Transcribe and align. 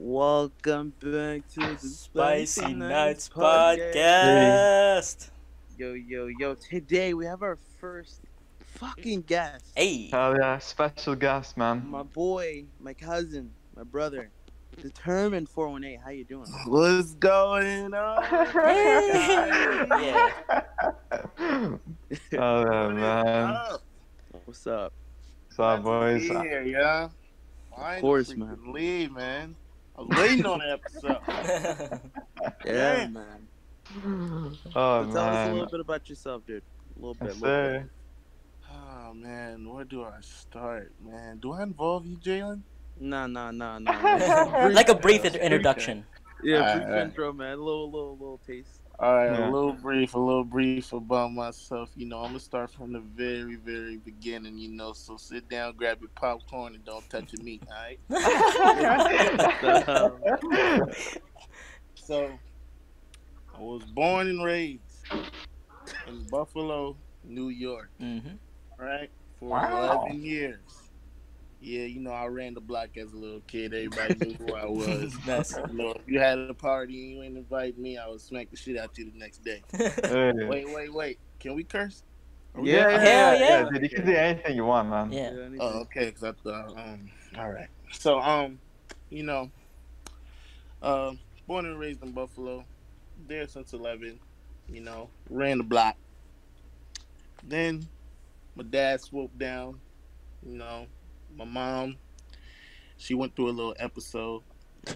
Welcome 0.00 0.92
back 1.00 1.48
to 1.54 1.60
ah, 1.60 1.76
the 1.82 1.88
Spicy 1.88 2.72
Nights 2.72 3.28
Podcast. 3.28 5.30
Yo, 5.76 5.94
yo, 5.94 6.28
yo. 6.38 6.54
Today 6.54 7.14
we 7.14 7.26
have 7.26 7.42
our 7.42 7.58
first 7.80 8.20
fucking 8.60 9.22
guest. 9.22 9.64
Hey. 9.74 10.06
Hell 10.06 10.36
yeah, 10.38 10.58
special 10.58 11.16
guest, 11.16 11.56
man. 11.56 11.84
My 11.90 12.04
boy, 12.04 12.66
my 12.78 12.94
cousin, 12.94 13.50
my 13.74 13.82
brother. 13.82 14.30
Determined 14.80 15.48
418. 15.48 15.98
How 15.98 16.10
you 16.10 16.22
doing? 16.22 16.46
What's 16.66 17.14
going 17.14 17.92
on? 17.92 18.22
yeah. 20.00 20.30
Oh 22.38 22.62
yeah, 22.62 22.88
man. 22.88 23.58
What's 24.44 24.64
up? 24.66 24.92
What's 25.48 25.58
up, 25.58 25.82
boys? 25.82 26.22
Here, 26.22 26.62
yeah. 26.62 27.08
Of 27.76 28.00
course, 28.00 28.36
man. 28.36 28.58
Leave, 28.72 29.10
man. 29.10 29.56
I 29.98 30.02
was 30.02 30.18
waiting 30.18 30.46
on 30.46 30.58
the 30.60 30.72
episode. 30.72 32.00
Yeah, 32.64 32.98
Yeah. 32.98 33.06
man. 33.08 33.48
Oh 34.76 35.04
So 35.06 35.12
tell 35.12 35.18
us 35.18 35.48
a 35.48 35.52
little 35.52 35.66
bit 35.66 35.80
about 35.80 36.08
yourself, 36.08 36.46
dude. 36.46 36.62
A 36.96 36.98
little 37.00 37.14
bit. 37.14 37.28
Yes, 37.28 37.40
little 37.40 37.78
bit. 37.80 37.90
Oh 38.70 39.14
man, 39.14 39.68
where 39.68 39.84
do 39.84 40.04
I 40.04 40.20
start, 40.20 40.92
man? 41.04 41.38
Do 41.38 41.52
I 41.52 41.62
involve 41.62 42.06
you, 42.06 42.16
Jalen? 42.18 42.62
Nah, 43.00 43.26
nah, 43.26 43.50
nah, 43.50 43.78
nah. 43.78 44.68
like 44.72 44.88
a 44.88 44.94
brief 44.94 45.22
Brief, 45.22 45.34
introduction. 45.36 46.04
Yeah, 46.42 46.74
brief 46.76 46.84
alright. 46.86 47.02
intro, 47.06 47.32
man. 47.32 47.52
A 47.54 47.56
little, 47.56 47.90
little, 47.90 48.12
little 48.12 48.40
taste. 48.46 48.77
All 48.98 49.14
right, 49.14 49.30
Yeah. 49.30 49.48
a 49.48 49.50
little 49.50 49.74
brief, 49.74 50.14
a 50.14 50.18
little 50.18 50.44
brief 50.44 50.92
about 50.92 51.32
myself. 51.32 51.90
You 51.94 52.06
know, 52.06 52.18
I'm 52.18 52.30
gonna 52.30 52.40
start 52.40 52.70
from 52.72 52.92
the 52.92 53.00
very, 53.00 53.54
very 53.56 53.96
beginning. 53.96 54.58
You 54.58 54.68
know, 54.70 54.92
so 54.92 55.16
sit 55.16 55.48
down, 55.48 55.76
grab 55.76 56.00
your 56.00 56.10
popcorn, 56.16 56.74
and 56.74 56.84
don't 56.84 57.08
touch 57.08 57.32
your 57.32 57.42
meat. 57.42 57.62
All 57.68 57.74
right. 57.74 58.00
So, 61.94 62.40
I 63.54 63.60
was 63.60 63.84
born 63.84 64.28
and 64.28 64.42
raised 64.44 65.06
in 66.06 66.24
Buffalo, 66.28 66.96
New 67.22 67.48
York, 67.48 67.90
hmm 67.98 68.18
right? 68.78 69.10
For 69.38 69.48
Wow. 69.50 69.68
11 69.68 70.22
years. 70.22 70.77
Yeah, 71.60 71.82
you 71.82 72.00
know, 72.00 72.12
I 72.12 72.26
ran 72.26 72.54
the 72.54 72.60
block 72.60 72.96
as 72.96 73.12
a 73.12 73.16
little 73.16 73.40
kid. 73.46 73.74
Everybody 73.74 74.14
knew 74.26 74.34
who 74.34 74.54
I 74.54 74.64
was. 74.68 75.12
Nice. 75.26 75.56
You 75.56 75.74
know, 75.74 75.90
if 75.90 76.02
you 76.06 76.20
had 76.20 76.38
a 76.38 76.54
party 76.54 77.02
and 77.02 77.16
you 77.16 77.22
ain't 77.24 77.36
invite 77.36 77.76
me, 77.78 77.98
I 77.98 78.06
would 78.08 78.20
smack 78.20 78.50
the 78.50 78.56
shit 78.56 78.78
out 78.78 78.96
you 78.96 79.10
the 79.10 79.18
next 79.18 79.38
day. 79.38 79.62
Hey. 79.76 80.32
Wait, 80.46 80.72
wait, 80.72 80.92
wait. 80.92 81.18
Can 81.40 81.54
we 81.54 81.64
curse? 81.64 82.02
Yeah, 82.62 82.90
Hell 82.98 83.38
yeah. 83.38 83.68
Dude, 83.70 83.82
you 83.82 83.88
can 83.88 84.06
do 84.06 84.14
anything 84.14 84.56
you 84.56 84.64
want, 84.64 84.88
man. 84.88 85.12
yeah. 85.12 85.30
Oh, 85.60 85.80
okay. 85.80 86.06
Because 86.06 86.24
I 86.24 86.32
thought, 86.32 86.76
um, 86.76 87.10
all 87.36 87.50
right. 87.50 87.68
So, 87.92 88.20
um, 88.20 88.58
you 89.10 89.22
know, 89.22 89.50
um, 90.82 91.18
born 91.46 91.66
and 91.66 91.78
raised 91.78 92.02
in 92.02 92.12
Buffalo, 92.12 92.64
there 93.26 93.46
since 93.48 93.72
11, 93.72 94.18
you 94.68 94.80
know, 94.80 95.08
ran 95.28 95.58
the 95.58 95.64
block. 95.64 95.96
Then 97.44 97.86
my 98.56 98.64
dad 98.64 99.00
swooped 99.00 99.38
down, 99.38 99.80
you 100.44 100.56
know, 100.56 100.86
my 101.34 101.44
mom, 101.44 101.96
she 102.96 103.14
went 103.14 103.34
through 103.36 103.48
a 103.48 103.52
little 103.52 103.76
episode. 103.78 104.42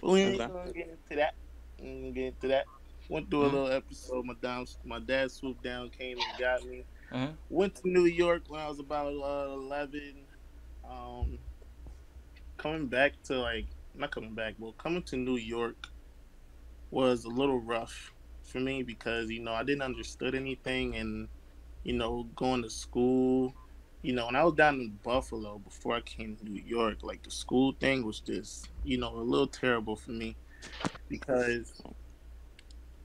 We 0.03 0.23
ain't 0.23 0.39
gonna 0.39 0.73
get 0.73 0.89
into 0.89 1.17
that. 1.17 1.35
We 1.79 1.87
ain't 1.89 2.03
gonna 2.03 2.13
get 2.13 2.25
into 2.27 2.49
that. 2.49 2.67
Went 3.09 3.31
through 3.31 3.41
Mhm. 3.41 3.53
a 3.53 3.57
little 3.57 3.73
episode. 3.73 4.25
My 4.25 4.35
dad, 4.41 4.67
my 4.85 4.99
dad 5.01 5.31
swooped 5.31 5.63
down, 5.63 5.91
came 5.91 6.19
and 6.19 6.39
got 6.39 6.65
me. 6.65 6.85
Mhm. 7.11 7.37
Went 7.51 7.75
to 7.77 7.89
New 7.89 8.05
York 8.05 8.45
when 8.49 8.61
I 8.61 8.69
was 8.69 8.79
about 8.79 9.09
uh, 9.09 9.53
11. 9.53 10.27
Um, 10.89 11.39
coming 12.57 12.87
back 12.87 13.21
to 13.25 13.39
like, 13.39 13.67
not 13.95 14.11
coming 14.11 14.35
back, 14.35 14.55
but 14.59 14.79
coming 14.79 15.03
to 15.05 15.17
New 15.17 15.37
York 15.37 15.89
was 16.91 17.25
a 17.25 17.29
little 17.29 17.61
rough 17.61 18.13
for 18.43 18.61
me 18.61 18.83
because, 18.83 19.31
you 19.31 19.41
know, 19.41 19.53
I 19.53 19.63
didn't 19.63 19.83
understood 19.83 20.35
anything 20.35 20.97
and, 20.97 21.29
you 21.85 21.93
know, 21.95 22.25
going 22.37 22.63
to 22.63 22.71
school, 22.71 23.55
you 24.03 24.13
know, 24.13 24.27
when 24.27 24.37
I 24.37 24.45
was 24.45 24.55
down 24.55 24.75
in 24.81 24.99
Buffalo 25.03 25.59
before 25.59 25.95
I 25.95 26.01
came 26.01 26.37
to 26.37 26.45
New 26.45 26.61
York, 26.63 26.99
like 27.03 27.23
the 27.23 27.31
school 27.31 27.73
thing 27.81 28.05
was 28.05 28.21
just, 28.21 28.69
you 28.85 28.99
know, 28.99 29.15
a 29.17 29.23
little 29.23 29.47
terrible 29.47 29.97
for 29.97 30.11
me 30.11 30.37
because 31.09 31.81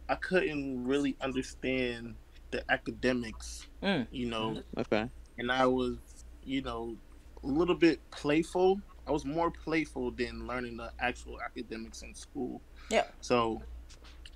I 0.10 0.16
couldn't 0.16 0.86
really 0.86 1.16
understand 1.22 2.16
the 2.52 2.64
academics, 2.72 3.68
Mm. 3.84 4.08
you 4.10 4.28
know, 4.30 4.64
Okay. 4.78 5.10
and 5.38 5.52
I 5.52 5.66
was, 5.68 5.98
you 6.44 6.62
know, 6.62 6.98
a 7.44 7.48
little 7.48 7.76
bit 7.76 8.00
playful. 8.12 8.82
I 9.06 9.12
was 9.12 9.26
more 9.26 9.52
playful 9.52 10.12
than 10.12 10.48
learning 10.48 10.78
the 10.78 10.92
actual 11.00 11.40
academics 11.42 12.02
in 12.02 12.16
school. 12.16 12.62
Yeah. 12.90 13.06
So 13.22 13.62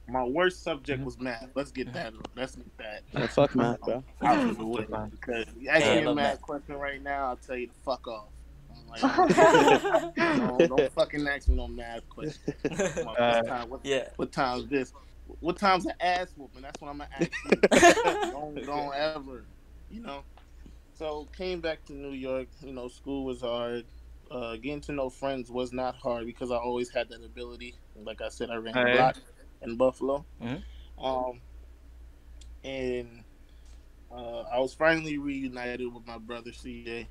my 0.07 0.23
worst 0.23 0.63
subject 0.63 1.03
was 1.03 1.19
math. 1.19 1.49
Let's 1.55 1.71
get 1.71 1.93
that. 1.93 2.13
Let's 2.35 2.55
get 2.55 2.77
that. 2.77 3.01
Yeah, 3.13 3.27
fuck 3.27 3.55
math, 3.55 3.79
bro. 3.81 4.03
out 4.23 4.49
of 4.49 4.57
the 4.57 4.65
way 4.65 4.85
because 5.09 5.45
you 5.59 5.69
ask 5.69 5.81
Yeah, 5.85 5.95
me 6.01 6.05
a 6.07 6.15
math 6.15 6.15
math. 6.15 6.41
question 6.41 6.75
right 6.75 7.01
now, 7.01 7.27
I'll 7.27 7.37
tell 7.37 7.55
you 7.55 7.67
to 7.67 7.73
fuck 7.85 8.07
off. 8.07 8.27
I'm 8.71 8.87
like, 8.89 9.35
don't, 10.15 10.67
don't 10.69 10.91
fucking 10.93 11.27
ask 11.27 11.47
me 11.47 11.55
no 11.55 11.67
math 11.67 12.07
question. 12.09 12.53
Come 12.95 13.07
on, 13.09 13.15
Uh, 13.17 13.33
what, 13.41 13.47
time, 13.47 13.69
what, 13.69 13.79
yeah. 13.85 14.07
what 14.17 14.31
time's 14.31 14.67
this? 14.67 14.93
What 15.39 15.57
time's 15.57 15.85
an 15.85 15.93
ass 16.01 16.27
whooping? 16.35 16.61
That's 16.61 16.81
what 16.81 16.89
I'm 16.89 16.97
gonna 16.97 17.09
ask 17.17 17.31
you. 17.45 18.31
don't 18.31 18.65
don't 18.65 18.93
ever, 18.93 19.45
you 19.89 20.01
know. 20.01 20.23
So 20.93 21.27
came 21.37 21.61
back 21.61 21.85
to 21.85 21.93
New 21.93 22.11
York. 22.11 22.47
You 22.61 22.73
know, 22.73 22.89
school 22.89 23.23
was 23.23 23.39
hard. 23.41 23.85
Uh, 24.29 24.55
getting 24.55 24.81
to 24.81 24.91
know 24.93 25.09
friends 25.09 25.49
was 25.49 25.71
not 25.73 25.95
hard 25.95 26.25
because 26.25 26.51
I 26.51 26.55
always 26.57 26.89
had 26.89 27.07
that 27.09 27.23
ability. 27.23 27.75
Like 27.95 28.21
I 28.21 28.29
said, 28.29 28.49
I 28.49 28.55
ran 28.55 28.73
the 28.73 28.81
Hey. 28.81 28.97
block 28.97 29.17
in 29.61 29.75
Buffalo. 29.77 30.25
Mhm. 30.41 30.63
Um, 30.97 31.41
and 32.63 33.23
uh, 34.11 34.41
I 34.41 34.59
was 34.59 34.73
finally 34.73 35.17
reunited 35.17 35.91
with 35.93 36.05
my 36.05 36.17
brother 36.17 36.51
CJ. 36.51 37.07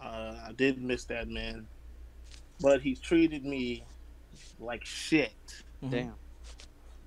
Uh, 0.00 0.36
I 0.48 0.52
did 0.56 0.80
miss 0.80 1.04
that 1.06 1.28
man, 1.28 1.68
but 2.60 2.82
he 2.82 2.94
treated 2.94 3.44
me 3.44 3.84
like 4.58 4.84
shit. 4.84 5.34
Mhm. 5.82 5.90
Damn. 5.90 6.14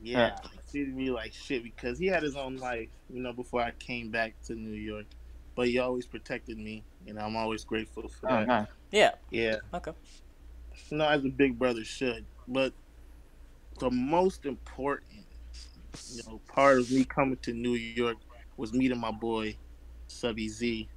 Yeah, 0.02 0.36
he 0.52 0.60
treated 0.72 0.96
me 0.96 1.12
like 1.12 1.34
shit 1.34 1.62
because 1.64 2.00
he 2.00 2.06
had 2.08 2.24
his 2.24 2.36
own 2.38 2.56
life, 2.56 2.90
you 3.10 3.22
know, 3.22 3.34
before 3.34 3.62
I 3.62 3.72
came 3.72 4.10
back 4.12 4.36
to 4.46 4.56
New 4.56 4.72
York. 4.72 5.06
But 5.56 5.68
he 5.68 5.78
always 5.80 6.06
protected 6.06 6.58
me, 6.58 6.86
and 7.06 7.20
I'm 7.20 7.36
always 7.36 7.66
grateful 7.66 8.08
for 8.08 8.28
Oh, 8.32 8.36
that. 8.38 8.48
nice. 8.48 8.68
Yeah. 8.92 9.12
Yeah, 9.30 9.58
Okay. 9.74 9.92
you 10.90 10.98
know, 10.98 11.08
as 11.08 11.26
a 11.26 11.30
big 11.30 11.60
brother 11.60 11.84
should. 11.84 12.26
But 12.48 12.74
the 13.80 13.90
most 13.92 14.46
important, 14.46 15.26
you 16.12 16.22
know, 16.28 16.40
part 16.48 16.80
of 16.80 16.92
me 16.92 17.04
coming 17.06 17.38
to 17.44 17.54
New 17.54 17.74
York 17.74 18.18
was 18.58 18.74
meeting 18.74 19.00
my 19.00 19.12
boy, 19.12 19.56
Subby 20.08 20.50
Z, 20.50 20.88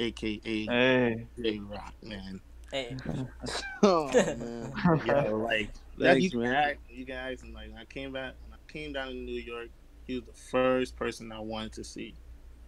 aka 0.00 0.40
Hey. 0.66 1.26
J 1.40 1.60
Rock, 1.60 1.94
man. 2.02 2.40
Hey. 2.70 2.96
Oh 3.82 4.06
man. 4.06 4.72
Yo, 5.04 5.36
like 5.38 5.70
that, 5.98 6.20
you 6.20 6.30
Thanks, 6.30 6.32
can 6.32 6.40
man. 6.40 6.54
ask, 6.54 6.76
you 6.88 7.04
can 7.04 7.16
ask 7.16 7.44
him. 7.44 7.52
Like 7.52 7.68
when 7.70 7.78
I 7.78 7.84
came 7.84 8.12
back, 8.12 8.32
when 8.42 8.54
I 8.54 8.72
came 8.72 8.92
down 8.94 9.08
to 9.08 9.14
New 9.14 9.38
York, 9.40 9.68
he 10.06 10.14
was 10.14 10.24
the 10.24 10.32
first 10.32 10.96
person 10.96 11.30
I 11.30 11.40
wanted 11.40 11.72
to 11.74 11.84
see, 11.84 12.14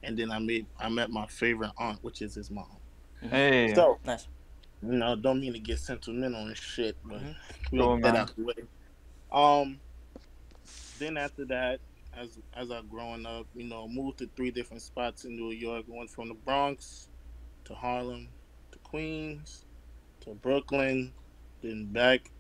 and 0.03 0.16
then 0.16 0.31
I 0.31 0.38
made 0.38 0.66
I 0.78 0.91
met 0.91 1.10
my 1.10 1.26
favorite 1.26 1.72
aunt, 1.78 2.05
which 2.05 2.21
is 2.21 2.34
his 2.34 2.50
mom. 2.50 2.76
Hey. 3.22 3.72
So 3.75 3.99
Nice. 4.05 4.28
you 4.82 4.93
know, 4.93 5.16
don't 5.16 5.41
mean 5.41 5.55
to 5.55 5.59
get 5.59 5.78
sentimental 5.78 6.47
and 6.47 6.56
shit, 6.56 6.97
but 7.03 7.21
Mhm. 7.21 7.34
we'll 7.72 7.97
get 7.97 8.03
that 8.03 8.16
out 8.16 8.37
the 8.37 8.44
way. 8.44 8.55
Um, 9.36 9.80
then 10.98 11.16
after 11.16 11.44
that, 11.44 11.80
as 12.16 12.38
as 12.54 12.70
I 12.70 12.80
growing 12.88 13.26
up, 13.26 13.47
you 13.54 13.64
know, 13.64 13.86
moved 13.86 14.19
to 14.19 14.30
three 14.34 14.50
different 14.50 14.82
spots 14.82 15.24
in 15.24 15.36
New 15.36 15.50
York. 15.50 15.84
Went 15.86 16.10
from 16.10 16.28
the 16.28 16.34
Bronx 16.34 17.08
to 17.66 17.75
Harlem 17.75 18.28
to 18.72 18.78
Queens 18.78 19.66
to 20.26 20.34
Brooklyn, 20.34 21.12
then 21.62 21.86
back 21.92 22.30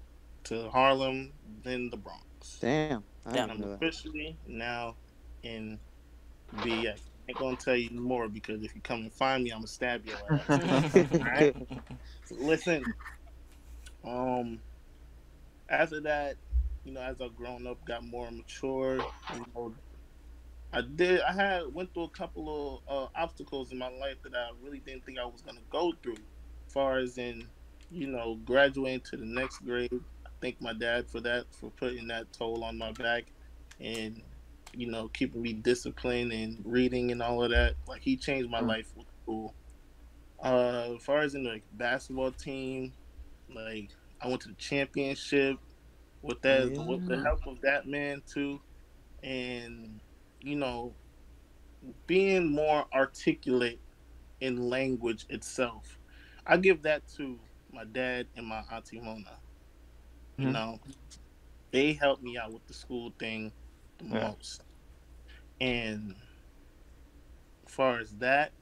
to 0.44 0.68
Harlem, 0.70 1.32
then 1.62 1.90
the 1.90 1.96
Bronx. 1.96 2.58
Damn. 2.60 3.04
I 3.24 3.32
Damn. 3.32 3.50
And 3.50 3.50
didn't 3.50 3.50
I'm 3.50 3.60
know 3.60 3.68
that. 3.68 3.74
officially 3.76 4.36
now 4.46 4.96
in 5.42 5.78
BX. 6.56 6.86
I 7.28 7.30
ain't 7.30 7.38
gonna 7.38 7.56
tell 7.56 7.76
you 7.76 7.90
more 7.90 8.28
because 8.28 8.62
if 8.62 8.74
you 8.74 8.80
come 8.80 9.00
and 9.00 9.12
find 9.12 9.44
me, 9.44 9.50
I'm 9.50 9.58
gonna 9.58 9.66
stab 9.68 10.06
you. 10.06 10.14
ass. 10.30 10.96
Alright? 11.14 11.56
Listen, 12.30 12.84
um, 14.04 14.60
after 15.68 16.00
that, 16.02 16.36
you 16.86 16.92
know, 16.92 17.02
as 17.02 17.20
I've 17.20 17.34
grown 17.34 17.66
up, 17.66 17.84
got 17.84 18.04
more 18.04 18.30
mature, 18.30 18.98
you 19.34 19.44
know, 19.54 19.74
I 20.72 20.82
did, 20.82 21.20
I 21.22 21.32
had 21.32 21.62
went 21.74 21.92
through 21.92 22.04
a 22.04 22.10
couple 22.10 22.84
of 22.88 22.94
uh, 22.96 23.08
obstacles 23.16 23.72
in 23.72 23.78
my 23.78 23.88
life 23.88 24.18
that 24.22 24.34
I 24.36 24.50
really 24.62 24.78
didn't 24.80 25.04
think 25.04 25.18
I 25.18 25.24
was 25.26 25.42
gonna 25.42 25.62
go 25.68 25.94
through. 26.02 26.14
As 26.14 26.72
far 26.72 26.98
as 26.98 27.18
in, 27.18 27.50
you 27.90 28.06
know, 28.06 28.36
graduating 28.44 29.02
to 29.10 29.16
the 29.16 29.26
next 29.26 29.60
grade, 29.64 29.90
I 29.92 30.30
thank 30.40 30.60
my 30.60 30.74
dad 30.74 31.08
for 31.10 31.20
that, 31.22 31.46
for 31.52 31.70
putting 31.72 32.06
that 32.08 32.32
toll 32.32 32.62
on 32.62 32.78
my 32.78 32.92
back, 32.92 33.32
and 33.80 34.22
you 34.74 34.88
know, 34.90 35.08
keeping 35.08 35.42
me 35.42 35.54
disciplined 35.54 36.32
and 36.32 36.60
reading 36.64 37.10
and 37.10 37.22
all 37.22 37.42
of 37.42 37.50
that. 37.50 37.76
Like 37.88 38.02
he 38.02 38.16
changed 38.16 38.50
my 38.50 38.60
Mm. 38.60 38.68
life 38.68 38.92
with 38.94 39.08
school. 39.22 39.56
Uh, 40.42 40.94
as 40.96 41.02
far 41.04 41.20
as 41.20 41.34
in 41.34 41.44
the 41.44 41.50
like, 41.50 41.64
basketball 41.72 42.32
team, 42.32 42.94
like 43.48 43.90
I 44.20 44.28
went 44.28 44.42
to 44.42 44.48
the 44.48 44.54
championship 44.56 45.58
with 46.26 46.42
that 46.42 46.72
Yeah. 46.72 46.78
with 46.78 47.06
the 47.06 47.18
help 47.18 47.46
of 47.46 47.60
that 47.62 47.86
man 47.86 48.22
too, 48.26 48.60
and 49.22 50.00
you 50.40 50.56
know, 50.56 50.96
being 52.06 52.52
more 52.52 52.86
articulate 52.94 53.80
in 54.40 54.56
language 54.56 55.26
itself. 55.28 55.98
I 56.46 56.56
give 56.56 56.82
that 56.82 57.06
to 57.16 57.40
my 57.72 57.84
dad 57.84 58.28
and 58.36 58.46
my 58.46 58.62
auntie 58.70 59.00
Mona. 59.00 59.40
You 60.38 60.48
Mhm. 60.48 60.52
know, 60.52 60.80
they 61.72 61.92
helped 61.94 62.22
me 62.22 62.36
out 62.38 62.52
with 62.52 62.66
the 62.66 62.74
school 62.74 63.12
thing 63.18 63.52
the 63.98 64.04
Yeah. 64.12 64.20
most. 64.20 64.62
And 65.60 66.16
as 67.66 67.72
far 67.74 67.98
as 67.98 68.16
that, 68.18 68.52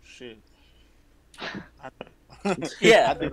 shit. 0.00 0.42
I, 1.80 1.88
Yeah. 2.80 3.14
I 3.20 3.24
a 3.24 3.30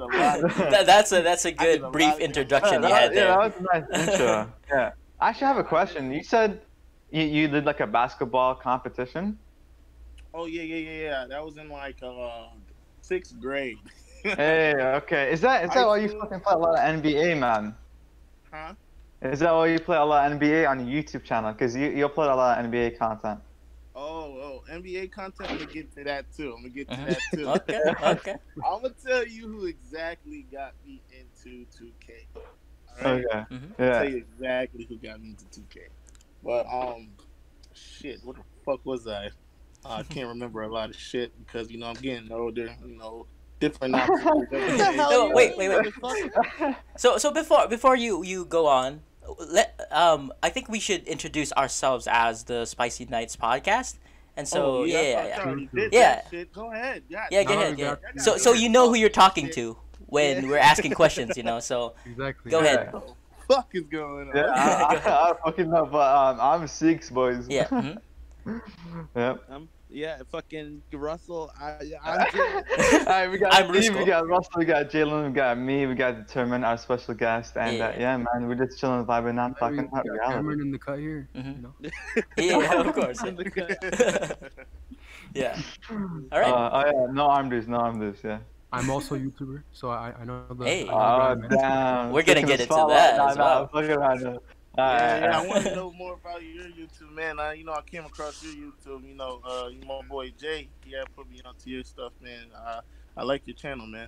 That, 0.72 0.84
that's 0.86 1.12
a 1.12 1.22
that's 1.22 1.46
a 1.46 1.50
I 1.50 1.52
did 1.52 1.58
good 1.58 1.80
a 1.80 1.84
lot 1.84 1.92
brief 1.94 2.14
of- 2.14 2.20
introduction 2.20 2.84
you 2.84 2.90
Yeah, 2.90 3.00
had 3.00 3.12
that, 3.12 3.16
yeah, 3.16 3.22
there. 3.22 3.38
that 3.38 3.40
was 3.40 3.54
a 3.60 3.80
nice 3.80 4.10
intro. 4.10 4.54
yeah. 4.72 4.92
I 5.20 5.30
actually 5.30 5.48
have 5.48 5.58
a 5.58 5.64
question. 5.64 6.12
You 6.12 6.24
said 6.24 6.62
you, 7.12 7.24
you 7.24 7.48
did 7.48 7.66
like 7.66 7.80
a 7.80 7.88
basketball 7.88 8.56
competition. 8.56 9.38
oh 10.34 10.46
yeah, 10.46 10.62
yeah, 10.62 10.76
yeah, 10.76 11.02
yeah. 11.02 11.26
That 11.28 11.44
was 11.44 11.58
in 11.58 11.70
like 11.70 11.98
uh 12.04 12.48
sixth 13.02 13.40
grade. 13.40 13.78
hey, 14.24 14.76
okay. 15.02 15.32
Is 15.34 15.42
that 15.42 15.64
is 15.66 15.70
that 15.72 15.78
High 15.80 15.86
why 15.86 15.98
you 15.98 16.10
school. 16.10 16.22
fucking 16.22 16.42
play 16.42 16.54
a 16.54 16.58
lot 16.58 16.78
of 16.78 17.02
NBA, 17.04 17.40
man? 17.40 17.76
Huh? 18.52 18.74
Is 19.22 19.40
that 19.40 19.52
why 19.54 19.68
you 19.68 19.80
play 19.80 19.98
a 19.98 20.04
lot 20.06 20.32
of 20.32 20.40
NBA 20.40 20.70
on 20.70 20.88
your 20.88 21.04
YouTube 21.04 21.24
channel? 21.24 21.52
Because 21.52 21.76
you 21.76 21.88
you 21.90 22.08
play 22.10 22.28
a 22.28 22.36
lot 22.36 22.60
of 22.60 22.66
NBA 22.72 22.98
content. 23.00 23.40
Oh, 24.02 24.62
oh, 24.64 24.64
NBA 24.72 25.12
content. 25.12 25.52
I'm 25.52 25.58
gonna 25.58 25.70
get 25.74 25.94
to 25.96 26.04
that 26.06 26.32
too. 26.32 26.54
I'm 26.56 26.62
gonna 26.62 26.70
get 26.70 26.88
to 26.90 26.96
Mhm. 26.96 27.06
that 27.08 27.20
too. 27.34 27.48
Okay, 27.50 27.82
okay. 28.02 28.36
I'm 28.66 28.82
gonna 28.82 28.94
tell 29.06 29.28
you 29.28 29.48
who 29.50 29.66
exactly 29.66 30.48
got 30.50 30.74
me 30.86 31.02
into 31.12 31.66
2K. 31.78 32.28
All 32.34 32.42
right? 33.14 33.26
Okay. 33.26 33.46
Mhm. 33.54 33.72
I'll 33.78 33.94
tell 34.00 34.10
you 34.10 34.18
exactly 34.18 34.86
who 34.88 34.96
got 34.96 35.20
me 35.20 35.32
into 35.32 35.46
2K. 35.48 35.80
But 36.42 36.66
um, 36.72 37.10
shit, 37.74 38.24
what 38.24 38.38
the 38.38 38.44
fuck 38.66 38.86
was 38.86 39.06
I? 39.06 39.26
Uh, 39.84 39.96
I 40.00 40.04
can't 40.04 40.30
remember 40.30 40.62
a 40.62 40.72
lot 40.72 40.90
of 40.90 40.96
shit 40.96 41.38
because 41.38 41.70
you 41.70 41.78
know 41.78 41.88
I'm 41.88 41.96
getting 41.96 42.32
older. 42.32 42.74
You 42.86 42.98
know, 42.98 43.28
different 43.60 43.96
obstacles. 43.98 44.48
every 44.54 44.66
What 44.66 44.78
the 44.78 44.86
hell 44.94 45.12
No, 45.12 45.28
you 45.28 45.34
wait, 45.34 45.58
doing? 45.58 45.70
wait, 45.72 45.94
What? 46.00 46.18
So 46.96 47.18
so 47.18 47.32
before 47.34 47.68
before 47.68 47.98
you 47.98 48.24
you 48.24 48.46
go 48.46 48.68
on, 48.68 49.02
let 49.50 49.80
um 49.92 50.32
I 50.42 50.50
think 50.50 50.70
we 50.70 50.80
should 50.80 51.04
introduce 51.08 51.52
ourselves 51.54 52.08
as 52.10 52.44
the 52.44 52.66
Spicy 52.66 53.06
Nights 53.06 53.36
podcast. 53.36 53.98
And 54.38 54.48
so 54.48 54.78
Oh, 54.80 54.84
yeah, 54.86 54.98
I 54.98 55.02
yeah, 55.02 55.10
yeah. 55.28 55.38
y'all 55.38 55.48
already 55.48 55.70
did 55.74 55.94
Yeah. 55.94 56.22
Go 56.54 56.72
ahead. 56.72 57.04
Yeah, 57.10 57.28
Yeah, 57.32 57.44
go 57.44 57.56
No, 57.56 57.62
ahead. 57.62 57.78
Yeah. 57.80 57.96
So 58.18 58.38
so 58.38 58.54
you 58.54 58.70
know 58.70 58.88
who 58.90 58.96
you're 58.96 59.10
talking 59.10 59.50
to 59.52 59.78
when 60.08 60.44
Yeah. 60.44 60.50
we're 60.50 60.58
asking 60.58 60.92
questions, 60.94 61.36
you 61.38 61.44
know. 61.44 61.60
So 61.60 61.94
Exactly. 62.06 62.52
Go 62.52 62.60
ahead. 62.60 62.94
What 62.94 63.08
the 63.48 63.54
fuck 63.56 63.70
is 63.74 63.84
going 63.84 64.30
on? 64.30 64.36
Yeah, 64.36 64.46
I, 64.56 64.96
I, 64.96 65.32
I 65.32 65.34
fucking 65.44 65.70
know, 65.70 65.86
but 65.86 66.08
um, 66.16 66.40
I'm 66.40 66.68
six 66.68 67.10
boys. 67.10 67.48
yeah. 67.50 67.68
mhm. 68.46 68.62
yep. 69.16 69.44
Um, 69.50 69.68
yeah, 69.90 70.20
fucking 70.32 70.82
Russell. 70.94 71.52
I, 71.60 71.78
I'm 72.04 72.20
All 72.20 72.26
just, 72.32 73.08
right, 73.08 73.28
we 73.32 73.38
got 73.40 73.54
I'm 73.54 73.74
Steve, 73.74 73.92
Rusko. 73.94 74.00
we 74.00 74.06
got 74.06 74.28
Russell, 74.28 74.52
we 74.58 74.66
got 74.66 74.90
Jalen, 74.90 75.28
we 75.28 75.34
got 75.34 75.58
me, 75.58 75.88
we 75.88 75.96
got 75.96 76.28
Determined, 76.28 76.64
our 76.64 76.78
special 76.78 77.14
guest, 77.16 77.58
and 77.58 77.78
Yeah. 77.78 77.88
Uh, 77.88 77.94
yeah, 78.00 78.18
man, 78.18 78.48
we're 78.48 78.56
just 78.56 78.80
chilling, 78.80 79.06
vibing, 79.06 79.36
not 79.36 79.52
We 79.52 79.56
talking 79.60 79.78
got 79.78 79.88
about 79.92 80.06
reality. 80.06 80.34
Cameron 80.36 80.62
in 80.62 80.72
the 80.72 80.80
cut 80.80 81.00
here. 81.00 81.28
Mhm. 81.36 81.56
You 81.56 81.62
know? 81.64 81.74
Yeah, 82.38 82.82
of 82.82 82.94
course. 82.94 83.24
In 83.24 83.36
the 83.36 83.46
Yeah. 85.34 85.58
All 85.90 85.98
Uh, 86.32 86.40
right. 86.40 86.54
oh 86.54 86.84
yeah, 86.86 87.12
no 87.12 87.26
arm 87.26 87.50
dudes, 87.50 87.68
no 87.68 87.78
arm 87.78 88.00
dudes, 88.00 88.20
yeah. 88.24 88.40
I'm 88.72 88.90
also 88.92 89.16
a 89.16 89.20
YouTuber, 89.20 89.64
so 89.72 89.90
I, 89.90 90.14
I 90.20 90.24
know 90.26 90.46
the. 90.52 90.66
Hey. 90.66 90.88
I 90.88 90.92
know 90.92 90.94
Oh 90.94 91.36
the 91.36 91.40
grind, 91.40 91.42
man. 91.42 91.60
damn. 91.60 92.12
We're 92.12 92.22
gonna 92.24 92.44
get 92.44 92.60
into 92.62 92.76
that 92.76 93.18
Nah, 93.18 93.30
as 93.30 93.38
nah, 93.38 93.44
well. 93.44 93.68
fuck 93.74 93.84
around 93.90 94.20
there. 94.22 94.38
Yeah, 94.80 95.20
yeah, 95.20 95.40
I 95.40 95.46
want 95.48 95.64
to 95.66 95.76
know 95.80 95.92
more 95.92 96.14
about 96.14 96.42
your 96.44 96.66
YouTube, 96.66 97.12
man. 97.14 97.40
I, 97.40 97.54
you 97.54 97.64
know, 97.66 97.74
I 97.74 97.82
came 97.82 98.06
across 98.06 98.44
your 98.44 98.54
YouTube. 98.54 99.08
You 99.08 99.16
know, 99.16 99.42
uh, 99.46 99.68
you 99.70 99.82
my 99.88 100.02
boy 100.08 100.32
Jay. 100.40 100.70
yeah, 100.88 101.04
put 101.16 101.30
me 101.30 101.42
onto 101.46 101.70
your 101.70 101.84
stuff, 101.84 102.14
man. 102.22 102.46
Uh, 102.56 102.82
I 103.18 103.24
like 103.24 103.44
your 103.46 103.56
channel, 103.56 103.86
man. 103.88 104.08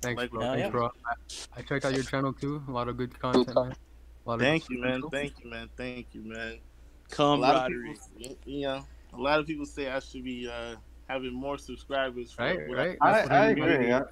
Thanks, 0.00 0.20
Like- 0.20 0.30
bro. 0.30 0.40
Thanks, 0.40 0.60
yeah. 0.60 0.70
bro. 0.70 0.86
I, 1.06 1.14
I 1.58 1.62
checked 1.62 1.84
out 1.84 1.94
your 1.94 2.04
channel 2.04 2.32
too. 2.32 2.62
A 2.68 2.70
lot 2.70 2.88
of 2.88 2.96
good 2.96 3.18
content, 3.18 3.48
man. 3.54 3.56
A 3.56 4.28
lot 4.28 4.34
of 4.34 4.40
Thank 4.40 4.66
good 4.68 4.74
you, 4.76 4.82
man. 4.82 5.00
stuff. 5.00 5.12
Thank 5.12 5.32
you, 5.44 5.50
man. 5.50 5.68
Thank 5.76 6.06
you, 6.12 6.22
man. 6.22 6.36
A 6.36 6.42
lot 6.42 7.54
of 7.56 7.62
camaraderie. 7.72 7.96
people, 8.18 8.36
you 8.44 8.62
know, 8.62 8.84
a 9.14 9.16
lot 9.16 9.40
of 9.40 9.46
people 9.46 9.64
say 9.66 9.88
I 9.88 10.00
should 10.00 10.22
be 10.24 10.48
uh, 10.48 10.74
having 11.08 11.32
more 11.32 11.56
subscribers. 11.58 12.32
For 12.32 12.42
Right, 12.42 12.58
right. 12.70 12.98
I, 13.00 13.12
That's 13.12 13.28
what 13.28 13.32
I 13.32 13.50
everybody- 13.50 13.74
agree, 13.74 13.88
yeah. 13.88 14.02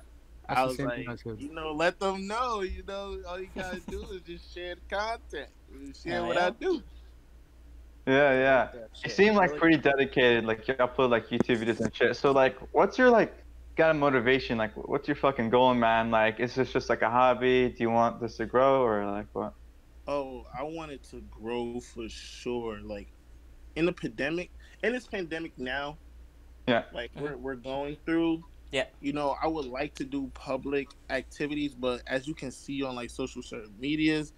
That's 0.49 0.61
I 0.61 0.64
was 0.64 0.79
like, 0.79 0.94
thing 0.97 1.08
I 1.08 1.17
said. 1.17 1.37
you 1.41 1.53
know, 1.53 1.73
let 1.73 1.99
them 1.99 2.26
know. 2.29 2.61
You 2.62 2.85
know, 2.87 3.19
all 3.29 3.41
you 3.41 3.49
gotta 3.55 3.81
do 3.81 4.03
is 4.12 4.23
just 4.23 4.55
share 4.55 4.76
the 4.76 4.97
content. 4.97 5.49
Share 6.02 6.24
what 6.24 6.36
yeah. 6.36 6.46
I 6.46 6.50
do. 6.50 6.82
Yeah, 8.06 8.32
yeah. 8.32 8.68
That 8.72 8.90
You 9.04 9.10
seem 9.10 9.34
like 9.34 9.56
pretty 9.56 9.76
dedicated, 9.78 10.44
like 10.44 10.66
you 10.68 10.74
upload 10.74 11.10
like 11.10 11.28
YouTube 11.28 11.62
videos 11.62 11.80
and 11.80 11.94
shit. 11.94 12.16
So 12.16 12.30
like, 12.30 12.56
what's 12.72 12.98
your 12.98 13.10
like 13.10 13.34
kind 13.76 13.90
of 13.90 13.96
motivation? 13.96 14.58
Like, 14.58 14.72
what's 14.74 15.08
your 15.08 15.16
fucking 15.16 15.50
goal, 15.50 15.74
man? 15.74 16.10
Like, 16.10 16.38
is 16.38 16.54
this 16.54 16.72
just 16.72 16.88
like 16.88 17.02
a 17.02 17.10
hobby? 17.10 17.68
Do 17.68 17.82
you 17.82 17.90
want 17.90 18.20
this 18.20 18.36
to 18.36 18.46
grow 18.46 18.82
or 18.82 19.04
like 19.06 19.26
what? 19.32 19.54
Oh, 20.06 20.46
I 20.56 20.62
want 20.62 20.92
it 20.92 21.02
to 21.10 21.20
grow 21.30 21.80
for 21.80 22.08
sure. 22.08 22.78
Like 22.80 23.08
in 23.74 23.86
the 23.86 23.92
pandemic, 23.92 24.50
in 24.84 24.92
this 24.92 25.06
pandemic 25.06 25.58
now, 25.58 25.98
Yeah. 26.69 26.84
like 26.92 27.10
we're 27.16 27.36
we're 27.36 27.56
going 27.56 27.96
through. 28.06 28.44
Yeah. 28.72 28.86
You 29.00 29.12
know, 29.12 29.36
I 29.42 29.46
would 29.46 29.66
like 29.66 29.94
to 29.94 30.04
do 30.04 30.30
public 30.34 30.90
activities, 31.10 31.74
but 31.74 32.02
as 32.06 32.26
you 32.28 32.34
can 32.34 32.50
see 32.50 32.82
on 32.82 32.94
like 32.94 33.10
social 33.10 33.42
social 33.42 33.70
medias, 33.80 34.32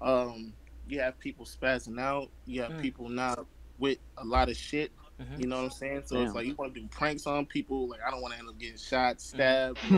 um, 0.00 0.52
you 0.88 1.00
have 1.00 1.18
people 1.18 1.44
spazzing 1.44 1.98
out. 2.00 2.30
You 2.46 2.62
have 2.62 2.72
Mm. 2.72 2.82
people 2.82 3.08
not 3.08 3.46
with 3.78 3.98
a 4.18 4.24
lot 4.24 4.48
of 4.48 4.56
shit. 4.56 4.92
Mhm. 5.20 5.40
You 5.40 5.46
know 5.46 5.56
what 5.58 5.64
I'm 5.66 5.70
saying? 5.70 6.02
So 6.06 6.16
Damn. 6.16 6.26
it's 6.26 6.34
like 6.34 6.46
you 6.46 6.54
want 6.54 6.74
to 6.74 6.80
do 6.80 6.86
pranks 6.88 7.26
on 7.26 7.46
people. 7.46 7.88
Like 7.88 8.00
I 8.06 8.10
don't 8.10 8.20
want 8.22 8.34
to 8.34 8.38
end 8.40 8.48
up 8.48 8.58
getting 8.58 8.76
shot, 8.78 9.16
Mm-hmm. 9.16 9.36
stabbed, 9.36 9.78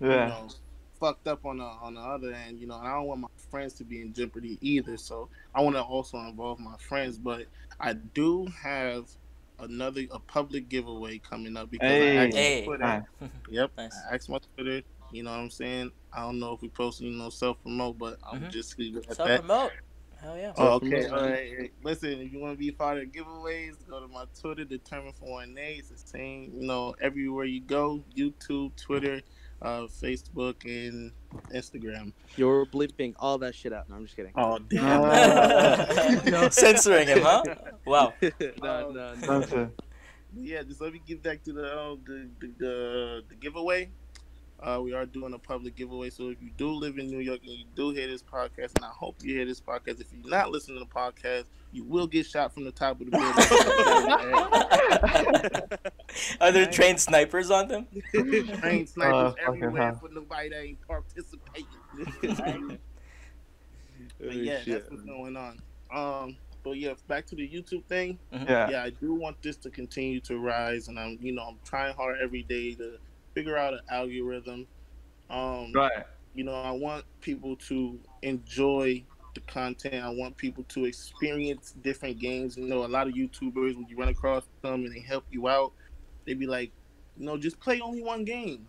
or 0.00 0.08
Yeah. 0.08 0.24
you 0.24 0.28
know, 0.30 0.48
fucked 0.98 1.28
up 1.28 1.44
on 1.46 1.58
the 1.58 1.64
on 1.64 1.94
the 1.94 2.00
other 2.00 2.32
end. 2.32 2.58
You 2.60 2.66
know, 2.66 2.78
and 2.78 2.86
I 2.88 2.94
don't 2.94 3.06
want 3.06 3.20
my 3.22 3.28
friends 3.50 3.74
to 3.74 3.84
be 3.84 4.00
in 4.02 4.12
jeopardy 4.12 4.58
either. 4.60 4.96
So 4.96 5.28
I 5.54 5.60
want 5.62 5.76
to 5.76 5.82
also 5.82 6.18
involve 6.18 6.58
my 6.58 6.76
friends, 6.78 7.18
but 7.18 7.46
I 7.78 7.92
do 7.94 8.46
have 8.62 9.08
another 9.58 10.02
a 10.10 10.18
public 10.18 10.68
giveaway 10.70 11.18
coming 11.18 11.56
up 11.56 11.70
because 11.70 11.88
Hey. 11.88 12.18
I 12.18 12.24
asked 12.26 12.34
my 12.34 12.38
Hey. 12.40 12.64
Twitter. 12.64 12.84
Nice. 12.84 13.02
Yep, 13.50 13.70
Nice. 13.76 13.94
I 14.10 14.14
asked 14.14 14.28
my 14.30 14.38
Twitter. 14.56 14.82
You 15.12 15.22
know 15.24 15.32
what 15.32 15.40
I'm 15.40 15.50
saying? 15.50 15.90
I 16.12 16.22
don't 16.22 16.38
know 16.38 16.52
if 16.52 16.62
we 16.62 16.68
posting 16.68 17.08
you 17.08 17.18
know 17.18 17.30
self 17.30 17.60
promote, 17.62 17.98
but 17.98 18.18
I'm 18.30 18.42
Mhm. 18.42 18.50
just 18.50 18.78
leave 18.78 18.96
it 18.96 19.06
at 19.10 19.16
Self 19.16 19.28
promote. 19.40 19.72
Hell 20.22 20.36
yeah. 20.36 20.52
Oh, 20.56 20.74
okay. 20.74 21.02
Self-promote. 21.02 21.22
All 21.22 21.30
right. 21.30 21.72
Listen, 21.82 22.20
if 22.20 22.32
you 22.32 22.40
want 22.40 22.52
to 22.54 22.58
be 22.58 22.70
part 22.70 22.98
of 22.98 23.04
giveaways, 23.08 23.74
go 23.88 24.00
to 24.00 24.08
my 24.08 24.24
Twitter, 24.38 24.64
Determined 24.64 25.14
for 25.16 25.30
One 25.30 25.56
A. 25.58 25.74
It's 25.76 25.88
the 25.88 25.96
same, 25.96 26.52
you 26.54 26.66
know, 26.66 26.94
everywhere 27.00 27.46
you 27.46 27.60
go 27.60 28.02
YouTube, 28.14 28.76
Twitter, 28.76 29.22
uh, 29.62 29.82
Facebook, 29.82 30.64
and 30.64 31.12
Instagram. 31.54 32.12
You're 32.36 32.66
bleeping 32.66 33.14
all 33.18 33.38
that 33.38 33.54
shit 33.54 33.72
out. 33.72 33.88
No, 33.88 33.96
I'm 33.96 34.04
just 34.04 34.16
kidding. 34.16 34.32
Oh, 34.34 34.58
Uh, 34.78 36.50
Censoring 36.50 37.08
him, 37.08 37.22
huh? 37.22 37.42
Wow. 37.86 38.12
no, 38.22 38.30
no, 38.62 38.90
no. 38.90 39.14
That's 39.40 39.52
it. 39.52 39.68
yeah, 40.36 40.62
just 40.62 40.80
let 40.80 40.92
me 40.92 41.00
get 41.06 41.22
back 41.22 41.42
to 41.44 41.52
the 41.52 41.64
uh, 41.66 41.96
the, 42.04 42.28
the, 42.40 42.46
the 42.58 43.22
the 43.30 43.34
giveaway. 43.36 43.90
Uh, 44.62 44.78
we 44.82 44.92
are 44.92 45.06
doing 45.06 45.32
a 45.32 45.38
public 45.38 45.74
giveaway, 45.74 46.10
so 46.10 46.28
if 46.28 46.42
you 46.42 46.50
do 46.58 46.70
live 46.70 46.98
in 46.98 47.06
New 47.06 47.20
York 47.20 47.40
and 47.42 47.52
you 47.52 47.64
do 47.74 47.90
hear 47.90 48.06
this 48.06 48.22
podcast, 48.22 48.72
and 48.76 48.84
I 48.84 48.90
hope 48.90 49.16
you 49.22 49.34
hear 49.34 49.46
this 49.46 49.58
podcast, 49.60 50.00
if 50.02 50.08
you're 50.12 50.30
not 50.30 50.50
listening 50.50 50.78
to 50.78 50.84
the 50.84 50.90
podcast, 50.90 51.44
you 51.72 51.82
will 51.84 52.06
get 52.06 52.26
shot 52.26 52.52
from 52.52 52.64
the 52.64 52.72
top 52.72 53.00
of 53.00 53.10
the 53.10 53.12
building. 53.12 53.32
Are 56.42 56.52
there 56.52 56.66
trained 56.70 57.00
snipers 57.00 57.50
on 57.50 57.68
them? 57.68 57.86
Train 58.12 58.86
snipers 58.86 59.14
Oh, 59.14 59.30
fucking 59.30 59.44
everywhere 59.62 59.82
hell. 59.82 59.94
for 60.02 60.10
nobody 60.12 60.50
that 60.50 60.62
ain't 60.62 60.78
participating. 60.86 62.78
Oh, 64.22 64.26
but 64.26 64.36
yeah, 64.36 64.60
shit. 64.60 64.80
that's 64.82 64.90
what's 64.90 65.02
going 65.04 65.36
on. 65.36 65.58
Um, 65.94 66.36
but 66.62 66.72
yeah, 66.72 66.92
back 67.08 67.26
to 67.26 67.34
the 67.34 67.48
YouTube 67.48 67.84
thing. 67.84 68.18
Yeah. 68.32 68.68
yeah, 68.70 68.82
I 68.82 68.90
do 68.90 69.14
want 69.14 69.40
this 69.42 69.56
to 69.58 69.70
continue 69.70 70.20
to 70.20 70.38
rise, 70.38 70.88
and 70.88 70.98
I'm, 70.98 71.18
you 71.22 71.32
know, 71.32 71.42
I'm 71.42 71.56
trying 71.64 71.94
hard 71.94 72.18
every 72.22 72.42
day 72.42 72.74
to 72.74 72.98
figure 73.34 73.56
out 73.56 73.74
an 73.74 73.80
algorithm. 73.90 74.66
Um, 75.28 75.72
Right. 75.72 76.04
you 76.34 76.44
know, 76.44 76.54
I 76.54 76.72
want 76.72 77.04
people 77.20 77.56
to 77.56 77.98
enjoy 78.22 79.04
the 79.34 79.40
content. 79.42 80.04
I 80.04 80.10
want 80.10 80.36
people 80.36 80.64
to 80.64 80.84
experience 80.86 81.72
different 81.82 82.18
games. 82.18 82.56
You 82.56 82.66
know, 82.66 82.84
a 82.84 82.88
lot 82.88 83.06
of 83.06 83.14
YouTubers, 83.14 83.76
when 83.76 83.86
you 83.88 83.96
run 83.96 84.08
across 84.08 84.44
them 84.62 84.84
and 84.84 84.94
they 84.94 85.00
help 85.00 85.24
you 85.30 85.48
out, 85.48 85.72
they 86.24 86.34
be 86.34 86.46
like, 86.46 86.72
you 87.16 87.26
know, 87.26 87.36
just 87.36 87.60
play 87.60 87.80
only 87.80 88.02
one 88.02 88.24
game. 88.24 88.66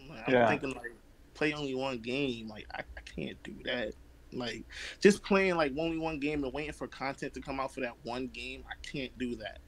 I'm 0.00 0.08
like- 0.08 0.28
I'm 0.28 0.34
Yeah. 0.34 0.48
thinking 0.48 0.70
like, 0.70 0.92
play 1.34 1.52
only 1.52 1.74
one 1.74 1.98
game. 1.98 2.48
Like, 2.48 2.66
I, 2.74 2.80
I 2.96 3.00
can't 3.02 3.40
do 3.42 3.54
that. 3.64 3.92
Like, 4.32 4.64
just 5.00 5.22
playing 5.22 5.56
like 5.56 5.72
only 5.78 5.98
one 5.98 6.18
game 6.18 6.44
and 6.44 6.52
waiting 6.52 6.72
for 6.72 6.86
content 6.86 7.34
to 7.34 7.40
come 7.40 7.60
out 7.60 7.72
for 7.72 7.80
that 7.80 7.94
one 8.02 8.28
game, 8.28 8.64
I 8.70 8.74
can't 8.86 9.16
do 9.18 9.36
that. 9.36 9.58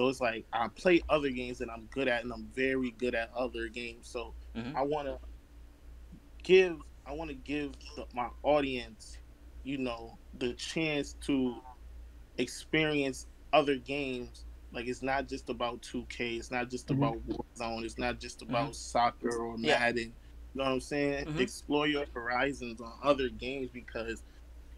So 0.00 0.08
it's 0.08 0.18
like 0.22 0.46
I 0.50 0.66
play 0.68 1.02
other 1.10 1.28
games 1.28 1.58
that 1.58 1.68
I'm 1.68 1.84
good 1.88 2.08
at, 2.08 2.22
and 2.24 2.32
I'm 2.32 2.46
very 2.54 2.90
good 2.90 3.14
at 3.14 3.30
other 3.34 3.68
games. 3.68 4.08
So 4.08 4.34
Mhm. 4.54 4.74
I 4.74 4.80
want 4.80 5.08
to 5.08 5.18
give, 6.42 6.78
I 7.04 7.12
want 7.12 7.28
to 7.28 7.36
give 7.36 7.74
the, 7.96 8.06
my 8.14 8.30
audience 8.42 9.18
you 9.62 9.76
know, 9.76 10.18
the 10.32 10.54
chance 10.54 11.12
to 11.26 11.60
experience 12.38 13.26
other 13.52 13.76
games. 13.76 14.46
Like 14.72 14.86
it's 14.86 15.02
not 15.02 15.28
just 15.28 15.50
about 15.50 15.82
2K. 15.82 16.38
It's 16.38 16.50
not 16.50 16.70
just 16.70 16.90
Mhm. 16.90 16.90
about 16.90 17.18
Warzone. 17.26 17.84
It's 17.84 17.98
not 17.98 18.20
just 18.20 18.40
about 18.40 18.74
soccer 18.74 19.36
or 19.38 19.58
Yeah. 19.62 19.78
Madden. 19.78 20.16
You 20.54 20.58
know 20.58 20.64
what 20.64 20.72
I'm 20.72 20.80
saying? 20.80 21.26
Mhm. 21.26 21.38
Explore 21.38 21.88
your 21.88 22.06
horizons 22.14 22.80
on 22.80 22.98
other 23.02 23.28
games 23.28 23.70
because 23.70 24.24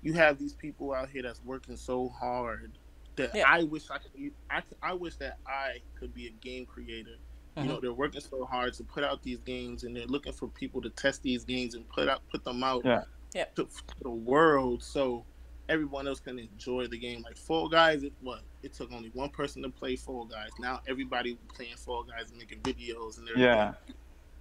you 0.02 0.14
have 0.14 0.38
these 0.38 0.54
people 0.54 0.92
out 0.92 1.10
here 1.10 1.22
that's 1.22 1.42
working 1.42 1.76
so 1.76 2.08
hard 2.08 2.78
that 3.22 3.34
Yeah. 3.34 3.44
I 3.48 3.64
wish 3.64 3.90
I 3.90 3.98
could. 3.98 4.32
I, 4.50 4.62
I 4.82 4.92
wish 4.94 5.16
that 5.16 5.38
I 5.46 5.78
could 5.98 6.14
be 6.14 6.26
a 6.26 6.30
game 6.30 6.66
creator. 6.66 7.16
You 7.56 7.64
know, 7.64 7.72
mm-hmm. 7.72 7.80
they're 7.82 7.92
working 7.92 8.22
so 8.22 8.46
hard 8.46 8.72
to 8.74 8.84
put 8.84 9.04
out 9.04 9.22
these 9.22 9.40
games, 9.40 9.84
and 9.84 9.94
they're 9.94 10.06
looking 10.06 10.32
for 10.32 10.48
people 10.48 10.80
to 10.80 10.90
test 10.90 11.22
these 11.22 11.44
games 11.44 11.74
and 11.74 11.86
put 11.88 12.08
out 12.08 12.22
put 12.30 12.44
them 12.44 12.62
out 12.62 12.82
Yeah. 12.84 13.02
Yeah. 13.34 13.44
To, 13.56 13.64
to 13.64 13.94
the 14.02 14.10
world, 14.10 14.82
so 14.82 15.24
everyone 15.68 16.06
else 16.06 16.20
can 16.20 16.38
enjoy 16.38 16.86
the 16.86 16.98
game. 16.98 17.22
Like 17.22 17.36
Fall 17.36 17.68
Guys, 17.68 18.02
it 18.02 18.12
what 18.20 18.40
it 18.62 18.72
took 18.72 18.92
only 18.92 19.10
one 19.14 19.30
person 19.30 19.62
to 19.62 19.70
play 19.70 19.96
Fall 19.96 20.24
Guys. 20.24 20.50
Now 20.58 20.80
everybody 20.88 21.38
playing 21.54 21.76
Fall 21.76 22.04
Guys 22.04 22.30
and 22.30 22.38
making 22.38 22.60
videos 22.60 23.18
and 23.18 23.28
everything. 23.28 23.42
Yeah. 23.42 23.72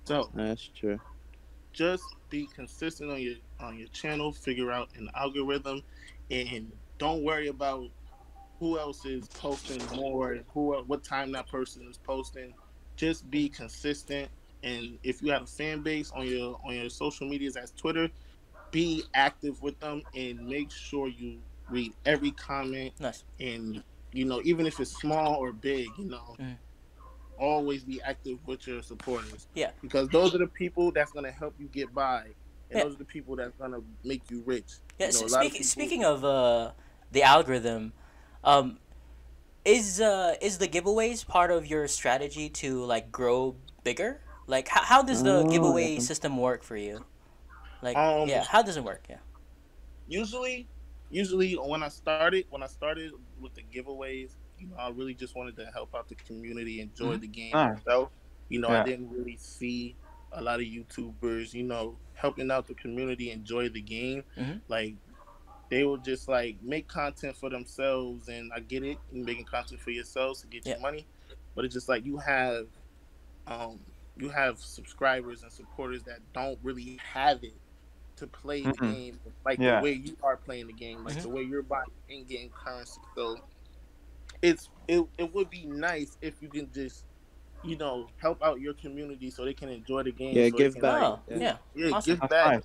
So 0.05 0.29
That's 0.33 0.67
true. 0.67 0.99
just 1.73 2.03
be 2.29 2.47
consistent 2.53 3.11
on 3.11 3.21
your 3.21 3.35
on 3.59 3.77
your 3.77 3.87
channel. 3.89 4.31
Figure 4.31 4.71
out 4.71 4.89
an 4.97 5.09
algorithm, 5.15 5.83
and 6.29 6.71
don't 6.97 7.23
worry 7.23 7.47
about 7.47 7.89
who 8.61 8.77
else 8.77 9.05
is 9.05 9.27
posting 9.29 9.81
more, 9.99 10.37
who 10.53 10.73
what 10.85 11.03
time 11.03 11.31
that 11.31 11.47
person 11.49 11.85
is 11.89 11.97
posting. 11.97 12.53
Just 12.95 13.29
be 13.31 13.49
consistent, 13.49 14.29
and 14.63 14.99
if 15.01 15.21
you 15.23 15.31
have 15.31 15.41
a 15.41 15.47
fan 15.47 15.81
base 15.81 16.11
on 16.15 16.27
your 16.27 16.59
on 16.63 16.75
your 16.75 16.89
social 16.89 17.27
medias 17.27 17.57
as 17.57 17.71
Twitter, 17.71 18.07
be 18.69 19.03
active 19.15 19.59
with 19.63 19.77
them 19.79 20.03
and 20.15 20.47
make 20.47 20.69
sure 20.69 21.07
you 21.07 21.39
read 21.69 21.91
every 22.05 22.31
comment 22.31 22.93
Nice. 22.99 23.23
and 23.39 23.81
you 24.13 24.25
know 24.25 24.41
even 24.43 24.67
if 24.67 24.79
it's 24.79 24.91
small 24.91 25.35
or 25.35 25.51
big, 25.51 25.87
you 25.97 26.05
know. 26.05 26.35
Mhm. 26.39 26.55
Always 27.39 27.83
be 27.83 27.99
active 28.03 28.37
with 28.45 28.67
your 28.67 28.83
supporters. 28.83 29.47
Yeah. 29.55 29.71
Because 29.81 30.07
those 30.09 30.35
are 30.35 30.37
the 30.37 30.45
people 30.45 30.91
that's 30.91 31.11
gonna 31.11 31.31
help 31.31 31.55
you 31.59 31.67
get 31.69 31.91
by. 31.91 32.25
And 32.25 32.77
Yeah. 32.77 32.83
those 32.83 32.93
are 32.93 32.97
the 32.99 33.05
people 33.05 33.35
that's 33.35 33.55
gonna 33.57 33.79
make 34.03 34.29
you 34.29 34.43
rich. 34.45 34.73
Yeah. 34.99 35.07
You 35.07 35.13
know, 35.21 35.27
so 35.27 35.41
people- 35.41 35.63
speaking 35.63 36.03
of 36.05 36.23
uh, 36.23 36.73
the 37.11 37.23
algorithm, 37.23 37.93
um, 38.43 38.79
is 39.65 40.01
uh 40.01 40.35
is 40.41 40.57
the 40.59 40.67
giveaways 40.67 41.27
part 41.27 41.51
of 41.51 41.65
your 41.67 41.87
strategy 41.87 42.49
to 42.49 42.83
like 42.85 43.11
grow 43.11 43.57
bigger? 43.83 44.21
Like 44.47 44.69
how, 44.69 44.83
how 44.83 45.03
does 45.03 45.23
the 45.23 45.45
Oh, 45.45 45.47
giveaway 45.49 45.99
system 45.99 46.37
work 46.37 46.63
for 46.63 46.77
you? 46.77 47.05
Like 47.81 48.01
Um, 48.01 48.23
yeah, 48.23 48.45
how 48.49 48.61
does 48.63 48.77
it 48.77 48.83
work? 48.83 49.07
Yeah. 49.09 49.19
usually 50.07 50.69
usually 51.09 51.53
when 51.53 51.83
I 51.83 51.89
started 51.89 52.45
when 52.49 52.63
I 52.63 52.67
started 52.67 53.11
with 53.39 53.53
the 53.55 53.63
giveaways, 53.63 54.35
you 54.57 54.67
know, 54.67 54.75
I 54.77 54.89
really 54.89 55.13
just 55.13 55.35
wanted 55.35 55.55
to 55.57 55.65
help 55.73 55.93
out 55.95 56.07
the 56.09 56.15
community, 56.15 56.81
enjoy 56.81 57.17
the 57.17 57.27
game 57.27 57.59
Nice. 57.59 57.81
myself. 57.85 58.11
You 58.49 58.59
know, 58.59 58.69
Yeah. 58.69 58.73
I 58.73 58.79
didn't 58.79 59.09
really 59.09 59.37
see 59.37 59.97
a 60.31 60.41
lot 60.41 60.59
of 60.59 60.65
YouTubers, 60.65 61.53
you 61.53 61.63
know, 61.63 61.99
helping 62.13 62.51
out 62.51 62.67
the 62.67 62.75
community 62.75 63.31
enjoy 63.31 63.69
the 63.69 63.81
game. 63.81 64.23
Mhm. 64.37 64.61
Like 64.67 64.97
they 65.71 65.85
will 65.85 65.97
just 65.97 66.27
like 66.27 66.57
make 66.61 66.87
content 66.89 67.35
for 67.35 67.49
themselves 67.49 68.27
and 68.27 68.51
I 68.53 68.59
get 68.59 68.83
it, 68.83 68.97
you 69.11 69.23
making 69.23 69.45
content 69.45 69.79
for 69.79 69.89
yourselves 69.91 70.41
to 70.41 70.47
get 70.47 70.65
Yeah. 70.65 70.73
your 70.73 70.81
money. 70.81 71.07
But 71.55 71.63
it's 71.65 71.73
just 71.73 71.87
like 71.89 72.05
you 72.05 72.17
have 72.17 72.67
um 73.47 73.79
you 74.17 74.29
have 74.29 74.59
subscribers 74.59 75.41
and 75.43 75.51
supporters 75.51 76.03
that 76.03 76.19
don't 76.33 76.59
really 76.61 76.99
have 77.01 77.43
it 77.43 77.53
to 78.17 78.27
play 78.27 78.61
the 78.63 78.73
Mhm. 78.73 78.93
game 78.93 79.19
like 79.45 79.59
Yeah. 79.59 79.77
the 79.79 79.83
way 79.85 79.93
you 79.93 80.17
are 80.21 80.35
playing 80.35 80.67
the 80.67 80.73
game, 80.73 81.05
like 81.05 81.15
Mhm. 81.15 81.21
the 81.23 81.29
way 81.29 81.41
you're 81.43 81.63
buying 81.63 81.89
in-game 82.09 82.49
currency. 82.49 82.99
So 83.15 83.39
it's 84.41 84.69
it, 84.89 85.07
it 85.17 85.33
would 85.33 85.49
be 85.49 85.65
nice 85.65 86.17
if 86.21 86.41
you 86.41 86.49
can 86.49 86.69
just 86.73 87.05
you 87.63 87.77
know 87.77 88.09
help 88.17 88.43
out 88.43 88.59
your 88.59 88.73
community 88.73 89.29
so 89.29 89.45
they 89.45 89.53
can 89.53 89.69
enjoy 89.69 90.03
the 90.03 90.11
game. 90.11 90.35
Yeah, 90.35 90.49
so 90.49 90.57
give 90.57 90.75
back. 90.81 91.01
Oh 91.01 91.19
Yeah. 91.29 91.37
yeah. 91.37 91.57
Yeah, 91.75 91.95
Awesome. 91.95 92.19
give 92.19 92.29
back. 92.29 92.63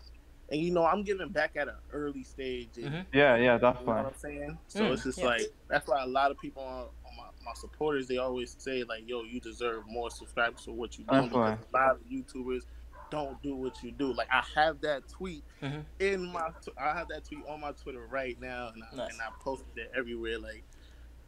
Nice. 0.48 0.56
And 0.56 0.60
you 0.66 0.72
know, 0.72 0.84
I'm 0.84 1.02
giving 1.02 1.28
back 1.28 1.56
at 1.56 1.68
an 1.68 1.74
early 1.92 2.22
stage. 2.24 2.68
and- 2.76 2.86
Mhm. 2.86 3.06
Yeah, 3.12 3.36
yeah, 3.36 3.36
You 3.36 3.46
know 3.46 3.58
definitely. 3.58 3.86
what 3.94 4.06
I'm 4.06 4.14
saying? 4.18 4.58
So 4.68 4.80
Mm, 4.84 4.92
it's 4.92 5.02
just 5.04 5.18
yeah. 5.18 5.24
like 5.26 5.42
that's 5.68 5.88
why 5.88 6.02
a 6.02 6.06
lot 6.06 6.30
of 6.30 6.38
people 6.38 6.62
on, 6.62 6.82
on 6.82 7.16
my, 7.16 7.24
my 7.44 7.52
supporters 7.54 8.06
they 8.08 8.18
always 8.18 8.54
say 8.58 8.84
like, 8.84 9.08
"Yo, 9.08 9.22
you 9.22 9.40
deserve 9.40 9.86
more 9.86 10.10
subscribers 10.10 10.64
for 10.64 10.72
what 10.72 10.98
you 10.98 11.04
do." 11.04 11.22
Because 11.22 11.30
Definitely. 11.30 11.66
a 11.72 11.76
lot 11.76 11.90
of 11.96 12.04
YouTubers 12.08 12.62
don't 13.10 13.40
do 13.42 13.54
what 13.54 13.82
you 13.84 13.92
do. 13.92 14.12
Like 14.12 14.28
I 14.32 14.42
have 14.54 14.80
that 14.80 15.08
tweet 15.08 15.44
Mhm. 15.62 15.84
in 16.00 16.26
my, 16.32 16.50
I 16.76 16.92
have 16.94 17.08
that 17.08 17.24
tweet 17.24 17.44
on 17.46 17.60
my 17.60 17.72
Twitter 17.72 18.04
right 18.06 18.40
now, 18.40 18.68
and 18.74 18.82
I, 18.82 18.96
Nice. 18.96 19.12
and 19.12 19.22
I 19.22 19.28
posted 19.40 19.76
it 19.78 19.92
everywhere. 19.94 20.38
Like, 20.40 20.64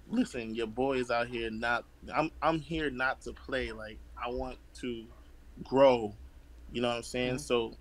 listen, 0.09 0.55
your 0.55 0.67
boy 0.67 0.99
is 0.99 1.11
out 1.11 1.29
here 1.29 1.51
not. 1.51 1.85
I'm 2.13 2.31
I'm 2.43 2.59
here 2.61 2.91
not 2.91 3.21
to 3.23 3.33
play. 3.33 3.73
Like 3.73 3.99
I 4.21 4.29
want 4.29 4.59
to 4.81 5.07
grow. 5.65 6.15
You 6.73 6.83
know 6.83 6.89
what 6.89 6.97
I'm 6.99 7.03
saying? 7.03 7.37
Mhm. 7.37 7.41
So 7.41 7.77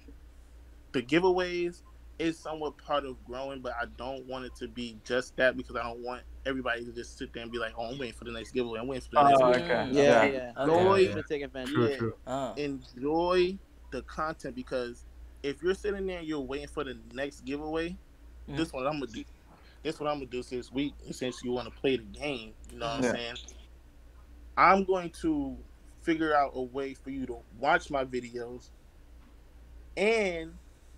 the 0.98 1.04
giveaways 1.04 1.84
is 2.18 2.40
somewhat 2.40 2.76
part 2.80 3.06
of 3.06 3.24
growing, 3.24 3.62
but 3.62 3.74
I 3.80 3.86
don't 3.98 4.26
want 4.26 4.46
it 4.46 4.56
to 4.56 4.68
be 4.68 4.98
just 5.06 5.36
that 5.38 5.56
because 5.56 5.76
I 5.76 5.84
don't 5.84 6.00
want 6.00 6.24
everybody 6.48 6.84
to 6.84 6.92
just 6.92 7.16
sit 7.18 7.32
there 7.34 7.44
and 7.44 7.52
be 7.52 7.60
like, 7.60 7.74
"Oh, 7.78 7.92
I'm 7.92 8.00
waiting 8.00 8.16
for 8.16 8.24
the 8.24 8.32
next 8.32 8.52
giveaway. 8.52 8.80
I'm 8.80 8.88
waiting 8.88 9.08
for 9.08 9.22
the 9.22 9.30
next." 9.30 9.40
Oh, 9.42 9.54
giveaway. 9.54 9.64
okay. 9.84 9.92
Yeah, 9.92 10.24
Yeah. 10.24 10.32
yeah. 10.32 10.64
Okay. 10.64 10.84
Joy 10.84 10.96
Yeah. 11.16 11.22
take 11.30 11.44
advantage. 11.44 11.74
True, 11.74 11.88
Yeah. 11.90 11.98
true. 11.98 12.14
Oh. 12.26 12.54
Enjoy 12.56 13.58
the 13.92 14.02
content 14.04 14.56
because 14.56 15.06
if 15.44 15.62
you're 15.62 15.76
sitting 15.76 16.08
there 16.08 16.18
and 16.20 16.28
you're 16.28 16.42
waiting 16.42 16.68
for 16.68 16.84
the 16.84 16.98
next 17.14 17.42
giveaway, 17.42 17.96
Mhm. 18.50 18.58
this 18.58 18.74
one 18.74 18.88
I'm 18.88 18.94
gonna 19.00 19.12
do. 19.12 19.24
This 19.84 20.00
what 20.00 20.10
I'm 20.10 20.16
gonna 20.18 20.26
do 20.26 20.42
this 20.42 20.72
week. 20.72 20.96
Since 21.12 21.44
you 21.44 21.52
want 21.52 21.72
to 21.72 21.80
play 21.80 21.98
the 21.98 22.04
game, 22.04 22.56
you 22.72 22.80
know 22.80 22.88
what 22.88 23.04
Yeah. 23.04 23.10
I'm 23.12 23.16
saying. 23.16 23.36
I'm 24.58 24.84
going 24.86 25.12
to 25.22 25.56
figure 26.02 26.34
out 26.36 26.54
a 26.56 26.62
way 26.64 26.96
for 26.96 27.12
you 27.12 27.28
to 27.28 27.38
watch 27.60 27.92
my 27.92 28.04
videos 28.04 28.72
and 29.96 30.54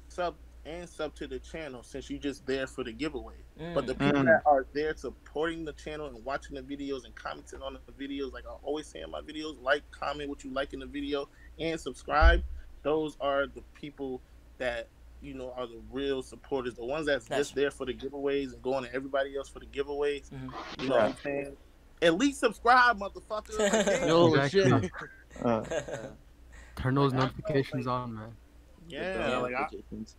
sub 0.10 0.36
and 0.66 0.88
sub 0.88 1.16
to 1.16 1.26
the 1.28 1.40
channel 1.40 1.82
since 1.84 2.10
you're 2.10 2.20
just 2.20 2.46
there 2.46 2.68
for 2.68 2.84
the 2.84 2.92
giveaway. 2.92 3.36
But 3.74 3.88
the 3.88 3.96
Mm. 3.96 4.00
people 4.00 4.22
Mm. 4.22 4.26
that 4.26 4.44
are 4.46 4.66
there 4.74 4.96
supporting 4.96 5.66
the 5.66 5.74
channel 5.74 6.08
and 6.08 6.24
watching 6.26 6.56
the 6.56 6.62
videos 6.62 7.06
and 7.06 7.16
commenting 7.16 7.62
on 7.62 7.78
the 7.86 7.92
videos, 7.94 8.32
like 8.34 8.46
I 8.46 8.52
always 8.64 8.86
say 8.88 9.02
in 9.02 9.10
my 9.10 9.22
videos, 9.22 9.62
like, 9.62 9.90
comment 9.92 10.30
what 10.30 10.44
you 10.44 10.52
like 10.52 10.74
in 10.74 10.80
the 10.80 10.86
video, 10.86 11.28
and 11.60 11.80
subscribe. 11.80 12.44
Those 12.84 13.18
are 13.20 13.48
the 13.48 13.62
people 13.74 14.22
that 14.58 14.88
you 15.22 15.34
know 15.34 15.52
are 15.58 15.68
the 15.68 15.82
real 15.92 16.22
supporters, 16.22 16.76
the 16.76 16.86
ones 16.86 17.06
that's 17.06 17.26
That's- 17.28 17.48
just 17.48 17.56
there 17.56 17.72
for 17.72 17.86
the 17.86 17.94
giveaways 17.94 18.54
and 18.54 18.62
going 18.62 18.86
to 18.86 18.94
everybody 18.94 19.36
else 19.36 19.50
for 19.50 19.60
the 19.60 19.66
giveaways. 19.66 20.30
Mhm. 20.30 20.54
You 20.82 20.88
know 20.90 20.96
what 20.96 21.04
I'm 21.06 21.18
saying? 21.18 21.58
At 22.02 22.16
least 22.18 22.40
subscribe, 22.40 22.98
motherfucker. 23.00 23.60
Like. 23.60 24.02
Yo, 24.08 24.34
Exactly. 24.36 24.82
shit. 24.90 24.92
Uh, 25.46 25.64
Turn 26.78 26.96
those 26.96 27.12
Like, 27.14 27.22
I 27.24 27.26
felt 27.28 27.38
notifications 27.38 27.86
like- 27.86 27.94
on, 27.94 28.16
man. 28.16 28.38
Yeah, 28.92 29.38
like 29.38 29.54
I, 29.56 29.62
Notifications. 29.62 30.16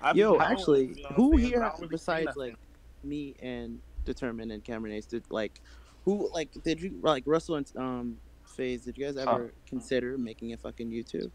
I 0.00 0.12
be 0.12 0.18
Yo, 0.20 0.38
powerless, 0.38 0.60
actually, 0.60 0.86
know 1.02 1.08
who 1.16 1.36
here 1.36 1.60
But 1.60 1.66
I 1.66 1.68
don't 1.70 1.80
really 1.80 1.88
besides 1.88 2.36
like 2.36 2.56
me 3.02 3.34
and 3.42 3.78
Determined 4.04 4.52
and 4.52 4.64
Cameron 4.64 4.92
Ace 4.94 5.06
did 5.06 5.24
like 5.30 5.60
who 6.04 6.30
like 6.32 6.50
did 6.64 6.80
you 6.80 7.00
like 7.02 7.24
Russell 7.26 7.56
and 7.56 7.70
um 7.76 8.16
Phase? 8.46 8.84
Did 8.84 8.98
you 8.98 9.06
guys 9.06 9.16
ever 9.16 9.54
consider 9.66 10.18
making 10.18 10.52
a 10.52 10.56
fucking 10.56 10.90
YouTube 10.90 11.30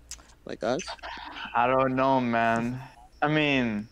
like 0.46 0.63
us? 0.63 0.81
I 1.55 1.67
don't 1.67 1.96
know, 1.96 2.19
man. 2.22 2.79
I 3.22 3.27
mean, 3.27 3.88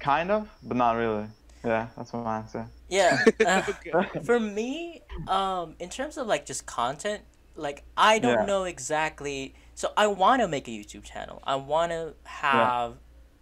kind 0.00 0.30
of, 0.30 0.48
but 0.62 0.76
not 0.76 0.92
really. 0.96 1.26
Yeah, 1.64 1.88
that's 1.96 2.12
my 2.12 2.38
answer. 2.38 2.66
Yeah. 2.88 3.24
uh, 3.46 3.62
Okay. 3.68 4.20
for 4.24 4.38
me, 4.40 5.02
um, 5.26 5.76
in 5.78 5.88
terms 5.88 6.16
of 6.16 6.26
like 6.26 6.46
just 6.46 6.66
content, 6.66 7.22
like 7.56 7.84
I 7.96 8.18
don't 8.18 8.40
Yeah. 8.40 8.46
know 8.46 8.64
exactly. 8.64 9.54
So 9.74 9.92
I 9.96 10.06
want 10.06 10.42
to 10.42 10.48
make 10.48 10.68
a 10.68 10.70
YouTube 10.70 11.02
channel. 11.04 11.40
I 11.44 11.56
want 11.56 11.92
to 11.92 12.14
have 12.24 12.96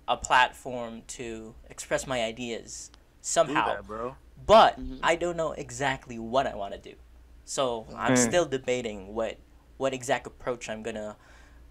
a 0.09 0.17
platform 0.17 1.03
to 1.09 1.55
express 1.69 2.07
my 2.07 2.23
ideas 2.23 2.91
somehow. 3.21 3.67
that, 3.67 3.87
bro. 3.87 4.17
But 4.47 4.79
Mhm. 4.79 4.99
I 5.03 5.17
don't 5.17 5.37
know 5.37 5.53
exactly 5.53 6.19
what 6.19 6.47
I 6.47 6.55
want 6.55 6.73
to 6.75 6.79
do. 6.81 6.95
So 7.45 7.87
I'm 7.97 8.13
Mm. 8.15 8.29
still 8.29 8.47
debating 8.47 9.15
what 9.15 9.39
what 9.77 9.93
exact 9.95 10.27
approach 10.27 10.69
I'm 10.69 10.83
gonna 10.83 11.17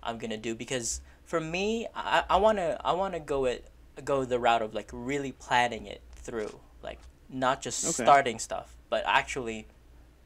I'm 0.01 0.17
gonna 0.17 0.37
do 0.37 0.55
because 0.55 1.01
for 1.23 1.39
me 1.39 1.87
I, 1.95 2.23
I 2.29 2.37
wanna 2.37 2.79
I 2.83 2.93
wanna 2.93 3.19
go 3.19 3.45
it 3.45 3.69
go 4.03 4.25
the 4.25 4.39
route 4.39 4.61
of 4.61 4.73
like 4.73 4.89
really 4.91 5.31
planning 5.31 5.85
it 5.85 6.01
through 6.15 6.59
like 6.81 6.99
not 7.29 7.61
just 7.61 7.83
Okay. 7.83 7.93
starting 8.03 8.39
stuff 8.39 8.75
but 8.89 9.03
actually 9.05 9.67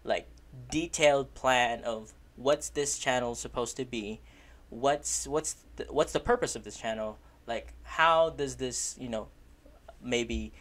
like 0.04 0.28
detailed 0.70 1.34
plan 1.34 1.84
of 1.84 2.14
what's 2.36 2.70
this 2.70 2.98
channel 2.98 3.36
supposed 3.36 3.78
to 3.78 3.86
be 3.86 4.20
what's 4.70 5.28
what's 5.28 5.58
the, 5.76 5.86
what's 5.90 6.14
the 6.14 6.20
purpose 6.20 6.56
of 6.56 6.64
this 6.64 6.78
channel 6.78 7.20
like 7.48 7.74
how 7.84 8.30
does 8.32 8.56
this 8.56 8.96
you 9.00 9.08
know 9.10 9.28
maybe 10.02 10.52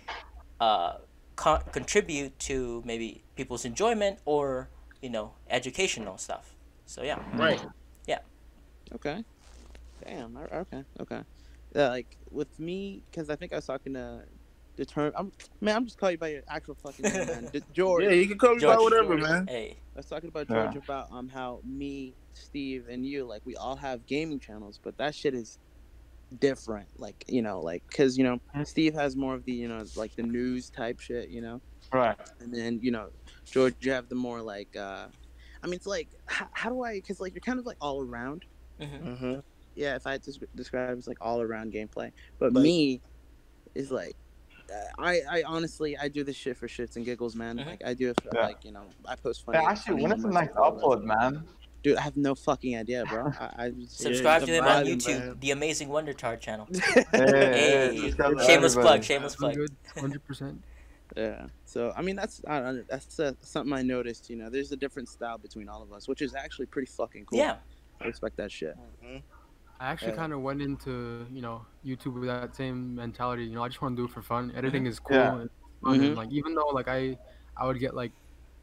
uh, 0.60 0.94
co- 1.36 1.62
contribute 1.72 2.38
to 2.38 2.82
maybe 2.84 3.22
people's 3.36 3.64
enjoyment 3.64 4.18
or 4.24 4.68
you 5.00 5.08
know 5.10 5.32
educational 5.48 6.18
stuff 6.18 6.54
so 6.86 7.02
yeah 7.02 7.18
Right. 7.34 7.60
Yeah. 8.06 8.18
Okay. 8.94 9.24
Damn. 10.04 10.36
Okay. 10.36 10.84
Okay. 11.00 11.20
uh, 11.76 11.88
like 11.88 12.16
with 12.30 12.58
me, 12.58 13.02
because 13.10 13.30
I 13.30 13.36
think 13.36 13.52
I 13.52 13.56
was 13.56 13.66
talking 13.66 13.94
to 13.94 14.22
the 14.76 14.86
term. 14.86 15.12
I'm 15.16 15.32
man, 15.60 15.76
I'm 15.76 15.84
just 15.84 15.98
calling 15.98 16.14
you 16.14 16.18
by 16.18 16.28
your 16.28 16.42
actual 16.48 16.74
fucking 16.74 17.04
name, 17.04 17.26
man. 17.26 17.50
D- 17.52 17.62
George. 17.72 18.04
Yeah, 18.04 18.10
you 18.10 18.26
can 18.28 18.38
call 18.38 18.54
me 18.54 18.64
by 18.64 18.76
whatever, 18.76 19.16
George, 19.18 19.22
man. 19.30 19.46
Hey. 19.46 19.76
I 19.94 19.98
was 19.98 20.06
talking 20.06 20.28
about 20.28 20.46
Yeah. 20.48 20.64
George 20.72 20.84
about 20.84 21.08
um 21.12 21.28
how 21.28 21.60
me, 21.64 22.14
Steve, 22.34 22.86
and 22.88 23.04
you 23.04 23.24
like 23.24 23.42
we 23.44 23.54
all 23.56 23.76
have 23.76 24.06
gaming 24.06 24.40
channels, 24.40 24.80
but 24.82 24.96
that 24.98 25.14
shit 25.14 25.34
is 25.34 25.58
different. 26.38 26.88
Like 26.98 27.24
you 27.28 27.42
know, 27.42 27.60
like 27.60 27.82
because 27.88 28.16
you 28.16 28.24
know 28.24 28.38
Mhm. 28.54 28.66
Steve 28.66 28.94
has 28.94 29.16
more 29.16 29.34
of 29.34 29.44
the 29.44 29.52
you 29.52 29.68
know 29.68 29.84
like 29.96 30.14
the 30.16 30.22
news 30.22 30.70
type 30.70 31.00
shit, 31.00 31.28
you 31.28 31.42
know, 31.42 31.60
Right. 31.92 32.16
and 32.40 32.52
then 32.54 32.78
you 32.82 32.90
know 32.90 33.10
George, 33.44 33.74
you 33.80 33.92
have 33.92 34.08
the 34.08 34.14
more 34.14 34.40
like 34.40 34.74
uh, 34.76 35.08
I 35.62 35.66
mean 35.66 35.74
it's 35.74 35.86
like 35.86 36.08
how, 36.26 36.48
how 36.52 36.70
do 36.70 36.82
I? 36.82 36.94
Because 36.94 37.20
like 37.20 37.34
you're 37.34 37.40
kind 37.42 37.58
of 37.58 37.66
like 37.66 37.76
all 37.80 38.00
around. 38.02 38.44
hmm 38.80 38.86
Mm-hmm. 38.86 39.40
Yeah, 39.74 39.96
if 39.96 40.06
I 40.06 40.12
had 40.12 40.22
to 40.24 40.32
describe 40.54 40.90
it 40.90 40.98
as 40.98 41.06
like 41.06 41.16
all 41.20 41.40
around 41.42 41.72
gameplay, 41.72 42.12
but 42.38 42.52
Like- 42.54 42.62
me 42.62 43.02
is 43.74 43.90
like. 43.90 44.16
I, 44.98 45.20
I 45.30 45.42
honestly 45.46 45.96
I 45.96 46.08
do 46.08 46.24
this 46.24 46.36
shit 46.36 46.56
for 46.56 46.68
shits 46.68 46.96
and 46.96 47.04
giggles, 47.04 47.34
man. 47.34 47.58
Mhm. 47.58 47.66
Like 47.66 47.82
I 47.84 47.94
do 47.94 48.10
it 48.10 48.20
for 48.22 48.30
Yeah. 48.34 48.46
like 48.46 48.64
you 48.64 48.72
know 48.72 48.84
I 49.06 49.16
post 49.16 49.44
funny. 49.44 49.58
Hey, 49.58 49.64
actually, 49.64 50.02
when 50.02 50.12
is 50.12 50.22
the 50.22 50.28
next 50.28 50.56
and 50.56 50.64
that 50.64 50.72
upload, 50.82 51.02
man? 51.04 51.44
Dude, 51.82 51.96
I 51.96 52.02
have 52.02 52.16
no 52.16 52.34
fucking 52.36 52.76
idea, 52.76 53.04
bro. 53.06 53.32
I, 53.40 53.64
I 53.66 53.70
just, 53.70 53.98
Subscribe 53.98 54.42
yeah, 54.42 54.46
to 54.46 54.52
them 54.52 54.64
on 54.66 54.84
YouTube, 54.84 55.18
man. 55.18 55.36
the 55.40 55.50
Amazing 55.50 55.88
Wonder 55.88 56.12
Chart 56.12 56.40
channel. 56.40 56.68
Hey, 56.94 57.02
Hey, 57.12 57.98
subscribe 58.10 58.38
to 58.38 58.44
shameless 58.44 58.74
plug, 58.74 59.02
shameless 59.02 59.36
plug. 59.36 59.56
Hundred 59.98 60.24
percent. 60.24 60.62
Yeah. 61.16 61.46
So 61.64 61.92
I 61.96 62.02
mean, 62.02 62.16
that's 62.16 62.40
I 62.46 62.60
don't 62.60 62.76
know, 62.76 62.84
that's 62.88 63.18
uh, 63.18 63.32
something 63.40 63.72
I 63.72 63.82
noticed. 63.82 64.30
You 64.30 64.36
know, 64.36 64.48
there's 64.48 64.70
a 64.72 64.76
different 64.76 65.08
style 65.08 65.38
between 65.38 65.68
all 65.68 65.82
of 65.82 65.92
us, 65.92 66.06
which 66.08 66.22
is 66.22 66.34
actually 66.34 66.66
pretty 66.66 66.90
fucking 66.90 67.24
cool. 67.26 67.38
Yeah. 67.38 67.56
I 68.00 68.06
respect 68.06 68.36
that 68.36 68.50
shit. 68.52 68.76
Mm-hmm. 69.04 69.16
I 69.82 69.90
actually 69.90 70.12
Yeah. 70.12 70.16
kind 70.16 70.32
of 70.32 70.40
went 70.40 70.62
into 70.62 71.26
you 71.32 71.42
know 71.42 71.66
YouTube 71.84 72.14
with 72.14 72.28
that 72.28 72.54
same 72.54 72.94
mentality. 72.94 73.44
You 73.44 73.56
know, 73.56 73.64
I 73.64 73.68
just 73.68 73.82
want 73.82 73.96
to 73.96 74.02
do 74.02 74.06
it 74.06 74.12
for 74.12 74.22
fun. 74.22 74.52
Editing 74.54 74.84
mm-hmm. 74.84 74.90
is 74.90 75.00
cool. 75.00 75.16
Yeah. 75.16 75.40
And 75.40 75.50
fun, 75.82 75.94
and, 75.94 76.02
mm-hmm. 76.02 76.14
like 76.20 76.30
even 76.30 76.54
though 76.54 76.68
like 76.68 76.86
I, 76.86 77.18
I 77.56 77.66
would 77.66 77.80
get 77.80 77.94
like, 77.94 78.12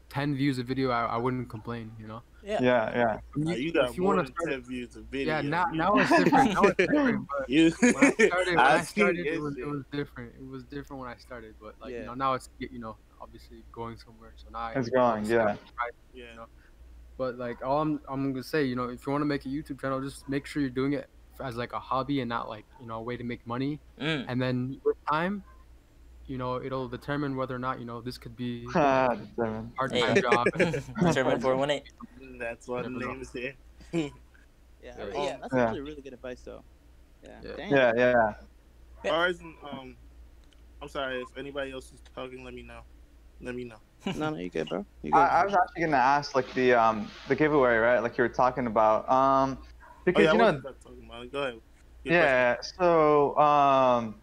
ten 0.08 0.34
views 0.34 0.58
a 0.58 0.64
video, 0.64 0.90
I, 0.90 1.04
I 1.04 1.16
wouldn't 1.18 1.50
complain. 1.50 1.92
You 2.00 2.08
know. 2.08 2.22
Yeah. 2.42 2.58
Yeah, 2.62 2.96
yeah. 3.00 3.18
Now, 3.36 3.52
you 3.52 3.70
got 3.70 3.90
if 3.90 3.96
you 3.98 4.02
more 4.02 4.14
wanna 4.14 4.22
than 4.28 4.32
start- 4.32 4.50
ten 4.50 4.62
views 4.62 4.96
of 4.96 5.04
video. 5.04 5.34
Yeah, 5.34 5.42
now 5.42 5.66
now 5.74 5.94
it's 5.98 6.08
different. 6.24 6.54
Now 6.54 6.62
it's 6.62 6.76
different. 6.76 7.28
But 7.38 7.50
you, 7.50 7.70
when 7.80 7.94
I 7.96 8.10
started, 8.12 8.30
when 8.48 8.58
I, 8.58 8.76
seen 8.78 8.86
started, 8.86 9.26
it 9.26 9.40
was, 9.42 9.58
it 9.58 9.66
was 9.66 9.84
different. 9.92 10.32
It 10.40 10.48
was 10.48 10.64
different 10.64 11.00
when 11.02 11.10
I 11.10 11.16
started, 11.16 11.54
but 11.60 11.74
like 11.82 11.92
Yeah. 11.92 12.00
you 12.00 12.06
know 12.06 12.14
now 12.14 12.32
it's 12.32 12.48
you 12.58 12.78
know 12.78 12.96
obviously 13.20 13.62
going 13.72 13.98
somewhere. 13.98 14.32
So 14.36 14.46
now 14.50 14.60
I- 14.60 14.72
It's 14.72 14.88
going, 14.88 15.26
yeah. 15.26 15.56
yeah. 16.14 16.46
But 17.20 17.36
like 17.36 17.62
all 17.62 17.82
I'm 17.82 18.00
I'm 18.08 18.32
gonna 18.32 18.42
say, 18.42 18.64
you 18.64 18.74
know, 18.74 18.88
if 18.88 19.04
you 19.06 19.12
want 19.12 19.20
to 19.20 19.26
make 19.26 19.44
a 19.44 19.48
YouTube 19.50 19.78
channel, 19.82 20.00
just 20.00 20.26
make 20.26 20.46
sure 20.46 20.62
you're 20.62 20.70
doing 20.82 20.94
it 20.94 21.06
as 21.38 21.54
like 21.54 21.74
a 21.74 21.78
hobby 21.78 22.20
and 22.22 22.30
not 22.30 22.48
like 22.48 22.64
you 22.80 22.86
know 22.86 22.94
a 22.96 23.02
way 23.02 23.18
to 23.18 23.24
make 23.24 23.46
money. 23.46 23.78
Mm. 24.00 24.24
And 24.26 24.40
then 24.40 24.80
with 24.86 24.96
time, 25.12 25.44
you 26.26 26.38
know, 26.38 26.62
it'll 26.62 26.88
determine 26.88 27.36
whether 27.36 27.54
or 27.54 27.58
not 27.58 27.78
you 27.78 27.84
know 27.84 28.00
this 28.00 28.16
could 28.16 28.34
be 28.36 28.64
a 28.74 28.78
Ah, 28.78 29.16
damn 29.36 29.70
hard 29.76 29.92
Hey. 29.92 30.00
time 30.00 30.16
job. 30.22 30.46
and- 30.58 30.72
Determined 31.08 31.42
418. 31.42 32.38
That's 32.38 32.66
why 32.66 32.80
the 32.82 32.88
name 32.88 33.20
is 33.20 33.30
there. 33.36 33.52
Yeah. 33.92 34.08
Yeah. 34.82 34.94
Yeah. 35.12 35.36
That's 35.42 35.54
Yeah. 35.54 35.64
actually 35.64 35.82
really 35.82 36.00
good 36.00 36.14
advice, 36.14 36.40
though. 36.40 36.62
Yeah. 37.22 37.40
Yeah. 37.44 37.52
Damn. 37.58 37.70
Yeah, 37.70 37.92
yeah. 37.96 38.32
Yeah. 39.04 39.10
Ours, 39.12 39.40
um, 39.70 39.94
I'm 40.80 40.88
sorry 40.88 41.20
if 41.20 41.28
anybody 41.36 41.70
else 41.72 41.92
is 41.92 42.00
talking. 42.14 42.44
Let 42.44 42.54
me 42.54 42.62
know. 42.62 42.80
Let 43.42 43.54
me 43.54 43.64
know. 43.64 43.76
No, 44.06 44.30
no, 44.30 44.36
you 44.38 44.50
good, 44.50 44.68
bro. 44.68 44.84
You 45.02 45.12
good. 45.12 45.18
I, 45.18 45.40
I 45.40 45.44
was 45.44 45.54
actually 45.54 45.84
gonna 45.84 45.96
ask 45.96 46.34
like 46.34 46.52
the 46.54 46.74
um 46.74 47.10
the 47.28 47.36
giveaway, 47.36 47.76
right? 47.76 48.00
Like 48.00 48.18
you 48.18 48.22
were 48.22 48.28
talking 48.28 48.66
about. 48.66 49.10
Um 49.10 49.58
Oh, 50.06 50.12
because 50.12 50.24
yeah, 50.24 50.32
you 50.32 50.38
know 50.38 50.52
talking 50.52 51.04
about 51.06 51.24
it. 51.24 51.32
Go 51.32 51.42
ahead. 51.42 51.60
Your 52.04 52.14
Yeah. 52.14 52.56
So 52.78 53.36
um, 53.38 54.16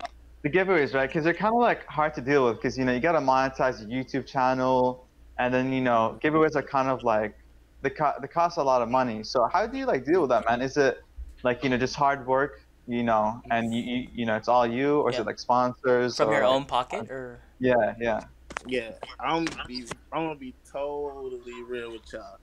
the 0.44 0.50
giveaways, 0.50 0.94
right? 0.94 1.08
Because 1.08 1.24
they're 1.24 1.34
kind 1.34 1.54
of 1.54 1.62
like 1.62 1.86
hard 1.86 2.14
to 2.16 2.22
deal 2.22 2.46
with 2.46 2.56
because 2.58 2.78
you 2.78 2.84
know 2.84 2.94
you 2.94 3.00
gotta 3.00 3.20
monetize 3.20 3.80
your 3.80 4.04
YouTube 4.04 4.28
channel, 4.28 5.08
and 5.40 5.54
then 5.54 5.72
you 5.72 5.82
know 5.82 6.20
giveaways 6.24 6.56
are 6.56 6.64
kind 6.64 6.90
of 6.90 7.04
like 7.04 7.36
they 7.84 7.92
co- 7.92 8.14
they 8.22 8.28
cost 8.28 8.58
a 8.58 8.64
lot 8.64 8.82
of 8.82 8.90
money. 8.90 9.24
So 9.24 9.48
how 9.54 9.68
do 9.68 9.78
you 9.78 9.86
like 9.86 10.06
deal 10.06 10.22
with 10.22 10.32
that, 10.32 10.46
man? 10.50 10.62
Is 10.62 10.78
it 10.78 10.98
like 11.44 11.64
you 11.64 11.70
know 11.70 11.78
just 11.78 11.96
hard 11.96 12.26
work, 12.26 12.54
you 12.88 13.04
know, 13.04 13.40
and 13.52 13.74
you 13.74 13.82
you, 13.82 14.08
you 14.14 14.26
know 14.26 14.36
it's 14.36 14.48
all 14.48 14.66
you, 14.66 15.02
or 15.02 15.12
is 15.12 15.20
it 15.20 15.26
like 15.26 15.40
sponsors 15.40 16.18
From 16.18 16.30
or, 16.30 16.34
your 16.34 16.44
own 16.44 16.66
pocket 16.66 17.10
or 17.10 17.42
Yeah, 17.60 17.94
yeah, 18.00 18.22
Yeah, 18.66 18.92
I'm 19.20 19.46
gonna 19.46 19.66
be 19.66 19.86
I'm 20.12 20.28
gonna 20.28 20.36
be 20.36 20.54
totally 20.72 21.64
real 21.64 21.92
with 21.92 22.12
y'all. 22.12 22.38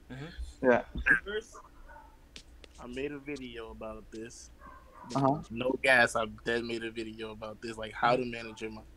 yeah. 0.61 0.81
First, 1.25 1.55
I 2.79 2.87
made 2.87 3.11
a 3.11 3.19
video 3.19 3.71
about 3.71 4.09
this. 4.11 4.51
Uh-huh. 5.15 5.41
No 5.51 5.75
gas. 5.83 6.15
I 6.15 6.25
dead 6.45 6.63
made 6.63 6.83
a 6.83 6.91
video 6.91 7.31
about 7.31 7.61
this, 7.61 7.77
like 7.77 7.93
how 7.93 8.15
to 8.15 8.25
manage 8.25 8.61
your 8.61 8.71
money 8.71 8.87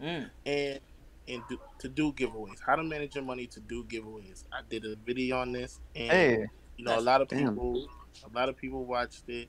mm. 0.00 0.30
and 0.44 0.80
and 1.28 1.42
do, 1.48 1.58
to 1.80 1.88
do 1.88 2.12
giveaways. 2.12 2.60
How 2.64 2.76
to 2.76 2.84
manage 2.84 3.16
your 3.16 3.24
money 3.24 3.46
to 3.48 3.60
do 3.60 3.84
giveaways. 3.84 4.44
I 4.52 4.60
did 4.68 4.84
a 4.84 4.94
video 5.04 5.38
on 5.38 5.52
this, 5.52 5.80
and 5.94 6.10
Hey, 6.10 6.46
you 6.76 6.84
know 6.84 6.98
a 6.98 7.00
lot 7.00 7.20
of 7.20 7.28
Damn. 7.28 7.48
people, 7.48 7.88
a 8.24 8.36
lot 8.36 8.48
of 8.48 8.56
people 8.56 8.84
watched 8.84 9.28
it. 9.28 9.48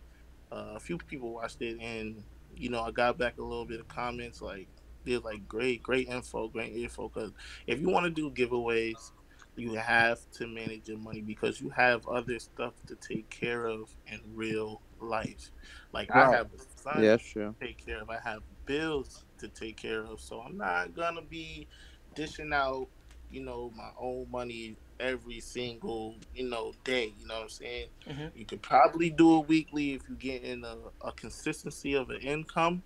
Uh, 0.52 0.74
a 0.76 0.80
few 0.80 0.98
people 0.98 1.34
watched 1.34 1.62
it, 1.62 1.80
and 1.80 2.24
you 2.56 2.70
know 2.70 2.82
I 2.82 2.92
got 2.92 3.18
back 3.18 3.38
a 3.38 3.44
little 3.44 3.66
bit 3.66 3.80
of 3.80 3.88
comments 3.88 4.42
like 4.42 4.68
they're 5.08 5.20
like 5.20 5.48
great, 5.48 5.84
great 5.84 6.10
info, 6.10 6.50
great 6.50 6.74
info. 6.76 7.10
Because 7.10 7.34
if 7.68 7.82
you 7.82 7.90
want 7.90 8.06
to 8.06 8.12
do 8.12 8.32
giveaways, 8.32 9.12
you 9.56 9.74
have 9.76 10.20
to 10.32 10.48
manage 10.48 10.88
your 10.90 11.00
money 11.00 11.22
because 11.22 11.62
you 11.62 11.70
have 11.72 12.08
other 12.08 12.40
stuff 12.40 12.74
to 12.88 12.96
take 12.96 13.30
care 13.30 13.66
of 13.66 13.96
in 14.08 14.22
real 14.36 14.82
life. 15.00 15.52
Like 15.94 16.12
I 16.12 16.26
have 16.28 16.48
a 16.54 16.60
son 16.82 17.04
Yeah, 17.04 17.18
sure. 17.18 17.56
to 17.60 17.66
take 17.68 17.86
care 17.86 18.02
of. 18.02 18.10
I 18.10 18.20
have 18.24 18.44
bills 18.66 19.26
to 19.40 19.50
take 19.50 19.78
care 19.78 20.04
of. 20.06 20.22
So 20.22 20.42
I'm 20.42 20.58
not 20.58 20.94
gonna 20.96 21.22
be 21.24 21.68
dishing 22.16 22.54
out, 22.54 22.88
you 23.30 23.42
know, 23.44 23.72
my 23.76 23.92
own 24.00 24.28
money 24.32 24.78
every 25.00 25.40
single, 25.40 26.16
you 26.34 26.50
know, 26.50 26.74
day. 26.84 27.14
You 27.18 27.28
know 27.28 27.36
what 27.36 27.44
I'm 27.44 27.50
saying? 27.50 27.90
Mhm. 28.08 28.32
You 28.36 28.46
could 28.46 28.62
probably 28.62 29.10
do 29.10 29.40
it 29.40 29.48
weekly 29.48 29.94
if 29.94 30.08
you 30.10 30.16
get 30.16 30.44
in 30.44 30.64
a, 30.64 30.78
a 31.02 31.12
consistency 31.14 31.94
of 31.94 32.10
an 32.10 32.22
income. 32.22 32.84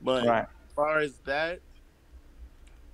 But 0.00 0.24
right. 0.26 0.46
As 0.80 0.86
far 0.86 0.98
as 0.98 1.14
that, 1.24 1.60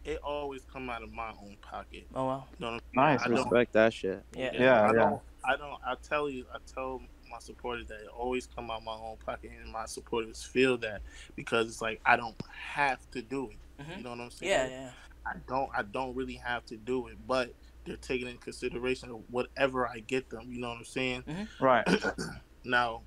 it 0.05 0.19
always 0.23 0.63
come 0.73 0.89
out 0.89 1.03
of 1.03 1.13
my 1.13 1.31
own 1.31 1.57
pocket. 1.61 2.07
Oh 2.15 2.25
wow. 2.27 2.45
You 2.59 2.67
know 2.67 2.73
what 2.73 2.83
I'm 2.97 3.17
Nice. 3.17 3.23
I 3.23 3.29
Respect 3.29 3.73
that 3.73 3.93
shit. 3.93 4.23
Yeah. 4.35 4.51
Yeah, 4.55 4.83
I 4.83 4.87
yeah. 4.87 4.93
don't, 4.93 5.21
I 5.45 5.57
don't. 5.57 5.81
I 5.85 5.95
tell 6.03 6.31
you. 6.31 6.47
I 6.53 6.59
tell 6.73 7.01
my 7.31 7.39
supporters 7.41 7.89
that 7.89 8.01
it 8.01 8.09
always 8.17 8.47
come 8.47 8.71
out 8.71 8.79
of 8.79 8.85
my 8.85 8.93
own 8.93 9.17
pocket, 9.25 9.51
and 9.61 9.73
my 9.73 9.87
supporters 9.87 10.43
feel 10.43 10.79
that 10.79 11.03
because 11.35 11.69
it's 11.69 11.83
like 11.83 12.01
I 12.07 12.17
don't 12.17 12.37
have 12.53 12.99
to 13.13 13.23
do 13.23 13.51
it. 13.51 13.83
Mhm. 13.83 13.99
You 13.99 14.05
know 14.05 14.11
what 14.11 14.21
I'm 14.21 14.31
saying? 14.31 14.51
Yeah, 14.53 14.69
yeah. 14.69 14.91
I 15.27 15.33
don't. 15.49 15.71
I 15.77 15.83
don't 15.83 16.15
really 16.15 16.35
have 16.35 16.65
to 16.67 16.77
do 16.77 17.09
it, 17.09 17.17
but 17.27 17.53
they're 17.85 17.97
taking 17.97 18.29
in 18.29 18.39
consideration 18.39 19.11
of 19.11 19.23
whatever 19.31 19.89
I 19.89 20.01
get 20.01 20.31
them. 20.31 20.53
You 20.53 20.61
know 20.61 20.69
what 20.69 20.79
I'm 20.79 20.85
saying? 20.85 21.25
Right. 21.61 21.87
now, 22.65 23.03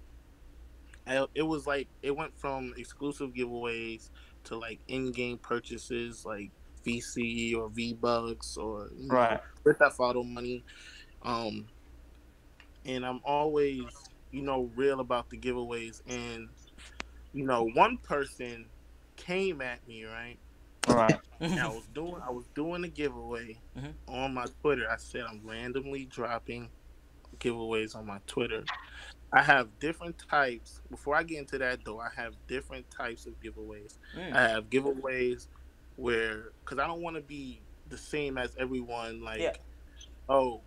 it 1.34 1.42
was 1.42 1.66
like 1.66 1.88
it 2.02 2.16
went 2.16 2.38
from 2.38 2.74
exclusive 2.78 3.34
giveaways 3.34 4.10
to 4.50 4.58
like 4.58 4.80
in-game 4.88 5.38
purchases, 5.38 6.26
like 6.26 6.52
VC 6.86 7.56
or 7.56 7.70
V 7.70 7.94
Bucks 7.94 8.58
or 8.58 8.90
you 8.98 9.08
know, 9.08 9.16
Right. 9.16 9.40
with 9.64 9.78
that 9.80 9.94
photo 9.94 10.24
money. 10.24 10.64
Um, 11.24 11.68
and 12.86 13.06
I'm 13.06 13.22
always, 13.24 13.84
you 14.32 14.42
know, 14.42 14.70
real 14.76 15.00
about 15.00 15.30
the 15.30 15.38
giveaways. 15.38 16.02
And 16.08 16.50
you 17.34 17.46
know, 17.46 17.70
one 17.76 17.98
person 17.98 18.66
came 19.16 19.62
at 19.62 19.88
me 19.88 20.06
right. 20.06 20.38
Right. 20.88 21.20
And 21.40 21.60
I 21.60 21.68
was 21.68 21.86
doing, 21.94 22.16
I 22.26 22.32
was 22.32 22.46
doing 22.56 22.84
a 22.84 22.88
giveaway 22.88 23.60
Mhm. 23.78 23.94
on 24.08 24.34
my 24.34 24.46
Twitter. 24.62 24.90
I 24.90 24.98
said 24.98 25.24
I'm 25.30 25.42
randomly 25.46 26.06
dropping 26.06 26.70
giveaways 27.38 27.96
on 27.96 28.08
my 28.08 28.20
Twitter. 28.26 28.64
I 29.32 29.44
have 29.44 29.68
different 29.80 30.18
types. 30.30 30.82
Before 30.90 31.16
I 31.16 31.24
get 31.24 31.38
into 31.40 31.58
that, 31.60 31.80
though, 31.86 32.00
I 32.00 32.10
have 32.16 32.34
different 32.48 32.90
types 32.90 33.26
of 33.28 33.40
giveaways. 33.40 33.98
Mm. 34.18 34.34
I 34.34 34.48
have 34.50 34.70
giveaways 34.70 35.48
where, 35.98 36.52
because 36.64 36.80
I 36.80 36.88
don't 36.88 37.02
want 37.02 37.16
to 37.16 37.22
be 37.22 37.62
the 37.90 37.98
same 37.98 38.38
as 38.38 38.56
everyone. 38.58 39.22
Like, 39.22 39.40
Yeah. 39.42 39.54
oh, 40.30 40.62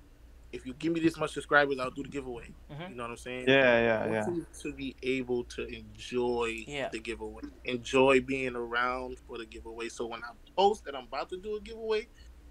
if 0.52 0.66
you 0.66 0.74
give 0.74 0.92
me 0.92 1.00
this 1.00 1.16
much 1.18 1.32
subscribers, 1.32 1.78
I'll 1.80 1.90
do 1.90 2.02
the 2.02 2.08
giveaway. 2.10 2.52
Mhm. 2.70 2.90
You 2.90 2.94
know 2.96 3.04
what 3.04 3.10
I'm 3.10 3.16
saying? 3.16 3.48
Yeah, 3.48 3.54
I 3.54 3.80
yeah, 3.80 4.22
want 4.22 4.36
yeah. 4.38 4.44
to 4.62 4.72
be 4.74 4.94
able 5.02 5.44
to 5.44 5.66
enjoy 5.66 6.64
Yeah. 6.68 6.88
the 6.90 6.98
giveaway, 7.00 7.42
enjoy 7.64 8.20
being 8.20 8.54
around 8.54 9.18
for 9.26 9.38
the 9.38 9.46
giveaway. 9.46 9.88
So 9.88 10.06
when 10.06 10.22
I 10.22 10.30
post 10.56 10.84
that 10.84 10.94
I'm 10.94 11.04
about 11.04 11.30
to 11.30 11.38
do 11.38 11.56
a 11.56 11.60
giveaway, 11.60 12.06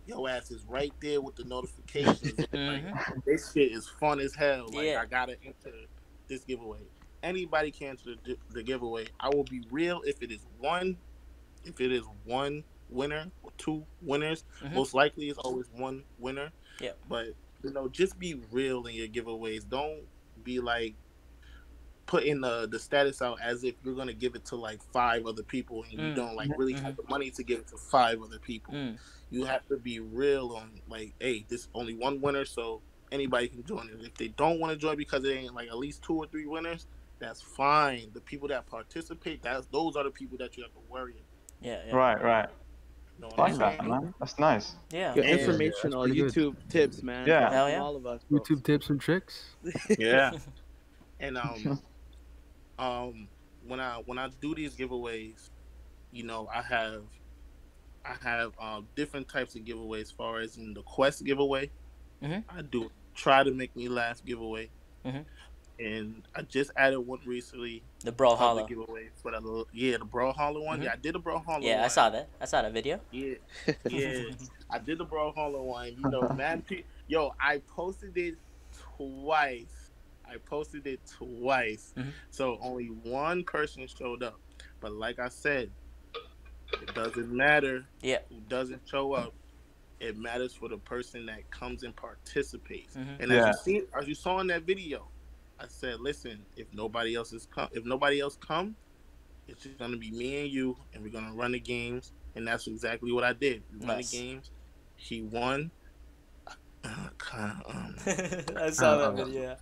your 0.08 0.28
ass 0.28 0.50
is 0.50 0.66
right 0.66 0.92
there 1.00 1.22
with 1.22 1.36
the 1.36 1.44
notifications. 1.44 2.40
like, 2.40 2.50
Mhm. 2.52 3.24
this 3.24 3.54
shit 3.54 3.72
is 3.72 3.88
fun 3.88 4.20
as 4.20 4.34
hell. 4.34 4.68
Like 4.74 4.88
Yeah. 4.88 5.02
I 5.02 5.06
gotta 5.06 5.38
enter 5.46 5.72
this 6.32 6.44
giveaway. 6.46 6.80
Anybody 7.22 7.70
can 7.70 7.90
enter 7.90 8.16
the, 8.24 8.38
the 8.50 8.64
giveaway. 8.64 9.06
I 9.20 9.30
will 9.30 9.44
be 9.44 9.62
real 9.70 10.02
if 10.06 10.24
it 10.24 10.32
is 10.32 10.46
one, 10.60 10.98
if 11.66 11.80
it 11.80 11.92
is 11.92 12.04
one 12.26 12.64
winner 12.90 13.28
or 13.44 13.52
two 13.58 13.86
winners. 14.02 14.44
Mhm. 14.64 14.74
Most 14.74 14.94
likely, 14.96 15.30
it's 15.30 15.38
always 15.38 15.68
one 15.76 16.04
winner. 16.18 16.50
Yeah. 16.80 16.94
But 17.08 17.28
you 17.64 17.72
know, 17.72 17.88
just 17.90 18.18
be 18.18 18.42
real 18.50 18.88
in 18.88 18.96
your 18.96 19.08
giveaways. 19.08 19.70
Don't 19.70 20.02
be 20.44 20.60
like, 20.60 20.96
putting 22.08 22.42
the 22.42 22.68
the 22.68 22.80
status 22.80 23.22
out 23.22 23.40
as 23.42 23.64
if 23.64 23.76
you're 23.84 23.96
gonna 23.96 24.12
give 24.14 24.36
it 24.36 24.44
to 24.46 24.56
like 24.56 24.82
five 24.92 25.26
other 25.26 25.44
people 25.44 25.84
and 25.84 25.94
you 25.94 26.00
Mm. 26.00 26.16
don't 26.16 26.36
like 26.36 26.50
really 26.58 26.74
have 26.74 26.98
the 26.98 27.04
money 27.10 27.30
to 27.32 27.44
give 27.44 27.60
it 27.60 27.68
to 27.68 27.78
five 27.78 28.22
other 28.22 28.40
people. 28.40 28.74
Mm. 28.74 28.98
You 29.30 29.46
have 29.46 29.66
to 29.68 29.78
be 29.78 30.00
real 30.00 30.54
on 30.58 30.82
like, 30.90 31.14
hey, 31.20 31.46
this 31.48 31.70
only 31.74 31.94
one 31.94 32.20
winner, 32.20 32.44
so 32.44 32.82
anybody 33.12 33.48
can 33.48 33.64
join 33.64 33.90
it. 33.90 34.06
If 34.06 34.16
they 34.16 34.30
don't 34.30 34.60
want 34.60 34.72
to 34.74 34.78
join 34.78 34.98
because 34.98 35.24
it 35.24 35.32
ain't 35.32 35.54
like 35.54 35.68
at 35.70 35.78
least 35.78 36.04
two 36.04 36.16
or 36.16 36.28
three 36.28 36.46
winners, 36.46 36.88
that's 37.20 37.42
fine. 37.42 38.12
The 38.14 38.22
people 38.22 38.48
that 38.50 38.66
participate, 38.68 39.44
that's 39.44 39.68
those 39.68 39.96
are 39.96 40.04
the 40.04 40.12
people 40.12 40.38
that 40.40 40.58
you 40.58 40.64
have 40.64 40.74
to 40.74 40.80
worry 40.90 41.14
about. 41.14 41.26
Yeah, 41.62 41.80
yeah. 41.88 41.96
Right, 41.96 42.22
right. 42.24 42.50
You 43.18 43.28
know 43.28 43.36
like 43.38 43.58
that, 43.58 43.86
man. 43.86 44.14
That's 44.20 44.40
nice. 44.40 44.74
Yeah. 44.92 45.14
Good 45.14 45.26
Yeah, 45.26 45.32
informational 45.38 46.02
that's 46.08 46.20
pretty 46.20 46.40
YouTube 46.40 46.56
tips, 46.70 47.04
man. 47.04 47.28
Yeah. 47.28 47.50
Hell 47.52 47.70
yeah. 47.70 47.82
All 47.82 47.96
of 47.96 48.06
us. 48.08 48.22
bro. 48.30 48.40
YouTube 48.40 48.64
tips 48.64 48.90
and 48.90 49.00
tricks. 49.00 49.56
Yeah. 50.00 50.32
and 51.20 51.38
um 51.38 51.80
um 52.80 53.28
when 53.68 53.80
I 53.80 54.02
when 54.06 54.18
I 54.18 54.30
do 54.42 54.56
these 54.56 54.76
giveaways, 54.76 55.50
you 56.12 56.24
know, 56.24 56.50
I 56.54 56.62
have 56.64 57.04
I 58.04 58.16
have 58.24 58.54
um 58.60 58.88
different 58.96 59.28
types 59.30 59.56
of 59.56 59.62
giveaways 59.62 60.02
as 60.02 60.12
far 60.12 60.40
as 60.40 60.58
in 60.58 60.74
the 60.74 60.82
quest 60.82 61.24
giveaway. 61.24 61.70
Mhm. 62.24 62.44
I 62.50 62.62
do 62.64 62.90
try 63.16 63.44
to 63.44 63.52
make 63.52 63.76
me 63.76 63.88
laugh 63.90 64.24
giveaway. 64.26 64.70
Mhm. 65.06 65.26
And 65.80 66.22
I 66.36 66.44
just 66.44 66.70
added 66.78 67.00
one 67.00 67.20
recently. 67.26 67.82
The 68.04 68.12
Brawlhalla. 68.12 68.68
giveaway 68.68 69.10
for 69.16 69.32
that 69.32 69.44
little 69.44 69.68
yeah, 69.74 69.98
the 69.98 70.06
Brawlhalla 70.06 70.64
one. 70.64 70.80
Mhm. 70.80 70.84
Yeah, 70.84 70.94
I 70.94 70.96
did 70.98 71.16
a 71.16 71.20
Brawlhalla 71.20 71.64
Yeah, 71.64 71.84
I 71.84 71.88
saw 71.88 72.10
that. 72.12 72.30
I 72.40 72.46
saw 72.46 72.62
that 72.62 72.72
video. 72.74 73.00
Yeah, 73.12 73.36
yeah. 73.90 74.24
I 74.70 74.78
did 74.80 75.00
the 75.00 75.06
Brawlhalla 75.06 75.62
one. 75.64 75.88
You 75.98 76.10
know, 76.10 76.30
man. 76.36 76.64
Yo, 77.08 77.34
I 77.40 77.60
posted 77.68 78.16
it 78.18 78.36
twice. 78.98 79.90
I 80.26 80.38
posted 80.38 80.86
it 80.88 81.00
twice. 81.18 81.94
Mhm. 81.98 82.12
So 82.30 82.58
only 82.62 82.86
one 82.88 83.44
person 83.44 83.88
showed 83.88 84.24
up. 84.24 84.40
But 84.80 84.94
like 84.94 85.20
I 85.20 85.30
said, 85.30 85.72
it 86.74 86.94
doesn't 86.94 87.30
matter 87.32 87.86
Yeah. 88.02 88.20
who 88.30 88.40
doesn't 88.48 88.88
show 88.88 89.14
up. 89.14 89.34
It 90.02 90.18
matters 90.18 90.56
for 90.56 90.70
the 90.70 90.80
person 90.80 91.28
that 91.28 91.52
comes 91.52 91.84
and 91.84 91.96
participates. 91.98 92.98
Mhm. 92.98 93.20
And 93.20 93.32
Yeah. 93.32 93.38
as 93.38 93.48
you 93.48 93.54
see, 93.54 93.84
as 94.00 94.08
you 94.10 94.16
saw 94.16 94.40
in 94.42 94.48
that 94.50 94.66
video, 94.66 95.14
I 95.60 95.68
said, 95.68 96.02
listen, 96.02 96.48
if 96.58 96.74
nobody 96.74 97.16
else 97.16 97.34
is 97.34 97.48
come, 97.48 97.70
if 97.74 97.86
nobody 97.86 98.20
else 98.22 98.38
come, 98.38 98.78
it's 99.48 99.64
just 99.64 99.80
gonna 99.80 99.98
be 99.98 100.12
me 100.12 100.42
and 100.44 100.52
you, 100.52 100.78
and 100.94 101.04
we're 101.04 101.12
gonna 101.12 101.36
run 101.36 101.54
the 101.54 101.62
games, 101.62 102.14
and 102.36 102.48
that's 102.48 102.68
exactly 102.68 103.12
what 103.12 103.24
I 103.26 103.34
did. 103.34 103.66
We 103.72 103.80
run 103.80 103.98
Nice. 103.98 104.12
the 104.12 104.18
games. 104.18 104.52
He 104.96 105.22
won. 105.24 105.74
Uh, 106.84 107.10
kinda, 107.20 107.62
um, 107.68 107.96
I 108.58 108.72
saw 108.72 108.98
Uh, 108.98 108.98
that 108.98 109.16
video. 109.16 109.58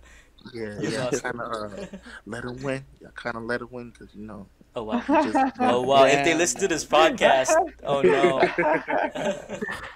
yeah, 0.52 0.80
You 0.80 0.90
yeah, 0.90 0.98
lost. 0.98 1.22
kind 1.22 1.40
of 1.40 1.52
uh, 1.52 1.86
let 2.26 2.44
him 2.44 2.62
win. 2.62 2.86
Yeah, 3.00 3.10
kind 3.14 3.36
of 3.36 3.44
let 3.44 3.62
him 3.62 3.70
win 3.70 3.90
because 3.90 4.14
you 4.14 4.24
know. 4.26 4.50
Oh 4.76 4.84
wow. 4.84 5.02
Just, 5.08 5.38
Oh 5.58 5.82
wow. 5.82 6.04
If 6.04 6.24
they 6.24 6.34
listen 6.34 6.60
to 6.60 6.68
this 6.68 6.84
podcast, 6.84 7.54
oh 7.82 8.02
no. 8.02 8.40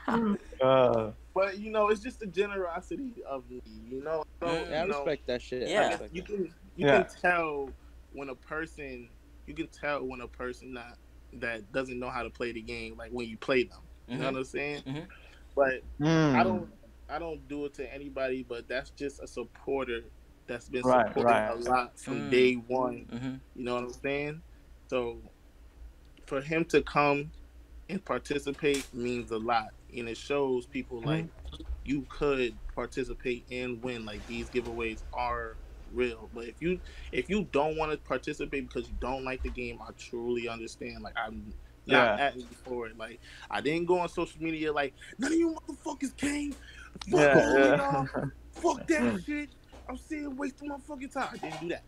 Uh, 0.61 1.11
but 1.35 1.59
you 1.59 1.71
know, 1.71 1.89
it's 1.89 2.01
just 2.01 2.21
the 2.21 2.27
generosity 2.27 3.23
of 3.29 3.49
me. 3.51 3.61
You 3.89 4.03
know, 4.03 4.23
so, 4.41 4.47
Mm. 4.47 4.71
Yeah, 4.71 4.79
I 4.81 4.85
you 4.85 4.91
know, 4.93 4.99
respect 4.99 5.27
that 5.27 5.43
shit. 5.43 5.69
Yeah. 5.69 5.99
you 6.13 6.23
that. 6.23 6.27
can 6.27 6.43
you 6.77 6.87
Yeah. 6.87 7.03
can 7.03 7.07
tell 7.21 7.71
when 8.13 8.29
a 8.29 8.35
person 8.35 9.09
you 9.47 9.55
can 9.55 9.67
tell 9.69 10.05
when 10.05 10.21
a 10.21 10.29
person 10.29 10.73
not 10.73 10.97
that 11.35 11.71
doesn't 11.73 11.99
know 11.99 12.09
how 12.09 12.23
to 12.23 12.31
play 12.31 12.53
the 12.53 12.63
game 12.63 12.97
like 12.97 13.11
when 13.11 13.29
you 13.29 13.37
play 13.37 13.65
them 13.65 13.81
you 14.07 14.17
know 14.19 14.25
Mhm. 14.25 14.33
what 14.33 14.39
i'm 14.39 14.45
saying 14.45 14.83
Mhm. 14.87 15.07
but 15.57 15.83
mm, 16.01 16.35
i 16.37 16.45
don't 16.45 16.73
i 17.09 17.19
don't 17.19 17.47
do 17.49 17.65
it 17.65 17.75
to 17.75 17.93
anybody 17.93 18.45
but 18.49 18.69
that's 18.69 18.91
just 18.91 19.21
a 19.21 19.27
supporter 19.27 20.05
that's 20.47 20.69
been 20.69 20.83
Right, 20.83 21.09
supporting 21.09 21.33
right. 21.33 21.51
a 21.51 21.55
lot 21.71 21.99
from 21.99 22.23
Mm. 22.23 22.31
day 22.31 22.55
one 22.55 23.07
Mhm. 23.13 23.41
you 23.57 23.65
know 23.65 23.75
what 23.75 23.85
i'm 23.85 23.93
saying 23.93 24.43
so 24.89 25.19
for 26.27 26.41
him 26.41 26.65
to 26.67 26.83
come 26.83 27.31
and 27.89 28.05
participate 28.05 28.87
means 28.95 29.31
a 29.31 29.39
lot 29.39 29.69
and 29.97 30.09
it 30.09 30.17
shows 30.17 30.67
people 30.67 30.99
Mm-hmm. 31.01 31.09
like 31.09 31.27
you 31.85 32.07
could 32.09 32.55
participate 32.75 33.45
and 33.51 33.83
win. 33.83 34.05
Like 34.07 34.27
these 34.27 34.49
giveaways 34.49 35.03
are 35.13 35.57
real. 35.93 36.31
But 36.35 36.47
if 36.47 36.61
you 36.61 36.81
if 37.13 37.29
you 37.29 37.47
don't 37.53 37.77
want 37.77 37.93
to 37.93 37.99
participate 37.99 38.69
because 38.69 38.89
you 38.89 38.95
don't 39.01 39.23
like 39.25 39.43
the 39.43 39.51
game 39.51 39.79
i 39.87 39.91
truly 39.99 40.49
understand. 40.49 41.03
Like 41.03 41.15
i'm 41.17 41.53
not 41.87 42.19
Yeah. 42.19 42.25
at 42.27 42.37
you 42.37 42.47
for 42.65 42.87
it. 42.87 42.97
Like 42.99 43.21
i 43.51 43.61
didn't 43.61 43.85
go 43.87 43.99
on 43.99 44.09
social 44.09 44.43
media 44.43 44.73
like 44.73 44.95
none 45.19 45.33
of 45.33 45.39
you 45.39 45.57
motherfuckers 45.69 46.17
came. 46.17 46.53
Fuck, 47.11 47.21
yeah, 47.21 47.35
all 47.35 47.59
yeah. 47.59 47.77
y'all. 47.77 48.31
fuck 48.53 48.87
that 48.89 49.23
shit. 49.25 49.51
I'm 49.89 49.99
still 49.99 50.31
wasting 50.31 50.69
my 50.69 50.79
fucking 50.79 51.11
time. 51.11 51.29
I 51.35 51.37
didn't 51.37 51.61
do 51.61 51.69
that 51.69 51.85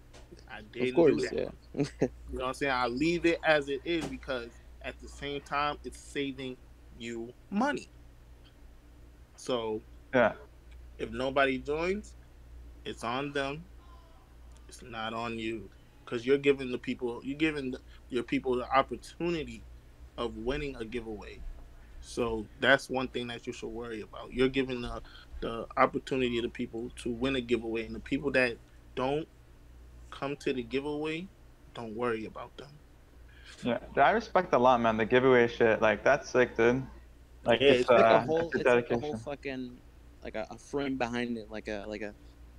i 0.51 0.63
didn't 0.73 0.89
Of 0.89 0.95
course, 0.95 1.15
do 1.15 1.21
that 1.23 1.33
yeah. 1.33 1.49
you 1.75 2.39
know 2.39 2.45
what 2.45 2.49
I'm 2.49 2.55
saying? 2.55 2.73
I 2.73 2.87
leave 2.87 3.27
it 3.27 3.39
as 3.45 3.69
it 3.69 3.81
is 3.85 4.07
because 4.07 4.51
at 4.83 4.99
the 5.01 5.09
same 5.09 5.41
time 5.43 5.79
it's 5.85 5.99
saving 6.01 6.57
you 6.99 7.33
money. 7.51 7.89
So 9.37 9.83
yeah. 10.15 10.35
if 10.99 11.11
nobody 11.11 11.59
joins, 11.59 12.15
it's 12.85 13.05
on 13.05 13.33
them. 13.33 13.65
It's 14.69 14.83
not 14.83 15.15
on 15.15 15.39
you 15.39 15.71
because 16.05 16.27
you're 16.27 16.39
giving 16.39 16.71
the 16.73 16.79
people 16.79 17.21
you're 17.25 17.37
giving 17.37 17.73
the, 17.73 17.81
your 18.09 18.23
people 18.23 18.57
the 18.57 18.71
opportunity 18.71 19.63
of 20.17 20.37
winning 20.39 20.77
a 20.77 20.85
giveaway. 20.85 21.41
So 22.01 22.47
that's 22.61 22.89
one 22.89 23.09
thing 23.09 23.29
that 23.29 23.47
you 23.47 23.53
should 23.53 23.69
worry 23.69 24.01
about. 24.03 24.33
You're 24.33 24.49
giving 24.49 24.83
the 24.83 25.03
the 25.41 25.67
opportunity 25.77 26.41
to 26.41 26.49
people 26.49 26.91
to 26.97 27.11
win 27.11 27.37
a 27.37 27.41
giveaway, 27.41 27.87
and 27.87 27.95
the 27.95 28.01
people 28.01 28.31
that 28.33 28.57
don't 28.95 29.29
come 30.19 30.37
to 30.45 30.55
the 30.55 30.65
giveaway, 30.65 31.29
don't 31.75 31.97
worry 31.97 32.27
about 32.27 32.57
them. 32.59 32.81
Yeah, 33.65 33.79
I 33.97 34.11
respect 34.11 34.55
a 34.55 34.59
lot, 34.59 34.81
man. 34.81 34.97
The 34.97 35.07
giveaway 35.07 35.49
shit, 35.49 35.81
like 35.83 36.05
that's 36.05 36.31
sick, 36.31 36.57
dude. 36.57 36.87
Like 37.45 37.61
Yeah, 37.61 37.69
it's, 37.69 37.89
it's 37.89 37.91
like 37.95 38.11
uh, 38.11 38.21
a 38.21 38.21
whole, 38.21 38.53
it's 38.55 38.67
a 38.67 38.75
it's 38.75 38.91
like 38.91 38.91
a 38.91 38.99
whole 38.99 39.17
fucking, 39.17 39.83
like 40.25 40.35
a, 40.37 40.47
a 40.51 40.59
frame 40.59 40.99
behind 40.99 41.39
it, 41.39 41.51
like 41.51 41.69
a 41.69 41.85
like 41.87 42.03
a 42.03 42.15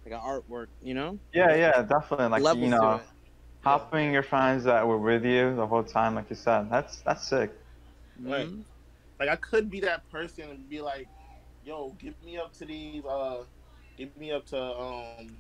like 0.06 0.14
a 0.14 0.24
artwork, 0.24 0.68
you 0.82 0.94
know? 0.96 1.20
Yeah, 1.34 1.56
yeah, 1.56 1.82
definitely. 1.84 2.28
Like 2.30 2.44
Levels 2.44 2.64
you 2.64 2.70
know, 2.70 3.02
it. 3.02 3.08
helping 3.64 4.14
your 4.14 4.24
friends 4.24 4.64
that 4.66 4.88
were 4.88 4.98
with 4.98 5.26
you 5.26 5.56
the 5.56 5.68
whole 5.68 5.84
time, 5.84 6.16
like 6.16 6.30
you 6.30 6.36
said. 6.36 6.70
That's 6.72 7.02
that's 7.02 7.28
sick. 7.28 7.52
Right. 8.26 8.50
Mhm. 8.50 8.66
Like 9.20 9.30
I 9.30 9.36
could 9.36 9.70
be 9.70 9.80
that 9.82 10.10
person 10.10 10.50
and 10.50 10.70
be 10.70 10.82
like, 10.82 11.10
"Yo, 11.64 11.94
give 11.94 12.22
me 12.24 12.38
up 12.38 12.54
to 12.54 12.66
these. 12.66 13.04
Uh, 13.06 13.46
give 13.98 14.16
me 14.18 14.32
up 14.32 14.46
to 14.48 14.62
um 14.62 15.38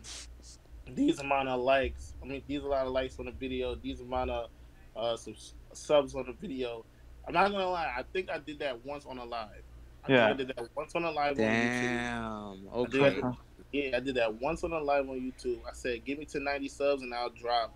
these 0.95 1.19
amount 1.19 1.49
of 1.49 1.59
likes. 1.61 2.13
I 2.21 2.25
mean, 2.25 2.43
these 2.47 2.63
a 2.63 2.67
lot 2.67 2.85
of 2.85 2.93
likes 2.93 3.19
on 3.19 3.25
the 3.25 3.31
video. 3.31 3.75
These 3.75 4.01
amount 4.01 4.29
of 4.31 4.49
uh 4.95 5.15
subs, 5.17 5.53
subs 5.73 6.15
on 6.15 6.25
the 6.25 6.33
video. 6.33 6.85
I'm 7.27 7.33
not 7.33 7.51
gonna 7.51 7.69
lie. 7.69 7.93
I 7.97 8.03
think 8.13 8.29
I 8.29 8.39
did 8.39 8.59
that 8.59 8.83
once 8.85 9.05
on 9.05 9.17
a 9.17 9.25
live. 9.25 9.63
I 10.03 10.11
Yeah. 10.11 10.27
think 10.27 10.33
I 10.39 10.43
did 10.45 10.55
that 10.57 10.69
once 10.75 10.95
on 10.95 11.03
a 11.03 11.11
live 11.11 11.39
on 11.39 11.45
YouTube. 11.45 11.81
Damn. 11.81 12.69
I 12.73 12.87
did 12.87 13.23
Okay. 13.23 13.37
Yeah, 13.73 13.97
I 13.97 13.99
did 13.99 14.15
that 14.15 14.33
once 14.41 14.63
on 14.63 14.71
a 14.71 14.79
live 14.79 15.09
on 15.09 15.19
YouTube. 15.19 15.59
I 15.67 15.73
said, 15.73 16.05
"Give 16.05 16.17
me 16.17 16.25
to 16.25 16.39
90 16.39 16.69
subs 16.69 17.03
and 17.03 17.13
I'll 17.13 17.29
drop." 17.29 17.73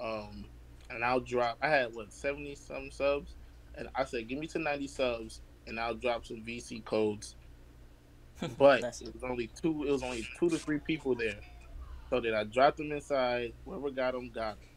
Um, 0.00 0.46
and 0.90 1.04
I'll 1.04 1.20
drop. 1.20 1.58
I 1.60 1.68
had 1.68 1.92
what 1.94 2.12
70 2.12 2.54
some 2.54 2.90
subs, 2.90 3.36
and 3.74 3.88
I 3.94 4.04
said, 4.04 4.28
"Give 4.28 4.38
me 4.38 4.46
to 4.48 4.58
90 4.58 4.86
subs 4.86 5.40
and 5.66 5.78
I'll 5.80 5.94
drop 5.94 6.24
some 6.24 6.44
VC 6.44 6.84
codes." 6.84 7.36
But 8.56 8.84
it 8.84 9.12
was 9.12 9.24
only 9.24 9.48
two. 9.48 9.84
It 9.84 9.90
was 9.90 10.02
only 10.04 10.26
two 10.38 10.48
to 10.50 10.58
three 10.58 10.78
people 10.78 11.16
there. 11.16 11.40
So 12.10 12.20
that 12.20 12.34
I 12.34 12.44
dropped 12.44 12.78
them 12.78 12.92
inside. 12.92 13.54
Whoever 13.64 13.90
got 13.90 14.14
them 14.14 14.30
got 14.30 14.58
them, 14.60 14.68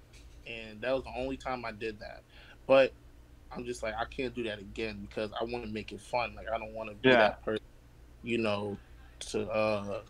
and 0.45 0.81
that 0.81 0.93
was 0.93 1.03
the 1.03 1.13
only 1.15 1.37
time 1.37 1.65
I 1.65 1.71
did 1.71 1.99
that. 1.99 2.23
But 2.67 2.95
I'm 3.51 3.65
just 3.65 3.83
like 3.83 3.95
I 3.97 4.05
can't 4.05 4.33
do 4.35 4.43
that 4.43 4.59
again 4.59 5.01
because 5.01 5.31
I 5.39 5.43
want 5.45 5.65
to 5.65 5.71
make 5.71 5.91
it 5.91 6.01
fun. 6.01 6.35
Like 6.35 6.47
I 6.53 6.57
don't 6.57 6.73
want 6.73 6.89
to 6.89 6.95
be 6.95 7.09
Yeah. 7.09 7.17
that 7.17 7.41
person, 7.43 7.63
you 8.23 8.37
know, 8.39 8.79
to 9.31 9.49
uh 9.49 10.03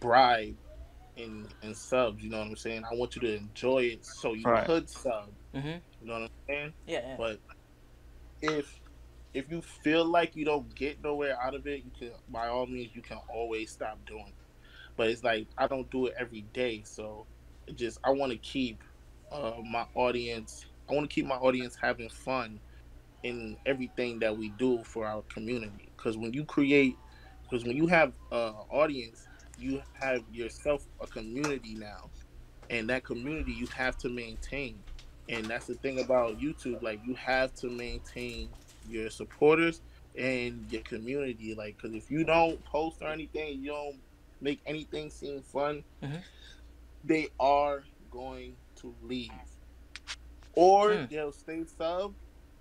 bribe 0.00 0.58
and 1.16 1.54
and 1.62 1.76
subs. 1.76 2.22
You 2.22 2.30
know 2.30 2.38
what 2.38 2.48
I'm 2.48 2.56
saying? 2.56 2.84
I 2.84 2.94
want 2.94 3.16
you 3.16 3.22
to 3.22 3.36
enjoy 3.36 3.84
it 3.84 4.04
so 4.04 4.34
you 4.34 4.50
Right. 4.50 4.66
could 4.66 4.90
sub. 4.90 5.34
Mhm. 5.54 5.82
You 6.00 6.06
know 6.08 6.14
what 6.14 6.22
I'm 6.22 6.28
saying? 6.48 6.74
Yeah, 6.86 7.00
yeah. 7.06 7.16
But 7.16 7.40
if 8.42 8.80
if 9.34 9.50
you 9.50 9.62
feel 9.62 10.04
like 10.04 10.36
you 10.36 10.44
don't 10.44 10.74
get 10.74 11.02
nowhere 11.02 11.40
out 11.40 11.54
of 11.54 11.66
it, 11.66 11.84
you 11.84 11.90
can 11.92 12.12
by 12.28 12.48
all 12.48 12.66
means 12.66 12.94
you 12.94 13.02
can 13.02 13.18
always 13.28 13.72
stop 13.72 14.04
doing 14.06 14.28
it. 14.28 14.37
But 14.98 15.10
it's 15.10 15.24
like 15.24 15.48
I 15.58 15.68
don't 15.68 15.90
do 15.90 16.08
it 16.08 16.14
every 16.18 16.42
day, 16.42 16.84
so 16.84 17.28
just 17.76 18.00
I 18.04 18.10
want 18.10 18.32
to 18.32 18.38
keep 18.38 18.84
uh, 19.32 19.54
my 19.70 19.86
audience. 19.94 20.66
I 20.90 20.94
want 20.94 21.10
to 21.10 21.14
keep 21.14 21.26
my 21.26 21.36
audience 21.36 21.78
having 21.80 22.10
fun 22.10 22.60
in 23.24 23.58
everything 23.66 24.20
that 24.20 24.36
we 24.36 24.50
do 24.50 24.84
for 24.84 25.06
our 25.06 25.22
community. 25.24 25.92
Because 25.96 26.18
when 26.18 26.34
you 26.34 26.44
create, 26.44 26.96
because 27.44 27.64
when 27.66 27.76
you 27.76 27.86
have 27.88 28.14
uh, 28.32 28.52
audience, 28.70 29.28
you 29.58 29.82
have 29.94 30.22
yourself 30.32 30.88
a 31.00 31.06
community 31.06 31.76
now, 31.76 32.10
and 32.70 32.90
that 32.90 33.04
community 33.04 33.52
you 33.52 33.68
have 33.68 33.96
to 33.98 34.10
maintain. 34.10 34.84
And 35.28 35.46
that's 35.46 35.66
the 35.68 35.76
thing 35.76 36.00
about 36.00 36.40
YouTube. 36.40 36.82
Like 36.82 37.00
you 37.06 37.14
have 37.16 37.54
to 37.56 37.70
maintain 37.70 38.50
your 38.88 39.10
supporters 39.10 39.82
and 40.18 40.70
your 40.72 40.82
community. 40.82 41.54
Like, 41.54 41.76
because 41.76 41.94
if 41.96 42.10
you 42.10 42.24
don't 42.24 42.64
post 42.64 42.98
or 43.02 43.08
anything, 43.08 43.62
you 43.62 43.72
don't 43.72 44.02
make 44.40 44.60
anything 44.66 45.10
seem 45.10 45.42
fun, 45.42 45.84
Mhm. 46.02 46.22
they 47.04 47.28
are 47.40 47.84
going 48.10 48.56
to 48.76 48.94
leave, 49.02 49.30
or 50.54 50.94
Hmm. 50.94 51.04
they'll 51.10 51.32
stay 51.32 51.64
sub, 51.64 52.14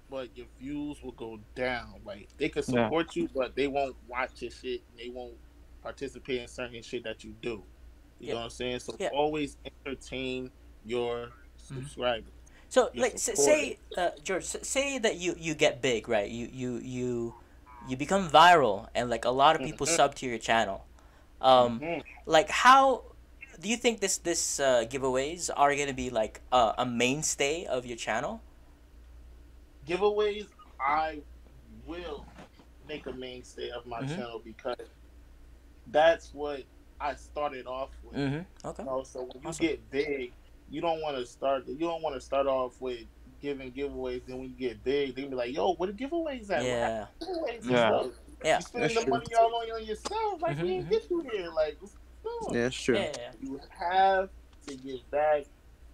but 0.09 0.35
your 0.35 0.47
views 0.59 1.01
will 1.03 1.11
go 1.13 1.39
down. 1.55 2.01
Like 2.03 2.29
they 2.37 2.49
could 2.49 2.67
Yeah. 2.67 2.85
support 2.85 3.15
you, 3.15 3.27
but 3.33 3.55
they 3.55 3.67
won't 3.67 3.95
watch 4.07 4.41
your 4.41 4.51
shit. 4.51 4.81
And 4.89 4.99
they 4.99 5.09
won't 5.09 5.37
participate 5.81 6.41
in 6.41 6.47
certain 6.47 6.81
shit 6.81 7.03
that 7.03 7.23
you 7.23 7.33
do. 7.41 7.63
You 8.19 8.27
Yeah. 8.27 8.33
know 8.33 8.39
what 8.39 8.43
I'm 8.45 8.49
saying? 8.51 8.79
So 8.79 8.95
Yeah. 8.99 9.09
always 9.13 9.57
entertain 9.85 10.51
your 10.83 11.31
subscribers. 11.57 12.33
So 12.69 12.89
you 12.93 13.01
like 13.01 13.13
s- 13.15 13.29
say 13.35 13.77
uh, 13.97 14.11
George, 14.23 14.43
s- 14.43 14.67
say 14.67 14.97
that 14.97 15.15
you 15.17 15.35
you 15.37 15.55
get 15.55 15.81
big, 15.81 16.09
right? 16.09 16.29
You 16.29 16.47
you 16.51 16.77
you 16.77 17.35
you 17.87 17.95
become 17.95 18.29
viral, 18.29 18.89
and 18.93 19.09
like 19.09 19.23
a 19.25 19.29
lot 19.29 19.55
of 19.55 19.61
people 19.61 19.87
Mhm. 19.87 19.95
sub 19.95 20.15
to 20.15 20.25
your 20.25 20.37
channel. 20.39 20.85
Um, 21.41 21.79
Mhm. 21.79 22.03
like 22.25 22.49
how 22.49 23.03
do 23.59 23.69
you 23.69 23.77
think 23.77 23.99
this 23.99 24.17
this 24.17 24.59
uh, 24.59 24.85
giveaways 24.89 25.49
are 25.55 25.75
gonna 25.75 25.93
be 25.93 26.09
like 26.09 26.41
a, 26.51 26.73
a 26.79 26.85
mainstay 26.85 27.65
of 27.65 27.85
your 27.85 27.97
channel? 27.97 28.41
giveaways, 29.85 30.47
I 30.79 31.21
will 31.85 32.25
make 32.87 33.05
a 33.07 33.13
mainstay 33.13 33.69
of 33.69 33.85
my 33.85 34.01
Mhm. 34.01 34.15
channel 34.15 34.41
because 34.43 34.75
that's 35.87 36.33
what 36.33 36.63
I 36.99 37.15
started 37.15 37.67
off 37.67 37.91
with. 38.03 38.17
Mm-hmm. 38.17 38.67
Okay. 38.67 38.83
You 38.83 38.89
know, 38.89 39.03
so 39.03 39.21
when 39.21 39.41
you 39.43 39.49
Awesome. 39.49 39.65
get 39.65 39.89
big, 39.91 40.33
you 40.69 40.81
don't 40.81 41.01
want 41.01 41.17
to 41.17 41.25
start. 41.25 41.67
You 41.67 41.77
don't 41.79 42.01
want 42.01 42.15
to 42.15 42.21
start 42.21 42.47
off 42.47 42.79
with 42.81 42.99
giving 43.41 43.71
giveaways. 43.71 44.25
Then 44.25 44.39
when 44.39 44.49
you 44.49 44.55
get 44.57 44.83
big, 44.83 45.15
they 45.15 45.25
be 45.25 45.35
like, 45.35 45.53
"Yo, 45.53 45.73
what 45.75 45.89
are 45.89 45.93
giveaways 45.93 46.49
at? 46.51 46.67
What 46.67 46.81
Yeah. 46.81 47.05
happened 47.05 47.07
to 47.21 47.25
giveaways 47.27 47.69
and 47.69 47.69
Yeah. 47.69 48.03
Stuff? 48.47 48.49
Yeah. 48.49 48.57
You 48.57 48.61
spending 48.61 48.81
That's 48.81 48.93
the 48.95 49.01
true. 49.01 49.09
money 49.11 49.35
all 49.39 49.55
on, 49.55 49.71
on 49.71 49.85
yourself. 49.85 50.41
Like 50.41 50.57
Mhm, 50.57 50.61
we 50.61 50.67
didn't 50.67 50.89
get 50.89 51.09
you 51.09 51.21
here. 51.31 51.49
Like 51.51 51.77
what's 51.79 51.95
going 52.23 52.35
on? 52.49 52.53
Yeah, 52.55 52.65
it's 52.67 52.75
true. 52.81 52.95
Yeah. 52.95 53.11
yeah. 53.17 53.31
You 53.41 53.59
have 53.79 54.29
to 54.67 54.75
give 54.75 55.11
back 55.11 55.43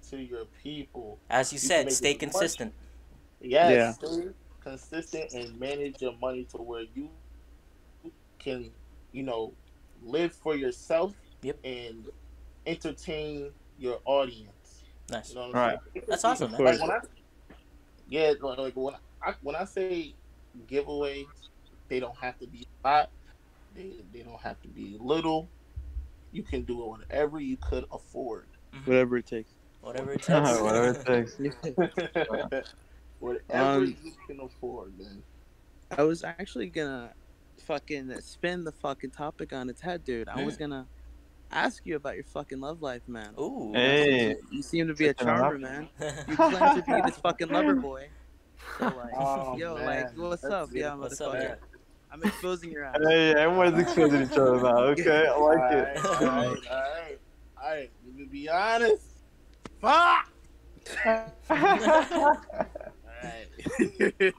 to 0.09 0.17
your 0.17 0.45
people. 0.61 1.19
As 1.29 1.51
you 1.51 1.55
You 1.57 1.59
said, 1.59 1.91
stay 1.91 2.11
it 2.11 2.13
work. 2.15 2.19
consistent. 2.19 2.73
Yes, 3.41 3.71
Yeah. 3.71 3.91
stay 3.93 4.29
consistent 4.61 5.33
and 5.33 5.59
manage 5.59 6.01
your 6.01 6.15
money 6.17 6.45
to 6.51 6.57
where 6.57 6.83
you 6.93 7.09
can, 8.39 8.71
you 9.11 9.23
know, 9.23 9.53
live 10.01 10.33
for 10.33 10.55
yourself 10.55 11.13
Yep. 11.41 11.59
and 11.63 12.09
entertain 12.65 13.53
your 13.77 13.99
audience. 14.05 14.83
Nice. 15.09 15.29
You 15.29 15.35
know 15.35 15.41
what 15.47 15.53
Right. 15.55 15.73
I'm 15.77 15.79
saying? 15.93 16.05
That's 16.07 16.23
awesome, 16.25 16.51
man. 16.51 16.63
Like 16.63 16.81
when 16.81 16.91
I, 16.91 16.99
yeah, 18.07 18.33
like 18.41 18.57
like 18.57 18.75
when 18.75 18.95
I 19.21 19.33
when 19.41 19.55
I 19.55 19.65
say 19.65 20.15
giveaways, 20.67 21.25
they 21.93 21.99
don't 21.99 22.17
have 22.17 22.39
to 22.39 22.47
be 22.47 22.65
a 22.83 22.87
lot. 22.87 23.09
They 23.75 23.91
they 24.11 24.21
don't 24.23 24.41
have 24.41 24.59
to 24.63 24.67
be 24.67 24.97
little. 24.99 25.47
You 26.31 26.41
can 26.41 26.63
do 26.63 26.77
whatever 26.77 27.39
you 27.39 27.55
could 27.57 27.85
afford. 27.91 28.47
Whatever 28.85 29.17
it 29.17 29.27
takes. 29.27 29.51
Whatever 29.81 30.13
it 30.13 30.21
takes. 30.23 30.59
Whatever 30.59 30.89
it 30.89 31.05
takes. 31.05 31.37
whatever 33.19 33.43
Um, 33.53 33.95
you 34.03 34.11
can 34.25 34.39
afford, 34.39 34.97
man. 34.97 35.21
I 35.95 36.01
was 36.01 36.23
actually 36.23 36.69
gonna 36.69 37.13
fucking 37.59 38.19
spin 38.21 38.63
the 38.63 38.71
fucking 38.71 39.11
topic 39.11 39.53
on 39.53 39.69
its 39.69 39.81
head, 39.81 40.03
dude. 40.03 40.27
I 40.29 40.43
was 40.43 40.57
gonna 40.57 40.87
ask 41.51 41.85
you 41.85 41.95
about 41.95 42.15
your 42.15 42.23
fucking 42.23 42.59
love 42.59 42.81
life, 42.81 43.07
man. 43.07 43.35
Ooh. 43.39 43.71
Hey. 43.75 44.35
You 44.49 44.63
seem 44.63 44.87
to 44.87 44.95
be 44.95 45.09
a 45.09 45.13
charmer, 45.13 45.53
up. 45.57 45.61
man. 45.61 45.89
You 46.27 46.35
claim 46.37 46.75
to 46.75 46.83
be 46.87 47.01
this 47.05 47.17
fucking 47.17 47.49
lover 47.49 47.75
boy. 47.75 48.07
So 48.79 48.85
like, 48.85 49.13
Oh, 49.15 49.57
yo, 49.57 49.75
man. 49.75 49.85
like, 49.85 50.17
what's 50.17 50.41
That's 50.41 50.53
up? 50.53 50.69
Yeah, 50.71 50.95
beautiful. 50.95 50.99
What's 51.01 51.21
up, 51.21 51.33
motherfucker. 51.33 51.57
Man? 52.13 52.21
I'm 52.23 52.29
exposing 52.29 52.71
your 52.71 52.83
ass. 52.83 52.97
Hey, 53.07 53.33
everyone's 53.33 53.79
exposing 53.79 54.23
each 54.23 54.31
other 54.31 54.61
now. 54.61 54.77
Okay, 54.77 55.27
I 55.27 55.37
like 55.37 55.73
it. 55.73 56.05
Alright, 56.05 56.21
alright, 56.21 56.67
alright. 56.71 57.19
Alright, 57.61 57.91
let 58.05 58.15
me 58.15 58.25
be 58.25 58.49
honest. 58.49 59.05
Fuck! 59.81 60.29
Alright. 61.05 61.29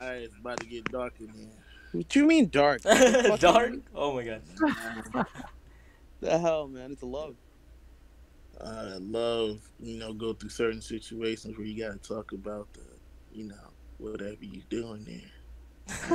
Alright, 0.00 0.22
it's 0.22 0.36
about 0.38 0.60
to 0.60 0.66
get 0.66 0.84
dark 0.90 1.14
in 1.20 1.28
here. 1.28 1.48
What 1.92 2.08
do 2.08 2.18
you 2.18 2.26
mean 2.26 2.48
dark? 2.48 2.80
What 2.84 2.98
the 2.98 3.22
fuck 3.22 3.30
you 3.30 3.36
Dark? 3.38 3.72
Oh 3.94 4.14
my 4.14 4.24
god. 4.24 4.42
The 6.20 6.38
hell, 6.38 6.66
man? 6.66 6.92
It's 6.92 7.02
love. 7.02 7.36
I 8.58 8.96
love, 8.98 9.60
you 9.78 9.98
know, 9.98 10.14
go 10.14 10.32
through 10.32 10.48
certain 10.48 10.80
situations 10.80 11.58
where 11.58 11.66
you 11.66 11.78
gotta 11.78 11.98
talk 11.98 12.32
about 12.32 12.72
the, 12.72 12.80
you 13.32 13.44
know, 13.44 13.68
whatever 13.98 14.38
you're 14.40 14.64
doing 14.70 15.04
there. 15.04 15.30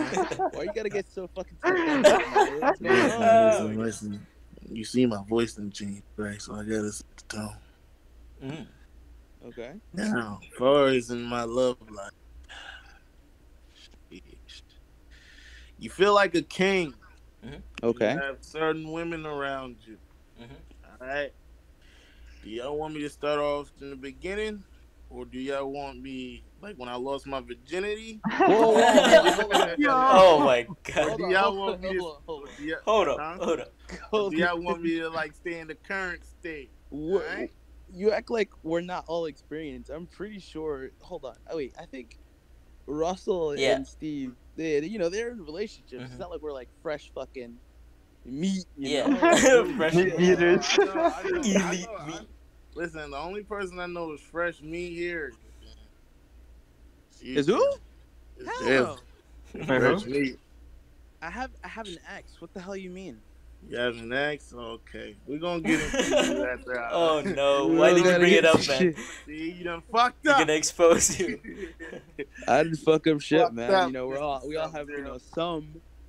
Why 0.51 0.63
you 0.63 0.71
gotta 0.73 0.89
get 0.89 1.07
so 1.09 1.27
fucking? 1.27 1.57
technical. 1.63 2.59
What's 2.61 2.79
going 2.79 3.11
on? 3.11 3.45
Listen, 3.47 3.77
listen. 3.83 4.27
You 4.69 4.83
see 4.83 5.05
my 5.05 5.23
voice 5.27 5.53
didn't 5.53 5.73
change, 5.73 6.03
right? 6.17 6.41
So 6.41 6.55
I 6.55 6.63
gotta 6.63 6.91
set 6.91 7.05
the 7.17 7.37
tone. 7.37 7.55
Mm. 8.43 8.67
Okay. 9.47 9.71
Now, 9.93 10.39
as 10.41 10.57
far 10.57 10.87
as 10.87 11.09
in 11.09 11.23
my 11.23 11.43
love 11.43 11.77
life, 11.89 12.11
you 15.79 15.89
feel 15.89 16.13
like 16.13 16.35
a 16.35 16.41
king. 16.41 16.93
Okay. 17.83 18.13
You 18.13 18.19
have 18.19 18.37
certain 18.41 18.91
women 18.91 19.25
around 19.25 19.77
you. 19.85 19.97
Mhm. 20.39 20.49
All 20.85 21.07
right. 21.07 21.33
Do 22.43 22.49
y'all 22.49 22.77
want 22.77 22.93
me 22.93 23.01
to 23.01 23.09
start 23.09 23.39
off 23.39 23.71
in 23.81 23.89
the 23.89 23.95
beginning, 23.95 24.63
or 25.11 25.25
do 25.25 25.39
y'all 25.39 25.71
want 25.71 26.01
me 26.01 26.43
like 26.61 26.75
when 26.77 26.89
I 26.89 26.95
lost 26.95 27.27
my 27.27 27.41
virginity? 27.41 28.19
Whoa, 28.37 28.47
whoa, 28.47 28.73
whoa, 28.73 29.31
hold. 29.31 29.77
Oh 29.79 30.39
my 30.45 30.67
god. 30.83 31.07
hold 31.09 31.17
do 31.19 31.27
y'all 31.29 31.55
want 31.57 31.81
me 31.81 31.93
to- 31.93 31.99
hold 31.99 32.15
on, 32.15 32.21
hold 32.25 32.43
on. 32.47 32.49
Do 32.57 32.63
y'all, 32.63 32.79
Hold 32.85 33.07
up. 33.07 33.17
Huh? 33.19 33.37
Hold 33.45 33.59
up. 33.59 33.73
Hold 34.11 34.31
do 34.31 34.37
y'all 34.37 34.61
want 34.61 34.81
me 34.81 34.99
to 34.99 35.09
like 35.09 35.33
stay 35.35 35.59
in 35.59 35.67
the 35.67 35.75
current 35.75 36.23
state? 36.25 36.69
Wha- 36.89 37.19
Alright. 37.21 37.51
You 37.93 38.11
act 38.11 38.31
like 38.31 38.49
we're 38.63 38.79
not 38.81 39.03
all 39.07 39.25
experienced. 39.25 39.89
I'm 39.89 40.07
pretty 40.07 40.39
sure. 40.39 40.91
Hold 41.01 41.25
on. 41.25 41.35
Oh 41.49 41.57
wait, 41.57 41.73
I 41.79 41.85
think 41.85 42.17
Russell 42.85 43.55
Yeah. 43.57 43.75
and 43.75 43.87
Steve, 43.87 44.33
they, 44.55 44.79
you 44.81 44.97
know, 44.97 45.09
they're 45.09 45.31
in 45.31 45.43
relationships. 45.43 46.03
Mhm. 46.03 46.05
It's 46.09 46.19
not 46.19 46.29
like 46.31 46.41
we're 46.41 46.53
like 46.53 46.69
fresh 46.81 47.11
fucking 47.13 47.57
meat. 48.25 48.65
You 48.77 48.89
Yeah. 48.89 49.07
Know? 49.07 49.73
Fresh 49.77 49.93
Meat 49.95 50.17
meat. 50.17 50.29
eaters. 50.31 50.65
I 50.79 50.85
know, 50.85 50.91
I 50.91 50.93
know, 50.93 51.09
I 51.09 51.69
Elite 51.69 51.87
meat. 52.07 52.27
Listen, 52.75 53.11
the 53.11 53.17
only 53.17 53.43
person 53.43 53.79
I 53.79 53.85
know 53.85 54.11
is 54.13 54.21
fresh 54.21 54.61
meat 54.61 54.93
here. 54.93 55.33
Is 57.23 57.47
who? 57.47 57.73
Is 58.37 58.47
Hell 58.47 58.65
Dev. 58.65 58.97
no. 59.53 59.65
Fresh 59.65 60.05
meat. 60.05 60.39
I 61.21 61.29
have 61.29 61.51
I 61.63 61.67
have 61.67 61.87
an 61.87 61.97
ex. 62.15 62.39
What 62.41 62.53
the 62.53 62.61
hell 62.61 62.75
you 62.75 62.89
mean? 62.89 63.19
You 63.69 63.77
have 63.77 63.95
an 63.97 64.11
ex? 64.11 64.51
Okay. 64.55 65.15
We're 65.27 65.37
gonna 65.37 65.61
get 65.61 65.79
into 65.81 65.97
that 66.09 66.57
after 66.59 66.87
Oh 66.91 67.21
no. 67.21 67.67
Why 67.67 67.93
did 67.93 68.05
you 68.05 68.15
bring 68.17 68.33
it 68.33 68.45
up, 68.45 68.57
this 68.57 68.67
man? 68.69 68.79
shit. 68.79 68.95
See, 69.27 69.51
you 69.51 69.63
done 69.63 69.83
fucked 69.91 70.23
You're 70.23 70.33
up. 70.33 70.39
gonna 70.39 70.53
expose 70.53 71.19
you. 71.19 71.39
I 72.47 72.63
didn't 72.63 72.77
fuck 72.79 73.05
up 73.05 73.21
shit, 73.21 73.41
Fucked 73.41 73.53
man. 73.53 73.71
up. 73.73 73.87
You 73.87 73.93
know, 73.93 74.07
we're 74.07 74.17
all 74.19 74.41
we 74.47 74.55
all 74.57 74.71
have 74.71 74.89
you 74.89 75.03
know 75.03 75.19
some 75.35 75.67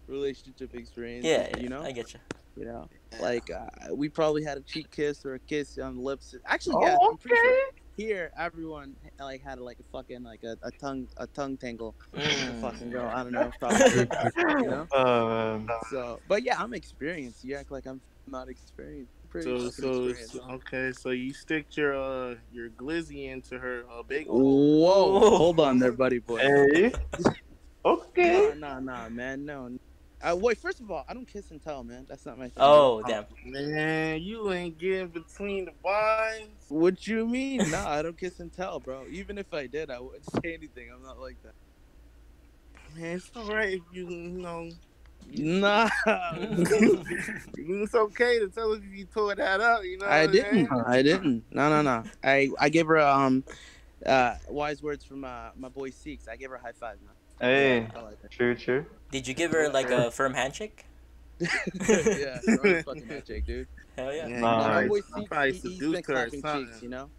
relationship 0.09 0.75
experience. 0.75 1.27
Yeah, 1.27 1.48
yeah, 1.51 1.59
you 1.59 1.68
know, 1.68 1.83
I 1.83 1.92
get 1.92 2.14
you. 2.14 2.20
you 2.57 2.64
know, 2.64 2.88
like 3.20 3.51
uh, 3.51 3.94
we 3.94 4.09
probably 4.09 4.42
had 4.42 4.59
a 4.59 4.62
cheek 4.62 4.90
kiss 4.90 5.25
or 5.25 5.35
a 5.35 5.40
kiss 5.40 5.79
on 5.79 5.96
the 5.96 6.03
lips. 6.03 6.35
Actually, 6.46 6.77
yeah, 6.83 6.96
Oh, 7.01 7.11
I'm 7.11 7.18
pretty 7.18 7.37
sure 7.37 7.55
here 7.96 8.31
everyone 8.38 8.96
like 9.20 9.42
had 9.42 9.59
like 9.59 9.79
a 9.79 9.85
fucking 9.92 10.22
like 10.22 10.42
a, 10.44 10.57
a 10.62 10.70
tongue 10.81 11.09
a 11.18 11.27
tongue 11.27 11.57
tangle. 11.57 11.94
Mm. 12.14 12.61
Fucking 12.61 12.90
girl, 12.90 13.11
I 13.12 13.22
don't 13.22 13.33
know. 13.33 13.51
Probably, 13.59 14.09
you 14.62 14.70
know. 14.94 15.59
Man. 15.59 15.68
So, 15.90 16.20
but 16.29 16.42
yeah, 16.42 16.61
I'm 16.61 16.75
experienced. 16.75 17.44
You 17.44 17.57
act 17.57 17.70
like 17.70 17.87
I'm 17.87 18.01
not 18.27 18.48
experienced. 18.48 19.12
Pretty 19.29 19.48
So, 19.48 19.68
so, 19.70 20.14
so- 20.14 20.42
okay, 20.51 20.92
so 20.92 21.11
you 21.11 21.33
stick 21.33 21.77
your 21.77 21.94
uh 21.94 22.37
your 22.51 22.70
glizzy 22.70 23.31
into 23.31 23.59
her 23.59 23.85
uh, 23.90 24.03
big 24.03 24.27
Whoa, 24.27 24.40
Whoa. 24.40 25.37
hold 25.37 25.61
on 25.61 25.79
there, 25.79 25.92
buddy 26.03 26.18
boy. 26.18 26.38
Hey. 26.38 26.92
Okay. 27.85 28.55
Nah, 28.55 28.79
nah, 28.79 28.81
nah, 28.81 29.09
man, 29.09 29.44
no. 29.44 29.68
Uh, 30.23 30.37
wait, 30.37 30.57
first 30.57 30.79
of 30.79 30.89
all, 30.91 31.05
I 31.09 31.15
don't 31.15 31.27
kiss 31.27 31.51
and 31.51 31.61
tell, 31.61 31.83
man. 31.83 32.07
That's 32.09 32.25
not 32.25 32.39
my 32.39 32.45
thing. 32.45 32.53
Oh 32.59 33.03
damn. 33.03 33.25
Man, 33.45 34.23
you 34.23 34.53
ain't 34.53 34.79
getting 34.79 35.09
between 35.09 35.65
the 35.65 35.73
vines. 35.83 36.65
What 36.69 37.07
you 37.09 37.27
mean? 37.27 37.69
Nah, 37.71 37.91
I 37.91 38.03
don't 38.03 38.17
kiss 38.17 38.39
and 38.39 38.53
tell, 38.53 38.79
bro. 38.79 39.05
Even 39.11 39.37
if 39.37 39.53
I 39.53 39.67
did, 39.67 39.91
I 39.91 39.99
wouldn't 39.99 40.25
say 40.43 40.55
anything. 40.55 40.91
I'm 40.95 41.03
not 41.03 41.21
like 41.21 41.37
that. 41.43 41.55
Man, 42.95 43.17
it's 43.17 43.31
alright 43.37 43.75
if 43.75 43.83
you 43.93 44.09
you 44.09 44.29
know. 44.29 44.71
Nah, 45.29 45.89
it's 46.07 47.95
okay 47.95 48.39
to 48.41 48.49
tell 48.49 48.73
us 48.73 48.79
if 48.79 48.97
you 48.97 49.07
tore 49.07 49.35
that 49.35 49.61
up. 49.61 49.83
You 49.83 49.99
know. 49.99 50.07
I 50.07 50.27
didn't. 50.27 50.69
saying? 50.69 50.83
I 50.87 51.03
didn't. 51.03 51.45
No, 51.51 51.69
no, 51.69 51.83
no. 51.83 52.05
I 52.23 52.51
I 52.61 52.69
gave 52.69 52.87
her 52.87 53.01
um, 53.01 53.43
uh, 54.05 54.35
wise 54.49 54.83
words 54.83 55.05
from 55.05 55.25
uh, 55.25 55.51
my 55.57 55.69
boy 55.69 55.91
Seeks. 55.91 56.29
I 56.29 56.37
gave 56.37 56.51
her 56.51 56.57
a 56.57 56.61
high 56.61 56.73
five, 56.73 56.99
man. 57.01 57.15
Hey. 57.41 57.89
I 57.97 58.03
like. 58.03 58.31
True, 58.31 58.55
true. 58.55 58.87
Did 59.12 59.29
you 59.29 59.35
give 59.35 59.53
her 59.53 59.68
like 59.68 59.90
a 59.90 60.11
firm 60.11 60.35
handshake? 60.35 60.87
yeah, 61.40 62.38
strong 62.40 62.83
fucking 62.85 63.07
handshake, 63.07 63.44
dude. 63.46 63.68
Hell 63.96 64.12
yeah. 64.14 64.27
Yeah, 64.27 64.40
Nah, 64.40 64.59
my 64.59 64.68
Nice. 64.81 64.88
boy 64.88 64.96
you 64.96 65.03
Seeks, 65.03 65.29
probably 65.29 65.53
he, 65.53 65.53
he's 65.53 65.62
seduced 65.62 65.81
been 66.07 66.16
her 66.16 66.31
clapping 66.31 66.66
cheeks, 66.66 66.83
you 66.83 66.88
know. 66.88 67.11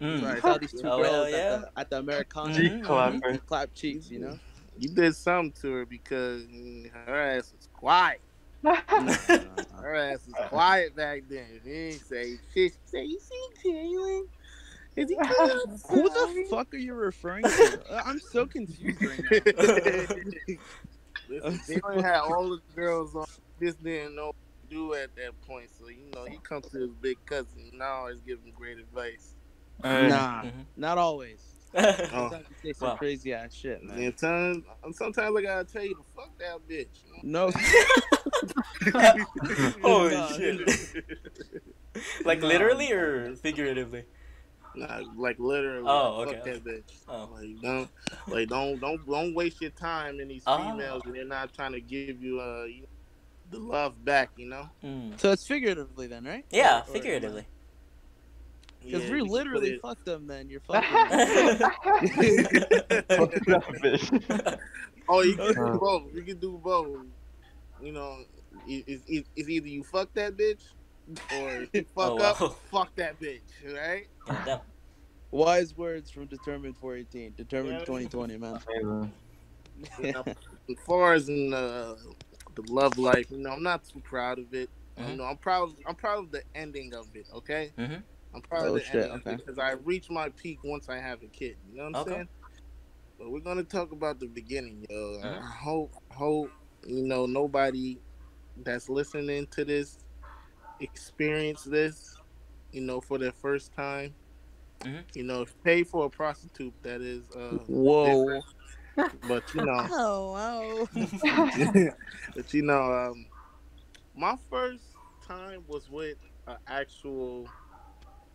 Mm. 0.00 0.22
Right. 0.22 0.36
I 0.36 0.40
saw 0.40 0.58
these 0.58 0.72
two 0.72 0.88
Oh, 0.88 1.02
girls 1.02 1.32
hell 1.32 1.54
at, 1.54 1.60
the, 1.74 1.80
at 1.80 1.90
the 1.90 1.98
Americana. 1.98 2.54
Mhm. 2.54 2.84
Clapper. 2.84 3.38
Clap 3.46 3.74
cheeks, 3.74 4.10
you 4.10 4.18
know. 4.20 4.38
You 4.78 4.88
did 4.90 5.14
something 5.14 5.52
to 5.62 5.72
her 5.72 5.86
because 5.86 6.42
mm, 6.44 6.90
her 7.06 7.14
ass 7.14 7.52
was 7.56 7.68
quiet. 7.72 8.20
Her 8.64 9.94
ass 9.94 10.26
was 10.26 10.34
quiet 10.48 10.96
back 10.96 11.22
then. 11.28 11.60
He 11.64 11.70
ain't 11.72 12.00
say 12.00 12.36
shit. 12.52 12.72
She 12.72 12.72
said, 12.86 13.06
"You 13.06 13.18
see 13.20 13.48
Jalen? 13.64 14.22
Is 14.96 15.10
he 15.10 15.14
good?" 15.16 15.80
Who 15.88 16.02
the 16.08 16.46
fuck 16.50 16.74
are 16.74 16.78
you 16.78 16.94
referring 16.94 17.44
to? 17.44 17.80
Uh, 17.90 18.02
I'm 18.04 18.18
so 18.18 18.44
confused 18.46 19.00
right 19.02 19.22
now. 19.30 20.56
Listen, 21.28 21.60
Jalen 21.68 22.02
had 22.02 22.20
all 22.20 22.48
the 22.50 22.60
girls 22.74 23.14
on. 23.14 23.24
Just 23.60 23.82
didn't 23.82 24.14
know 24.14 24.26
what 24.26 24.34
to 24.62 24.68
do 24.74 24.94
at 24.94 25.14
that 25.16 25.32
point. 25.46 25.68
So 25.78 25.88
you 25.88 26.10
know, 26.14 26.24
he 26.24 26.38
comes 26.38 26.66
to 26.70 26.78
his 26.78 26.90
big 27.00 27.16
cousin 27.26 27.70
now. 27.74 28.06
Is 28.06 28.20
giving 28.20 28.52
great 28.54 28.78
advice. 28.78 29.34
Nah, 29.82 30.42
Mhm. 30.42 30.66
not 30.76 30.98
always. 30.98 31.42
Oh. 31.74 31.82
Sometimes 32.10 32.46
you 32.50 32.56
say 32.64 32.72
some 32.72 32.88
Wow. 32.88 32.96
crazy 32.96 33.32
ass 33.34 33.54
shit, 33.54 33.82
man. 33.82 33.98
And 33.98 34.18
sometimes, 34.18 34.64
sometimes 34.96 35.36
I 35.36 35.42
gotta 35.42 35.64
tell 35.64 35.84
you 35.84 35.94
to 35.94 36.02
fuck 36.14 36.30
that 36.38 36.58
bitch. 36.68 37.04
No, 37.22 37.50
Holy 39.82 40.16
shit. 40.36 40.92
like 42.24 42.42
literally 42.42 42.92
or 42.92 43.34
figuratively? 43.36 44.04
Know? 44.76 44.86
Nah, 44.86 45.00
like 45.16 45.38
literally. 45.38 45.84
Oh, 45.86 46.24
fuck 46.24 46.34
okay. 46.36 46.52
that 46.52 46.64
bitch. 46.64 46.82
Oh. 47.08 47.28
Like 47.34 47.60
don't, 47.62 47.90
like 48.28 48.48
don't, 48.48 48.80
don't, 48.80 49.06
don't 49.08 49.34
waste 49.34 49.60
your 49.60 49.70
time 49.70 50.20
in 50.20 50.28
these 50.28 50.42
Oh. 50.46 50.58
females, 50.70 51.02
and 51.04 51.14
they're 51.14 51.24
not 51.24 51.52
trying 51.54 51.72
to 51.72 51.80
give 51.80 52.22
you 52.22 52.40
uh 52.40 52.64
you 52.64 52.82
know, 52.82 52.86
the 53.50 53.58
love 53.58 54.02
back. 54.04 54.30
You 54.36 54.48
know. 54.48 54.68
Mm. 54.84 55.18
so 55.20 55.32
it's 55.32 55.46
figuratively 55.46 56.06
then, 56.06 56.24
right? 56.24 56.44
Yeah, 56.50 56.78
Or- 56.78 56.90
or- 56.90 56.94
figuratively. 56.94 57.46
Because 58.84 59.04
Yeah, 59.04 59.10
we 59.12 59.16
you 59.18 59.24
literally 59.24 59.72
put 59.78 59.96
fuck 59.98 60.04
them, 60.04 60.26
then 60.28 60.48
you're 60.48 60.60
fucking. 60.68 60.88
it- 62.22 64.60
Oh, 65.08 65.22
you 65.22 65.36
can 65.36 65.56
Uh. 65.58 65.72
do 65.72 65.78
both. 65.78 66.14
You 66.14 66.22
can 66.22 66.38
do 66.38 66.60
both. 66.62 66.98
You 67.80 67.92
know, 67.92 68.18
it- 68.66 68.84
it's, 68.86 69.04
it's, 69.06 69.28
it's 69.36 69.48
either 69.48 69.68
you 69.68 69.84
fuck 69.84 70.12
that 70.14 70.36
bitch, 70.36 70.60
or 71.36 71.66
you 71.72 71.84
fuck 71.94 72.12
Oh, 72.12 72.18
up, 72.18 72.40
wow. 72.40 72.56
fuck 72.70 72.96
that 72.96 73.20
bitch. 73.20 73.40
Right? 73.64 74.08
Yeah, 74.26 74.38
damn. 74.44 74.60
Wise 75.30 75.76
words 75.76 76.10
from 76.10 76.26
Determined 76.26 76.76
418. 76.76 77.34
Determined 77.34 77.78
Yeah. 77.78 77.84
2020, 77.84 78.36
man. 78.38 78.58
You 79.76 80.12
know, 80.12 80.24
as 80.70 80.76
far 80.86 81.14
as 81.14 81.28
in 81.28 81.52
uh, 81.52 81.96
the 82.54 82.62
love 82.72 82.98
life, 82.98 83.30
you 83.30 83.38
know, 83.38 83.50
I'm 83.50 83.62
not 83.62 83.84
too 83.84 84.00
proud 84.00 84.38
of 84.38 84.52
it. 84.54 84.70
You 84.96 85.04
Mhm. 85.04 85.16
know, 85.18 85.24
I'm 85.24 85.36
proud. 85.38 85.70
I'm 85.86 85.94
proud 85.96 86.24
of 86.24 86.30
the 86.32 86.42
ending 86.54 86.94
of 86.94 87.14
it. 87.14 87.26
Okay. 87.34 87.72
Mm-hmm. 87.78 88.00
I'm 88.34 88.42
proud 88.42 88.64
Oh, 88.66 88.68
of 88.68 88.74
the 88.74 88.80
shit, 88.80 88.96
ending 88.96 89.12
okay. 89.18 89.36
because 89.36 89.58
I 89.58 89.72
reached 89.72 90.10
my 90.10 90.30
peak 90.30 90.58
once 90.64 90.88
I 90.88 90.98
have 90.98 91.22
a 91.22 91.28
kid. 91.28 91.56
You 91.68 91.76
know 91.76 91.84
what 91.84 91.96
I'm 91.96 92.02
Okay. 92.02 92.10
saying? 92.16 92.28
But 93.18 93.30
we're 93.30 93.40
gonna 93.40 93.64
talk 93.64 93.92
about 93.92 94.20
the 94.20 94.26
beginning, 94.26 94.84
yo. 94.90 95.20
Mhm. 95.22 95.42
I 95.42 95.46
hope, 95.46 95.92
hope 96.10 96.50
you 96.86 97.02
know 97.02 97.26
nobody 97.26 97.98
that's 98.56 98.88
listening 98.88 99.46
to 99.52 99.64
this 99.64 99.98
experience 100.80 101.62
this, 101.64 102.15
you 102.76 102.82
know, 102.82 103.00
for 103.00 103.16
their 103.18 103.32
first 103.32 103.72
time. 103.72 104.14
Mhm. 104.84 105.04
You 105.14 105.24
know, 105.24 105.46
pay 105.64 105.82
for 105.82 106.04
a 106.04 106.10
prostitute 106.10 106.74
that 106.82 107.00
is, 107.00 107.30
uh, 107.30 107.58
Whoa. 107.66 108.42
but 109.24 109.54
you 109.54 109.64
know. 109.64 109.88
Oh, 109.92 110.32
wow. 110.32 110.88
but 112.36 112.52
you 112.52 112.62
know, 112.62 112.92
um, 112.92 113.26
my 114.14 114.36
first 114.50 114.84
time 115.26 115.64
was 115.66 115.88
with 115.88 116.18
an 116.46 116.56
actual, 116.66 117.48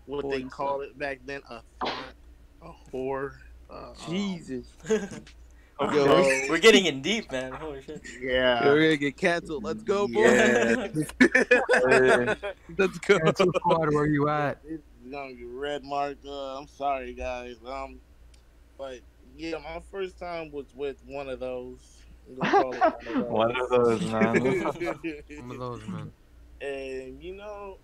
what 0.06 0.24
they 0.24 0.40
Porn 0.40 0.50
call 0.50 0.82
it 0.82 0.98
back 0.98 1.20
then, 1.24 1.42
a 1.50 1.62
thought, 1.80 2.16
a 2.62 2.72
whore. 2.92 3.34
Uh, 3.70 3.94
Jesus. 4.10 4.68
um, 4.90 5.24
Yo, 5.82 6.48
We're 6.50 6.60
getting 6.60 6.86
in 6.86 7.02
deep, 7.02 7.32
man. 7.32 7.52
Holy 7.54 7.82
shit. 7.82 8.02
yeah. 8.22 8.66
We're 8.66 8.82
gonna 8.82 8.98
get 8.98 9.18
canceled. 9.18 9.64
Let's 9.64 9.82
go, 9.84 10.08
boy. 10.08 10.22
Yeah. 10.22 10.88
Let's 12.78 12.98
go. 13.00 13.20
Cancel 13.20 13.52
squad, 13.56 13.94
where 13.94 14.06
you 14.06 14.30
at? 14.30 14.60
It's 14.64 14.84
gonna 15.10 15.34
get 15.34 15.48
red 15.48 15.84
mark. 15.84 16.18
Uh, 16.26 16.58
I'm 16.58 16.68
sorry, 16.68 17.14
guys. 17.14 17.56
Um, 17.66 18.00
but 18.78 19.00
yeah, 19.36 19.58
my 19.58 19.82
first 19.92 20.20
time 20.20 20.52
was 20.52 20.68
with 20.76 20.98
one 21.06 21.28
of 21.30 21.40
those. 21.40 21.80
I'm 22.30 22.36
gonna 22.36 22.80
call 22.80 23.14
it 23.18 23.30
One 23.30 23.60
of 23.60 23.70
those, 23.70 24.02
man. 24.12 24.72
Some 25.36 25.52
of 25.52 25.58
those, 25.58 25.88
man. 25.88 26.12
and 26.62 27.22
you 27.22 27.36
know, 27.36 27.78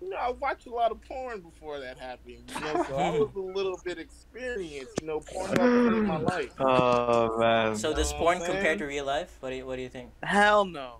you 0.00 0.08
know, 0.10 0.16
I 0.16 0.30
watched 0.30 0.66
a 0.66 0.70
lot 0.70 0.90
of 0.90 1.00
porn 1.02 1.40
before 1.40 1.78
that 1.80 1.98
happened. 1.98 2.50
You 2.54 2.60
know, 2.60 2.84
so 2.88 2.96
I 2.96 3.10
was 3.18 3.30
a 3.36 3.38
little 3.40 3.78
bit 3.84 3.98
experienced. 3.98 5.00
You 5.00 5.06
know, 5.06 5.20
porn 5.20 5.46
helped 5.48 5.60
save 5.94 6.02
my 6.04 6.16
life. 6.34 6.52
Oh 6.58 7.38
man. 7.38 7.76
So 7.76 7.94
does 7.94 8.12
porn 8.12 8.38
what 8.40 8.48
I'm 8.48 8.54
compare 8.54 8.62
saying? 8.64 8.78
to 8.78 8.86
real 8.86 9.04
life? 9.04 9.36
What 9.40 9.50
do 9.50 9.56
you 9.56 9.66
What 9.66 9.76
do 9.76 9.82
you 9.82 9.88
think? 9.88 10.10
Hell 10.22 10.64
no. 10.64 10.96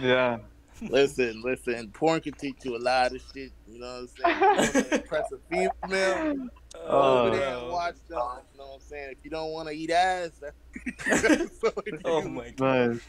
yeah. 0.00 0.38
Listen, 0.80 1.42
listen, 1.44 1.88
porn 1.90 2.20
can 2.20 2.34
teach 2.34 2.58
you 2.64 2.76
a 2.76 2.78
lot 2.78 3.12
of 3.12 3.20
shit. 3.34 3.50
You 3.66 3.80
know 3.80 4.06
what 4.06 4.10
I'm 4.24 4.38
saying? 4.62 4.74
You 4.74 4.82
wanna 4.82 4.88
impress 5.02 5.32
a 5.32 5.38
female, 5.50 6.48
Oh. 6.86 7.26
over 7.26 7.36
there 7.36 7.56
and 7.58 7.68
watch 7.72 7.94
them. 8.08 8.18
You 8.52 8.58
know 8.60 8.66
what 8.66 8.74
I'm 8.74 8.80
saying? 8.82 9.10
If 9.10 9.18
you 9.24 9.30
don't 9.30 9.50
want 9.50 9.68
to 9.68 9.74
eat 9.74 9.90
ass, 9.90 10.30
that's 10.40 11.60
so 11.60 11.72
Oh 12.04 12.22
my 12.28 12.50
god. 12.50 13.00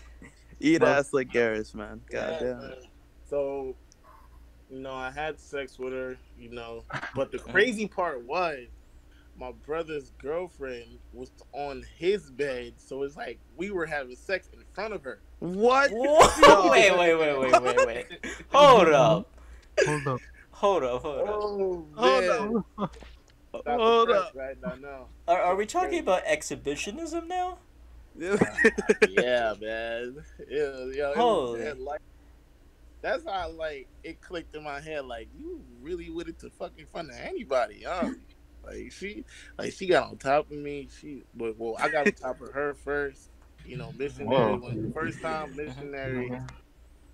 Eat 0.60 0.82
Well- 0.82 0.98
ass 0.98 1.14
like 1.14 1.30
Garrus, 1.30 1.76
man. 1.76 2.02
God 2.12 2.32
Yeah, 2.32 2.40
damn. 2.40 2.58
man. 2.60 2.74
So, 3.30 3.76
you 4.70 4.80
know, 4.80 4.94
I 4.94 5.12
had 5.12 5.40
sex 5.40 5.80
with 5.80 5.94
her, 5.94 6.18
you 6.38 6.50
know, 6.50 6.84
but 7.16 7.32
the 7.32 7.40
crazy 7.40 7.88
part 7.88 8.24
was 8.26 8.68
my 9.40 9.52
brother's 9.66 10.12
girlfriend 10.22 11.00
was 11.14 11.32
on 11.54 11.86
his 11.98 12.30
bed, 12.30 12.74
so 12.78 13.04
it's 13.04 13.16
like 13.16 13.40
we 13.56 13.72
were 13.72 13.86
having 13.86 14.16
sex 14.16 14.50
in 14.54 14.60
front 14.74 14.94
of 14.94 15.04
her. 15.04 15.20
What? 15.40 15.92
Whoa, 15.92 16.70
wait, 16.70 16.98
wait, 16.98 17.16
wait, 17.20 17.40
wait, 17.40 17.62
wait, 17.62 17.88
wait. 17.88 18.06
Hold 18.50 18.88
mm-hmm. 18.88 18.94
up. 18.94 19.30
Hold 19.86 20.08
up. 20.08 20.20
Hold 20.52 20.84
up, 20.84 21.02
hold 21.02 21.20
up. 21.22 21.28
Oh, 21.30 21.86
Hold 21.96 22.64
up. 22.78 22.98
Hold 23.66 24.12
up. 24.12 24.32
Right 24.36 24.58
now, 24.62 24.76
no. 24.76 25.06
Are, 25.28 25.42
are 25.42 25.56
we 25.56 25.66
talking 25.66 26.00
about 26.00 26.24
exhibitionism 26.26 27.28
now? 27.30 27.60
yeah, 28.20 29.54
man. 29.62 30.16
Yeah, 30.50 30.76
yeah. 30.92 31.12
it 31.12 31.16
was 31.16 31.16
Holy. 31.16 31.72
like, 31.74 32.02
that's 33.02 33.26
how 33.26 33.50
like 33.52 33.88
it 34.04 34.22
clicked 34.22 34.56
in 34.56 34.64
my 34.64 34.80
head. 34.80 35.06
Like 35.06 35.30
you 35.38 35.62
really 35.82 36.10
with 36.10 36.28
it 36.28 36.40
to 36.40 36.50
fucking 36.50 36.88
front 36.92 37.10
of 37.10 37.18
anybody, 37.18 37.84
huh? 37.88 38.10
Like 38.66 38.92
she, 38.92 39.24
like 39.58 39.74
she 39.74 39.88
got 39.88 40.10
on 40.10 40.18
top 40.18 40.52
of 40.52 40.58
me. 40.58 40.90
She, 41.00 41.24
but 41.36 41.58
well, 41.58 41.76
I 41.80 41.90
got 41.90 42.08
on 42.08 42.14
top 42.14 42.42
of 42.42 42.52
her 42.54 42.74
first. 42.74 43.30
You 43.66 43.78
know, 43.78 43.94
missionary. 43.98 44.28
Whoa. 44.36 44.58
When 44.58 44.88
the 44.88 44.94
first 44.94 45.22
time 45.22 45.56
missionary 45.56 46.30
mm-hmm. 46.30 46.46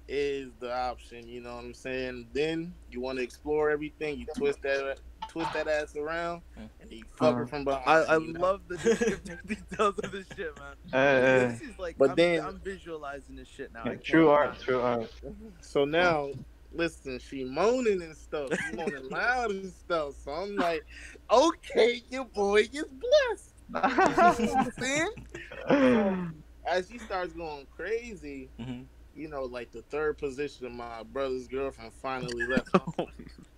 is 0.07 0.51
the 0.59 0.73
option. 0.73 1.27
You 1.27 1.41
know 1.41 1.55
what 1.55 1.65
I'm 1.65 1.73
saying? 1.73 2.27
Then 2.33 2.73
you 2.91 3.01
want 3.01 3.17
to 3.17 3.23
explore 3.23 3.69
everything. 3.71 4.19
You 4.19 4.25
twist 4.35 4.61
that, 4.61 4.99
twist 5.35 5.53
that 5.53 5.67
ass 5.67 5.95
around, 5.97 6.41
and 6.55 6.69
then 6.79 6.97
you 6.99 7.03
fuck 7.17 7.35
her 7.35 7.43
Uh, 7.43 7.47
from 7.47 7.65
behind. 7.65 7.83
I, 7.85 8.13
I 8.13 8.17
you 8.17 8.31
know? 8.31 8.39
love 8.39 8.61
the 8.69 8.77
descriptive 8.77 9.39
details 9.45 9.99
of 9.99 10.11
this 10.11 10.25
shit, 10.35 10.57
man. 10.57 10.75
Hey, 10.93 11.47
This 11.49 11.61
is 11.61 11.77
like, 11.77 11.97
But 11.97 12.11
I'm, 12.11 12.15
then- 12.15 12.43
I'm 12.45 12.59
visualizing 12.59 13.35
this 13.35 13.49
shit 13.49 13.73
now. 13.73 13.83
I 13.83 13.95
True 13.95 14.29
art. 14.29 14.45
imagine. 14.49 14.63
True 14.63 14.79
art. 14.81 15.11
So 15.59 15.83
now, 15.83 16.29
listen, 16.71 17.19
she 17.19 17.43
moaning 17.43 18.01
and 18.01 18.15
stuff. 18.15 18.51
She 18.69 18.75
moaning 18.77 19.09
loud 19.09 19.51
and 19.51 19.73
stuff. 19.73 20.13
So 20.23 20.31
I'm 20.31 20.55
like, 20.55 20.85
okay, 21.29 22.01
your 22.09 22.25
boy 22.25 22.61
is 22.71 22.85
blessed. 22.85 23.51
You 23.67 23.73
know 23.81 24.53
what 24.53 24.65
I'm 24.67 24.71
saying? 24.71 26.41
As 26.67 26.87
she 26.89 26.97
starts 26.99 27.33
going 27.33 27.67
crazy, 27.75 28.49
hmm 28.59 28.83
you 29.17 29.29
know, 29.29 29.43
like 29.43 29.71
the 29.71 29.81
third 29.83 30.17
position, 30.17 30.65
of 30.65 30.73
my 30.73 31.01
brother's 31.03 31.47
girlfriend 31.47 31.93
finally 31.93 32.45
left. 32.47 32.67
When 32.97 33.07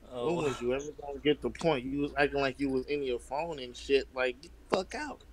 Oh, 0.10 0.36
was 0.36 0.62
you 0.62 0.74
ever 0.74 0.86
gonna 1.02 1.20
get 1.20 1.41
the 1.41 1.50
point? 1.50 1.86
You 1.86 2.02
was 2.02 2.13
acting 2.17 2.41
like 2.41 2.60
you 2.60 2.70
was 2.70 2.86
in 2.88 3.04
your 3.04 3.20
phone 3.20 3.60
and 3.60 3.76
shit. 3.76 4.08
Like, 4.13 4.41
get 4.41 4.52
the 4.70 4.78
fuck 4.78 4.96
out. 4.96 5.24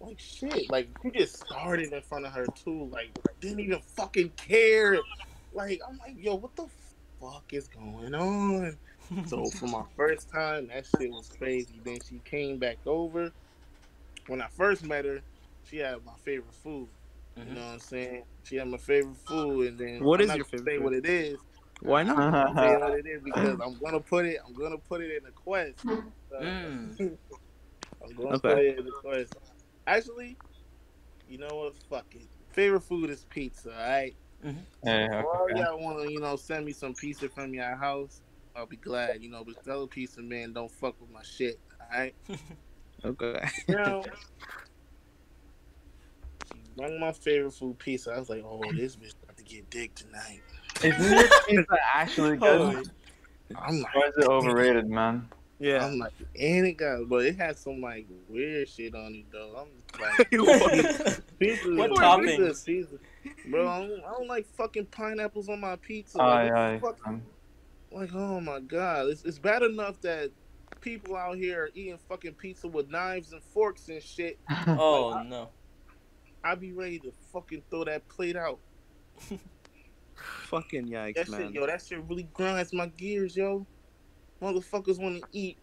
Like 0.00 0.20
shit. 0.20 0.70
Like 0.70 0.90
you 1.02 1.10
just 1.12 1.38
started 1.40 1.92
in 1.92 2.02
front 2.02 2.26
of 2.26 2.32
her 2.32 2.46
too. 2.48 2.88
Like 2.92 3.16
didn't 3.40 3.60
even 3.60 3.80
fucking 3.80 4.30
care. 4.30 4.98
Like 5.52 5.80
I'm 5.88 5.98
like, 5.98 6.16
yo, 6.16 6.34
what 6.34 6.54
the 6.56 6.68
fuck 7.20 7.46
is 7.52 7.68
going 7.68 8.14
on? 8.14 8.78
So 9.24 9.50
for 9.50 9.66
my 9.66 9.84
first 9.96 10.30
time, 10.30 10.68
that 10.68 10.86
shit 10.86 11.12
was 11.12 11.28
crazy. 11.28 11.80
Then 11.82 11.98
she 12.06 12.20
came 12.20 12.58
back 12.58 12.78
over. 12.86 13.32
When 14.26 14.42
I 14.42 14.48
first 14.48 14.84
met 14.84 15.04
her, 15.04 15.22
she 15.62 15.78
had 15.78 16.04
my 16.04 16.14
favorite 16.24 16.54
food. 16.54 16.90
You 17.36 17.42
Mhm. 17.42 17.54
know 17.54 17.60
what 17.60 17.72
I'm 17.74 17.80
saying? 17.80 18.24
She 18.44 18.56
had 18.56 18.68
my 18.68 18.78
favorite 18.78 19.16
food, 19.18 19.68
and 19.68 19.78
then 19.78 20.02
What 20.02 20.20
I'm 20.20 20.26
is 20.26 20.28
not 20.28 20.36
your 20.36 20.44
favorite 20.44 20.66
Say 20.66 20.78
what 20.78 20.92
it 20.94 21.06
is. 21.06 21.38
Why 21.80 22.02
not? 22.02 22.18
I'm 22.18 22.32
gonna 22.32 22.58
say 22.58 22.76
what 22.76 22.94
it 22.94 23.06
is 23.06 23.22
because 23.22 23.60
I'm 23.60 23.78
gonna 23.78 24.00
put 24.00 24.26
it. 24.26 24.38
I'm 24.46 24.54
gonna 24.54 24.78
put 24.78 25.00
it 25.00 25.16
in 25.16 25.24
the 25.24 25.32
quest. 25.32 25.80
So, 25.80 26.40
Mm. 26.40 26.98
I'm 28.02 28.16
gonna 28.16 28.36
Okay. 28.36 28.48
put 28.48 28.58
it 28.58 28.78
in 28.78 28.84
the 28.86 28.92
quest. 28.92 29.36
Actually, 29.86 30.36
you 31.26 31.38
know 31.38 31.56
what? 31.56 31.76
Fuck 31.88 32.14
it. 32.14 32.28
Favorite 32.52 32.82
food 32.82 33.10
is 33.10 33.24
pizza. 33.24 33.72
All 33.72 33.88
right. 33.90 34.16
Hey, 34.82 35.08
Or 35.12 35.50
okay. 35.50 35.60
y'all 35.60 35.80
want 35.80 36.00
to, 36.00 36.10
you 36.10 36.20
know, 36.20 36.36
send 36.36 36.64
me 36.64 36.72
some 36.72 36.94
pizza 36.94 37.28
from 37.28 37.54
your 37.54 37.74
house. 37.76 38.22
I'll 38.54 38.66
be 38.66 38.76
glad. 38.76 39.22
You 39.22 39.30
know, 39.30 39.44
but 39.44 39.62
tell 39.64 39.82
a 39.82 39.88
pizza 39.88 40.22
man 40.22 40.52
don't 40.52 40.70
fuck 40.70 41.00
with 41.00 41.10
my 41.10 41.22
shit. 41.22 41.60
All 41.80 41.98
right. 41.98 42.14
Okay. 43.04 43.38
Now, 43.68 44.02
she 46.50 46.58
brought 46.74 46.98
my 46.98 47.12
favorite 47.12 47.52
food 47.52 47.78
pizza. 47.78 48.10
I 48.12 48.18
was 48.18 48.30
like, 48.30 48.42
oh, 48.44 48.72
this 48.72 48.96
bitch 48.96 49.12
about 49.22 49.36
to 49.36 49.44
get 49.44 49.70
dick 49.70 49.94
tonight. 49.94 50.42
Is 50.82 50.98
New 50.98 51.16
York 51.16 51.30
pizza 51.48 51.76
actually 51.94 52.36
good? 52.38 52.90
I'm 53.56 53.80
like, 53.80 53.94
Or 53.96 54.06
is 54.06 54.14
it 54.18 54.24
overrated, 54.28 54.88
man? 54.88 55.28
Yeah. 55.58 55.86
I'm 55.86 55.98
like, 55.98 56.12
and 56.38 56.66
it 56.66 56.72
got, 56.76 57.08
but 57.08 57.24
it 57.24 57.36
had 57.36 57.56
some 57.58 57.80
like 57.80 58.06
weird 58.28 58.68
shit 58.68 58.94
on 58.94 59.14
it 59.14 59.24
though. 59.32 59.66
I'm 59.66 60.00
like, 60.00 60.30
pizza, 61.38 61.74
What 61.74 61.90
pizza, 61.90 62.02
toppings? 62.02 62.66
Pizza. 62.66 62.96
Bro, 63.50 63.68
I 63.68 63.78
don't, 63.86 64.04
I 64.04 64.10
don't 64.12 64.28
like 64.28 64.46
fucking 64.54 64.86
pineapples 64.86 65.48
on 65.48 65.60
my 65.60 65.76
pizza. 65.76 66.20
Aye, 66.20 66.44
Like, 66.44 66.52
aye. 66.52 66.78
fuck- 66.80 67.06
man. 67.06 67.22
like, 67.90 68.10
oh 68.14 68.40
my 68.40 68.60
god, 68.60 69.06
it's, 69.08 69.24
it's 69.24 69.38
bad 69.38 69.62
enough 69.62 70.00
that 70.02 70.30
people 70.82 71.16
out 71.16 71.36
here 71.38 71.62
are 71.64 71.70
eating 71.74 71.98
fucking 72.08 72.34
pizza 72.34 72.68
with 72.68 72.90
knives 72.90 73.32
and 73.32 73.42
forks 73.42 73.88
and 73.88 74.02
shit. 74.02 74.38
oh 74.66 75.22
no. 75.26 75.48
I'd 76.44 76.60
be 76.60 76.72
ready 76.72 76.98
to 77.00 77.12
fucking 77.32 77.62
throw 77.70 77.84
that 77.84 78.06
plate 78.08 78.36
out. 78.36 78.58
Fucking 80.16 80.88
yikes, 80.88 81.14
That 81.14 81.28
man. 81.28 81.40
shit, 81.42 81.52
yo, 81.52 81.66
that 81.66 81.82
shit 81.82 82.02
really 82.08 82.28
grinds 82.32 82.72
my 82.72 82.86
gears, 82.86 83.36
yo. 83.36 83.66
Motherfuckers 84.40 85.00
want 85.00 85.22
to 85.22 85.28
eat. 85.32 85.58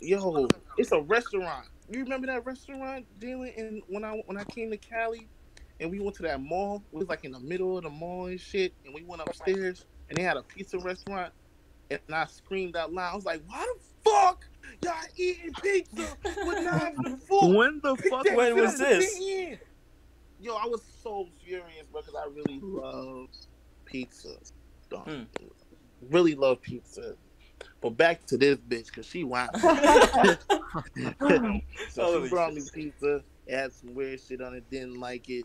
Yo, 0.00 0.48
it's 0.78 0.92
a 0.92 1.00
restaurant. 1.00 1.66
You 1.90 2.00
remember 2.00 2.26
that 2.28 2.44
restaurant, 2.46 3.06
Dylan? 3.20 3.56
And 3.58 3.82
when 3.88 4.04
I 4.04 4.22
when 4.26 4.38
I 4.38 4.44
came 4.44 4.70
to 4.70 4.76
Cali, 4.76 5.28
and 5.80 5.90
we 5.90 6.00
went 6.00 6.16
to 6.16 6.22
that 6.22 6.40
mall, 6.40 6.82
it 6.92 6.96
was 6.96 7.08
like 7.08 7.24
in 7.24 7.32
the 7.32 7.40
middle 7.40 7.76
of 7.76 7.84
the 7.84 7.90
mall 7.90 8.26
and 8.26 8.40
shit. 8.40 8.72
And 8.84 8.94
we 8.94 9.02
went 9.02 9.22
upstairs, 9.22 9.84
and 10.08 10.16
they 10.16 10.22
had 10.22 10.36
a 10.36 10.42
pizza 10.42 10.78
restaurant. 10.78 11.32
And 11.90 12.00
I 12.12 12.24
screamed 12.26 12.76
out 12.76 12.92
loud. 12.92 13.12
I 13.12 13.14
was 13.14 13.26
like, 13.26 13.42
"Why 13.46 13.74
the 13.76 14.10
fuck 14.10 14.46
y'all 14.82 14.94
eating 15.16 15.52
pizza 15.62 16.16
with 16.24 16.64
knives 16.64 16.98
and 17.04 17.22
forks?" 17.22 17.54
When 17.54 17.80
the 17.82 17.96
fuck 17.96 18.24
when 18.24 18.56
was 18.56 18.74
in 18.74 18.78
the 18.78 18.84
this? 18.84 19.58
Yo, 20.40 20.54
I 20.54 20.66
was 20.66 20.82
so 21.02 21.28
furious 21.44 21.86
because 21.92 22.14
I 22.14 22.26
really 22.26 22.60
love 22.62 23.28
pizza. 23.94 24.34
Dog. 24.90 25.08
Hmm. 25.08 25.22
Really 26.10 26.34
love 26.34 26.60
pizza. 26.60 27.14
But 27.80 27.90
back 27.90 28.26
to 28.26 28.36
this 28.36 28.58
bitch 28.58 28.86
because 28.86 29.06
she 29.06 29.22
wild. 29.22 29.50
so 31.90 32.02
Holy 32.02 32.24
she 32.24 32.28
brought 32.28 32.54
me 32.54 32.62
pizza. 32.72 33.22
It 33.46 33.56
had 33.56 33.72
some 33.72 33.94
weird 33.94 34.20
shit 34.20 34.42
on 34.42 34.54
it. 34.54 34.68
Didn't 34.68 34.98
like 34.98 35.30
it. 35.30 35.44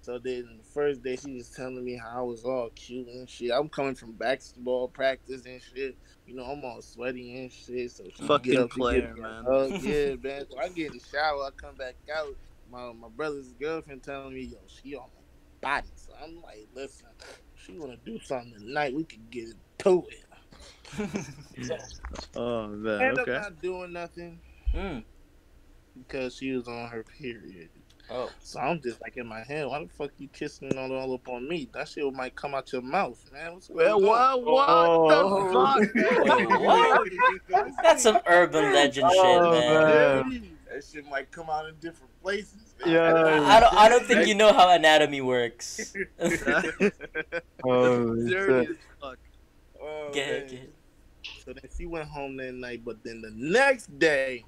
So 0.00 0.20
then 0.20 0.58
the 0.58 0.64
first 0.64 1.02
day 1.02 1.16
she 1.16 1.34
was 1.34 1.50
telling 1.50 1.84
me 1.84 1.96
how 1.96 2.20
I 2.20 2.22
was 2.22 2.44
all 2.44 2.70
cute 2.76 3.08
and 3.08 3.28
shit. 3.28 3.50
I'm 3.52 3.68
coming 3.68 3.96
from 3.96 4.12
basketball 4.12 4.86
practice 4.86 5.44
and 5.44 5.60
shit. 5.60 5.96
You 6.24 6.36
know, 6.36 6.44
I'm 6.44 6.64
all 6.64 6.80
sweaty 6.80 7.40
and 7.40 7.50
shit. 7.52 7.90
So 7.90 8.04
she 8.14 8.22
Fucking 8.22 8.52
get 8.52 8.62
up, 8.62 8.70
player, 8.70 9.12
get 9.12 9.22
man. 9.22 9.44
hug. 9.44 9.72
yeah, 9.82 10.14
man. 10.22 10.46
So 10.48 10.56
I 10.58 10.68
get 10.68 10.92
in 10.92 10.98
the 10.98 11.04
shower. 11.10 11.42
I 11.42 11.50
come 11.56 11.74
back 11.74 11.96
out. 12.16 12.36
My 12.70 12.92
my 12.92 13.08
brother's 13.08 13.52
girlfriend 13.54 14.04
telling 14.04 14.34
me, 14.34 14.42
yo, 14.42 14.58
she 14.68 14.94
on 14.94 15.08
my 15.16 15.22
body. 15.60 15.88
So 15.96 16.12
I'm 16.22 16.40
like, 16.42 16.68
listen, 16.74 17.08
she 17.68 17.78
wanna 17.78 17.96
do 18.04 18.18
something 18.20 18.52
tonight. 18.54 18.94
We 18.94 19.04
can 19.04 19.26
get 19.30 19.48
to 19.78 20.04
it. 20.08 20.24
So 21.64 21.76
Oh 22.36 22.68
man. 22.68 23.00
end 23.02 23.18
Okay. 23.18 23.34
up 23.36 23.42
not 23.42 23.62
doing 23.62 23.92
nothing 23.92 24.40
Mm. 24.74 25.02
because 25.96 26.36
she 26.36 26.52
was 26.52 26.68
on 26.68 26.88
her 26.88 27.02
period. 27.18 27.70
Oh. 28.10 28.30
So 28.40 28.58
I'm 28.60 28.80
just 28.82 29.00
like 29.02 29.16
in 29.18 29.26
my 29.26 29.42
head, 29.42 29.66
why 29.66 29.80
the 29.80 29.88
fuck 29.88 30.10
you 30.18 30.28
kissing 30.28 30.76
all, 30.78 30.92
all 30.94 31.12
up 31.14 31.28
on 31.28 31.46
me? 31.48 31.68
That 31.74 31.88
shit 31.88 32.10
might 32.14 32.34
come 32.34 32.54
out 32.54 32.72
your 32.72 32.80
mouth, 32.82 33.22
man. 33.32 33.54
What's 33.54 33.68
Well, 33.68 34.00
going 34.00 34.10
on? 34.10 34.44
what? 34.44 34.44
What 34.44 34.68
Oh. 34.70 35.82
the 35.82 35.92
fuck? 36.24 36.38
Wait, 36.38 36.60
what? 36.60 37.72
That's 37.82 38.02
some 38.02 38.18
urban 38.26 38.72
legend 38.72 39.10
shit, 39.10 39.20
Oh, 39.24 39.50
man. 39.50 40.28
man. 40.30 40.57
That 40.78 40.84
shit 40.84 41.10
might 41.10 41.32
come 41.32 41.50
out 41.50 41.66
in 41.66 41.74
different 41.80 42.12
places. 42.22 42.72
Man. 42.84 42.94
Yeah. 42.94 43.42
I 43.48 43.58
don't. 43.58 43.74
I 43.74 43.88
don't 43.88 44.06
think 44.06 44.28
you 44.28 44.36
know 44.36 44.52
how 44.52 44.70
anatomy 44.70 45.20
works. 45.20 45.92
Holy 47.64 48.30
Dirty 48.30 48.78
fuck. 49.00 49.18
Oh, 49.82 50.10
Get 50.12 50.28
man. 50.28 50.46
get. 50.46 50.74
So 51.44 51.52
then 51.52 51.68
she 51.76 51.86
went 51.86 52.08
home 52.08 52.36
that 52.36 52.54
night, 52.54 52.84
but 52.84 53.02
then 53.02 53.22
the 53.22 53.32
next 53.34 53.98
day, 53.98 54.44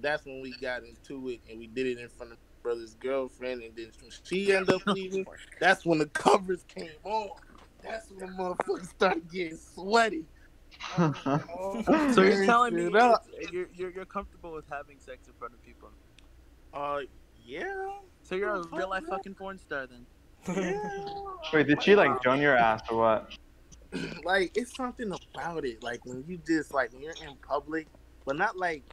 that's 0.00 0.24
when 0.24 0.40
we 0.40 0.56
got 0.56 0.84
into 0.84 1.28
it, 1.28 1.40
and 1.50 1.58
we 1.58 1.66
did 1.66 1.86
it 1.86 1.98
in 1.98 2.08
front 2.08 2.32
of 2.32 2.38
my 2.38 2.62
brother's 2.62 2.94
girlfriend, 2.94 3.62
and 3.62 3.76
then 3.76 3.90
when 4.00 4.10
she 4.22 4.54
ended 4.54 4.74
up 4.74 4.86
leaving, 4.86 5.26
that's 5.60 5.84
when 5.84 5.98
the 5.98 6.06
covers 6.06 6.64
came 6.66 6.88
on. 7.04 7.28
That's 7.82 8.08
when 8.08 8.20
the 8.20 8.42
motherfuckers 8.42 8.88
started 8.88 9.30
getting 9.30 9.58
sweaty. 9.58 10.24
Oh, 10.98 12.12
So 12.12 12.22
you're 12.22 12.44
telling 12.46 12.74
me 12.74 12.82
you're, 13.52 13.68
you're 13.74 13.90
you're 13.90 14.06
comfortable 14.06 14.52
with 14.52 14.66
having 14.70 14.98
sex 14.98 15.26
in 15.28 15.34
front 15.34 15.54
of 15.54 15.62
people? 15.62 15.90
Uh, 16.72 17.00
yeah. 17.36 17.64
So 18.22 18.34
you're 18.34 18.54
a 18.54 18.62
real 18.72 18.90
life 18.90 19.04
fucking 19.08 19.34
porn 19.34 19.58
star 19.58 19.86
then? 19.86 20.06
Yeah. 20.48 20.78
Wait, 21.52 21.66
did 21.66 21.82
she 21.82 21.94
like 21.94 22.22
join 22.22 22.40
your 22.40 22.56
ass 22.56 22.82
or 22.90 22.98
what? 22.98 23.34
like 24.24 24.52
it's 24.54 24.74
something 24.74 25.12
about 25.12 25.64
it. 25.64 25.82
Like 25.82 26.04
when 26.04 26.24
you 26.26 26.38
just 26.38 26.72
like 26.74 26.92
when 26.92 27.02
you're 27.02 27.12
in 27.22 27.36
public, 27.46 27.88
but 28.24 28.36
not 28.36 28.56
like 28.56 28.84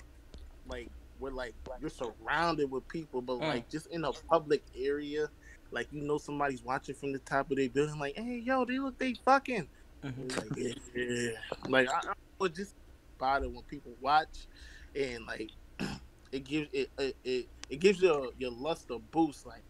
like 0.66 0.90
we're 1.20 1.32
like 1.32 1.56
you're 1.80 1.90
surrounded 1.90 2.70
with 2.70 2.88
people, 2.88 3.22
but 3.22 3.38
Mm. 3.40 3.48
like 3.48 3.70
just 3.70 3.88
in 3.88 4.06
a 4.06 4.12
public 4.30 4.64
area, 4.76 5.30
like 5.72 5.88
you 5.92 6.02
know 6.02 6.18
somebody's 6.18 6.64
watching 6.64 6.96
from 6.96 7.14
the 7.14 7.20
top 7.20 7.52
of 7.52 7.58
their 7.58 7.70
building, 7.70 8.00
like, 8.00 8.16
hey 8.16 8.42
yo, 8.46 8.66
they 8.66 8.80
look 8.80 8.98
they 9.00 9.16
fucking. 9.26 9.68
Mhm. 10.04 10.38
Like, 10.38 10.58
yeah, 10.96 11.04
yeah. 11.04 11.32
like 11.70 11.90
I, 11.90 12.10
I 12.10 12.14
would 12.40 12.56
just 12.56 12.74
about 13.18 13.44
it 13.44 13.52
when 13.52 13.64
people 13.64 13.92
watch, 14.02 14.48
and 14.96 15.26
like 15.26 15.52
it 16.32 16.44
gives 16.44 16.70
it 16.74 16.90
it, 16.98 17.16
it, 17.24 17.48
it 17.70 17.80
gives 17.80 18.02
your 18.02 18.30
your 18.38 18.52
lust 18.52 18.90
a 18.90 18.98
boost. 19.00 19.46
Like, 19.46 19.62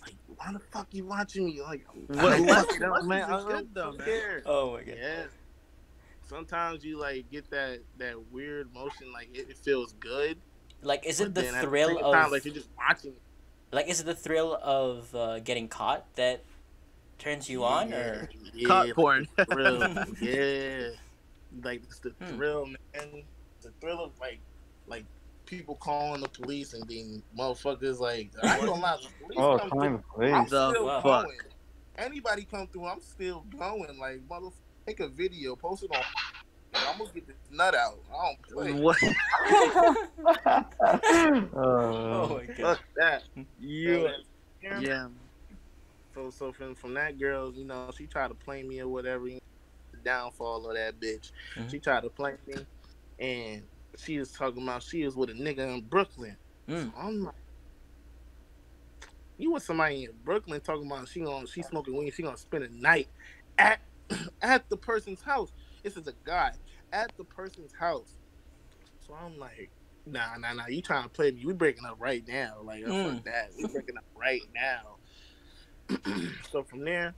like 0.00 0.14
why 0.36 0.52
the 0.52 0.58
fuck 0.58 0.88
you 0.92 1.04
watching 1.04 1.44
me? 1.46 1.60
Like, 1.60 1.84
What- 2.08 2.40
lust- 2.40 2.70
fuck 2.78 2.80
lust 2.80 3.06
man. 3.06 3.18
is 3.20 3.24
I 3.24 3.28
don't 3.36 3.48
good, 3.48 3.68
though, 3.74 3.92
man. 3.92 4.06
care. 4.06 4.42
Oh 4.46 4.72
my 4.72 4.82
god. 4.84 4.96
Yeah. 4.98 5.24
Sometimes 6.28 6.82
you 6.84 6.98
like 6.98 7.30
get 7.30 7.50
that 7.50 7.80
that 7.98 8.16
weird 8.32 8.72
motion, 8.72 9.12
like 9.12 9.28
it, 9.34 9.50
it 9.50 9.56
feels 9.58 9.92
good. 10.00 10.38
Like, 10.84 11.06
is 11.06 11.20
it 11.20 11.34
the 11.34 11.42
thrill 11.42 11.88
same 11.88 11.98
of 12.04 12.12
time, 12.14 12.30
like 12.30 12.44
you're 12.44 12.54
just 12.54 12.68
watching? 12.76 13.12
like 13.70 13.88
is 13.88 14.00
it 14.00 14.06
the 14.06 14.14
thrill 14.14 14.58
of 14.62 15.14
uh, 15.14 15.38
getting 15.40 15.68
caught 15.68 16.04
that 16.16 16.42
turns 17.22 17.48
you 17.48 17.64
on, 17.64 17.90
yeah, 17.90 17.96
or 17.96 18.28
yeah, 18.54 18.68
Caught 18.68 18.86
like 18.86 18.94
porn. 18.94 19.26
the 19.36 19.44
thrill, 19.46 19.88
yeah. 20.20 20.88
Like 21.62 21.82
it's 21.84 22.00
the 22.00 22.10
Hmm. 22.20 22.36
thrill, 22.36 22.66
man. 22.66 23.24
The 23.62 23.72
thrill 23.80 24.00
of 24.04 24.18
like 24.20 24.40
like 24.86 25.06
people 25.46 25.76
calling 25.76 26.20
the 26.22 26.28
police 26.28 26.72
and 26.72 26.86
being 26.86 27.22
motherfuckers 27.38 28.00
like 28.00 28.30
I 28.42 28.56
ain't 28.56 28.66
gonna 28.66 28.80
lie, 28.80 28.96
the 29.02 29.08
police 29.24 29.38
Oh, 29.38 29.58
come 29.58 29.70
time, 29.70 30.02
through, 30.14 30.34
I'm 30.34 30.44
please. 30.44 30.50
The 30.50 30.70
still 30.70 31.00
fuck? 31.02 31.24
going. 31.24 31.38
Anybody 31.96 32.44
come 32.44 32.66
through, 32.68 32.86
I'm 32.86 33.00
still 33.00 33.44
going. 33.58 33.98
Like 33.98 34.20
motherfucker, 34.28 34.52
take 34.86 35.00
a 35.00 35.08
video, 35.08 35.54
post 35.56 35.84
it 35.84 35.90
on. 35.94 36.02
I'm 36.74 36.98
gonna 36.98 37.10
get 37.12 37.26
this 37.26 37.36
nut 37.50 37.74
out. 37.74 37.98
I 38.10 38.26
don't 38.26 38.42
play. 38.42 38.72
What? 38.82 38.96
oh 41.54 41.54
oh, 41.54 42.28
my 42.38 42.46
god. 42.46 42.56
Fuck 42.56 42.80
that. 42.96 43.22
You. 43.58 44.08
Yeah. 44.62 44.80
Yeah. 44.80 45.08
So 46.14 46.30
so 46.30 46.52
from 46.52 46.74
from 46.74 46.94
that 46.94 47.18
girl, 47.18 47.52
you 47.54 47.64
know, 47.64 47.90
she 47.96 48.06
tried 48.06 48.28
to 48.28 48.34
play 48.34 48.62
me 48.62 48.80
or 48.80 48.88
whatever. 48.88 49.26
you 49.26 49.34
know, 49.34 50.00
downfall 50.04 50.68
of 50.68 50.74
that 50.76 50.98
bitch. 51.00 51.30
Mhm. 51.56 51.70
She 51.70 51.78
tried 51.78 52.02
to 52.02 52.10
play 52.10 52.36
me, 52.46 52.66
and 53.18 53.68
she 53.96 54.18
was 54.18 54.32
talking 54.32 54.62
about 54.62 54.82
she 54.82 55.04
was 55.04 55.16
with 55.16 55.30
a 55.30 55.34
nigga 55.34 55.74
in 55.74 55.82
Brooklyn. 55.82 56.36
Mm. 56.68 56.92
I'm 56.96 57.24
like, 57.24 57.34
you 59.38 59.52
with 59.52 59.62
somebody 59.62 60.04
in 60.04 60.12
Brooklyn 60.24 60.60
talking 60.60 60.86
about 60.86 61.08
she 61.08 61.20
gonna 61.20 61.46
she 61.46 61.62
smoking 61.62 61.96
weed, 61.96 62.10
she 62.12 62.22
gonna 62.22 62.36
spend 62.36 62.64
a 62.64 62.68
night 62.68 63.08
at 63.58 63.80
at 64.42 64.68
the 64.68 64.76
person's 64.76 65.22
house. 65.22 65.52
This 65.82 65.96
is 65.96 66.06
a 66.06 66.14
guy 66.24 66.52
at 66.92 67.16
the 67.16 67.24
person's 67.24 67.74
house. 67.74 68.18
So 69.00 69.14
I'm 69.14 69.38
like, 69.38 69.70
nah, 70.06 70.36
nah, 70.38 70.52
nah. 70.52 70.66
You 70.68 70.82
trying 70.82 71.04
to 71.04 71.08
play 71.08 71.32
me? 71.32 71.44
We 71.44 71.54
breaking 71.54 71.84
up 71.84 71.96
right 72.00 72.22
now. 72.26 72.60
Like, 72.62 72.82
Mm. 72.84 73.14
fuck 73.16 73.24
that. 73.24 73.50
We 73.56 73.66
breaking 73.66 73.96
up 73.96 74.04
right 74.14 74.42
now. 74.54 74.98
so 76.50 76.62
from 76.62 76.84
there, 76.84 77.14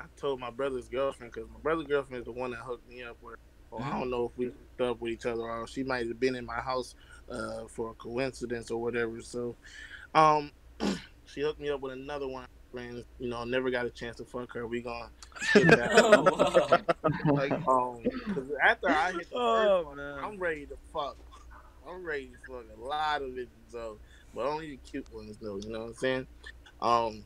I 0.00 0.04
told 0.16 0.40
my 0.40 0.50
brother's 0.50 0.88
girlfriend 0.88 1.32
because 1.32 1.48
my 1.50 1.60
brother's 1.60 1.86
girlfriend 1.86 2.20
is 2.20 2.26
the 2.26 2.32
one 2.32 2.50
that 2.50 2.60
hooked 2.60 2.88
me 2.88 3.02
up 3.02 3.16
with. 3.22 3.36
Or 3.70 3.82
I 3.82 3.98
don't 3.98 4.10
know 4.10 4.26
if 4.26 4.38
we 4.38 4.46
hooked 4.46 4.80
up 4.80 5.00
with 5.00 5.12
each 5.12 5.26
other 5.26 5.42
or 5.42 5.66
she 5.66 5.82
might 5.82 6.06
have 6.06 6.20
been 6.20 6.36
in 6.36 6.46
my 6.46 6.60
house 6.60 6.94
uh, 7.28 7.64
for 7.68 7.90
a 7.90 7.94
coincidence 7.94 8.70
or 8.70 8.80
whatever. 8.80 9.20
So, 9.20 9.56
um, 10.14 10.52
she 11.26 11.40
hooked 11.40 11.60
me 11.60 11.70
up 11.70 11.80
with 11.80 11.92
another 11.92 12.28
one. 12.28 12.46
Friends, 12.70 13.04
you 13.20 13.28
know, 13.28 13.44
never 13.44 13.70
got 13.70 13.86
a 13.86 13.90
chance 13.90 14.16
to 14.16 14.24
fuck 14.24 14.52
her. 14.52 14.66
We 14.66 14.80
gonna 14.80 15.08
that. 15.54 15.90
Oh, 17.26 17.32
like, 17.32 17.52
um, 17.68 18.02
after 18.62 18.88
I 18.88 19.12
hit 19.12 19.30
the 19.30 19.36
Oh, 19.36 19.82
first 19.84 19.86
one. 19.86 20.00
I'm 20.00 20.38
ready 20.38 20.66
to 20.66 20.76
fuck. 20.92 21.16
I'm 21.88 22.04
ready 22.04 22.30
to 22.30 22.52
fuck 22.52 22.64
a 22.76 22.80
lot 22.80 23.22
of 23.22 23.36
it, 23.38 23.48
so, 23.70 23.98
but 24.34 24.46
only 24.46 24.70
the 24.70 24.76
cute 24.78 25.12
ones 25.12 25.36
though. 25.40 25.56
You 25.56 25.70
know 25.70 25.80
what 25.80 25.88
I'm 25.88 25.94
saying? 25.94 26.26
Um, 26.84 27.24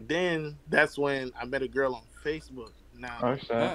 then 0.00 0.56
that's 0.68 0.96
when 0.98 1.32
I 1.40 1.44
met 1.44 1.62
a 1.62 1.68
girl 1.68 1.94
on 1.94 2.02
Facebook. 2.24 2.72
Now, 2.94 3.18
oh 3.22 3.36
shit. 3.36 3.72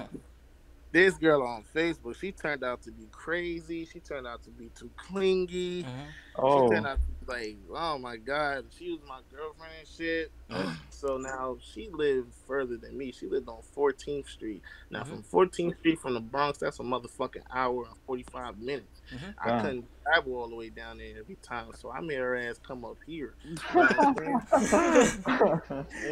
This 0.91 1.13
girl 1.15 1.43
on 1.43 1.63
Facebook, 1.73 2.17
she 2.19 2.33
turned 2.33 2.65
out 2.65 2.81
to 2.81 2.91
be 2.91 3.07
crazy. 3.11 3.85
She 3.85 4.01
turned 4.01 4.27
out 4.27 4.43
to 4.43 4.49
be 4.49 4.69
too 4.77 4.89
clingy. 4.97 5.83
Mhm. 5.83 5.87
Oh, 6.35 6.67
She 6.69 6.75
turned 6.75 6.87
out 6.87 6.97
to 6.97 7.31
like, 7.31 7.55
oh 7.73 7.97
my 7.97 8.17
god, 8.17 8.65
she 8.77 8.91
was 8.91 8.99
my 9.07 9.21
girlfriend 9.31 9.71
and 9.79 9.87
shit. 9.87 10.31
so 10.89 11.17
now 11.17 11.57
she 11.61 11.89
lived 11.89 12.33
further 12.45 12.75
than 12.75 12.97
me. 12.97 13.13
She 13.13 13.27
lived 13.27 13.47
on 13.47 13.61
14th 13.73 14.27
Street. 14.27 14.63
Now 14.89 15.03
Mhm. 15.03 15.07
from 15.07 15.23
14th 15.23 15.77
Street 15.79 15.99
from 15.99 16.13
the 16.15 16.19
Bronx, 16.19 16.57
that's 16.57 16.79
a 16.79 16.83
motherfucking 16.83 17.43
hour 17.53 17.85
and 17.85 17.95
45 18.05 18.59
minutes. 18.59 18.90
Mhm. 19.11 19.35
I 19.37 19.49
Wow. 19.49 19.61
couldn't 19.61 19.89
travel 20.03 20.35
all 20.35 20.49
the 20.49 20.55
way 20.55 20.69
down 20.69 20.97
there 20.97 21.17
every 21.19 21.35
time, 21.37 21.71
so 21.73 21.91
I 21.91 22.01
made 22.01 22.19
her 22.19 22.35
ass 22.35 22.59
come 22.65 22.85
up 22.85 22.97
here. 23.05 23.35
You 23.43 23.55
know 23.55 23.61
what 23.73 23.99
I'm 23.99 24.15
saying? 24.17 25.23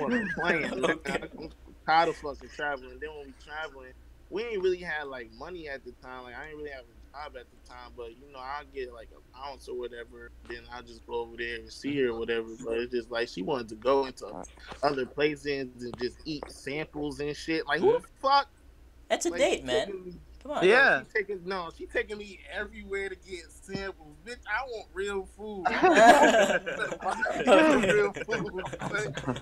on 0.02 0.14
a 0.14 0.34
plane. 0.34 0.72
Okay. 0.84 1.20
I'm 1.40 1.50
tired 1.86 2.10
of 2.10 2.18
fucking 2.18 2.50
traveling. 2.56 2.98
Then 3.00 3.10
when 3.16 3.28
we 3.28 3.34
traveling, 3.44 3.94
we 4.30 4.44
ain't 4.44 4.62
really 4.62 4.82
had 4.82 5.04
like 5.08 5.32
money 5.32 5.68
at 5.68 5.84
the 5.84 5.92
time. 6.04 6.24
Like 6.24 6.36
I 6.36 6.48
ain't 6.48 6.58
really 6.58 6.70
have 6.72 6.84
a 6.86 7.28
job 7.30 7.36
at 7.38 7.48
the 7.50 7.58
time, 7.68 7.92
but 7.96 8.12
you 8.18 8.32
know 8.32 8.40
I 8.40 8.64
get 8.74 8.94
like 8.94 9.10
a 9.12 9.50
ounce 9.50 9.68
or 9.68 9.78
whatever. 9.78 10.30
Then 10.48 10.64
I 10.72 10.82
just 10.82 11.06
go 11.06 11.22
over 11.22 11.36
there 11.38 11.56
and 11.56 11.72
see 11.72 12.00
her 12.02 12.10
or 12.10 12.20
whatever. 12.20 12.48
But 12.64 12.78
it's 12.78 12.94
just 12.94 13.12
like 13.12 13.28
she 13.28 13.42
wanted 13.42 13.70
to 13.70 13.76
go 13.76 14.06
into 14.06 14.44
other 14.84 15.06
places 15.06 15.46
and 15.84 15.98
just 16.00 16.18
eat 16.26 16.44
samples 16.50 17.20
and 17.20 17.36
shit. 17.36 17.66
Like 17.66 17.80
who 17.80 17.94
the 17.94 18.06
fuck? 18.22 18.50
That's 19.10 19.26
a 19.26 19.32
Like, 19.32 19.40
date, 19.40 19.60
she 19.62 19.66
man. 19.66 20.20
Taking 20.40 20.42
me- 20.44 20.44
Come 20.44 20.52
on. 20.52 20.68
Yeah. 20.68 21.02
She 21.04 21.10
taking 21.14 21.42
no, 21.46 21.70
she 21.78 21.86
taking 21.86 22.18
me 22.18 22.40
everywhere 22.52 23.10
to 23.10 23.16
get 23.16 23.44
samples. 23.50 24.16
Bitch, 24.26 24.38
I 24.48 24.66
want 24.68 24.88
real 24.94 25.26
food. 25.38 25.66
real 27.94 28.14
food. 28.14 29.42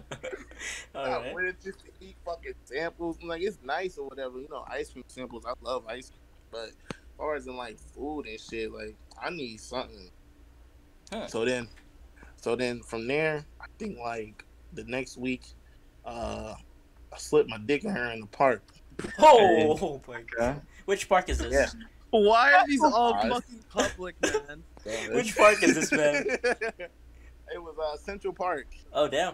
All 0.96 1.06
I 1.06 1.10
right. 1.10 1.34
went 1.34 1.62
just 1.64 1.80
to 1.80 1.86
eat 2.02 2.16
fucking 2.26 2.54
samples. 2.66 3.18
Like 3.24 3.42
it's 3.42 3.60
nice 3.64 3.98
or 3.98 4.08
whatever. 4.08 4.40
You 4.40 4.48
know, 4.50 4.66
ice 4.68 4.92
cream 4.92 5.04
samples. 5.08 5.46
I 5.46 5.54
love 5.62 5.86
ice 5.88 6.10
cream. 6.10 6.20
But 6.52 6.70
as 6.70 6.74
far 7.18 7.36
as 7.36 7.48
in 7.48 7.56
like 7.56 7.78
food 7.94 8.26
and 8.28 8.40
shit, 8.40 8.72
like 8.72 8.96
I 9.22 9.30
need 9.30 9.60
something. 9.60 10.10
Huh. 11.12 11.28
So 11.28 11.46
then 11.46 11.68
so 12.36 12.56
then 12.56 12.82
from 12.82 13.08
there, 13.08 13.46
I 13.62 13.66
think 13.78 13.98
like 14.00 14.44
the 14.74 14.84
next 14.86 15.18
week, 15.18 15.44
uh 16.06 16.54
I 17.14 17.18
slipped 17.18 17.50
my 17.50 17.58
dick 17.58 17.84
in 17.86 17.92
her 17.92 18.12
in 18.12 18.22
the 18.22 18.28
park. 18.28 18.62
Oh, 19.20 20.02
my 20.08 20.24
God. 20.38 20.62
Okay. 20.88 20.92
Which 20.94 21.10
park 21.10 21.30
is 21.30 21.38
this? 21.40 21.52
Yeah. 21.54 21.68
Why 22.12 22.54
are 22.54 22.66
these 22.68 22.82
all 22.82 23.14
Alright. 23.14 23.32
fucking 23.32 23.64
public, 23.70 24.16
man? 24.22 24.64
Which 25.14 25.36
park 25.36 25.62
is 25.62 25.76
this, 25.76 25.92
man? 25.92 26.26
it 26.44 27.62
was 27.62 27.76
uh 27.78 27.98
Central 27.98 28.34
Park. 28.34 28.68
Oh, 28.94 29.08
damn. 29.10 29.34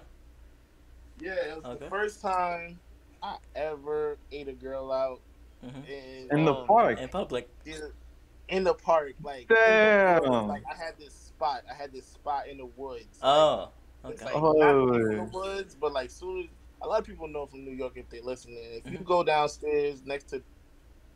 Yeah, 1.20 1.34
it 1.36 1.56
was 1.58 1.66
Okay. 1.66 1.86
the 1.86 1.90
first 1.92 2.22
time 2.22 2.80
I 3.22 3.38
ever 3.56 4.18
ate 4.32 4.48
a 4.48 4.54
girl 4.54 4.92
out 4.92 5.22
Mhm. 5.64 5.88
in, 5.88 6.38
In 6.40 6.46
the 6.46 6.54
Oh, 6.56 6.66
park. 6.66 7.00
In 7.00 7.08
public. 7.10 7.48
in 8.50 8.64
the 8.64 8.74
park. 8.74 9.14
Like, 9.24 9.42
in 9.44 9.48
the 9.50 9.56
Damn. 9.56 10.22
woods. 10.30 10.48
like 10.48 10.64
I 10.70 10.76
had 10.76 10.98
this 10.98 11.14
spot. 11.14 11.64
I 11.70 11.74
had 11.76 11.94
this 11.94 12.06
spot 12.08 12.48
in 12.48 12.58
the 12.58 12.66
woods. 12.66 13.20
Oh, 13.22 13.70
It's 14.06 14.22
okay. 14.24 14.34
like 14.34 14.44
not 14.44 14.56
Oh. 14.76 14.94
in 14.96 15.18
the 15.18 15.24
woods, 15.26 15.76
but 15.80 15.94
like 15.94 16.10
soon 16.10 16.50
a 16.82 16.88
lot 16.88 17.00
of 17.00 17.06
people 17.06 17.28
know 17.30 17.46
from 17.46 17.64
New 17.64 17.72
York 17.72 17.94
if 17.96 18.10
they 18.10 18.20
listening. 18.20 18.82
If 18.84 18.92
you 18.92 18.98
go 18.98 19.24
downstairs 19.24 20.02
next 20.04 20.26
to 20.30 20.40
the 20.40 20.44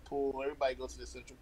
pool, 0.08 0.41
everybody 0.43 0.76
goes 0.76 0.93
to 0.93 0.99
the 0.99 1.08
central. 1.08 1.38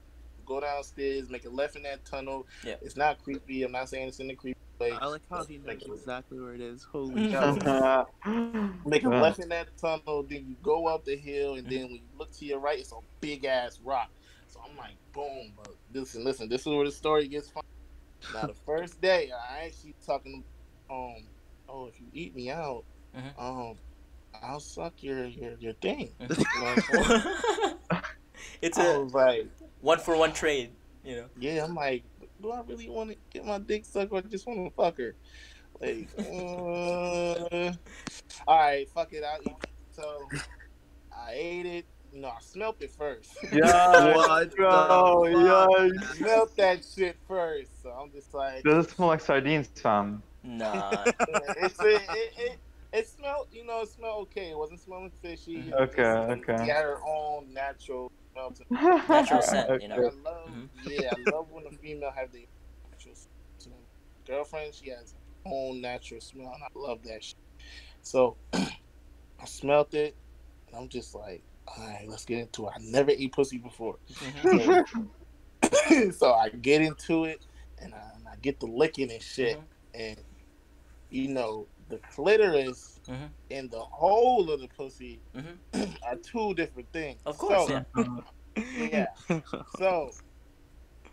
Go 0.45 0.59
downstairs, 0.59 1.29
make 1.29 1.45
a 1.45 1.49
left 1.49 1.75
in 1.75 1.83
that 1.83 2.05
tunnel. 2.05 2.45
Yeah. 2.63 2.75
It's 2.81 2.95
not 2.95 3.21
creepy. 3.23 3.63
I'm 3.63 3.71
not 3.71 3.89
saying 3.89 4.07
it's 4.07 4.19
in 4.19 4.27
the 4.27 4.35
creepy 4.35 4.57
way. 4.79 4.91
I 4.91 5.07
like 5.07 5.21
how 5.29 5.43
he 5.43 5.57
knows 5.57 5.67
Like, 5.67 5.81
exactly 5.87 6.39
where 6.39 6.53
it 6.53 6.61
is. 6.61 6.85
Holy 6.91 7.29
shit. 7.31 7.65
Make 8.85 9.03
a 9.03 9.09
left 9.09 9.39
in 9.39 9.49
that 9.49 9.69
tunnel, 9.79 10.23
then 10.29 10.45
you 10.47 10.55
go 10.61 10.87
up 10.87 11.05
the 11.05 11.15
hill, 11.15 11.55
and 11.55 11.67
then 11.67 11.83
when 11.85 11.95
you 11.95 12.07
look 12.17 12.31
to 12.33 12.45
your 12.45 12.59
right, 12.59 12.79
it's 12.79 12.91
a 12.91 12.95
big 13.21 13.45
ass 13.45 13.79
rock. 13.83 14.09
So 14.47 14.59
I'm 14.69 14.77
like, 14.77 14.97
boom. 15.13 15.53
But 15.57 15.69
listen, 15.91 16.23
listen, 16.23 16.47
this 16.49 16.61
is 16.61 16.67
where 16.67 16.85
the 16.85 16.91
story 16.91 17.27
gets 17.27 17.49
fun. 17.49 17.63
Now 18.33 18.47
the 18.47 18.53
first 18.53 19.01
day, 19.01 19.31
I 19.31 19.65
actually 19.65 19.95
talking, 20.05 20.43
um, 20.89 21.27
oh, 21.67 21.87
if 21.87 21.99
you 21.99 22.07
eat 22.13 22.35
me 22.35 22.51
out, 22.51 22.85
Mhm. 23.15 23.39
um, 23.39 23.79
I'll 24.43 24.59
suck 24.59 25.01
your 25.01 25.25
your 25.25 25.55
your 25.59 25.73
thing. 25.73 26.13
it's 28.61 28.77
a 28.77 28.99
like, 28.99 29.47
one 29.81 29.99
for 29.99 30.15
one 30.17 30.33
trade, 30.33 30.71
you 31.03 31.15
know. 31.17 31.25
yeah, 31.39 31.63
I'm 31.63 31.75
like, 31.75 32.03
do 32.41 32.51
I 32.51 32.61
really 32.67 32.89
want 32.89 33.11
to 33.11 33.17
get 33.31 33.45
my 33.45 33.57
dick 33.59 33.85
sucked 33.85 34.11
or 34.11 34.17
I 34.19 34.21
just 34.21 34.45
want 34.47 34.65
to 34.67 34.75
fuck 34.75 34.97
her? 34.97 35.15
Like, 35.81 36.07
uh, 36.19 37.71
all 38.47 38.57
right, 38.59 38.89
fuck 38.89 39.11
it, 39.13 39.23
I'll 39.23 39.41
eat. 39.41 39.55
So 39.91 40.27
I 41.15 41.31
ate 41.33 41.65
it. 41.65 41.85
No, 42.13 42.29
I 42.29 42.39
smelt 42.39 42.81
it 42.81 42.91
first. 42.91 43.35
Yeah. 43.51 44.15
What 44.15 44.51
the 44.51 44.61
Yo, 44.61 45.67
fuck? 45.67 45.91
yeah. 46.01 46.11
smelt 46.13 46.55
that 46.57 46.85
shit 46.95 47.17
first. 47.27 47.83
So 47.83 47.89
I'm 47.89 48.09
just 48.11 48.33
like, 48.33 48.63
Does 48.63 48.85
it 48.85 48.91
smell 48.91 49.09
like 49.09 49.19
sardines, 49.21 49.67
fam? 49.75 50.23
Nah. 50.43 50.91
it's 51.05 51.77
it, 51.81 52.01
it, 52.09 52.33
it, 52.37 52.57
it 52.93 53.07
smelled, 53.09 53.47
you 53.51 53.65
know, 53.65 53.81
it 53.81 53.89
smelled 53.89 54.21
okay. 54.29 54.51
It 54.51 54.57
wasn't 54.57 54.79
smelling 54.79 55.11
fishy. 55.21 55.73
Okay, 55.73 56.03
It- 56.03 56.47
okay. 56.49 56.63
She 56.63 56.69
had 56.69 56.83
her 56.83 56.99
own 57.05 57.51
natural 57.53 58.09
smell 58.35 58.51
to 58.51 58.65
Natural 59.09 59.41
scent, 59.41 59.81
you 59.81 59.87
I 59.87 59.95
know. 59.95 60.11
love, 60.25 60.49
Mhm. 60.51 60.69
yeah, 60.85 61.11
I 61.13 61.15
love 61.31 61.47
when 61.49 61.65
a 61.67 61.71
female 61.71 62.11
have 62.15 62.31
the 62.31 62.45
natural 62.91 63.15
smell. 63.59 63.79
girlfriend. 64.27 64.73
She 64.75 64.89
has 64.89 65.13
her 65.13 65.51
own 65.51 65.81
natural 65.81 66.21
smell, 66.21 66.51
and 66.53 66.63
I 66.63 66.67
love 66.75 67.03
that 67.03 67.23
shit. 67.23 67.35
So 68.01 68.37
I 68.53 69.45
smelt 69.45 69.93
it, 69.93 70.17
and 70.67 70.75
I'm 70.75 70.89
just 70.89 71.15
like, 71.15 71.43
all 71.67 71.83
right, 71.87 72.05
let's 72.07 72.25
get 72.25 72.39
into 72.39 72.67
it. 72.67 72.73
I 72.75 72.79
never 72.81 73.11
ate 73.11 73.33
pussy 73.33 73.57
before, 73.57 73.97
Mhm. 74.21 74.83
so, 75.63 76.11
so 76.11 76.33
I 76.33 76.49
get 76.49 76.81
into 76.81 77.25
it, 77.25 77.45
and 77.79 77.93
I, 77.93 78.11
and 78.15 78.27
I 78.27 78.35
get 78.41 78.59
the 78.59 78.67
licking 78.67 79.11
and 79.11 79.21
shit, 79.21 79.61
Mhm. 79.61 79.67
and 79.93 80.23
you 81.09 81.29
know 81.29 81.69
the 81.89 81.99
clitoris 82.13 82.94
Mhm. 83.07 83.35
and 83.51 83.71
the 83.71 83.81
hole 83.81 84.51
of 84.51 84.61
the 84.61 84.67
pussy 84.69 85.23
Mhm. 85.35 85.61
are 86.03 86.17
two 86.17 86.53
different 86.55 86.91
things. 86.93 87.21
Of 87.25 87.37
course, 87.37 87.67
So, 87.67 87.69
yeah. 87.69 87.83
yeah. 88.75 89.07
So 89.65 90.11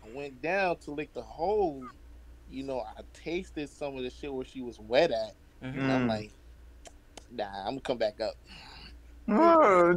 I 0.03 0.09
went 0.09 0.41
down 0.41 0.77
to 0.79 0.91
lick 0.91 1.13
the 1.13 1.23
hole. 1.23 1.91
You 2.47 2.63
know, 2.63 2.81
I 2.81 3.03
tasted 3.13 3.69
some 3.69 3.97
of 3.97 4.03
the 4.03 4.09
shit 4.11 4.33
where 4.33 4.45
she 4.45 4.61
was 4.61 4.79
wet 4.79 5.11
at. 5.11 5.35
Mhm. 5.63 5.75
And 5.75 5.91
I'm 5.91 6.05
Mm. 6.05 6.07
like, 6.07 6.33
nah, 7.29 7.59
I'm 7.67 7.73
gonna 7.73 7.81
come 7.81 7.97
back 7.99 8.19
up. 8.21 8.35
Oh 9.29 9.93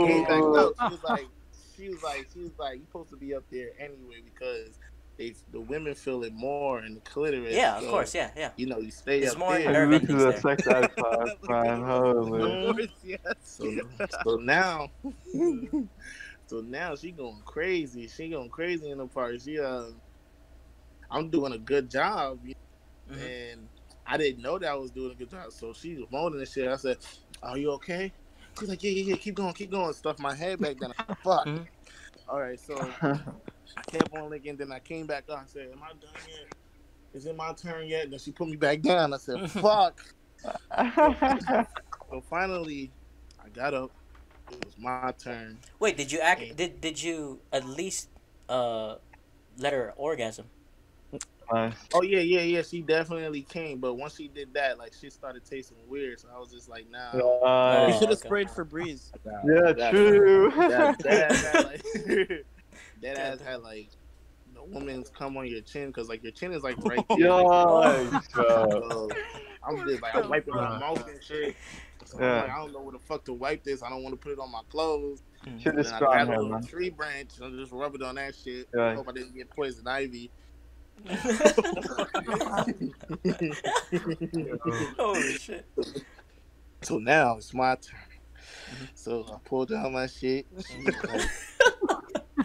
Came 0.00 0.24
back 0.26 0.44
no. 0.52 0.54
up. 0.54 0.76
She 0.78 0.88
was 0.90 1.02
like, 1.02 1.30
she 1.76 1.90
was 1.90 2.02
like, 2.02 2.28
she 2.32 2.40
was 2.40 2.58
like, 2.58 2.78
you 2.80 2.86
supposed 2.86 3.10
to 3.10 3.16
be 3.16 3.34
up 3.34 3.44
there 3.50 3.70
anyway 3.78 4.20
because 4.24 4.78
they 5.18 5.34
the 5.52 5.60
women 5.60 5.94
feel 5.94 6.22
it 6.22 6.32
more 6.32 6.82
in 6.84 6.94
the 6.94 7.00
clitoris. 7.00 7.54
Yeah, 7.54 7.76
of 7.78 7.82
so, 7.84 7.90
course, 7.90 8.14
yeah, 8.14 8.30
yeah. 8.36 8.50
You 8.56 8.66
know, 8.66 8.78
you 8.78 8.90
stay 8.90 9.18
It's 9.20 9.32
up 9.32 9.38
more 9.38 9.58
there. 9.58 9.72
nerve 9.72 10.00
This 10.00 10.10
is 10.10 10.22
a 10.22 10.28
endings 10.28 10.42
there. 10.42 10.56
sex 10.56 10.66
ed 10.68 10.96
class, 10.96 11.28
man. 11.48 11.82
Holy. 11.82 12.90
Yes. 13.02 13.18
So, 13.42 13.74
so 14.22 14.36
now, 14.36 14.88
so 16.46 16.60
now 16.60 16.94
she 16.96 17.10
going 17.10 17.42
crazy. 17.44 18.08
She 18.08 18.28
going 18.30 18.48
crazy 18.48 18.90
in 18.90 18.98
the 18.98 19.06
party. 19.06 19.38
She 19.38 19.58
uh, 19.58 19.86
I'm 21.10 21.28
doing 21.30 21.52
a 21.52 21.58
good 21.58 21.90
job, 21.90 22.38
you 22.44 22.54
know, 23.08 23.16
Mhm. 23.16 23.52
and 23.52 23.68
I 24.06 24.16
didn't 24.18 24.42
know 24.42 24.58
that 24.58 24.70
I 24.70 24.74
was 24.74 24.90
doing 24.90 25.12
a 25.12 25.14
good 25.14 25.30
job. 25.30 25.50
So 25.52 25.72
she 25.72 25.94
was 25.96 26.06
moaning 26.10 26.38
and 26.38 26.48
shit. 26.48 26.68
I 26.68 26.76
said, 26.76 26.98
"Are 27.42 27.58
you 27.58 27.72
okay?" 27.72 28.12
She's 28.58 28.68
like, 28.68 28.82
"Yeah, 28.82 28.90
yeah, 28.90 29.02
yeah. 29.10 29.16
Keep 29.16 29.34
going, 29.36 29.52
keep 29.54 29.70
going." 29.70 29.92
Stuff 29.94 30.18
my 30.18 30.34
head 30.34 30.58
back 30.60 30.76
down. 30.78 30.92
Fuck. 31.24 31.46
Mhm. 31.46 31.66
All 32.28 32.40
right, 32.40 32.60
so 32.60 32.74
I 33.76 33.82
kept 33.82 34.14
on 34.16 34.30
licking. 34.30 34.56
Then 34.56 34.72
I 34.72 34.78
came 34.78 35.06
back 35.06 35.24
up. 35.28 35.40
I 35.42 35.46
said, 35.46 35.68
"Am 35.72 35.82
I 35.82 35.88
done 35.88 36.10
yet? 36.28 36.52
Is 37.14 37.26
it 37.26 37.36
my 37.36 37.52
turn 37.52 37.86
yet?" 37.86 38.04
And 38.04 38.12
then 38.12 38.20
she 38.20 38.32
put 38.32 38.48
me 38.48 38.56
back 38.56 38.80
down. 38.82 39.14
I 39.14 39.18
said, 39.18 39.50
"Fuck." 39.50 40.04
So 42.10 42.22
finally, 42.22 42.90
I 43.44 43.50
got 43.50 43.74
up. 43.74 43.90
It 44.50 44.64
was 44.64 44.78
my 44.78 45.12
turn. 45.18 45.58
Wait, 45.78 45.96
did 45.96 46.10
you 46.10 46.20
act? 46.20 46.56
Did 46.56 46.80
did 46.80 47.02
you 47.02 47.40
at 47.52 47.66
least 47.66 48.08
uh 48.48 48.96
let 49.58 49.72
her 49.74 49.92
orgasm? 49.96 50.46
nice. 51.52 51.74
Oh 51.92 52.02
yeah, 52.02 52.20
yeah, 52.20 52.40
yeah. 52.40 52.62
She 52.62 52.80
definitely 52.80 53.42
came, 53.42 53.78
but 53.78 53.94
once 53.94 54.16
she 54.16 54.28
did 54.28 54.54
that, 54.54 54.78
like 54.78 54.92
shit 54.98 55.12
started 55.12 55.44
tasting 55.44 55.76
weird. 55.86 56.20
So 56.20 56.28
I 56.34 56.38
was 56.38 56.50
just 56.50 56.68
like, 56.68 56.86
nah. 56.90 57.12
You 57.86 57.92
should 57.94 58.08
have 58.08 58.18
okay. 58.18 58.26
sprayed 58.26 58.48
Febreze. 58.48 59.10
Yeah, 59.24 59.72
That- 59.72 59.90
true. 59.90 60.50
That, 60.56 60.98
that 61.00 61.30
ass 61.30 61.42
had 61.52 61.64
like 61.64 62.46
that 63.02 63.16
ass 63.18 63.40
had 63.40 63.62
like 63.62 63.88
the 64.54 64.62
woman's 64.64 65.10
come 65.10 65.36
on 65.36 65.46
your 65.46 65.60
chin 65.60 65.88
because 65.88 66.08
like 66.08 66.22
your 66.22 66.32
chin 66.32 66.52
is 66.52 66.62
like 66.62 66.76
right 66.84 67.04
there. 67.08 67.18
Yo, 67.18 67.44
bro. 67.44 68.20
So, 68.34 69.08
I'm 69.66 69.86
just 69.88 70.02
like 70.02 70.14
I'm 70.14 70.28
wiping 70.28 70.54
my 70.54 70.78
mouth 70.78 71.06
and 71.08 71.22
shit. 71.22 71.54
So 72.04 72.18
Yeah. 72.20 72.26
I'm 72.26 72.40
like, 72.42 72.50
I 72.50 72.56
don't 72.58 72.72
know 72.72 72.80
where 72.80 72.92
the 72.92 72.98
fuck 72.98 73.24
to 73.26 73.32
wipe 73.34 73.62
this. 73.64 73.82
I 73.82 73.90
don't 73.90 74.02
want 74.02 74.14
to 74.14 74.18
put 74.18 74.32
it 74.32 74.38
on 74.38 74.50
my 74.50 74.62
clothes. 74.70 75.22
Shit 75.58 75.66
And 75.66 75.78
is 75.80 75.86
then 75.86 75.94
I 75.94 75.96
strong 75.98 76.12
grabbed 76.26 76.30
a 76.40 76.42
man. 76.48 76.62
tree 76.64 76.90
branch 76.90 77.30
and 77.40 77.54
I 77.54 77.58
just 77.60 77.72
rub 77.72 77.94
it 77.94 78.02
on 78.02 78.14
that 78.16 78.34
shit. 78.34 78.68
Yeah. 78.74 78.94
Hope 78.94 79.08
I 79.08 79.12
didn't 79.12 79.34
get 79.34 79.50
poison 79.50 79.86
ivy. 79.86 80.30
Holy 84.98 85.32
shit! 85.38 85.66
So 86.82 86.98
now 86.98 87.36
it's 87.36 87.52
my 87.54 87.74
turn. 87.76 87.98
Mm-hmm. 88.74 88.84
So 88.94 89.24
I 89.32 89.36
pulled 89.48 89.68
down 89.70 89.92
my 89.92 90.06
shit. 90.06 90.46
Like, 90.84 91.28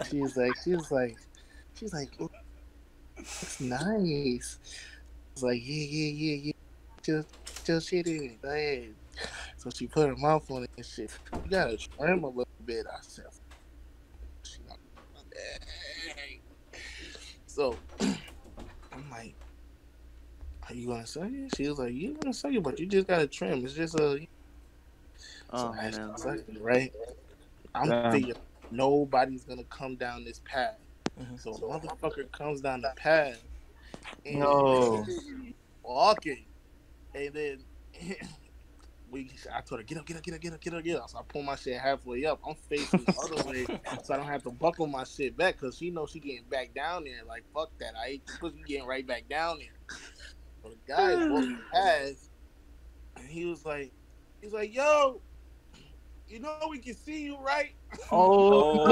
she 0.02 0.20
was 0.20 0.36
like, 0.36 0.56
she 0.62 0.74
was 0.74 0.90
like, 0.90 1.16
she 1.74 1.84
was 1.84 1.92
like, 1.92 2.08
it's 3.18 3.40
looks 3.42 3.60
nice. 3.60 4.58
was 5.36 5.42
like, 5.42 5.60
yeah, 5.62 5.84
yeah, 5.88 6.10
yeah, 6.12 6.36
yeah. 6.44 6.52
Just, 7.04 7.28
just 7.66 7.88
shit 7.88 8.06
in 8.06 8.24
it. 8.24 8.42
Go 8.42 8.48
ahead. 8.50 8.94
So 9.58 9.70
she 9.74 9.86
put 9.86 10.08
her 10.08 10.16
mouth 10.16 10.50
on 10.50 10.64
it 10.64 10.70
and 10.76 10.86
shit. 10.86 11.10
You 11.44 11.50
gotta 11.50 11.76
trim 11.76 12.24
a 12.24 12.28
little 12.28 12.46
bit. 12.64 12.86
I 12.90 12.96
said, 13.02 13.24
she 14.42 14.62
like, 14.68 14.78
"Dang." 15.30 16.40
so 17.46 17.78
I'm 18.00 19.10
like, 19.10 19.34
are 20.68 20.74
you 20.74 20.88
gonna 20.88 21.06
suck 21.06 21.28
it? 21.30 21.54
She 21.56 21.68
was 21.68 21.78
like, 21.78 21.92
you 21.92 22.16
gonna 22.20 22.32
suck 22.34 22.52
it, 22.52 22.62
but 22.62 22.78
you 22.78 22.86
just 22.86 23.06
gotta 23.06 23.26
trim. 23.26 23.64
It's 23.64 23.74
just 23.74 23.94
a, 23.94 24.26
Oh 25.50 25.58
so 25.58 25.74
I 25.78 25.90
man. 25.90 26.16
suck 26.16 26.36
it, 26.48 26.60
right? 26.60 26.92
I'm 27.74 27.88
Yeah. 27.88 28.10
thinking 28.10 28.34
nobody's 28.76 29.44
gonna 29.44 29.64
come 29.64 29.96
down 29.96 30.24
this 30.24 30.40
path. 30.44 30.78
Mhm. 31.18 31.40
So 31.40 31.54
a 31.54 31.60
motherfucker 31.60 32.30
comes 32.32 32.60
down 32.60 32.80
the 32.82 32.92
path 32.96 33.42
and 34.24 34.40
No. 34.40 35.04
walking, 35.82 36.46
and 37.14 37.34
then 37.34 37.64
we. 39.10 39.30
I 39.52 39.60
told 39.60 39.80
her 39.80 39.84
get 39.84 39.98
up, 39.98 40.06
get 40.06 40.16
up, 40.16 40.22
get 40.22 40.34
up, 40.34 40.40
get 40.40 40.52
up, 40.52 40.60
get 40.60 40.74
up, 40.74 40.84
get 40.84 40.96
up. 40.96 41.10
So 41.10 41.18
I 41.18 41.22
pull 41.22 41.42
my 41.42 41.56
shit 41.56 41.80
halfway 41.80 42.24
up. 42.24 42.40
I'm 42.46 42.54
facing 42.54 43.04
the 43.04 43.14
other 43.16 43.38
way, 43.38 43.66
so 44.02 44.14
I 44.14 44.16
don't 44.16 44.26
have 44.26 44.42
to 44.44 44.50
buckle 44.50 44.86
my 44.86 45.04
shit 45.04 45.36
back 45.36 45.60
because 45.60 45.76
she 45.76 45.90
knows 45.90 46.10
she 46.10 46.20
getting 46.20 46.48
back 46.48 46.74
down 46.74 47.04
there. 47.04 47.24
Like 47.24 47.44
fuck 47.52 47.70
that, 47.78 47.94
I 47.96 48.08
ain't 48.12 48.28
supposed 48.28 48.56
to 48.56 48.62
be 48.62 48.68
getting 48.68 48.86
right 48.88 49.06
back 49.06 49.28
down 49.28 49.58
there. 49.58 49.98
So 50.62 50.70
the 50.70 50.78
guy 50.88 51.12
is 51.12 51.28
walking 51.28 51.60
past, 51.72 52.30
and 53.16 53.28
he 53.28 53.44
was 53.44 53.64
like, 53.64 53.92
he's 54.40 54.52
like, 54.52 54.74
yo. 54.74 55.22
You 56.34 56.40
know 56.40 56.56
we 56.68 56.78
can 56.78 56.96
see 56.96 57.22
you, 57.22 57.38
right? 57.38 57.70
Oh, 58.10 58.88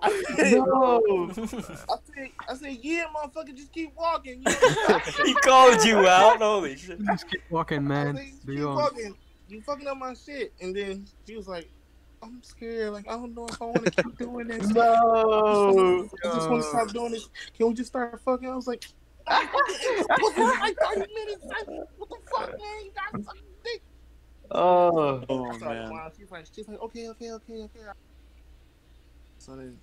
I 0.00 0.24
said, 0.34 0.54
no. 0.54 1.28
I 1.30 1.34
said, 1.34 2.30
I 2.48 2.54
said, 2.54 2.78
yeah, 2.80 3.04
motherfucker, 3.14 3.54
just 3.54 3.70
keep 3.70 3.94
walking. 3.94 4.42
You 4.46 4.50
know, 4.88 4.98
he 5.26 5.34
called 5.34 5.84
you 5.84 6.08
out. 6.08 6.38
Holy 6.38 6.74
shit. 6.78 7.04
Just 7.04 7.28
keep 7.28 7.42
walking, 7.50 7.86
man. 7.86 8.16
said, 8.16 8.32
keep 8.46 8.60
on. 8.60 8.76
walking. 8.76 9.14
You 9.50 9.60
fucking 9.60 9.86
up 9.86 9.98
my 9.98 10.14
shit. 10.14 10.54
And 10.62 10.74
then 10.74 11.06
she 11.26 11.36
was 11.36 11.48
like, 11.48 11.68
I'm 12.22 12.42
scared. 12.42 12.94
Like, 12.94 13.06
I 13.06 13.10
don't 13.10 13.34
know 13.34 13.44
if 13.46 13.60
I 13.60 13.66
want 13.66 13.84
to 13.84 13.90
keep 13.90 14.16
doing 14.18 14.48
this. 14.48 14.66
No. 14.70 16.08
I 16.24 16.34
just 16.34 16.48
want 16.48 16.62
to 16.62 16.68
stop 16.70 16.88
doing 16.94 17.12
this. 17.12 17.28
Can 17.58 17.68
we 17.68 17.74
just 17.74 17.88
start 17.88 18.18
fucking? 18.22 18.48
I 18.48 18.56
was 18.56 18.66
like, 18.66 18.86
what 19.26 20.34
the 20.34 20.42
like 20.44 20.76
30 20.94 21.12
minutes? 21.12 21.44
What 21.98 22.08
the 22.08 22.16
fuck, 22.32 22.48
man? 22.48 22.84
You 22.86 22.90
got 22.94 23.22
suck 23.22 23.34
dick. 23.34 23.53
Oh. 24.54 25.22
Oh 25.28 25.44
I 25.44 25.48
oh, 25.48 25.58
started 25.58 25.80
man. 25.80 25.90
crying. 25.90 26.12
She's 26.16 26.30
like, 26.30 26.46
she's 26.54 26.68
like, 26.68 26.80
okay, 26.80 27.08
okay, 27.08 27.32
okay, 27.32 27.62
okay. 27.62 27.80
So 29.38 29.56
then 29.56 29.78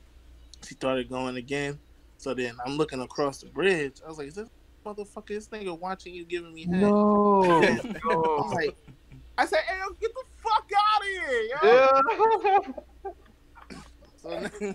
she 0.63 0.75
started 0.75 1.09
going 1.09 1.35
again. 1.35 1.79
So 2.17 2.33
then 2.33 2.55
I'm 2.65 2.77
looking 2.77 3.01
across 3.01 3.41
the 3.41 3.47
bridge. 3.47 4.01
I 4.05 4.09
was 4.09 4.17
like, 4.17 4.27
is 4.27 4.35
this 4.35 4.49
motherfucker, 4.85 5.27
this 5.27 5.47
nigga 5.49 5.77
watching 5.77 6.13
you 6.13 6.25
giving 6.25 6.53
me 6.53 6.65
head? 6.65 6.81
No. 6.81 7.43
I'm 8.09 8.51
like, 8.51 8.75
I 9.37 9.45
said, 9.45 9.59
hey, 9.67 9.77
yo, 9.79 9.93
get 9.99 10.11
the 10.13 10.23
fuck 10.37 10.69
out 10.77 11.01
of 11.01 11.07
here, 11.07 11.41
yo. 11.41 12.71
Yeah. 12.73 12.73
So, 14.21 14.29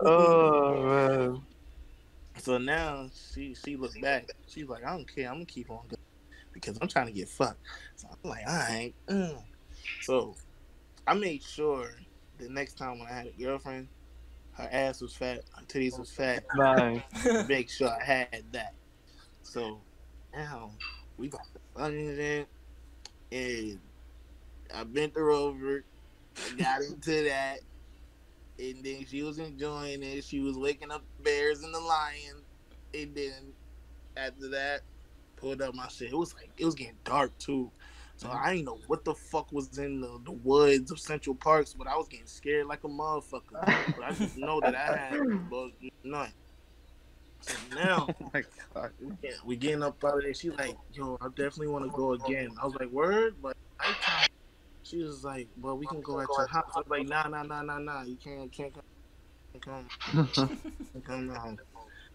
oh 0.00 0.82
man. 0.82 1.42
so 2.36 2.58
now 2.58 3.08
she 3.14 3.54
she 3.54 3.76
looked 3.76 4.00
back. 4.00 4.28
She's 4.48 4.68
like, 4.68 4.84
I 4.84 4.90
don't 4.90 5.06
care. 5.06 5.28
I'm 5.28 5.36
gonna 5.36 5.44
keep 5.44 5.70
on 5.70 5.86
going 5.88 6.02
because 6.60 6.78
I'm 6.80 6.88
trying 6.88 7.06
to 7.06 7.12
get 7.12 7.28
fucked. 7.28 7.60
So 7.96 8.08
I'm 8.10 8.30
like, 8.30 8.46
all 8.46 8.56
right. 8.56 8.94
mm. 9.08 9.42
So 10.02 10.34
I 11.06 11.14
made 11.14 11.42
sure 11.42 11.90
the 12.38 12.48
next 12.48 12.74
time 12.74 12.98
when 12.98 13.08
I 13.08 13.12
had 13.12 13.26
a 13.26 13.42
girlfriend, 13.42 13.88
her 14.52 14.68
ass 14.72 15.00
was 15.00 15.14
fat, 15.14 15.42
her 15.54 15.64
titties 15.66 15.98
was 15.98 16.10
fat. 16.10 16.44
Nice. 16.56 17.02
Make 17.48 17.70
sure 17.70 17.88
I 17.88 18.02
had 18.02 18.44
that. 18.52 18.74
So 19.42 19.80
now 20.34 20.72
we 21.16 21.28
got 21.28 21.46
the 21.52 21.60
fun 21.78 21.92
in 21.94 22.18
it, 22.18 22.48
and 23.30 23.78
I 24.74 24.84
bent 24.84 25.14
her 25.16 25.30
over. 25.30 25.84
I 26.36 26.56
got 26.56 26.82
into 26.82 27.24
that. 27.24 27.60
And 28.58 28.82
then 28.82 29.04
she 29.06 29.22
was 29.22 29.38
enjoying 29.38 30.02
it. 30.02 30.24
She 30.24 30.40
was 30.40 30.56
waking 30.56 30.90
up 30.90 31.02
the 31.18 31.24
bears 31.24 31.62
and 31.62 31.74
the 31.74 31.80
lion. 31.80 32.42
And 32.94 33.14
then 33.14 33.52
after 34.16 34.48
that, 34.48 34.80
pulled 35.36 35.62
up 35.62 35.74
my 35.74 35.88
shit. 35.88 36.12
It 36.12 36.16
was 36.16 36.34
like 36.34 36.50
it 36.56 36.64
was 36.64 36.74
getting 36.74 36.96
dark 37.04 37.36
too. 37.38 37.70
So 38.16 38.28
mm-hmm. 38.28 38.36
I 38.36 38.54
didn't 38.54 38.66
know 38.66 38.78
what 38.86 39.04
the 39.04 39.14
fuck 39.14 39.52
was 39.52 39.76
in 39.78 40.00
the, 40.00 40.18
the 40.24 40.32
woods 40.32 40.90
of 40.90 40.98
Central 40.98 41.34
Parks, 41.36 41.74
but 41.74 41.86
I 41.86 41.96
was 41.96 42.08
getting 42.08 42.26
scared 42.26 42.66
like 42.66 42.84
a 42.84 42.88
motherfucker. 42.88 43.52
But 43.52 44.04
I 44.04 44.12
just 44.12 44.38
know 44.38 44.60
that 44.60 44.74
I 44.74 44.96
had 44.96 45.50
but 45.50 45.70
none. 46.02 46.32
So 47.40 47.54
now 47.74 48.08
Oh 48.08 48.30
my 48.32 48.42
god. 48.74 48.90
we 49.00 49.12
get- 49.22 49.44
we 49.44 49.56
getting 49.56 49.82
up 49.82 50.02
out 50.02 50.16
of 50.16 50.22
there. 50.22 50.34
She 50.34 50.50
like, 50.50 50.76
yo, 50.92 51.18
I 51.20 51.28
definitely 51.28 51.68
want 51.68 51.84
to 51.84 51.90
go 51.90 52.12
again. 52.12 52.50
I 52.60 52.64
was 52.64 52.74
like, 52.74 52.90
word, 52.90 53.36
but 53.42 53.56
nighttime. 53.78 54.28
She 54.82 55.02
was 55.02 55.24
like, 55.24 55.48
well, 55.60 55.76
we 55.76 55.86
can 55.86 56.00
go 56.00 56.20
at 56.20 56.28
your 56.36 56.46
house. 56.46 56.70
I 56.74 56.78
was 56.78 56.88
like, 56.88 57.08
nah, 57.08 57.26
nah, 57.28 57.42
nah, 57.42 57.62
nah, 57.62 57.78
nah. 57.78 58.02
You 58.02 58.16
can't, 58.16 58.50
can't 58.52 58.72
come, 58.72 58.82
can't 59.52 60.32
come, 60.32 60.58
can't 60.92 61.04
come 61.04 61.26
now. 61.26 61.56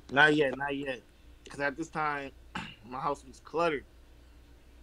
Not 0.09 0.35
yet, 0.35 0.57
not 0.57 0.75
yet. 0.75 1.01
Because 1.43 1.59
at 1.59 1.75
this 1.75 1.89
time, 1.89 2.31
my 2.85 2.99
house 2.99 3.23
was 3.25 3.39
cluttered. 3.39 3.85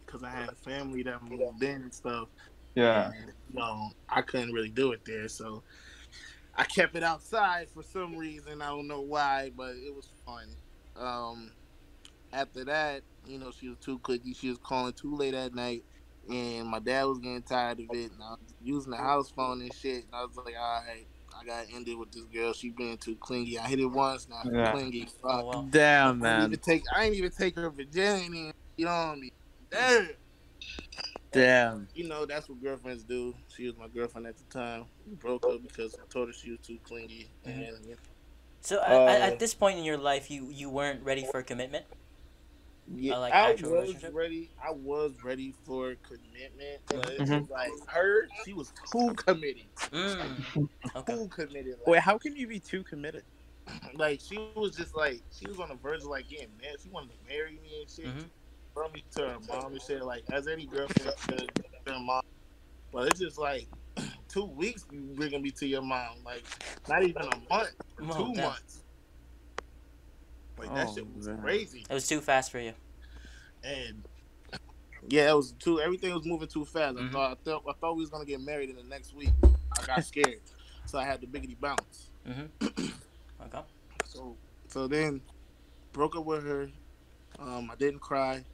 Because 0.06 0.22
I 0.22 0.30
had 0.30 0.56
family 0.56 1.02
that 1.02 1.22
moved 1.22 1.62
in 1.62 1.82
and 1.82 1.92
stuff. 1.92 2.28
Yeah. 2.74 3.10
And, 3.10 3.32
you 3.50 3.58
know, 3.58 3.90
I 4.08 4.22
couldn't 4.22 4.52
really 4.52 4.70
do 4.70 4.92
it 4.92 5.04
there, 5.04 5.28
so 5.28 5.62
I 6.54 6.64
kept 6.64 6.96
it 6.96 7.02
outside 7.02 7.68
for 7.70 7.82
some 7.82 8.16
reason. 8.16 8.62
I 8.62 8.68
don't 8.68 8.88
know 8.88 9.02
why, 9.02 9.50
but 9.54 9.74
it 9.76 9.94
was 9.94 10.10
fun. 10.24 10.56
Um, 10.96 11.52
after 12.32 12.64
that, 12.64 13.02
you 13.26 13.38
know, 13.38 13.50
she 13.50 13.68
was 13.68 13.78
too 13.78 13.98
cookie. 13.98 14.32
She 14.32 14.48
was 14.48 14.58
calling 14.58 14.92
too 14.92 15.14
late 15.14 15.34
at 15.34 15.54
night, 15.54 15.84
and 16.30 16.68
my 16.68 16.78
dad 16.78 17.04
was 17.04 17.18
getting 17.18 17.42
tired 17.42 17.80
of 17.80 17.86
it. 17.90 18.10
And 18.12 18.22
I 18.22 18.30
was 18.30 18.54
using 18.62 18.92
the 18.92 18.96
house 18.96 19.30
phone 19.30 19.60
and 19.60 19.74
shit. 19.74 20.04
And 20.04 20.14
I 20.14 20.24
was 20.24 20.36
like, 20.36 20.54
all 20.58 20.82
right, 20.86 21.06
I 21.40 21.44
got 21.44 21.66
ended 21.72 21.96
with 21.96 22.10
this 22.12 22.24
girl. 22.24 22.52
She 22.52 22.70
been 22.70 22.96
too 22.98 23.16
clingy. 23.16 23.58
I 23.58 23.68
hit 23.68 23.78
it 23.80 23.86
once, 23.86 24.28
now 24.28 24.40
she's 24.42 24.52
Yeah. 24.52 24.72
clingy. 24.72 25.04
Fuck. 25.22 25.24
Oh, 25.24 25.44
wow. 25.46 25.66
Damn 25.70 26.06
I 26.06 26.10
ain't 26.10 26.20
man. 26.20 26.42
even 26.48 26.58
take. 26.58 26.82
I 26.94 27.04
ain't 27.04 27.14
even 27.14 27.30
take 27.30 27.54
her 27.56 27.70
virginity. 27.70 28.52
You 28.76 28.84
know 28.84 28.90
what 28.90 28.96
I 28.96 29.14
mean? 29.16 29.30
Damn 29.70 30.08
Damn. 31.30 31.88
you 31.94 32.08
know, 32.08 32.24
that's 32.26 32.48
what 32.48 32.60
girlfriends 32.62 33.04
do. 33.04 33.34
She 33.54 33.66
was 33.66 33.76
my 33.76 33.88
girlfriend 33.88 34.26
at 34.26 34.36
the 34.38 34.44
time. 34.44 34.86
We 35.06 35.14
broke 35.14 35.44
up 35.46 35.62
because 35.62 35.94
I 35.94 36.06
told 36.12 36.28
her 36.28 36.32
she 36.32 36.50
was 36.50 36.60
too 36.60 36.78
clingy. 36.84 37.28
And 37.44 37.60
you 37.60 37.72
know, 37.72 37.94
So 38.62 38.80
at, 38.82 38.90
at- 38.90 38.98
Uh, 39.22 39.24
at 39.34 39.38
this 39.38 39.54
point 39.54 39.78
in 39.78 39.84
your 39.84 39.98
life, 39.98 40.30
you 40.30 40.48
you 40.50 40.70
weren't 40.70 41.02
ready 41.04 41.26
for 41.30 41.42
commitment. 41.42 41.84
Yeah, 42.94 43.14
Uh, 43.14 43.20
like 43.20 43.34
I 43.34 43.50
actual 43.52 43.70
was 43.70 43.80
relationship? 43.80 44.14
ready. 44.14 44.50
I 44.62 44.70
was 44.72 45.12
ready 45.24 45.52
for 45.64 45.94
commitment, 45.96 46.82
but 46.88 47.08
it's 47.10 47.30
Mhm. 47.30 47.40
just 47.40 47.50
like 47.50 47.72
her, 47.88 48.28
she 48.44 48.52
was 48.52 48.72
too 48.90 49.14
committed. 49.14 49.66
Mm. 49.92 50.68
Okay. 50.96 51.14
Too 51.14 51.28
committed. 51.28 51.74
Like, 51.78 51.86
Wait, 51.86 52.00
how 52.00 52.16
can 52.18 52.34
you 52.34 52.46
be 52.46 52.58
too 52.58 52.82
committed? 52.84 53.22
like 53.94 54.20
she 54.20 54.38
was 54.56 54.74
just 54.74 54.96
like 54.96 55.22
she 55.30 55.46
was 55.46 55.60
on 55.60 55.68
the 55.68 55.74
verge 55.74 56.00
of 56.00 56.06
like 56.06 56.28
getting 56.28 56.48
married. 56.60 56.80
She 56.82 56.88
wanted 56.88 57.10
to 57.10 57.28
marry 57.28 57.52
me 57.52 57.80
and 57.80 57.90
shit. 57.90 58.06
Mhm. 58.06 58.30
Brought 58.74 58.94
me 58.94 59.04
to 59.16 59.22
her 59.22 59.38
mom 59.48 59.72
and 59.72 59.82
shit. 59.82 60.02
Like 60.02 60.24
as 60.32 60.48
any 60.48 60.66
girlfriend 60.66 61.12
should 61.28 61.52
to 61.86 61.92
her 61.92 62.00
mom. 62.00 62.22
But 62.90 63.08
it's 63.08 63.20
just 63.20 63.38
like 63.38 63.68
two 64.28 64.46
weeks 64.46 64.86
you 64.90 65.00
bringing 65.14 65.42
me 65.42 65.50
to 65.52 65.66
your 65.66 65.82
mom. 65.82 66.22
Like 66.24 66.42
not 66.88 67.02
even 67.02 67.22
a 67.22 67.36
month. 67.50 67.74
Oh, 68.00 68.16
two 68.26 68.34
damn. 68.34 68.44
months. 68.44 68.84
Like 70.58 70.74
that 70.74 70.88
Oh, 70.88 70.94
shit 70.94 71.16
was 71.16 71.28
man. 71.28 71.40
crazy. 71.40 71.84
It 71.88 71.94
was 71.94 72.06
too 72.08 72.20
fast 72.20 72.50
for 72.50 72.58
you. 72.58 72.72
And 73.62 74.02
yeah, 75.08 75.30
it 75.30 75.34
was 75.34 75.52
too. 75.52 75.80
Everything 75.80 76.12
was 76.14 76.24
moving 76.26 76.48
too 76.48 76.64
fast. 76.64 76.96
Mhm. 76.96 77.08
I 77.08 77.12
thought 77.12 77.30
I 77.32 77.34
thought 77.44 77.62
I 77.68 77.72
thought 77.80 77.94
we 77.94 78.00
was 78.00 78.10
gonna 78.10 78.24
get 78.24 78.40
married 78.40 78.70
in 78.70 78.76
the 78.76 78.82
next 78.84 79.14
week. 79.14 79.30
I 79.44 79.86
got 79.86 80.04
scared, 80.04 80.40
so 80.86 80.98
I 80.98 81.04
had 81.04 81.20
the 81.20 81.26
biggity 81.26 81.58
bounce. 81.58 82.10
Okay. 83.40 83.60
So 84.04 84.36
so 84.66 84.88
then 84.88 85.20
broke 85.92 86.16
up 86.16 86.24
with 86.24 86.44
her. 86.44 86.68
Um, 87.38 87.70
I 87.70 87.76
didn't 87.76 88.00
cry. 88.00 88.44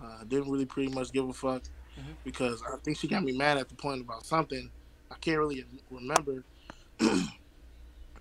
Uh, 0.00 0.18
I 0.20 0.24
didn't 0.24 0.50
really 0.50 0.66
pretty 0.66 0.92
much 0.92 1.12
give 1.12 1.26
a 1.28 1.32
fuck 1.32 1.62
Mhm. 1.98 2.14
because 2.24 2.62
I 2.62 2.76
think 2.84 2.98
she 2.98 3.08
got 3.08 3.22
me 3.24 3.32
mad 3.32 3.56
at 3.56 3.68
the 3.70 3.74
point 3.74 4.02
about 4.02 4.26
something. 4.26 4.70
I 5.10 5.14
can't 5.16 5.38
really 5.38 5.64
remember. 5.90 6.44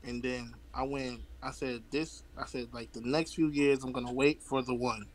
and 0.04 0.22
then 0.24 0.54
I 0.74 0.84
went. 0.84 1.20
I 1.44 1.52
said 1.52 1.84
this. 1.92 2.24
I 2.38 2.46
said 2.46 2.70
like 2.74 2.92
the 2.94 3.02
next 3.02 3.34
few 3.36 3.50
years 3.50 3.84
I'm 3.84 3.92
gonna 3.92 4.14
wait 4.14 4.42
for 4.42 4.62
the 4.62 4.74
one. 4.74 5.06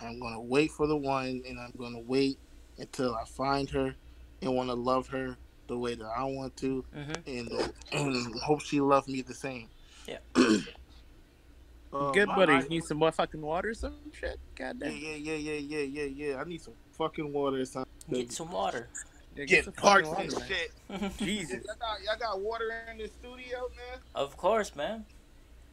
I'm 0.00 0.18
gonna 0.18 0.40
wait 0.40 0.70
for 0.70 0.86
the 0.86 0.96
one, 0.96 1.42
and 1.46 1.60
I'm 1.60 1.72
gonna 1.78 2.00
wait 2.00 2.38
until 2.78 3.14
I 3.14 3.24
find 3.24 3.68
her 3.70 3.94
and 4.40 4.54
want 4.54 4.70
to 4.70 4.74
love 4.74 5.08
her 5.08 5.36
the 5.68 5.76
way 5.78 5.94
that 5.94 6.06
I 6.16 6.24
want 6.24 6.56
to, 6.58 6.84
hmm 6.92 7.12
and, 7.26 7.52
uh, 7.52 7.68
and 7.92 8.34
hope 8.40 8.62
she 8.62 8.80
loves 8.80 9.06
me 9.06 9.22
the 9.22 9.34
same. 9.34 9.68
Yeah. 10.06 10.18
Uh, 11.92 12.12
Good 12.12 12.28
buddy. 12.28 12.52
I- 12.52 12.60
You 12.62 12.68
need 12.68 12.84
some 12.84 12.98
more 12.98 13.10
fucking 13.10 13.40
water 13.42 13.70
or 13.70 13.74
some 13.74 14.12
shit? 14.12 14.38
God 14.54 14.76
Yeah, 14.80 14.90
damn. 14.90 14.96
yeah, 14.96 15.14
yeah, 15.16 15.34
yeah, 15.34 15.52
yeah, 15.54 16.02
yeah, 16.04 16.04
yeah. 16.04 16.36
I 16.40 16.44
need 16.44 16.62
some 16.62 16.74
fucking 16.92 17.32
water 17.32 17.58
or 17.60 17.64
something. 17.64 17.90
Get 18.08 18.30
some 18.32 18.52
water. 18.52 18.88
Yeah, 19.34 19.44
Get 19.46 19.64
some 19.64 19.72
parts 19.74 20.08
fucking 20.08 20.24
and 20.24 20.32
water, 20.32 20.46
shit. 20.46 21.18
Jesus. 21.18 21.50
Y'all 21.66 21.74
got, 21.80 22.00
y'all 22.04 22.18
got 22.34 22.40
water 22.40 22.70
in 22.92 22.98
the 22.98 23.08
studio, 23.08 23.58
man? 23.76 24.00
of 24.14 24.36
course, 24.36 24.76
man. 24.76 25.04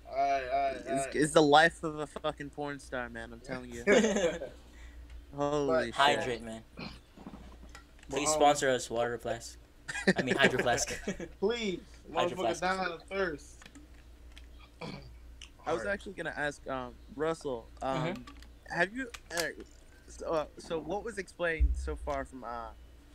Alright, 0.10 0.44
alright, 0.54 0.76
It's, 0.78 0.90
alright. 0.90 1.16
it's 1.16 1.34
the 1.34 1.42
life 1.42 1.84
of 1.84 2.00
a 2.00 2.08
fucking 2.08 2.50
porn 2.52 2.80
star, 2.80 3.10
man. 3.10 3.32
I'm 3.34 3.40
telling 3.40 3.72
you. 3.72 3.84
Holy 5.36 5.86
shit. 5.88 5.96
Hydrate, 5.96 6.42
man. 6.44 6.62
Please 6.78 6.90
Well, 8.10 8.22
um, 8.22 8.34
sponsor 8.34 8.70
us, 8.70 8.90
water 8.90 9.18
flask. 9.18 9.58
I 10.18 10.22
mean, 10.24 10.36
hydro 10.36 10.60
flask. 10.62 10.94
Please, 11.40 11.80
Hydro 12.14 12.38
motherfucker, 12.38 12.40
flask. 12.40 12.62
down 12.62 12.80
of 12.92 13.04
thirst. 13.04 13.56
I 15.66 15.74
was 15.74 15.86
actually 15.86 16.14
gonna 16.14 16.34
ask 16.36 16.66
um, 16.70 16.94
Russell. 17.16 17.68
Um, 17.82 17.98
Mhm. 18.14 18.28
Have 18.70 18.94
you? 18.96 19.10
Uh, 19.38 19.42
so, 20.08 20.26
uh, 20.28 20.46
so 20.58 20.80
what 20.80 21.04
was 21.06 21.18
explained 21.18 21.72
so 21.74 21.96
far 21.96 22.26
from 22.26 22.44
uh, 22.44 22.68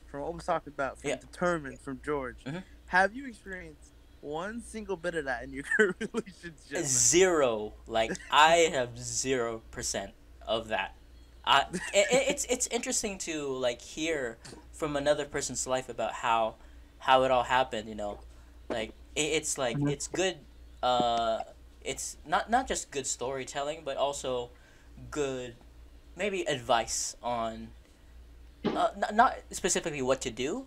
from 0.06 0.20
what 0.22 0.34
was 0.34 0.44
talked 0.44 0.66
about 0.66 0.98
from 0.98 1.10
Yeah. 1.10 1.16
determined 1.16 1.80
from 1.80 2.00
George? 2.04 2.44
Mhm. 2.44 2.62
Have 2.86 3.14
you 3.14 3.26
experienced 3.26 3.91
one 4.22 4.62
single 4.62 4.96
bit 4.96 5.16
of 5.16 5.26
that 5.26 5.44
in 5.44 5.52
your 5.52 5.64
current 5.76 5.96
relationship? 6.00 6.72
man? 6.72 6.84
zero. 6.84 7.74
Like 7.86 8.18
I 8.30 8.70
have 8.72 8.98
zero 8.98 9.62
percent 9.70 10.12
of 10.46 10.68
that. 10.68 10.96
I, 11.44 11.66
it, 11.92 12.06
it- 12.12 12.30
it's 12.30 12.44
it's 12.46 12.66
interesting 12.68 13.18
to 13.20 13.48
like 13.48 13.82
hear 13.82 14.38
from 14.72 14.96
another 14.96 15.26
person's 15.26 15.66
life 15.66 15.88
about 15.90 16.14
how 16.14 16.56
how 16.98 17.24
it 17.24 17.30
all 17.32 17.44
happened. 17.44 17.88
You 17.88 17.96
know, 17.96 18.20
like 18.70 18.94
it, 19.16 19.22
it's 19.42 19.58
like 19.58 19.78
Mhm. 19.78 19.90
it's 19.90 20.08
good. 20.08 20.38
Uh, 20.82 21.40
it's 21.84 22.16
not 22.26 22.50
not 22.50 22.68
just 22.68 22.90
good 22.92 23.06
storytelling, 23.06 23.82
but 23.84 23.96
also 23.98 24.50
good 25.10 25.56
maybe 26.16 26.42
advice 26.48 27.16
on 27.22 27.68
uh, 28.66 28.88
n- 28.96 29.16
not 29.16 29.38
specifically 29.50 30.02
what 30.02 30.20
to 30.22 30.30
do, 30.30 30.66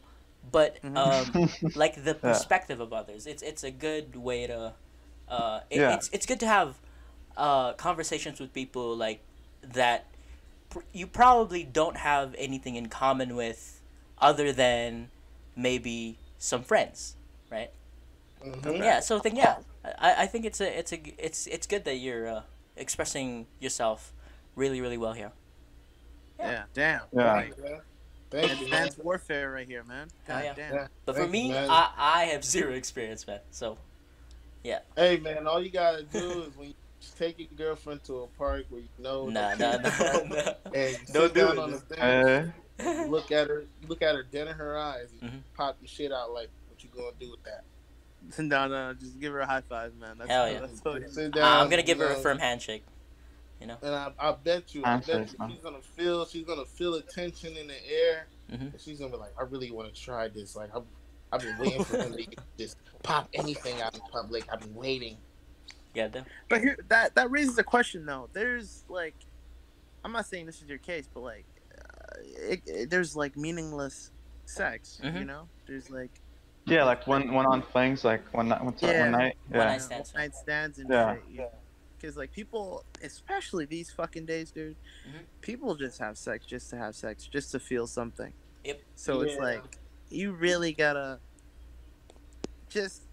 but 0.51 0.81
Mhm. 0.83 0.97
um, 0.97 1.71
like 1.75 2.03
the 2.03 2.17
Yeah. 2.23 2.33
perspective 2.33 2.79
of 2.79 2.93
others. 2.93 3.25
It's 3.27 3.41
it's 3.43 3.63
a 3.63 3.71
good 3.71 4.15
way 4.15 4.47
to. 4.47 4.73
Uh, 5.27 5.61
it, 5.69 5.79
Yeah. 5.79 5.93
It's 5.95 6.09
it's 6.13 6.25
good 6.25 6.39
to 6.41 6.47
have 6.47 6.75
uh, 7.37 7.73
conversations 7.73 8.39
with 8.39 8.53
people 8.53 8.95
like 8.95 9.21
that. 9.61 10.05
pr- 10.69 10.87
You 10.93 11.07
probably 11.07 11.63
don't 11.63 11.97
have 11.97 12.35
anything 12.37 12.75
in 12.75 12.87
common 12.89 13.35
with, 13.35 13.81
other 14.19 14.51
than 14.53 15.09
maybe 15.55 16.17
some 16.37 16.63
friends, 16.63 17.15
right? 17.51 17.71
Mhm. 18.43 18.77
Yeah. 18.79 18.99
So 19.01 19.19
then, 19.19 19.35
yeah, 19.35 19.57
I, 19.99 20.23
I 20.23 20.27
think 20.27 20.45
it's 20.45 20.61
a 20.61 20.79
it's 20.79 20.91
a 20.91 20.97
g- 20.97 21.15
it's 21.17 21.47
it's 21.47 21.67
good 21.67 21.83
that 21.85 21.95
you're 21.97 22.27
uh, 22.27 22.41
expressing 22.77 23.47
yourself 23.59 24.13
really 24.55 24.81
really 24.81 24.97
well 24.97 25.13
here. 25.13 25.31
Yeah, 26.39 26.63
damn. 26.73 27.01
Yeah. 27.13 27.23
Right. 27.23 27.53
Yeah. 28.31 28.41
Thank 28.41 28.51
you, 28.61 28.67
man. 28.67 28.73
Advanced 28.83 29.03
warfare 29.03 29.51
right 29.51 29.67
here, 29.67 29.83
man. 29.83 30.07
Hell 30.25 30.37
God 30.37 30.43
yeah. 30.45 30.53
damn. 30.55 30.73
Yeah. 30.75 30.87
But 31.05 31.15
for 31.15 31.21
Thank 31.21 31.35
you, 31.35 31.41
me, 31.43 31.49
man. 31.51 31.69
I, 31.69 31.89
I 31.97 32.23
have 32.25 32.43
zero 32.43 32.73
experience, 32.73 33.25
man. 33.27 33.39
So 33.51 33.77
yeah. 34.63 34.79
Hey 34.95 35.17
man, 35.17 35.47
all 35.47 35.61
you 35.63 35.69
gotta 35.69 36.03
do 36.03 36.43
is 36.43 36.57
when 36.57 36.69
you 36.69 36.73
take 37.17 37.37
your 37.39 37.47
girlfriend 37.55 38.03
to 38.05 38.21
a 38.21 38.27
park 38.27 38.65
where 38.69 38.81
you 38.81 38.87
know 38.99 39.29
nah 39.29 39.53
nah 39.55 39.77
nah. 39.77 39.89
nah. 40.23 40.53
and 40.73 40.97
Don't 41.13 41.27
sit 41.27 41.33
do 41.33 41.41
down 41.41 41.51
it. 41.51 41.59
on 41.59 41.71
the 41.71 41.79
thing, 41.79 41.99
Uh, 41.99 42.51
you 42.83 43.07
look 43.07 43.31
at 43.31 43.47
her, 43.47 43.65
look 43.87 44.01
at 44.01 44.15
her 44.15 44.23
dead 44.23 44.47
in 44.47 44.55
her 44.55 44.77
eyes, 44.77 45.09
you 45.21 45.27
Mhm. 45.29 45.41
pop 45.55 45.77
your 45.81 45.87
shit 45.87 46.11
out 46.11 46.31
like, 46.31 46.49
what 46.69 46.83
you 46.83 46.89
gonna 46.95 47.11
do 47.19 47.29
with 47.31 47.43
that? 47.43 47.63
No, 48.43 48.67
no, 48.67 48.93
just 48.95 49.19
give 49.19 49.31
her 49.33 49.41
a 49.41 49.45
high 49.45 49.61
five, 49.61 49.95
man. 49.97 50.17
That's 50.17 50.31
Hell 50.31 50.51
yeah. 50.51 50.59
That's 50.61 50.81
all 50.83 50.99
you- 50.99 51.07
Sit 51.09 51.37
I'm 51.37 51.69
gonna 51.69 51.83
give 51.83 51.99
you 51.99 52.05
her 52.05 52.13
a 52.13 52.15
firm 52.15 52.39
handshake. 52.39 52.83
And 53.81 53.95
I, 53.95 54.11
I 54.19 54.31
bet 54.33 54.73
you, 54.75 54.83
I 54.85 54.97
bet 54.97 55.31
you, 55.31 55.37
huh? 55.39 55.47
she's 55.49 55.59
gonna 55.61 55.81
feel, 55.81 56.25
she's 56.25 56.45
gonna 56.45 56.65
feel 56.65 56.93
a 56.95 57.01
tension 57.01 57.55
in 57.57 57.67
the 57.67 57.87
air, 57.91 58.27
Mhm. 58.51 58.71
and 58.73 58.79
she's 58.81 58.99
gonna 58.99 59.11
be 59.11 59.17
like, 59.17 59.33
I 59.39 59.43
really 59.43 59.71
want 59.71 59.93
to 59.93 59.99
try 60.01 60.27
this. 60.27 60.55
Like, 60.55 60.69
I've, 60.75 60.83
I've 61.31 61.41
been 61.41 61.57
waiting 61.57 61.83
for 61.83 61.97
him 61.97 62.13
to 62.13 62.25
just 62.59 62.77
pop 63.03 63.27
anything 63.33 63.81
out 63.81 63.93
in 63.95 64.01
public. 64.11 64.45
I've 64.51 64.59
been 64.61 64.75
waiting. 64.75 65.17
Yeah, 65.93 66.07
though. 66.09 66.23
But 66.49 66.61
here, 66.61 66.77
that 66.89 67.15
that 67.15 67.31
raises 67.31 67.57
a 67.57 67.63
question 67.63 68.05
though. 68.05 68.29
There's 68.33 68.83
like, 68.89 69.15
I'm 70.03 70.11
not 70.11 70.25
saying 70.25 70.45
this 70.45 70.61
is 70.61 70.67
your 70.67 70.77
case, 70.77 71.07
but 71.13 71.21
like, 71.21 71.45
uh, 71.73 72.19
it, 72.21 72.61
it- 72.65 72.89
there's 72.89 73.15
like 73.15 73.35
meaningless 73.37 74.11
sex. 74.45 74.99
You 75.03 75.09
Mhm. 75.09 75.25
know, 75.25 75.47
there's 75.67 75.89
like 75.89 76.11
yeah, 76.67 76.83
like 76.83 77.05
one 77.07 77.31
one 77.31 77.45
on 77.45 77.61
flings, 77.61 78.03
like 78.03 78.21
one 78.33 78.49
night, 78.49 78.63
one, 78.63 78.75
Yeah. 78.79 79.01
one 79.03 79.11
night. 79.11 79.37
One 79.49 79.59
night 79.59 79.81
stands. 79.81 80.13
night 80.13 80.35
stands 80.35 80.79
and 80.79 80.89
Yeah. 80.89 81.15
shit. 81.33 81.53
Because 81.97 82.17
like 82.17 82.31
people, 82.31 82.83
especially 83.01 83.65
these 83.65 83.91
fucking 83.91 84.25
days, 84.25 84.51
dude, 84.51 84.75
Mhm. 85.07 85.23
people 85.41 85.75
just 85.75 85.97
have 85.99 86.17
sex 86.17 86.45
just 86.45 86.69
to 86.71 86.77
have 86.77 86.95
sex, 86.95 87.25
just 87.27 87.51
to 87.51 87.59
feel 87.59 87.87
something. 87.87 88.33
Yep. 88.63 88.81
So 88.95 89.21
it's 89.21 89.37
like 89.37 89.77
you 90.09 90.31
really 90.33 90.73
gotta 90.73 91.19
just. 92.69 93.03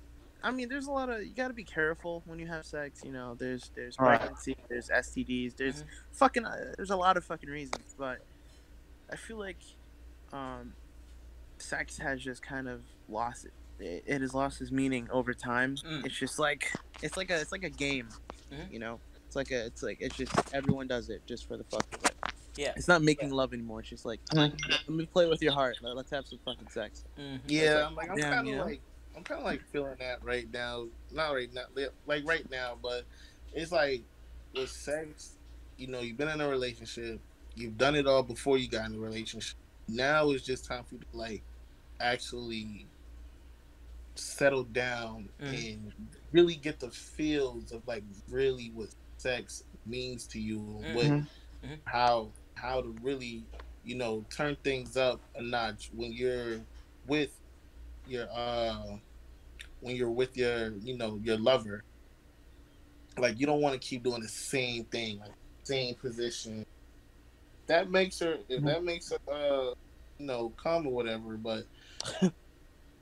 I 0.44 0.50
mean, 0.50 0.68
there's 0.68 0.86
a 0.86 0.90
lot 0.90 1.08
of 1.08 1.22
you 1.22 1.32
gotta 1.34 1.54
be 1.54 1.62
careful 1.64 2.22
when 2.26 2.38
you 2.40 2.48
have 2.48 2.66
sex. 2.66 3.02
You 3.04 3.12
know, 3.12 3.34
there's 3.34 3.70
there's 3.74 3.96
Right. 3.98 4.18
pregnancy, 4.18 4.56
there's 4.68 4.90
STDs, 4.90 5.54
there's 5.56 5.82
Mhm. 5.82 5.86
fucking 6.12 6.44
uh, 6.44 6.74
there's 6.76 6.90
a 6.90 6.96
lot 6.96 7.16
of 7.16 7.24
fucking 7.24 7.48
reasons. 7.48 7.94
But 7.96 8.20
I 9.10 9.16
feel 9.16 9.36
like 9.38 9.58
um, 10.32 10.72
sex 11.58 11.98
has 11.98 12.20
just 12.22 12.42
kind 12.42 12.66
of 12.68 12.82
lost 13.08 13.44
it. 13.44 13.52
It, 13.78 14.02
it 14.06 14.20
has 14.22 14.32
lost 14.34 14.60
its 14.62 14.70
meaning 14.70 15.08
over 15.10 15.34
time. 15.34 15.76
Mm. 15.76 16.06
It's 16.06 16.18
just 16.18 16.38
like 16.38 16.72
it's 17.02 17.16
like 17.16 17.30
a 17.30 17.40
it's 17.40 17.52
like 17.52 17.64
a 17.64 17.70
game. 17.70 18.08
Mhm. 18.53 18.72
You 18.72 18.78
know, 18.78 19.00
it's 19.26 19.36
like 19.36 19.50
a 19.50 19.66
it's 19.66 19.82
like 19.82 19.98
it's 20.00 20.16
just 20.16 20.32
everyone 20.55 20.86
does 20.86 21.09
it 21.09 21.22
just 21.26 21.46
for 21.48 21.57
the 21.57 21.64
fuck 21.64 21.86
of 21.94 22.05
it. 22.05 22.14
Yeah. 22.57 22.72
It's 22.76 22.88
not 22.88 23.03
making 23.03 23.30
love 23.30 23.55
anymore. 23.55 23.80
It's 23.80 23.88
just 23.88 24.05
like 24.05 24.20
let 24.34 24.53
me 24.88 25.07
play 25.07 25.26
with 25.28 25.42
your 25.42 25.53
heart. 25.55 25.76
Let- 25.82 25.96
Let's 25.96 26.11
have 26.11 26.26
some 26.26 26.38
fucking 26.44 26.68
sex. 26.68 27.05
Mhm. 27.18 27.40
Yeah, 27.46 27.86
I'm 27.86 27.94
like 27.94 28.11
I'm 28.11 28.18
kind 28.18 28.48
of 28.48 28.55
know? 28.55 28.64
like 28.64 28.80
I'm 29.16 29.24
kind 29.24 29.38
of 29.40 29.44
like 29.44 29.62
feeling 29.72 29.96
that 29.98 30.22
right 30.24 30.50
now. 30.53 30.86
Not 31.11 31.32
right 31.32 31.53
now, 31.53 31.62
like 32.07 32.26
right 32.26 32.48
now, 32.50 32.78
but 32.82 33.05
it's 33.55 33.72
like 33.72 34.03
with 34.55 34.70
sex. 34.70 35.32
You 35.78 35.86
know, 35.86 36.00
you've 36.00 36.18
been 36.18 36.28
in 36.28 36.40
a 36.40 36.48
relationship. 36.48 37.20
You've 37.55 37.76
done 37.78 37.94
it 37.96 38.07
all 38.07 38.22
before 38.22 38.57
you 38.59 38.68
got 38.68 38.88
in 38.88 38.96
a 38.96 38.98
relationship. 38.98 39.57
Now 39.88 40.30
it's 40.30 40.44
just 40.44 40.64
time 40.64 40.84
for 40.84 40.94
you 40.94 41.00
to 41.11 41.16
like 41.16 41.42
actually 42.00 42.86
settle 44.16 44.64
down 44.64 45.28
Mhm. 45.40 45.54
and 45.54 45.92
really 46.32 46.56
get 46.56 46.80
the 46.80 46.90
feels 46.90 47.72
of 47.72 47.86
like 47.86 48.04
really 48.28 48.70
what 48.74 48.88
sex 49.18 49.62
means 49.86 50.26
to 50.28 50.40
you. 50.40 50.60
What 50.92 51.06
Mhm. 51.08 51.28
Mhm. 51.64 51.80
how 51.86 52.32
how 52.56 52.80
to 52.82 52.94
really 53.02 53.46
you 53.82 53.96
know 53.96 54.24
turn 54.36 54.56
things 54.64 54.96
up 54.96 55.20
a 55.36 55.42
notch 55.42 55.90
when 55.92 56.12
you're 56.12 56.60
with 57.06 57.32
your 58.06 58.28
uh 58.32 58.96
when 59.80 59.96
you're 59.96 60.10
with 60.10 60.36
your 60.36 60.72
you 60.78 60.96
know 60.96 61.18
your 61.22 61.38
lover 61.38 61.82
like 63.18 63.38
you 63.38 63.46
don't 63.46 63.60
want 63.60 63.74
to 63.74 63.86
keep 63.88 64.02
doing 64.02 64.22
the 64.22 64.28
same 64.28 64.84
thing 64.86 65.18
like 65.18 65.32
same 65.64 65.94
position 65.96 66.64
that 67.66 67.90
makes 67.90 68.18
her 68.20 68.38
if 68.48 68.62
Mhm. 68.62 68.64
that 68.64 68.84
makes 68.84 69.10
her 69.10 69.18
uh 69.32 69.72
you 70.18 70.26
know 70.26 70.50
come 70.62 70.86
or 70.86 70.92
whatever 70.92 71.36
but 71.36 71.64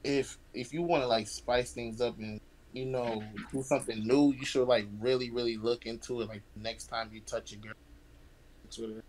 if 0.05 0.39
if 0.55 0.73
you 0.73 0.83
want 0.83 1.03
to 1.03 1.07
like 1.07 1.27
spice 1.29 1.73
things 1.73 2.01
up 2.01 2.19
and 2.19 2.41
you 2.73 2.87
know 2.87 3.23
do 3.53 3.63
something 3.63 4.07
new 4.07 4.33
you 4.33 4.45
should 4.45 4.67
like 4.67 4.87
really 4.99 5.31
really 5.31 5.57
look 5.57 5.87
into 5.87 6.21
it 6.21 6.29
like 6.29 6.43
next 6.57 6.87
time 6.87 7.11
you 7.13 7.21
touch 7.23 7.53
a 7.53 7.57
girl 7.57 7.73
Twitter 8.75 9.03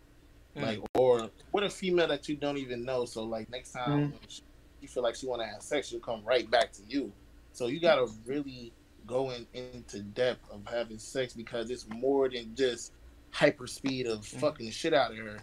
Mm. 0.58 0.64
like 0.64 0.80
or 0.96 1.30
with 1.54 1.64
a 1.64 1.70
female 1.70 2.10
that 2.10 2.28
you 2.28 2.36
don't 2.36 2.58
even 2.58 2.84
know 2.84 3.06
so 3.06 3.24
like 3.24 3.50
next 3.50 3.72
time 3.72 4.12
Mm. 4.12 4.14
she, 4.28 4.42
you 4.82 4.88
feel 4.90 5.02
like 5.02 5.16
she 5.16 5.26
want 5.26 5.42
to 5.42 5.48
have 5.48 5.62
sex 5.62 5.88
she'll 5.88 6.02
come 6.02 6.26
right 6.26 6.50
back 6.52 6.74
to 6.74 6.82
you 6.90 7.14
so 7.54 7.68
you 7.68 7.80
gotta 7.80 8.06
really 8.26 8.74
go 9.06 9.30
in, 9.32 9.48
into 9.54 10.02
depth 10.02 10.50
of 10.52 10.62
having 10.68 11.00
sex 11.00 11.34
because 11.34 11.70
it's 11.70 11.88
more 11.88 12.30
than 12.30 12.54
just 12.54 12.92
hyper 13.32 13.66
speed 13.66 14.08
of 14.08 14.20
Mhm. 14.24 14.40
fucking 14.42 14.66
the 14.66 14.72
shit 14.74 14.94
out 14.94 15.12
of 15.12 15.18
her 15.20 15.40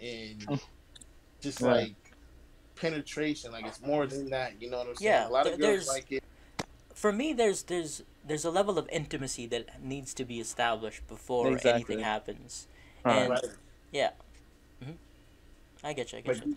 and 0.00 0.40
Mm. 0.44 0.60
just 1.40 1.60
Right. 1.60 1.90
like 1.90 2.07
penetration 2.80 3.52
like 3.52 3.66
it's 3.66 3.80
more 3.80 4.06
than 4.06 4.28
that 4.30 4.60
you 4.60 4.70
know 4.70 4.78
what 4.78 4.88
i'm 4.88 4.94
saying 4.96 5.10
Yeah, 5.12 5.28
a 5.28 5.30
lot 5.30 5.46
of 5.46 5.52
th- 5.56 5.60
girls 5.60 5.88
like 5.88 6.10
it 6.12 6.24
For 6.94 7.12
me, 7.12 7.32
there's 7.32 7.62
there's 7.64 8.02
there's 8.26 8.44
a 8.44 8.50
level 8.50 8.76
of 8.78 8.88
intimacy 8.90 9.46
that 9.46 9.82
needs 9.82 10.12
to 10.14 10.24
be 10.24 10.40
established 10.40 11.06
before 11.06 11.58
anything 11.64 12.00
happens. 12.00 12.66
Right. 13.04 13.18
And 13.18 13.30
right 13.30 13.44
yeah, 13.92 14.10
hmm 14.82 14.92
I 15.84 15.92
get 15.92 16.12
you. 16.12 16.18
I 16.18 16.22
get 16.22 16.28
like 16.36 16.44
you. 16.44 16.50
you, 16.50 16.56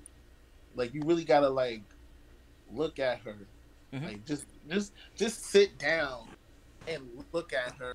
like 0.74 0.94
you 0.94 1.02
really 1.06 1.24
gotta 1.24 1.50
like 1.50 1.84
look 2.72 2.98
at 3.00 3.20
her 3.20 3.48
Mhm. 3.94 4.06
like 4.06 4.26
just 4.26 4.46
just 4.68 4.94
just 5.16 5.46
sit 5.46 5.78
down 5.78 6.30
and 6.88 7.04
look 7.34 7.54
at 7.54 7.74
her 7.78 7.94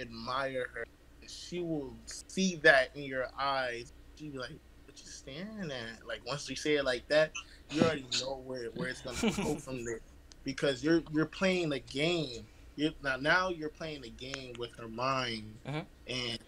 admire 0.00 0.66
her 0.74 0.84
she 1.28 1.60
will 1.60 1.96
see 2.06 2.56
that 2.62 2.94
in 2.96 3.02
your 3.02 3.26
eyes 3.38 3.92
she 4.16 4.30
be 4.30 4.38
like 4.38 4.50
what 4.86 4.96
you 5.04 5.10
staring 5.10 5.70
at 5.70 6.06
like 6.06 6.24
once 6.26 6.48
you 6.48 6.56
say 6.56 6.76
it 6.76 6.84
like 6.84 7.06
that 7.08 7.32
you 7.72 7.82
already 7.82 8.06
know 8.20 8.42
where, 8.44 8.66
where 8.76 8.88
it's 8.88 9.00
gonna 9.00 9.16
go 9.42 9.54
from 9.64 9.84
there 9.84 10.00
because 10.44 10.82
you're 10.84 11.02
you're 11.12 11.26
playing 11.26 11.72
a 11.72 11.78
game 11.78 12.46
you're 12.76 12.92
now 13.02 13.16
now 13.16 13.48
you're 13.48 13.68
playing 13.68 14.04
a 14.04 14.08
game 14.10 14.52
with 14.58 14.70
her 14.76 14.88
mind 14.88 15.58
Mhm. 15.66 15.86
and 16.08 16.38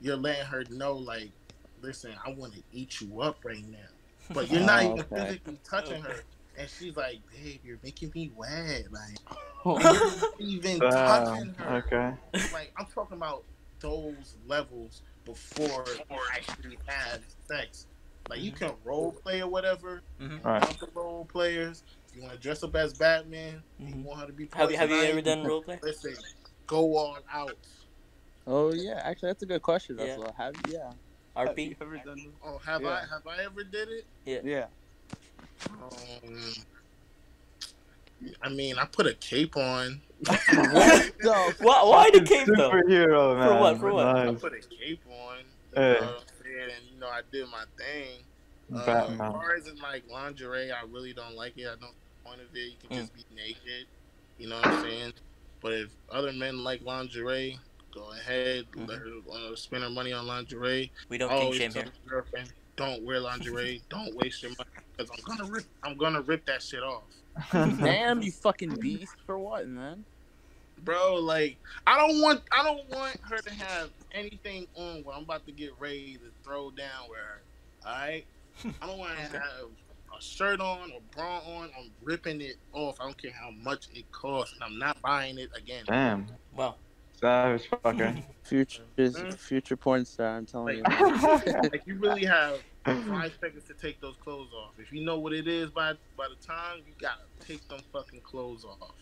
you're 0.00 0.16
letting 0.16 0.46
her 0.46 0.64
know 0.70 0.94
like 0.96 1.30
listen 1.80 2.14
i 2.24 2.30
want 2.32 2.52
to 2.54 2.62
eat 2.72 3.00
you 3.00 3.20
up 3.20 3.44
right 3.44 3.66
now 3.68 3.78
but 4.32 4.50
you're 4.50 4.62
not 4.62 4.82
Oh, 4.84 4.86
even 4.92 5.04
okay. 5.12 5.24
physically 5.26 5.60
touching 5.68 6.02
her 6.02 6.24
and 6.56 6.68
she's 6.70 6.96
like, 6.96 7.18
"Babe, 7.32 7.60
you're 7.64 7.80
making 7.82 8.12
me 8.14 8.30
wet." 8.34 8.84
Like, 8.92 9.18
Oh, 9.64 10.22
even 10.38 10.78
Damn. 10.78 10.90
touching 11.08 11.54
her. 11.58 11.78
Okay. 11.78 12.12
Like, 12.52 12.72
I'm 12.78 12.86
talking 12.86 13.16
about 13.16 13.44
those 13.80 14.36
levels 14.46 15.02
before 15.24 15.84
you 16.10 16.16
actually 16.36 16.78
have 16.86 17.22
sex. 17.48 17.86
Like, 18.30 18.40
you 18.40 18.52
can 18.52 18.72
role 18.84 19.12
play 19.12 19.42
or 19.42 19.48
whatever. 19.48 20.00
Mhm. 20.20 20.42
Right. 20.44 20.62
Couple 20.62 21.02
role 21.02 21.24
players. 21.26 21.82
If 22.08 22.16
you 22.16 22.22
want 22.22 22.34
to 22.34 22.40
dress 22.40 22.62
up 22.62 22.74
as 22.74 22.94
Batman, 22.94 23.62
you 23.78 23.94
Mhm. 23.94 24.02
want 24.04 24.20
her 24.20 24.26
to 24.26 24.32
be. 24.32 24.48
Have 24.54 24.70
you 24.70 24.76
have 24.76 24.88
you 24.90 24.96
Poison 24.96 25.10
ever 25.10 25.18
Ivy, 25.18 25.22
done 25.22 25.44
roleplay? 25.44 25.82
Listen, 25.82 26.14
go 26.66 26.96
all 26.96 27.18
out. 27.30 27.56
oh 28.46 28.72
yeah, 28.72 29.00
actually 29.04 29.28
that's 29.30 29.42
a 29.42 29.46
good 29.46 29.62
question. 29.62 29.98
Yeah. 29.98 30.16
Have 30.36 30.54
yeah. 30.68 30.92
RP. 31.36 31.48
Have 31.48 31.58
you 31.58 31.76
ever 31.80 31.96
done? 31.98 32.32
Oh, 32.44 32.58
have 32.58 32.82
Yeah. 32.82 32.88
I 32.88 33.00
have 33.00 33.26
I 33.26 33.42
ever 33.44 33.64
did 33.64 33.88
it? 33.88 34.06
Yeah. 34.44 34.66
Um, 35.68 36.54
I 38.42 38.48
mean, 38.48 38.78
I 38.78 38.84
put 38.86 39.06
a 39.06 39.14
cape 39.14 39.56
on. 39.56 40.00
No. 40.26 40.32
Why, 41.60 41.82
why 41.82 42.10
the 42.12 42.22
cape 42.24 42.46
though? 42.46 42.70
Superhero, 42.70 43.36
man. 43.38 43.48
For 43.48 43.60
what, 43.60 43.78
for 43.80 43.92
what? 43.92 44.06
I 44.06 44.34
put 44.34 44.52
a 44.54 44.60
cape 44.60 45.02
on. 45.10 45.38
You 45.76 45.82
Yeah. 45.82 46.10
Know 46.56 46.62
what 46.62 46.64
I'm 46.64 46.70
saying? 46.70 46.80
And 46.82 46.90
you 46.90 46.98
know, 46.98 47.08
I 47.08 47.22
did 47.32 47.48
my 47.48 47.64
thing. 47.78 48.26
Uh, 48.72 49.08
as 49.12 49.22
far 49.30 49.54
as 49.56 49.68
in 49.68 49.76
like 49.78 50.04
lingerie, 50.08 50.72
I 50.72 50.82
really 50.82 51.14
don't 51.14 51.36
like 51.36 51.54
it. 51.58 51.66
I 51.68 51.76
don't 51.76 51.96
point 52.26 52.40
of 52.42 52.48
it. 52.54 52.72
You 52.72 52.78
can 52.78 52.90
Mm. 52.90 52.94
just 52.94 53.14
be 53.14 53.24
naked. 53.30 53.88
You 54.38 54.48
know 54.48 54.56
what 54.56 54.64
I'm 54.66 54.72
saying? 54.72 55.12
But 55.62 55.74
if 55.74 55.96
other 56.10 56.32
men 56.32 56.64
like 56.64 56.82
lingerie, 56.82 57.58
go 57.94 58.12
ahead. 58.12 58.66
Mhm. 58.76 58.88
Let 58.88 58.98
her 58.98 59.52
uh, 59.52 59.56
spend 59.56 59.84
her 59.84 59.90
money 59.90 60.12
on 60.12 60.26
lingerie. 60.26 60.92
We 61.08 61.18
don't 61.18 61.30
I 61.30 61.38
kink 61.38 61.54
shame 61.54 61.72
here. 61.72 61.92
girlfriend, 62.06 62.52
don't 62.76 63.04
wear 63.04 63.20
lingerie. 63.20 63.84
don't 63.90 64.14
waste 64.16 64.42
your 64.42 64.52
money 64.52 64.70
because 64.96 65.10
I'm 65.10 65.22
gonna 65.24 65.50
rip. 65.50 65.66
I'm 65.84 65.96
gonna 65.96 66.22
rip 66.22 66.46
that 66.46 66.62
shit 66.62 66.82
off, 66.82 67.22
Damn, 67.52 68.22
you 68.22 68.32
fucking 68.32 68.76
beast 68.80 69.16
for 69.26 69.38
what, 69.38 69.68
man? 69.68 70.06
Bro. 70.84 71.16
Like 71.16 71.58
I 71.86 71.96
don't 71.98 72.20
want. 72.20 72.42
I 72.52 72.62
don't 72.62 72.88
want 72.90 73.16
her 73.28 73.38
to 73.38 73.54
have 73.54 73.90
anything 74.12 74.66
on 74.76 75.02
where 75.04 75.16
I'm 75.16 75.22
about 75.24 75.46
to 75.46 75.52
get 75.52 75.70
ready 75.78 76.16
to 76.16 76.30
throw 76.44 76.70
down 76.70 77.08
with 77.08 77.18
her. 77.18 77.42
All 77.86 77.96
right. 77.96 78.26
I 78.82 78.86
don't 78.86 78.98
want 78.98 79.12
her 79.18 79.28
to 79.32 79.38
have 79.38 79.68
a 80.16 80.22
shirt 80.22 80.60
on 80.60 80.92
or 80.92 81.00
bra 81.14 81.38
on. 81.38 81.70
I'm 81.78 81.90
ripping 82.02 82.40
it 82.40 82.56
off. 82.72 82.96
I 83.00 83.04
don't 83.04 83.20
care 83.20 83.32
how 83.32 83.50
much 83.50 83.88
it 83.92 84.10
costs. 84.12 84.54
I'm 84.62 84.78
not 84.78 85.00
buying 85.02 85.38
it 85.38 85.50
again. 85.56 85.84
Damn. 85.86 86.26
Well. 86.52 86.78
Savage 87.20 87.70
fucker. 87.70 88.22
Future 88.42 88.82
Mhm. 88.98 89.38
future 89.38 89.76
porn 89.76 90.04
star. 90.04 90.36
I'm 90.36 90.46
telling 90.46 90.82
Like, 90.82 91.00
you. 91.00 91.62
like 91.72 91.82
you 91.86 91.94
really 91.98 92.24
have 92.24 92.60
five 92.84 93.32
seconds 93.40 93.64
to 93.64 93.74
take 93.74 94.00
those 94.00 94.16
clothes 94.16 94.50
off. 94.52 94.74
If 94.78 94.92
you 94.92 95.04
know 95.04 95.18
what 95.18 95.32
it 95.32 95.48
is 95.48 95.70
by 95.70 95.92
by 96.16 96.26
the 96.28 96.36
time 96.44 96.82
you 96.86 96.92
gotta 97.00 97.22
take 97.40 97.66
them 97.68 97.80
fucking 97.92 98.20
clothes 98.22 98.64
off. 98.64 98.96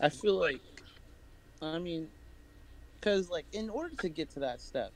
I 0.00 0.08
feel 0.10 0.38
like, 0.38 0.62
I 1.62 1.78
mean, 1.78 2.10
because 3.00 3.28
like 3.28 3.46
in 3.52 3.68
order 3.70 3.94
to 3.96 4.08
get 4.08 4.30
to 4.32 4.40
that 4.40 4.60
step, 4.60 4.92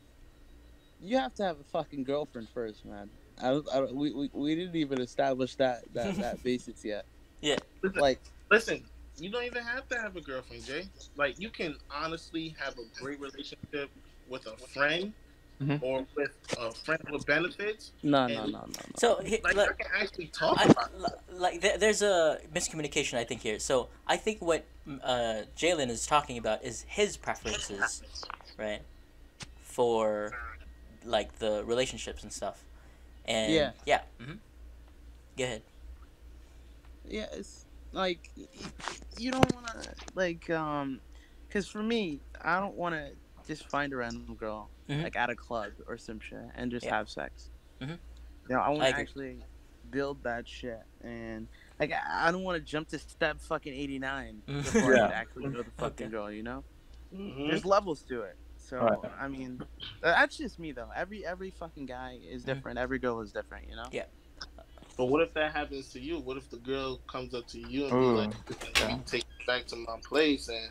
you 0.99 1.17
have 1.19 1.35
to 1.35 1.43
have 1.45 1.61
a 1.61 1.65
fucking 1.65 2.05
girlfriend 2.05 2.49
first, 2.51 2.85
man. 2.85 3.11
I, 3.41 3.51
don't- 3.51 3.69
I 3.73 3.81
we, 3.93 4.13
we 4.13 4.31
we 4.33 4.55
didn't 4.55 4.77
even 4.77 5.01
establish 5.01 5.57
that 5.57 5.85
that 5.93 6.17
that 6.21 6.43
basics 6.43 6.85
yet. 6.85 7.07
Yeah. 7.41 7.57
Listen, 7.83 8.01
Like 8.01 8.23
listen, 8.51 8.91
you 9.17 9.31
don't 9.31 9.45
even 9.45 9.63
have 9.63 9.87
to 9.89 9.99
have 9.99 10.17
a 10.17 10.21
girlfriend, 10.21 10.65
Jay. 10.65 10.91
Like 11.17 11.39
you 11.39 11.51
can 11.51 11.77
honestly 11.91 12.55
have 12.59 12.79
a 12.79 12.85
great 13.01 13.21
relationship 13.21 13.91
with 14.27 14.47
a 14.47 14.57
friend 14.57 15.15
Mhm. 15.63 15.83
or 15.83 16.07
with 16.17 16.35
a 16.59 16.73
friend 16.73 17.01
with 17.13 17.25
benefits. 17.27 17.93
no 18.03 18.27
no 18.27 18.45
no 18.47 18.51
no 18.51 18.61
no. 18.67 18.73
So 18.97 19.09
he- 19.23 19.41
Like 19.45 19.55
like, 19.57 19.71
I 19.71 19.83
can 19.83 19.87
actually 20.03 20.27
talk 20.29 20.59
I, 20.59 20.65
about 20.65 20.91
it. 20.91 21.01
li- 21.01 21.39
like 21.45 21.61
there, 21.61 21.79
there's 21.79 22.03
a 22.03 22.39
miscommunication 22.55 23.19
I 23.19 23.25
think 23.25 23.41
here. 23.43 23.59
So 23.59 23.89
I 24.07 24.17
think 24.17 24.41
what 24.41 24.65
uh, 25.03 25.43
Jalen 25.57 25.89
is 25.89 26.07
talking 26.07 26.37
about 26.39 26.65
is 26.65 26.85
his 26.89 27.17
preferences, 27.17 28.03
right? 28.59 28.83
For 29.63 30.35
like 31.05 31.39
the 31.39 31.65
relationships 31.65 32.23
and 32.23 32.33
stuff. 32.33 32.65
And 33.25 33.53
Yeah. 33.53 33.71
yeah. 33.87 34.03
hmm 34.21 34.33
Go 35.37 35.45
ahead. 35.45 35.63
yeah, 37.09 37.27
it's 37.33 37.65
like 37.93 38.31
y- 38.37 38.47
y- 38.61 38.71
you 39.17 39.31
don't 39.31 39.55
want 39.55 39.67
to 39.67 39.95
like 40.15 40.49
um, 40.51 41.01
because 41.49 41.69
for 41.69 41.83
me, 41.83 42.21
I 42.41 42.61
don't 42.61 42.77
want 42.77 42.95
to 42.95 43.13
just 43.47 43.69
find 43.69 43.93
a 43.93 43.97
random 43.97 44.35
girl 44.37 44.71
Mhm. 44.89 45.03
like 45.03 45.17
at 45.17 45.31
a 45.31 45.37
club 45.37 45.73
or 45.87 45.97
some 45.99 46.21
shit 46.21 46.39
and 46.55 46.71
just 46.71 46.87
Yeah. 46.87 46.97
have 46.97 47.09
sex. 47.09 47.51
Mhm. 47.81 47.99
You 48.49 48.55
know, 48.57 48.61
I 48.61 48.69
want 48.71 48.83
to 48.83 48.89
actually 48.89 49.45
build 49.91 50.23
that 50.25 50.49
shit 50.49 50.83
and. 51.03 51.49
Like 51.81 51.93
I 51.93 52.29
I 52.29 52.33
don't 52.33 52.45
want 52.45 52.57
to 52.59 52.65
jump 52.65 52.89
to 52.89 52.99
step 52.99 53.41
fucking 53.41 53.73
eighty 53.75 53.99
nine 53.99 54.43
Mhm. 54.47 54.63
before 54.63 54.95
Yeah. 54.95 55.07
I 55.07 55.13
actually 55.13 55.49
know 55.49 55.63
the 55.63 55.71
fucking 55.73 56.07
Okay. 56.07 56.13
girl, 56.13 56.31
you 56.31 56.43
know. 56.45 56.63
Mhm. 57.13 57.49
There's 57.49 57.65
levels 57.65 58.03
to 58.05 58.23
it. 58.23 58.37
So 58.57 58.79
Right. 58.79 59.13
I 59.19 59.27
mean, 59.29 59.61
that's 60.01 60.37
just 60.37 60.59
me 60.61 60.71
though. 60.73 60.91
Every 60.95 61.27
every 61.27 61.51
fucking 61.51 61.87
guy 61.87 62.21
is 62.23 62.43
Mhm. 62.43 62.47
different. 62.47 62.79
Every 62.79 62.99
girl 63.01 63.21
is 63.21 63.33
different, 63.33 63.69
you 63.69 63.75
know. 63.75 63.87
Yeah. 63.91 64.07
But 64.97 65.07
what 65.07 65.23
if 65.23 65.33
that 65.35 65.53
happens 65.53 65.91
to 65.93 66.01
you? 66.01 66.19
What 66.21 66.37
if 66.37 66.49
the 66.51 66.59
girl 66.59 66.99
comes 67.09 67.35
up 67.35 67.47
to 67.49 67.59
you 67.59 67.87
and 67.87 67.93
Ooh, 67.95 67.99
be 67.99 68.27
like, 68.29 68.81
"Let 68.81 68.99
me 68.99 69.03
take 69.07 69.25
you 69.41 69.47
back 69.47 69.67
to 69.69 69.77
my 69.77 69.99
place 70.05 70.49
and 70.49 70.71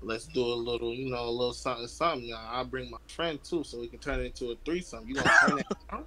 let's 0.00 0.26
do 0.26 0.42
a 0.44 0.54
little, 0.54 0.92
you 0.94 1.10
know, 1.10 1.24
a 1.24 1.30
little 1.30 1.52
something, 1.52 1.86
something. 1.86 2.30
Now, 2.30 2.48
I'll 2.50 2.64
bring 2.64 2.90
my 2.90 2.98
friend 3.08 3.38
too, 3.42 3.64
so 3.64 3.80
we 3.80 3.88
can 3.88 3.98
turn 3.98 4.20
it 4.20 4.26
into 4.26 4.50
a 4.52 4.56
threesome. 4.64 5.06
You 5.08 5.14
gonna 5.16 5.30
turn 5.40 5.58
it 5.58 5.66
down? 5.90 6.04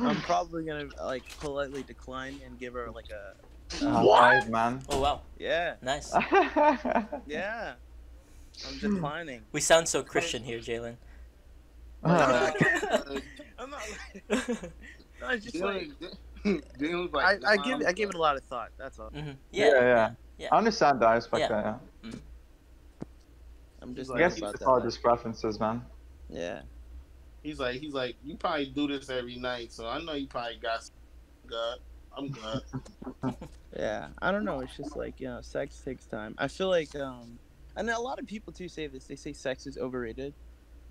I'm 0.00 0.20
probably 0.22 0.64
gonna 0.64 0.88
like 1.02 1.24
politely 1.40 1.82
decline 1.82 2.40
and 2.44 2.58
give 2.58 2.74
her 2.74 2.90
like 2.90 3.10
a 3.10 3.34
Nice, 3.82 4.46
man. 4.48 4.82
Oh 4.88 5.00
wow, 5.00 5.22
yeah, 5.36 5.74
nice. 5.82 6.14
yeah. 7.26 7.74
I'm 8.66 8.78
declining. 8.78 9.42
We 9.52 9.60
sound 9.60 9.88
so 9.88 10.02
Christian 10.02 10.42
here, 10.44 10.60
Jalen. 10.60 10.96
Uh, 12.02 12.52
I'm 13.58 13.70
not. 13.70 13.82
Like, 15.18 15.30
no, 15.30 15.30
it's 15.30 15.44
just 15.44 15.56
like 15.64 15.88
Dylan- 16.44 17.10
I, 17.14 17.34
like, 17.36 17.44
I 17.46 17.56
give 17.56 17.86
I 17.86 17.92
give 17.92 18.10
it 18.10 18.14
a 18.14 18.18
lot 18.18 18.36
of 18.36 18.44
thought. 18.44 18.70
That's 18.78 18.98
all. 18.98 19.08
hmm 19.08 19.30
Yeah, 19.50 19.66
Yeah, 19.66 19.80
yeah. 19.80 20.10
yeah. 20.36 20.48
I 20.52 20.58
understand 20.58 21.00
that. 21.00 21.08
I 21.08 21.14
respect 21.14 21.40
Yeah. 21.40 21.48
that. 21.48 21.64
Yeah. 21.64 21.76
I'm 23.86 23.94
just 23.94 24.10
I 24.10 24.14
Like, 24.14 24.18
guess 24.20 24.34
thinking 24.34 24.50
it's 24.50 24.62
about 24.62 24.70
all 24.70 24.80
just 24.80 25.02
preferences, 25.02 25.60
man. 25.60 25.82
yeah. 26.28 26.62
He's 27.42 27.60
like, 27.60 27.80
he's 27.80 27.94
like, 27.94 28.16
you 28.24 28.36
probably 28.36 28.66
do 28.66 28.88
this 28.88 29.08
every 29.08 29.36
night, 29.36 29.72
so 29.72 29.86
I 29.86 30.00
know 30.02 30.14
you 30.14 30.26
probably 30.26 30.56
got 30.60 30.82
some 30.82 30.90
good. 31.46 31.78
I'm 32.16 32.30
good. 32.30 32.62
Yeah, 33.76 34.08
I 34.22 34.32
don't 34.32 34.44
know. 34.46 34.60
It's 34.60 34.74
just 34.74 34.96
like 34.96 35.20
you 35.20 35.26
know, 35.26 35.42
sex 35.42 35.78
takes 35.84 36.06
time. 36.06 36.34
I 36.38 36.48
feel 36.48 36.70
like, 36.70 36.94
um, 36.96 37.38
and 37.76 37.90
a 37.90 38.00
lot 38.00 38.18
of 38.18 38.26
people 38.26 38.50
too 38.52 38.68
say 38.68 38.86
this. 38.86 39.04
They 39.04 39.16
say 39.16 39.34
sex 39.34 39.66
is 39.66 39.76
overrated. 39.76 40.32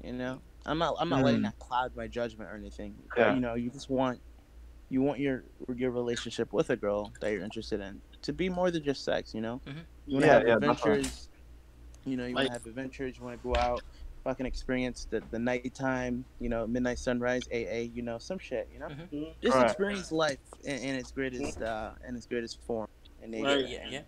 You 0.04 0.14
know, 0.14 0.40
I'm 0.68 0.78
not. 0.78 0.96
I'm 1.00 1.10
not 1.10 1.24
letting 1.24 1.40
Mm. 1.40 1.46
that 1.46 1.58
cloud 1.58 1.96
my 1.96 2.06
judgment 2.08 2.48
or 2.52 2.56
anything. 2.56 2.96
Yeah. 3.18 3.34
You 3.34 3.40
know, 3.40 3.56
you 3.56 3.72
just 3.72 3.90
want, 3.90 4.20
you 4.90 5.02
want 5.02 5.20
your 5.20 5.46
your 5.76 5.90
relationship 5.90 6.54
with 6.54 6.70
a 6.70 6.76
girl 6.76 7.12
that 7.22 7.32
you're 7.32 7.42
interested 7.44 7.80
in 7.82 8.02
to 8.22 8.34
be 8.34 8.50
more 8.50 8.70
than 8.70 8.84
just 8.84 9.04
sex. 9.04 9.34
You 9.34 9.42
know, 9.42 9.62
Mhm. 9.66 9.86
you 10.06 10.14
want 10.14 10.22
to 10.24 10.28
Yeah, 10.28 10.34
have 10.34 10.48
yeah, 10.48 10.54
definitely. 10.60 10.92
adventures. 11.00 11.30
You 12.06 12.18
know, 12.18 12.26
you 12.26 12.36
want 12.36 12.48
to 12.48 12.54
have 12.54 12.66
adventures. 12.66 13.18
You 13.18 13.24
want 13.24 13.42
to 13.42 13.44
go 13.48 13.56
out, 13.56 13.82
fucking 14.24 14.46
experience 14.46 15.08
the 15.10 15.22
the 15.32 15.40
nighttime. 15.40 16.24
You 16.40 16.50
know, 16.50 16.68
midnight 16.68 17.00
sunrise, 17.00 17.42
AA. 17.52 17.90
You 17.94 18.04
know, 18.04 18.18
some 18.20 18.38
shit. 18.40 18.70
You 18.72 18.80
know, 18.80 18.88
Mhm. 18.88 19.34
just 19.42 19.56
Right. 19.56 19.66
experience 19.66 20.12
life 20.12 20.38
in, 20.64 20.78
in 20.78 20.96
its 20.96 21.12
greatest 21.12 21.62
uh 21.62 21.92
in 22.08 22.16
its 22.16 22.28
greatest 22.28 22.62
form. 22.66 22.88
And 23.22 23.32
nature. 23.32 23.46
Right. 23.48 23.68
Yeah, 23.70 23.88
yeah. 23.90 24.02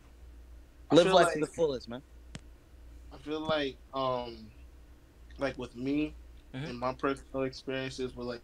Live 0.91 1.07
life 1.07 1.25
like- 1.25 1.33
to 1.33 1.39
the 1.39 1.47
fullest, 1.47 1.89
man. 1.89 2.01
I 3.11 3.17
feel 3.17 3.39
like, 3.39 3.77
um, 3.93 4.51
like 5.39 5.57
with 5.57 5.75
me 5.75 6.13
Mhm. 6.53 6.69
and 6.69 6.79
my 6.79 6.93
personal 6.93 7.43
experiences 7.43 8.15
with 8.15 8.27
like 8.27 8.41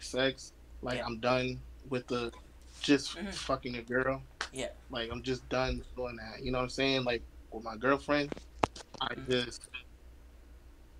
sex, 0.00 0.52
like 0.80 0.98
Yeah. 0.98 1.06
I'm 1.06 1.18
done 1.18 1.60
with 1.90 2.06
the 2.06 2.32
just 2.80 3.16
Mhm. 3.16 3.32
fucking 3.34 3.76
a 3.76 3.82
girl. 3.82 4.22
Yeah. 4.52 4.70
Like 4.90 5.10
I'm 5.10 5.22
just 5.22 5.46
done 5.50 5.84
doing 5.96 6.16
that. 6.16 6.42
You 6.42 6.50
know 6.50 6.58
what 6.58 6.64
I'm 6.64 6.70
saying? 6.70 7.04
Like 7.04 7.22
with 7.52 7.64
my 7.64 7.76
girlfriend, 7.76 8.32
I 9.00 9.14
Mhm. 9.14 9.30
just. 9.30 9.68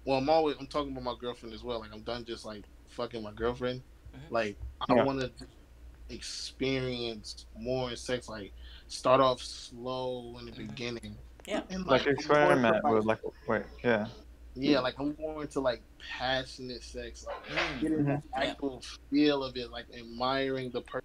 Well, 0.05 0.19
I'm 0.19 0.29
always 0.31 0.57
I'm 0.59 0.67
talking 0.67 0.93
about 0.93 1.05
my 1.05 1.15
girlfriend 1.21 1.55
as 1.55 1.63
well. 1.63 1.81
Like 1.81 1.93
I'm 1.93 2.03
done 2.03 2.25
just 2.25 2.45
like 2.45 2.65
fucking 2.89 3.23
my 3.23 3.33
girlfriend. 3.33 3.83
Mhm. 4.15 4.31
Like 4.31 4.59
I 4.89 4.95
Yeah. 4.95 5.05
want 5.05 5.21
to 5.21 5.33
experience 6.09 7.47
more 7.57 7.91
in 7.91 7.97
sex. 7.97 8.29
Like 8.29 8.53
start 8.89 9.21
off 9.21 9.41
slow 9.41 10.39
in 10.39 10.47
the 10.47 10.53
Mhm. 10.53 10.69
beginning. 10.69 11.19
Yeah. 11.47 11.63
And, 11.71 11.85
Like 11.87 12.05
more 12.05 12.13
experiment 12.15 12.77
into, 12.77 12.95
with 12.95 13.05
like 13.05 13.21
wait, 13.49 13.63
yeah. 13.85 14.09
yeah, 14.55 14.81
like 14.81 14.99
I'm 14.99 15.15
going 15.15 15.49
to 15.49 15.61
like 15.61 15.83
passionate 16.19 16.83
sex, 16.83 17.25
like 17.25 17.37
Mm. 17.47 17.81
getting 17.81 18.05
the 18.05 18.23
actual 18.35 18.83
feel 19.11 19.43
of 19.45 19.57
it, 19.57 19.71
like 19.71 19.87
admiring 19.95 20.71
the 20.73 20.83
person 20.83 21.01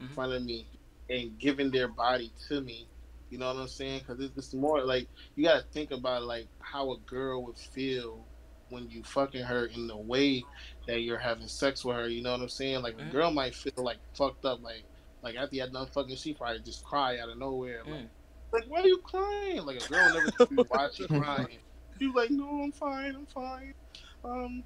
in 0.00 0.08
front 0.08 0.32
of 0.32 0.42
me 0.44 0.68
and 1.08 1.38
giving 1.38 1.70
their 1.70 1.88
body 1.88 2.32
to 2.48 2.60
me. 2.60 2.88
You 3.30 3.38
know 3.38 3.48
what 3.52 3.60
I'm 3.60 3.68
saying? 3.68 4.00
Because 4.00 4.20
it's, 4.24 4.36
it's 4.36 4.54
more 4.54 4.82
like 4.84 5.08
you 5.36 5.44
got 5.44 5.60
to 5.62 5.66
think 5.72 5.90
about 5.90 6.22
like 6.24 6.48
how 6.60 6.92
a 6.92 6.98
girl 7.00 7.44
would 7.44 7.58
feel 7.58 8.26
when 8.70 8.88
you 8.88 9.02
fucking 9.02 9.42
her 9.44 9.66
in 9.66 9.86
the 9.86 9.96
way 9.96 10.42
that 10.86 11.00
you're 11.02 11.18
having 11.18 11.48
sex 11.48 11.84
with 11.84 11.96
her. 11.96 12.08
You 12.08 12.22
know 12.22 12.32
what 12.32 12.40
I'm 12.40 12.48
saying? 12.48 12.82
Like 12.82 12.96
Mhm. 12.96 13.08
a 13.08 13.12
girl 13.12 13.30
might 13.30 13.54
feel 13.54 13.72
like 13.76 13.98
fucked 14.16 14.44
up, 14.44 14.62
like 14.62 14.84
like 15.22 15.34
after 15.36 15.56
you 15.56 15.62
had 15.62 15.72
done 15.72 15.88
fucking, 15.88 16.14
she 16.16 16.32
probably 16.32 16.60
just 16.60 16.84
cry 16.84 17.18
out 17.18 17.28
of 17.28 17.38
nowhere. 17.38 17.82
Like, 17.84 18.02
Mm. 18.04 18.08
like 18.52 18.64
why 18.68 18.80
are 18.82 18.86
you 18.86 18.98
crying? 18.98 19.62
Like 19.66 19.82
a 19.82 19.88
girl 19.88 20.14
never 20.14 20.26
see 20.30 20.46
you 20.56 20.66
watch 20.70 20.98
you 21.00 21.08
crying. 21.08 21.58
You 21.98 22.14
like, 22.14 22.30
no, 22.30 22.62
I'm 22.62 22.70
fine, 22.72 23.14
I'm 23.16 23.26
fine. 23.26 23.74
Um, 24.22 24.62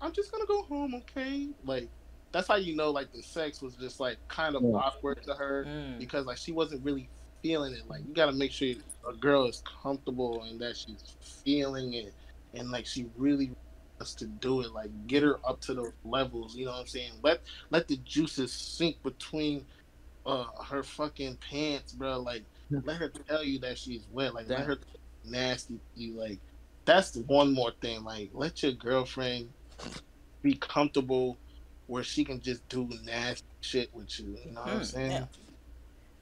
I'm 0.00 0.12
just 0.12 0.32
gonna 0.32 0.46
go 0.46 0.64
home, 0.64 0.94
okay? 0.96 1.48
Like 1.64 1.88
that's 2.32 2.48
how 2.48 2.56
you 2.56 2.74
know 2.74 2.90
like 2.90 3.12
the 3.12 3.22
sex 3.22 3.62
was 3.62 3.76
just 3.76 4.00
like 4.00 4.18
kind 4.28 4.56
of 4.56 4.62
Yeah. 4.62 4.70
awkward 4.70 5.22
to 5.24 5.34
her 5.34 5.64
Mm. 5.66 5.98
because 5.98 6.26
like 6.26 6.38
she 6.38 6.50
wasn't 6.52 6.84
really 6.84 7.08
feeling 7.42 7.74
it. 7.74 7.88
Like 7.88 8.04
you 8.06 8.14
got 8.14 8.26
to 8.26 8.32
make 8.32 8.52
sure 8.52 8.74
a 9.08 9.14
girl 9.14 9.46
is 9.46 9.62
comfortable 9.82 10.44
and 10.44 10.60
that 10.60 10.76
she's 10.76 11.04
feeling 11.44 11.94
it, 11.94 12.14
and 12.54 12.70
like 12.70 12.86
she 12.86 13.06
really 13.16 13.52
wants 14.00 14.14
to 14.16 14.26
do 14.26 14.62
it. 14.62 14.72
Like 14.72 14.90
get 15.06 15.22
her 15.22 15.38
up 15.48 15.60
to 15.62 15.74
those 15.74 15.94
levels. 16.04 16.56
You 16.56 16.66
know 16.66 16.72
what 16.72 16.80
I'm 16.80 16.86
saying? 16.86 17.12
Let 17.22 17.42
let 17.70 17.88
the 17.88 17.98
juices 17.98 18.54
sink 18.54 19.02
between 19.02 19.66
uh 20.26 20.46
her 20.68 20.82
fucking 20.82 21.38
pants, 21.50 21.92
bro. 21.92 22.20
Like 22.20 22.46
let 22.82 22.98
her 22.98 23.12
tell 23.28 23.44
you 23.44 23.60
that 23.60 23.78
she's 23.78 24.06
wet. 24.10 24.34
Like 24.34 24.48
let 24.48 24.66
her 24.66 24.78
nasty 25.24 25.80
you. 25.94 26.18
Like 26.18 26.40
that's 26.86 27.12
the 27.12 27.22
one 27.22 27.54
more 27.54 27.72
thing. 27.82 28.04
Like 28.04 28.30
let 28.34 28.62
your 28.62 28.72
girlfriend 28.72 29.54
be 30.42 30.54
comfortable 30.54 31.40
where 31.86 32.04
she 32.04 32.24
can 32.24 32.40
just 32.40 32.68
do 32.68 32.88
nasty 33.04 33.44
shit 33.62 33.90
with 33.94 34.18
you. 34.18 34.38
You 34.44 34.52
know 34.54 34.62
what 34.62 34.70
I'm 34.76 34.82
Hmm, 34.82 34.84
saying? 34.84 35.28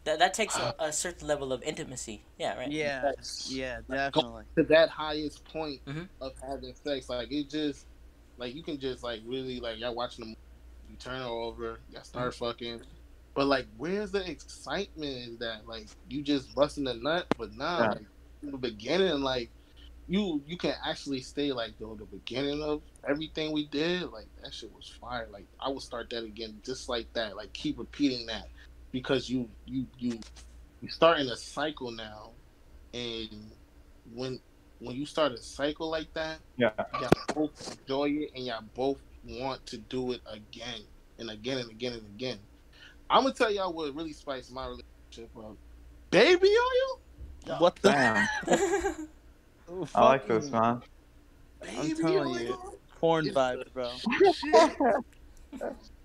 Yeah. 0.04 0.12
That 0.12 0.18
that 0.18 0.34
takes 0.34 0.56
a, 0.56 0.74
a 0.78 0.92
certain 0.92 1.28
level 1.28 1.52
of 1.52 1.62
intimacy. 1.62 2.24
Yeah, 2.38 2.56
right. 2.58 2.70
Yeah, 2.70 3.02
That's- 3.02 3.50
yeah, 3.50 3.80
definitely. 3.88 4.44
to 4.56 4.64
that 4.64 4.88
highest 4.88 5.44
point 5.44 5.84
Mhm. 5.86 6.08
of 6.20 6.32
having 6.42 6.74
sex. 6.74 7.08
Like 7.08 7.30
it 7.30 7.50
just 7.50 7.86
like 8.36 8.54
you 8.54 8.62
can 8.62 8.78
just 8.78 9.02
like 9.02 9.20
really 9.26 9.60
like 9.60 9.78
y'all 9.78 9.94
watching 9.94 10.24
the 10.24 10.26
movie, 10.28 10.38
you 10.88 10.96
turn 10.96 11.20
her 11.20 11.28
over, 11.28 11.80
y'all 11.90 12.02
start 12.04 12.32
Mm-hmm. 12.34 12.44
fucking. 12.44 12.80
But 13.34 13.46
like 13.46 13.66
where's 13.76 14.10
the 14.10 14.28
excitement 14.28 15.16
is 15.32 15.38
that 15.38 15.66
like 15.66 15.88
you 16.08 16.22
just 16.22 16.54
busting 16.54 16.84
the 16.84 16.94
nut, 16.94 17.26
but 17.38 17.52
now 17.52 17.80
Yeah. 17.80 17.88
like, 17.90 18.06
in 18.42 18.50
the 18.52 18.58
beginning 18.58 19.20
like 19.20 19.50
you 20.08 20.42
you 20.46 20.56
can 20.56 20.74
actually 20.84 21.20
stay 21.20 21.52
like 21.52 21.78
the, 21.78 21.94
the 21.96 22.06
beginning 22.06 22.62
of 22.62 22.82
everything 23.06 23.52
we 23.52 23.66
did, 23.68 24.10
like 24.10 24.26
that 24.42 24.52
shit 24.52 24.72
was 24.72 24.88
fire. 25.00 25.28
Like 25.30 25.46
I 25.60 25.68
would 25.68 25.82
start 25.82 26.10
that 26.10 26.24
again 26.24 26.60
just 26.64 26.88
like 26.88 27.12
that. 27.12 27.36
Like 27.36 27.52
keep 27.52 27.78
repeating 27.78 28.26
that. 28.26 28.46
Because 28.92 29.28
you 29.28 29.48
you 29.64 29.86
you 29.98 30.18
you 30.80 30.88
starting 30.88 31.28
a 31.28 31.36
cycle 31.36 31.90
now 31.90 32.32
and 32.92 33.52
when 34.14 34.40
when 34.78 34.96
you 34.96 35.06
start 35.06 35.32
a 35.32 35.38
cycle 35.38 35.90
like 35.90 36.12
that, 36.14 36.40
Yeah. 36.56 36.72
y'all 37.00 37.10
both 37.34 37.78
enjoy 37.78 38.10
it 38.10 38.30
and 38.34 38.46
y'all 38.46 38.62
both 38.74 39.02
want 39.24 39.64
to 39.66 39.78
do 39.78 40.12
it 40.12 40.22
again 40.26 40.80
and 41.18 41.30
again 41.30 41.58
and 41.58 41.70
again 41.70 41.92
and 41.92 42.06
again. 42.06 42.38
I'm 43.10 43.22
gonna 43.22 43.34
tell 43.34 43.50
y'all 43.50 43.72
what 43.72 43.94
really 43.94 44.12
spiced 44.12 44.52
my 44.52 44.66
relationship 44.66 45.36
up. 45.36 45.56
Baby 46.10 46.48
oil? 46.48 47.58
What 47.58 47.76
the? 47.82 47.90
Damn. 48.48 49.08
Ooh, 49.70 49.86
I 49.94 50.04
like 50.04 50.26
this, 50.26 50.48
fucking 50.48 50.60
man. 50.60 50.82
Baby 51.62 51.94
telling 52.00 52.28
oil? 52.28 52.38
you. 52.38 52.58
Porn 52.98 53.26
vibes, 53.26 53.72
bro. 53.72 53.92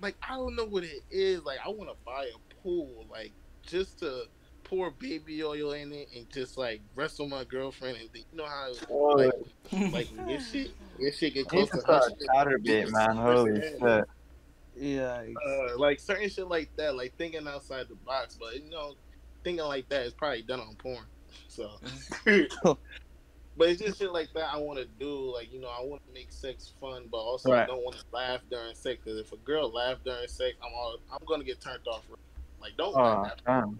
shit. 0.00 0.02
like 0.02 0.16
I 0.28 0.34
don't 0.34 0.56
know 0.56 0.66
what 0.66 0.84
it 0.84 1.02
is. 1.10 1.42
Like 1.44 1.58
I 1.64 1.68
want 1.68 1.90
to 1.90 1.96
buy 2.04 2.24
a 2.34 2.62
pool, 2.62 3.06
like 3.10 3.32
just 3.62 4.00
to 4.00 4.24
pour 4.64 4.92
baby 4.92 5.42
oil 5.42 5.72
in 5.72 5.92
it 5.92 6.08
and 6.16 6.30
just 6.30 6.56
like 6.56 6.80
wrestle 6.94 7.28
my 7.28 7.44
girlfriend 7.44 7.98
and 7.98 8.10
think, 8.12 8.26
you 8.32 8.38
know 8.38 8.46
how 8.46 8.72
Oh, 8.88 9.16
like 9.16 9.32
like 9.92 10.26
this 10.26 10.50
shit 10.50 10.70
this 10.98 11.18
shit 11.18 11.34
get 11.34 11.46
I 11.52 11.56
need 11.56 11.68
close 11.68 11.70
to 11.70 11.76
to 11.76 11.82
start 11.82 12.12
Chaturbate, 12.34 12.90
man. 12.92 13.16
Holy 13.16 13.60
shit. 13.60 14.04
Yeah. 14.76 15.22
uh, 15.46 15.76
like 15.78 16.00
certain 16.00 16.28
shit 16.28 16.46
like 16.46 16.70
that, 16.76 16.96
like 16.96 17.14
thinking 17.18 17.46
outside 17.46 17.88
the 17.88 17.96
box, 17.96 18.36
but 18.38 18.54
you 18.62 18.70
know, 18.70 18.94
thinking 19.44 19.64
like 19.64 19.88
that 19.88 20.06
is 20.06 20.14
probably 20.14 20.42
done 20.42 20.60
on 20.60 20.74
porn. 20.76 21.04
So, 21.48 21.70
but 23.60 23.68
it's 23.68 23.82
just 23.82 23.98
shit 23.98 24.10
like 24.10 24.32
that 24.32 24.48
I 24.54 24.56
want 24.56 24.78
to 24.78 24.86
do. 24.98 25.34
Like 25.34 25.52
you 25.52 25.60
know, 25.60 25.68
I 25.68 25.84
want 25.84 26.00
to 26.06 26.14
make 26.14 26.32
sex 26.32 26.72
fun, 26.80 27.08
but 27.12 27.18
also 27.18 27.52
I 27.52 27.66
don't 27.66 27.84
want 27.84 27.94
to 27.98 28.02
laugh 28.10 28.40
during 28.50 28.74
sex. 28.74 28.98
Because 29.04 29.20
if 29.20 29.32
a 29.32 29.36
girl 29.36 29.70
laughs 29.70 30.00
during 30.02 30.26
sex, 30.28 30.56
I'm 30.64 30.72
all 30.74 30.96
I'm 31.12 31.18
gonna 31.26 31.44
get 31.44 31.60
turned 31.60 31.86
off. 31.86 32.02
Like 32.58 32.74
don't 32.78 32.96
Oh, 32.96 33.02
laugh. 33.22 33.32
damn. 33.46 33.78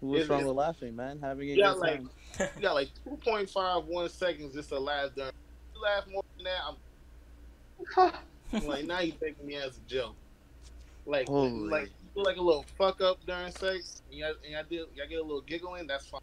What's 0.00 0.22
Is 0.22 0.28
wrong 0.30 0.40
it- 0.40 0.46
with 0.46 0.56
laughing, 0.56 0.96
man? 0.96 1.20
Having 1.20 1.50
a 1.50 1.52
Yeah, 1.54 1.72
good 1.74 1.78
like- 1.80 2.00
time. 2.00 2.48
You 2.56 2.62
got 2.62 2.72
like 2.74 2.88
2.5 3.06 3.84
one 3.84 4.08
seconds 4.08 4.54
just 4.54 4.70
to 4.70 4.78
laugh 4.80 5.10
during. 5.14 5.32
You 5.74 5.82
laugh 5.82 6.06
more 6.08 6.24
than 6.38 6.44
that, 6.46 8.12
I'm 8.52 8.66
like 8.66 8.86
now 8.86 9.00
you 9.00 9.12
taking 9.12 9.46
me 9.46 9.56
as 9.56 9.76
a 9.76 9.80
joke. 9.86 10.14
Like 11.04 11.28
Holy. 11.28 11.50
like 11.68 11.84
you 11.88 12.08
do 12.16 12.22
like 12.22 12.38
a 12.38 12.42
little 12.42 12.64
fuck 12.78 13.02
up 13.02 13.18
during 13.26 13.52
sex, 13.52 14.00
and 14.08 14.18
y'all, 14.18 14.32
and 14.42 14.52
y'all, 14.52 14.64
do, 14.70 14.76
y'all 14.96 15.06
get 15.06 15.18
a 15.18 15.22
little 15.22 15.42
giggling. 15.42 15.86
that's 15.86 16.06
fine. 16.06 16.20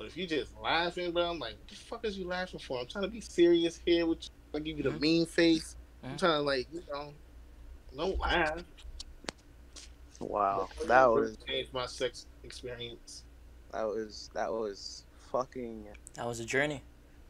But 0.00 0.06
if 0.06 0.16
you 0.16 0.26
just 0.26 0.56
laughing, 0.58 1.12
bro, 1.12 1.28
I'm 1.30 1.38
like, 1.38 1.58
what 1.58 1.68
the 1.68 1.74
fuck 1.74 2.06
is 2.06 2.16
you 2.16 2.26
laughing 2.26 2.58
for? 2.58 2.80
I'm 2.80 2.86
trying 2.86 3.04
to 3.04 3.10
be 3.10 3.20
serious 3.20 3.78
here 3.84 4.06
with 4.06 4.22
you. 4.22 4.58
I 4.58 4.60
give 4.60 4.78
you 4.78 4.82
the 4.82 4.92
Mhm. 4.92 5.00
mean 5.00 5.26
face. 5.26 5.76
I'm 6.02 6.12
Mhm. 6.12 6.18
trying 6.18 6.32
to 6.38 6.40
like, 6.40 6.72
you 6.72 6.82
know, 6.90 7.14
don't 7.94 8.18
laugh. 8.18 8.64
Wow, 10.18 10.70
But 10.78 10.88
that 10.88 11.04
was 11.10 11.36
changed 11.46 11.74
my 11.74 11.84
sex 11.84 12.24
experience. 12.44 13.24
that 13.72 13.82
was 13.82 14.30
that 14.32 14.50
was 14.50 15.04
fucking. 15.30 15.94
that 16.14 16.26
was 16.26 16.40
a 16.40 16.46
journey. 16.46 16.82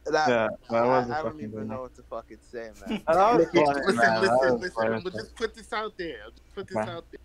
That, 0.05 0.29
Yeah, 0.29 0.49
that 0.71 0.87
was 0.87 1.11
I, 1.11 1.14
a 1.14 1.18
I 1.18 1.23
don't 1.25 1.41
even 1.41 1.51
good 1.51 1.66
know 1.66 1.75
one. 1.75 1.83
what 1.83 1.95
to 1.97 2.05
fucking 2.05 2.39
say, 2.41 2.71
man. 2.87 3.03
That 3.09 3.35
was 3.35 3.47
Listen, 3.53 3.66
funny, 3.66 3.87
listen, 3.87 3.97
man. 3.97 4.23
Listen, 4.23 4.53
was 4.53 4.61
listen. 4.61 4.71
funny. 4.75 5.01
But 5.03 5.12
just 5.14 5.35
put 5.35 5.55
this 5.55 5.73
out 5.73 5.99
there. 5.99 6.18
Just 6.37 6.55
put 6.55 6.68
this 6.68 6.77
Okay. 6.77 6.91
out 6.91 7.05
there. 7.11 7.18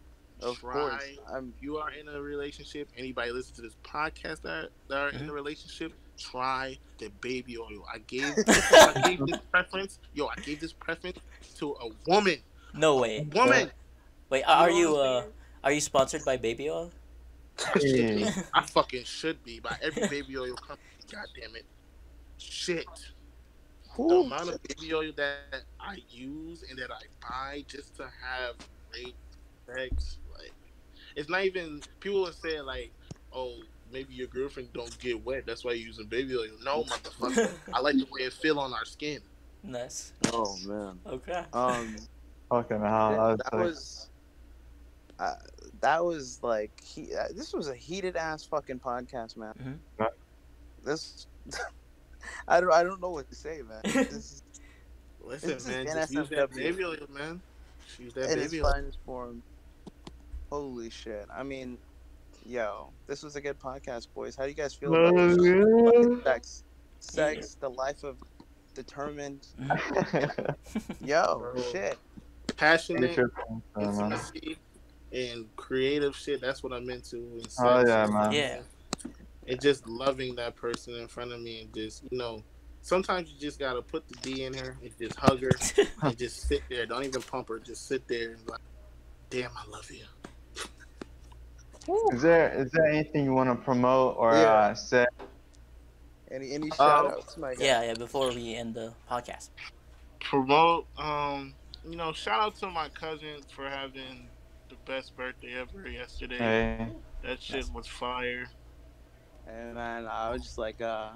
Of 0.46 0.60
Try. 0.60 0.74
course, 0.74 1.04
I'm. 1.32 1.54
If 1.58 1.64
you 1.64 1.78
are 1.78 1.91
in 1.91 2.08
a 2.08 2.22
relationship, 2.22 2.88
anybody 2.98 3.32
listen 3.32 3.56
to 3.56 3.62
this 3.62 3.76
podcast 3.84 4.41
that, 4.43 4.70
that 4.89 4.98
are 4.98 5.10
in 5.10 5.28
a 5.30 5.34
relationship, 5.34 5.91
try 6.18 6.78
the 7.00 7.10
baby 7.22 7.58
oil. 7.58 7.84
I 7.93 7.98
gave 8.00 8.34
I 8.48 9.02
gave 9.06 9.26
this 9.26 9.39
preference. 9.52 10.00
Yo, 10.14 10.28
I 10.28 10.36
gave 10.41 10.60
this 10.60 10.74
preference 10.74 11.18
to 11.58 11.72
a 11.82 11.89
woman. 12.08 12.38
No 12.74 12.98
A 12.98 13.02
way. 13.02 13.28
woman. 13.34 13.72
Wait, 14.30 14.43
are 14.43 14.70
you 14.70 14.96
uh 14.96 15.24
are 15.64 15.72
you 15.72 15.82
sponsored 15.82 16.24
by 16.26 16.38
Baby 16.38 16.70
Oil? 16.70 16.91
Hey. 17.76 18.26
I 18.54 18.62
fucking 18.64 19.04
should 19.06 19.43
be 19.43 19.60
by 19.60 19.78
every 19.82 20.08
baby 20.10 20.38
oil 20.38 20.56
company. 20.56 20.80
God 21.12 21.26
damn 21.39 21.56
it. 21.56 21.66
Shit. 22.38 22.86
The 23.98 24.04
amount 24.04 24.50
of 24.50 24.62
baby 24.64 24.93
oil 24.93 25.12
that 25.16 25.64
I 25.80 26.00
use 26.10 26.64
and 26.70 26.78
that 26.78 26.91
I 26.91 27.02
buy 27.22 27.64
just 27.68 27.96
to 27.96 28.04
have 28.04 28.56
great 28.91 29.16
sex, 29.66 30.18
like 30.24 30.24
it's 31.16 31.30
not 31.30 31.43
even 31.45 31.82
people 31.99 32.28
are 32.28 32.32
saying 32.34 32.66
like, 32.66 32.91
oh, 33.34 33.53
maybe 33.91 34.13
your 34.13 34.28
girlfriend 34.28 34.72
don't 34.74 34.97
get 34.99 35.24
wet, 35.26 35.45
that's 35.45 35.63
why 35.63 35.72
you're 35.74 35.88
using 35.88 36.05
baby 36.07 36.36
oil. 36.36 36.45
No, 36.63 36.84
motherfucker. 36.89 37.51
I 37.74 37.80
like 37.80 37.95
the 37.95 38.07
way 38.11 38.22
it 38.22 38.34
feel 38.34 38.59
on 38.59 38.74
our 38.74 38.86
skin. 38.86 39.20
Nice. 39.63 40.13
Oh 40.32 40.55
man. 40.66 40.99
Okay. 41.07 41.43
Um. 41.53 41.95
Fucking 42.49 42.80
hell. 42.80 43.11
that, 43.11 43.18
That 43.18 43.28
was, 43.28 43.38
that 43.38 43.53
like- 43.53 43.66
was. 43.66 44.09
Uh, 45.18 45.34
that 45.82 46.03
was 46.03 46.39
like 46.43 46.72
he. 46.84 47.16
Uh, 47.16 47.28
this 47.34 47.53
was 47.53 47.70
a 47.70 47.76
heated 47.76 48.16
ass 48.18 48.43
fucking 48.43 48.80
podcast, 48.80 49.38
man. 49.38 49.80
Mhm. 49.99 50.09
This. 50.84 51.26
I 52.47 52.59
don't. 52.59 52.72
I 52.74 52.84
don't 52.84 53.01
know 53.01 53.09
what 53.11 53.30
to 53.30 53.36
say, 53.36 53.61
man. 53.68 53.82
This 53.84 54.11
is 54.11 54.43
Listen, 55.24 55.49
This 55.49 55.61
is 55.63 55.68
man, 55.68 55.86
just 55.88 56.13
use 56.13 56.30
that 56.30 56.51
baby 56.53 56.84
oil, 56.84 56.97
man. 57.09 57.41
Just 57.88 57.99
use 57.99 58.13
that 58.13 58.30
in 58.32 58.39
its 58.39 58.51
baby 58.51 58.61
oil. 58.63 58.72
finest 58.72 58.97
form. 59.05 59.41
Holy 60.56 60.89
shit! 60.89 61.28
I 61.36 61.43
mean, 61.43 61.78
yo, 62.45 62.88
this 63.08 63.24
was 63.24 63.36
a 63.36 63.41
good 63.41 63.60
podcast, 63.60 64.08
boys. 64.16 64.38
How 64.38 64.43
do 64.43 64.49
you 64.51 64.56
guys 64.56 64.74
feel 64.74 64.95
about 64.95 65.14
this? 65.14 65.36
Fucking 65.36 66.22
sex? 66.24 66.64
Sex, 66.99 67.58
the 67.60 67.70
life 67.70 68.06
of 68.06 68.24
determined. 68.74 69.47
Yo, 71.03 71.39
Bro. 71.39 71.62
shit. 71.74 71.97
Passionate, 72.56 73.03
Interesting, 73.10 73.62
man. 73.76 73.89
intimacy, 73.89 74.58
and 75.12 75.53
creative 75.58 76.16
shit. 76.16 76.39
That's 76.39 76.64
what 76.64 76.72
I'm 76.72 76.89
into. 76.89 77.18
in 77.18 77.41
sex. 77.49 77.56
Oh, 77.60 77.84
yeah, 77.86 78.06
man. 78.06 78.32
Yeah. 78.32 78.60
And 79.49 79.62
just 79.62 79.86
loving 79.89 80.36
that 80.36 80.56
person 80.56 80.95
in 80.95 81.10
front 81.10 81.34
of 81.34 81.41
me 81.41 81.64
and 81.64 81.74
just, 81.74 82.03
you 82.10 82.18
know, 82.18 82.41
sometimes 82.82 83.30
you 83.30 83.38
just 83.38 83.60
gotta 83.60 83.82
put 83.82 84.08
the 84.08 84.16
D 84.22 84.45
in 84.45 84.53
her 84.53 84.78
and 84.82 84.91
just 84.97 85.20
hug 85.20 85.41
her 85.41 85.51
and 86.01 86.18
just 86.18 86.47
sit 86.47 86.62
there. 86.70 86.86
Don't 86.86 87.03
even 87.03 87.22
pump 87.24 87.49
her. 87.49 87.60
Just 87.60 87.89
sit 87.89 88.08
there 88.08 88.32
and 88.32 88.49
like, 88.49 88.62
damn, 89.30 89.51
I 89.58 89.70
love 89.70 89.91
you. 89.91 90.06
Is 92.13 92.21
there 92.21 92.49
is 92.53 92.71
there 92.71 92.86
anything 92.88 93.25
you 93.25 93.33
want 93.33 93.49
to 93.49 93.63
promote 93.63 94.15
or 94.17 94.33
Yeah. 94.33 94.51
uh, 94.53 94.73
say? 94.75 95.05
Any 96.31 96.51
any 96.53 96.71
Uh, 96.71 96.75
shout 96.75 97.05
outs, 97.11 97.38
my 97.38 97.53
guy? 97.55 97.63
yeah, 97.65 97.83
yeah. 97.83 97.93
Before 97.93 98.29
we 98.29 98.55
end 98.55 98.73
the 98.73 98.93
podcast. 99.09 99.49
Promote, 100.19 100.88
um, 100.97 101.53
you 101.88 101.95
know, 101.95 102.11
shout 102.11 102.39
out 102.41 102.55
to 102.57 102.67
my 102.71 102.89
cousins 102.89 103.45
for 103.51 103.69
having 103.69 104.27
the 104.69 104.75
best 104.86 105.15
birthday 105.15 105.53
ever 105.53 105.88
yesterday. 105.88 106.38
Hey, 106.38 106.88
That 107.23 107.41
shit 107.41 107.69
was 107.73 107.88
fire. 107.88 108.47
And 109.47 109.75
man, 109.75 110.07
I 110.07 110.31
was 110.31 110.41
just 110.41 110.57
like, 110.57 110.81
uh, 110.81 111.11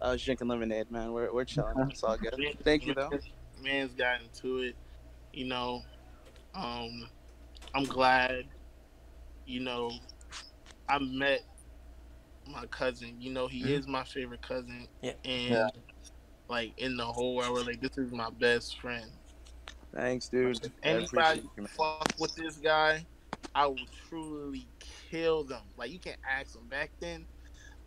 I 0.00 0.12
was 0.12 0.22
drinking 0.24 0.48
lemonade, 0.48 0.90
man. 0.90 1.12
We're 1.12 1.30
we're 1.32 1.44
chilling. 1.44 1.74
It's 1.90 2.02
all 2.02 2.16
good. 2.16 2.34
Thank 2.64 2.86
you 2.86 2.94
though. 2.94 3.10
Man's 3.62 3.92
got 3.94 4.22
into 4.22 4.58
it. 4.62 4.76
You 5.34 5.44
know, 5.46 5.82
um, 6.54 7.08
I'm 7.74 7.84
glad 7.84 8.46
you 9.46 9.60
know, 9.60 9.90
I 10.88 10.98
met 10.98 11.42
my 12.46 12.66
cousin. 12.66 13.20
You 13.20 13.32
know, 13.32 13.46
he 13.48 13.62
Mhm. 13.62 13.68
is 13.70 13.86
my 13.86 14.04
favorite 14.04 14.42
cousin. 14.42 14.88
Yeah. 15.02 15.12
And 15.24 15.50
Yeah. 15.50 15.70
like 16.48 16.74
in 16.78 16.96
the 16.96 17.06
whole 17.06 17.36
world, 17.36 17.66
like 17.66 17.80
this 17.80 17.96
is 17.98 18.12
my 18.12 18.30
best 18.30 18.78
friend. 18.80 19.10
Thanks, 19.94 20.28
dude. 20.28 20.72
I 20.82 20.88
Anybody 20.88 21.40
you, 21.56 21.62
man. 21.62 21.68
fuck 21.68 22.08
with 22.18 22.34
this 22.34 22.58
guy, 22.58 23.06
I 23.54 23.66
will 23.66 23.86
truly 24.08 24.68
kill 24.80 25.44
them. 25.44 25.62
Like 25.76 25.90
you 25.90 25.98
can't 26.00 26.18
ask 26.28 26.56
him 26.56 26.68
back 26.68 26.90
then. 27.00 27.26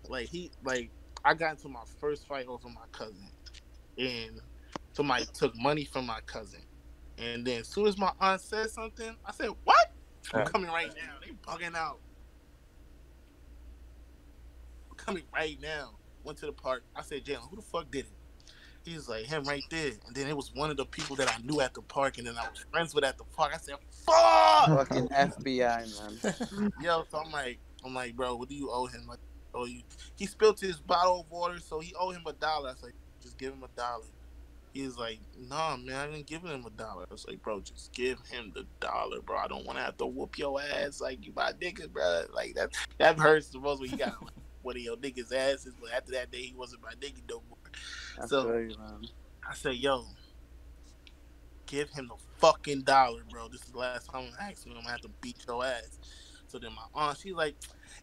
Like 0.08 0.28
he 0.30 0.52
like 0.64 0.92
I 1.24 1.34
got 1.34 1.52
into 1.52 1.68
my 1.70 1.84
first 2.00 2.26
fight 2.28 2.48
over 2.48 2.70
my 2.70 2.86
cousin. 2.92 3.30
And 3.98 4.40
somebody 4.94 5.26
took 5.34 5.56
money 5.56 5.86
from 5.86 6.06
my 6.06 6.22
cousin. 6.22 6.62
And 7.18 7.46
then 7.46 7.62
as 7.62 7.68
soon 7.68 7.88
as 7.88 7.98
my 7.98 8.14
aunt 8.20 8.42
said 8.42 8.70
something, 8.70 9.18
I 9.26 9.32
said, 9.32 9.50
What? 9.64 9.94
I'm 10.34 10.46
coming 10.46 10.70
right 10.70 10.94
now. 10.96 11.16
They 11.22 11.32
bugging 11.34 11.76
out. 11.76 12.00
I'm 14.92 14.97
coming 15.08 15.24
right 15.34 15.58
now. 15.62 15.92
Went 16.24 16.38
to 16.40 16.46
the 16.46 16.52
park. 16.52 16.84
I 16.96 17.02
said, 17.02 17.24
Jalen, 17.24 17.50
who 17.50 17.56
the 17.56 17.62
fuck 17.62 17.90
did 17.90 18.06
it? 18.06 18.12
He 18.84 18.94
was 18.94 19.10
like, 19.10 19.26
him 19.26 19.44
right 19.44 19.64
there. 19.70 19.92
And 20.06 20.16
then 20.16 20.28
it 20.28 20.36
was 20.36 20.54
one 20.54 20.70
of 20.70 20.78
the 20.78 20.86
people 20.86 21.16
that 21.18 21.30
I 21.30 21.42
knew 21.44 21.62
at 21.62 21.74
the 21.74 21.82
park 21.82 22.18
and 22.18 22.28
then 22.28 22.38
I 22.38 22.42
was 22.42 22.66
friends 22.72 22.94
with 22.94 23.04
at 23.04 23.18
the 23.18 23.24
park. 23.36 23.52
I 23.54 23.58
said, 23.58 23.76
fuck! 24.06 24.68
Fucking 24.68 25.08
FBI, 25.10 26.64
man. 26.64 26.74
Yo, 26.82 27.04
so 27.10 27.20
I'm 27.20 27.32
like, 27.32 27.60
I'm 27.86 27.94
like, 27.94 28.16
bro, 28.16 28.36
what 28.36 28.50
do 28.50 28.56
you 28.56 28.70
owe 28.70 28.86
him? 28.86 29.08
Like, 29.08 29.20
oh, 29.54 29.66
you. 29.66 29.82
He 30.18 30.26
spilled 30.26 30.60
his 30.60 30.78
bottle 30.78 31.22
of 31.22 31.32
water, 31.32 31.60
so 31.60 31.80
he 31.80 31.94
owe 32.00 32.12
him 32.12 32.24
a 32.26 32.34
dollar. 32.34 32.70
I 32.70 32.74
was 32.74 32.84
like, 32.84 32.96
just 33.22 33.38
give 33.38 33.54
him 33.54 33.64
a 33.64 33.78
dollar. 33.78 34.06
He 34.74 34.84
was 34.84 34.98
like, 34.98 35.20
nah, 35.38 35.76
man, 35.76 35.96
I 35.96 36.12
didn't 36.12 36.28
give 36.28 36.44
him 36.44 36.66
a 36.66 36.70
dollar. 36.70 37.06
I 37.10 37.14
was 37.14 37.26
like, 37.28 37.42
bro, 37.42 37.62
just 37.62 37.92
give 37.94 38.20
him 38.30 38.52
the 38.54 38.66
dollar, 38.80 39.22
bro. 39.22 39.38
I 39.38 39.48
don't 39.48 39.66
want 39.66 39.80
to 39.80 39.84
have 39.84 39.98
to 39.98 40.06
whoop 40.06 40.38
your 40.38 40.62
ass 40.62 41.02
like 41.02 41.26
you 41.26 41.34
my 41.36 41.52
nigga, 41.54 41.92
bro. 41.92 42.24
Like 42.34 42.54
that, 42.56 42.74
that 43.00 43.20
hurts 43.20 43.50
the 43.50 43.60
most 43.60 43.82
when 43.82 43.92
you 43.92 43.98
got 43.98 44.16
one 44.68 44.76
of 44.76 44.82
your 44.82 44.98
niggas' 44.98 45.34
asses. 45.34 45.74
But 45.80 45.92
after 45.94 46.12
that 46.12 46.30
day, 46.30 46.42
he 46.42 46.54
wasn't 46.54 46.84
my 46.84 46.92
nigga 47.00 47.22
no 47.30 47.42
more. 47.50 47.58
I 48.22 48.26
So- 48.28 48.58
you. 48.58 48.76
I 49.50 49.54
said, 49.54 49.76
yo, 49.76 50.06
give 51.66 51.90
him 51.92 52.10
the 52.10 52.16
fucking 52.40 52.82
dollar, 52.82 53.22
bro. 53.32 53.48
This 53.48 53.62
is 53.64 53.70
the 53.72 53.78
last 53.78 54.10
time 54.10 54.26
I'm 54.40 54.50
asking 54.50 54.74
him. 54.74 54.80
I'm 54.80 54.84
gonna 54.84 54.92
have 54.92 55.02
to 55.02 55.10
beat 55.22 55.38
your 55.48 55.64
ass. 55.66 56.00
So 56.48 56.60
then 56.60 56.72
my 56.74 56.84
aunt, 56.94 57.18
she's 57.18 57.34
like, 57.34 57.56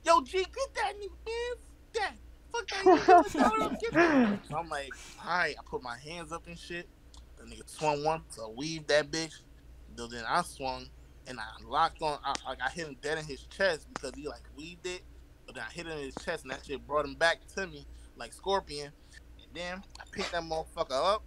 yo, 0.04 0.22
G, 0.22 0.38
get 0.38 0.74
that 0.74 0.94
nigga, 0.98 1.10
man. 1.26 2.12
Fuck 2.50 2.68
that. 2.68 2.98
Fuck 2.98 3.28
that. 3.30 3.34
You 3.36 3.40
him 3.40 3.50
a 3.58 3.58
dollar, 3.58 3.76
get 3.78 3.92
that. 3.92 4.38
So 4.48 4.56
I'm 4.56 4.68
like, 4.70 4.90
all 5.22 5.36
right. 5.38 5.54
I 5.58 5.62
put 5.68 5.82
my 5.82 5.98
hands 5.98 6.32
up 6.32 6.46
and 6.46 6.58
shit. 6.58 6.88
The 7.36 7.44
nigga 7.44 7.68
swung 7.68 8.02
once, 8.04 8.22
so 8.30 8.46
I 8.46 8.54
weaved 8.56 8.88
that 8.88 9.10
bitch. 9.10 9.40
So 9.96 10.06
then 10.06 10.24
I 10.26 10.40
swung 10.42 10.86
and 11.26 11.38
I 11.38 11.44
locked 11.66 12.00
on. 12.00 12.18
I, 12.24 12.34
like 12.48 12.58
I 12.64 12.70
hit 12.70 12.86
him 12.86 12.96
dead 13.02 13.18
in 13.18 13.24
his 13.26 13.42
chest 13.44 13.86
because 13.92 14.12
he 14.16 14.26
like 14.28 14.44
weaved 14.56 14.86
it. 14.86 15.02
But 15.46 15.58
I 15.58 15.70
hit 15.72 15.86
him 15.86 15.92
in 15.92 16.04
his 16.04 16.14
chest 16.24 16.44
and 16.44 16.52
that 16.52 16.64
shit 16.66 16.86
brought 16.86 17.04
him 17.04 17.14
back 17.14 17.40
to 17.54 17.66
me 17.66 17.86
like 18.16 18.32
Scorpion. 18.32 18.90
And 19.42 19.54
then 19.54 19.82
I 20.00 20.04
picked 20.12 20.32
that 20.32 20.42
motherfucker 20.42 21.14
up, 21.14 21.22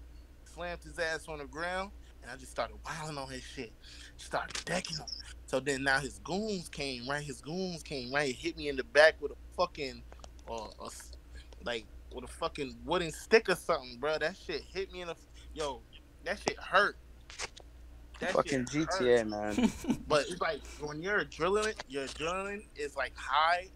slammed 0.53 0.84
his 0.84 0.99
ass 0.99 1.28
on 1.28 1.39
the 1.39 1.45
ground, 1.45 1.91
and 2.22 2.32
I 2.32 2.36
just 2.36 2.51
started 2.51 2.76
wilding 2.86 3.18
on 3.18 3.30
his 3.30 3.43
shit. 3.43 3.72
Started 4.18 4.63
decking 4.65 4.97
him. 4.97 5.05
So 5.45 5.59
then 5.59 5.84
now 5.84 5.99
his 5.99 6.20
goons 6.20 6.70
came, 6.70 7.07
right? 7.07 7.24
His 7.24 7.41
goons 7.41 7.84
came, 7.84 8.11
right? 8.11 8.34
Hit 8.36 8.57
me 8.57 8.70
in 8.70 8.76
the 8.76 8.84
back 8.84 9.22
with 9.22 9.32
a 9.32 9.36
fucking, 9.55 10.03
uh, 10.49 10.68
a 10.82 10.86
s 10.86 11.11
like, 11.63 11.86
with 12.13 12.24
a 12.24 12.28
fucking 12.28 12.76
wooden 12.86 13.11
stick 13.11 13.49
or 13.49 13.55
something, 13.55 13.97
bro. 13.99 14.18
That 14.18 14.36
shit 14.36 14.63
hit 14.74 14.91
me 14.91 15.01
in 15.01 15.07
the, 15.07 15.15
yo, 15.53 15.82
that 16.26 16.39
shit 16.39 16.57
hurt. 16.59 16.97
That 18.20 18.32
Fucking 18.32 18.68
shit 18.72 18.89
hurt. 18.89 19.01
GTA, 19.01 19.28
man. 19.28 19.72
But 20.07 20.26
it's 20.28 20.41
like 20.41 20.65
when 20.80 21.01
you're 21.01 21.24
adrenaline, 21.24 21.76
your 21.88 22.05
adrenaline 22.05 22.63
is 22.76 22.95
like 22.95 23.13
high, 23.15 23.68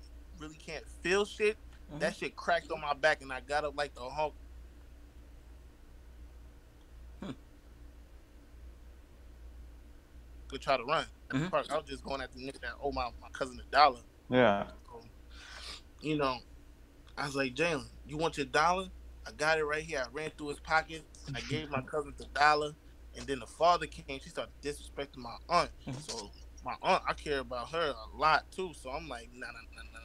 really 0.42 0.56
can't 0.58 0.84
feel 1.04 1.24
shit. 1.26 1.58
Mhm. 1.92 2.00
That 2.00 2.16
shit 2.16 2.36
cracked 2.36 2.72
on 2.72 2.82
my 2.82 2.94
back, 2.94 3.22
and 3.22 3.32
I 3.32 3.42
got 3.42 3.64
up 3.64 3.78
like 3.78 3.94
the 3.94 4.02
Hulk. 4.02 4.36
Hmm. 7.22 7.32
Could 10.48 10.62
try 10.62 10.78
to 10.78 10.84
run. 10.84 11.06
At 11.30 11.30
the 11.30 11.38
Mhm. 11.38 11.52
park. 11.52 11.68
I 11.70 11.78
was 11.78 11.88
just 11.88 12.04
going 12.04 12.22
at 12.22 12.32
the 12.34 12.40
nigga 12.40 12.60
that 12.62 12.74
owe 12.82 12.92
my, 12.92 13.10
my 13.22 13.30
cousin 13.30 13.60
a 13.60 13.72
dollar. 13.72 14.02
Yeah. 14.30 14.68
So, 14.88 15.04
you 16.02 16.18
know, 16.18 16.40
I 17.18 17.26
was 17.26 17.36
like, 17.36 17.54
Jalen, 17.56 17.88
you 18.06 18.18
want 18.18 18.38
your 18.38 18.48
dollar? 18.48 18.90
I 19.26 19.32
got 19.32 19.60
it 19.60 19.64
right 19.64 19.84
here. 19.84 20.04
I 20.06 20.10
ran 20.12 20.32
through 20.32 20.50
his 20.50 20.60
pocket. 20.60 21.04
I 21.34 21.42
gave 21.50 21.70
my 21.70 21.82
cousin 21.82 22.14
the 22.18 22.26
dollar. 22.26 22.76
And 23.16 23.28
then 23.28 23.40
the 23.40 23.48
father 23.48 23.88
came. 23.88 24.20
She 24.20 24.30
started 24.30 24.54
disrespecting 24.62 25.18
my 25.18 25.36
aunt. 25.50 25.72
Mhm. 25.86 26.02
So 26.10 26.32
my 26.64 26.76
aunt, 26.82 27.04
I 27.08 27.14
care 27.14 27.40
about 27.40 27.70
her 27.72 27.94
a 27.94 28.18
lot 28.18 28.50
too. 28.52 28.74
So 28.74 28.90
I'm 28.90 29.08
like, 29.08 29.30
nah, 29.34 29.48
nah, 29.48 29.60
nah, 29.76 29.84
nah. 29.94 30.01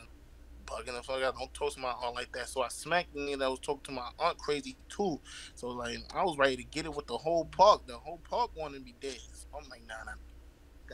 Bugging 0.66 0.94
the 0.96 1.02
fuck 1.02 1.22
out. 1.22 1.36
Don't 1.38 1.52
toast 1.54 1.78
my 1.78 1.90
aunt 1.90 2.14
like 2.14 2.32
that. 2.32 2.48
So 2.48 2.62
I 2.62 2.68
smacked 2.68 3.14
the 3.14 3.20
nigga 3.20 3.38
that 3.38 3.50
was 3.50 3.60
talking 3.60 3.82
to 3.84 3.92
my 3.92 4.08
aunt 4.18 4.36
crazy 4.38 4.76
too. 4.88 5.20
So 5.54 5.68
like, 5.68 5.98
I 6.14 6.24
was 6.24 6.36
ready 6.38 6.56
to 6.56 6.64
get 6.64 6.84
it 6.86 6.94
with 6.94 7.06
the 7.06 7.16
whole 7.16 7.44
park. 7.46 7.86
The 7.86 7.96
whole 7.96 8.20
park 8.28 8.50
wanted 8.56 8.84
me 8.84 8.94
dead. 9.00 9.16
So 9.32 9.46
I'm 9.56 9.68
like, 9.68 9.82
nah, 9.86 9.94
nah. 10.04 10.12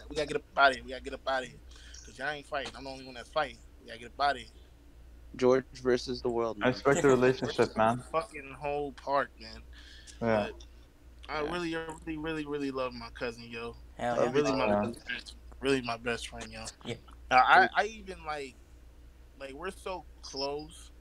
We 0.08 0.16
gotta 0.16 0.28
get 0.28 0.36
up 0.36 0.42
out 0.56 0.70
of 0.70 0.76
here. 0.76 0.84
We 0.84 0.90
gotta 0.90 1.02
get 1.02 1.14
up 1.14 1.28
out 1.28 1.42
of 1.42 1.48
here. 1.48 1.58
Cause 2.04 2.18
y'all 2.18 2.30
ain't 2.30 2.46
fighting. 2.46 2.72
I'm 2.76 2.84
the 2.84 2.90
only 2.90 3.04
one 3.04 3.14
that's 3.14 3.28
fighting. 3.30 3.58
We 3.80 3.86
gotta 3.88 3.98
get 3.98 4.06
up 4.18 4.20
out 4.20 4.36
of 4.36 4.42
here. 4.42 4.50
George 5.36 5.64
versus 5.82 6.20
the 6.20 6.28
world, 6.28 6.58
I 6.60 6.66
man. 6.66 6.72
respect 6.74 7.02
the 7.02 7.08
relationship, 7.08 7.76
man. 7.76 8.02
Fucking 8.12 8.54
whole 8.58 8.92
park, 8.92 9.30
man. 9.40 9.62
Yeah. 10.20 10.48
But 10.50 10.64
I 11.28 11.40
really, 11.40 11.74
really, 11.74 12.18
really, 12.18 12.46
really 12.46 12.70
love 12.70 12.92
my 12.92 13.08
cousin, 13.18 13.44
yo. 13.48 13.74
Hell 13.98 14.20
Uh, 14.20 14.24
yeah. 14.24 14.32
really 14.32 14.52
my 14.52 14.66
Yeah. 14.66 14.82
best 14.86 15.02
friend. 15.06 15.32
really 15.60 15.80
my 15.82 15.96
best 15.96 16.28
friend, 16.28 16.46
yo. 16.52 16.64
Yeah. 16.84 16.96
Uh, 17.30 17.34
I, 17.36 17.68
I 17.74 17.84
even 17.86 18.24
like 18.26 18.56
like 19.42 19.54
we're 19.54 19.70
so 19.72 20.04
close. 20.22 20.92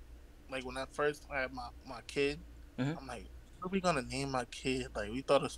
Like 0.50 0.66
when 0.66 0.76
I 0.78 0.86
first 0.92 1.24
had 1.32 1.54
my 1.54 1.70
my 1.86 2.02
kid, 2.08 2.40
Mhm. 2.80 2.98
I'm 2.98 3.08
like, 3.08 3.26
what 3.60 3.68
are 3.68 3.70
we 3.70 3.80
gonna 3.80 4.02
name 4.02 4.32
my 4.32 4.46
kid? 4.46 4.88
Like 4.96 5.12
we 5.12 5.22
thought 5.22 5.44
of 5.44 5.52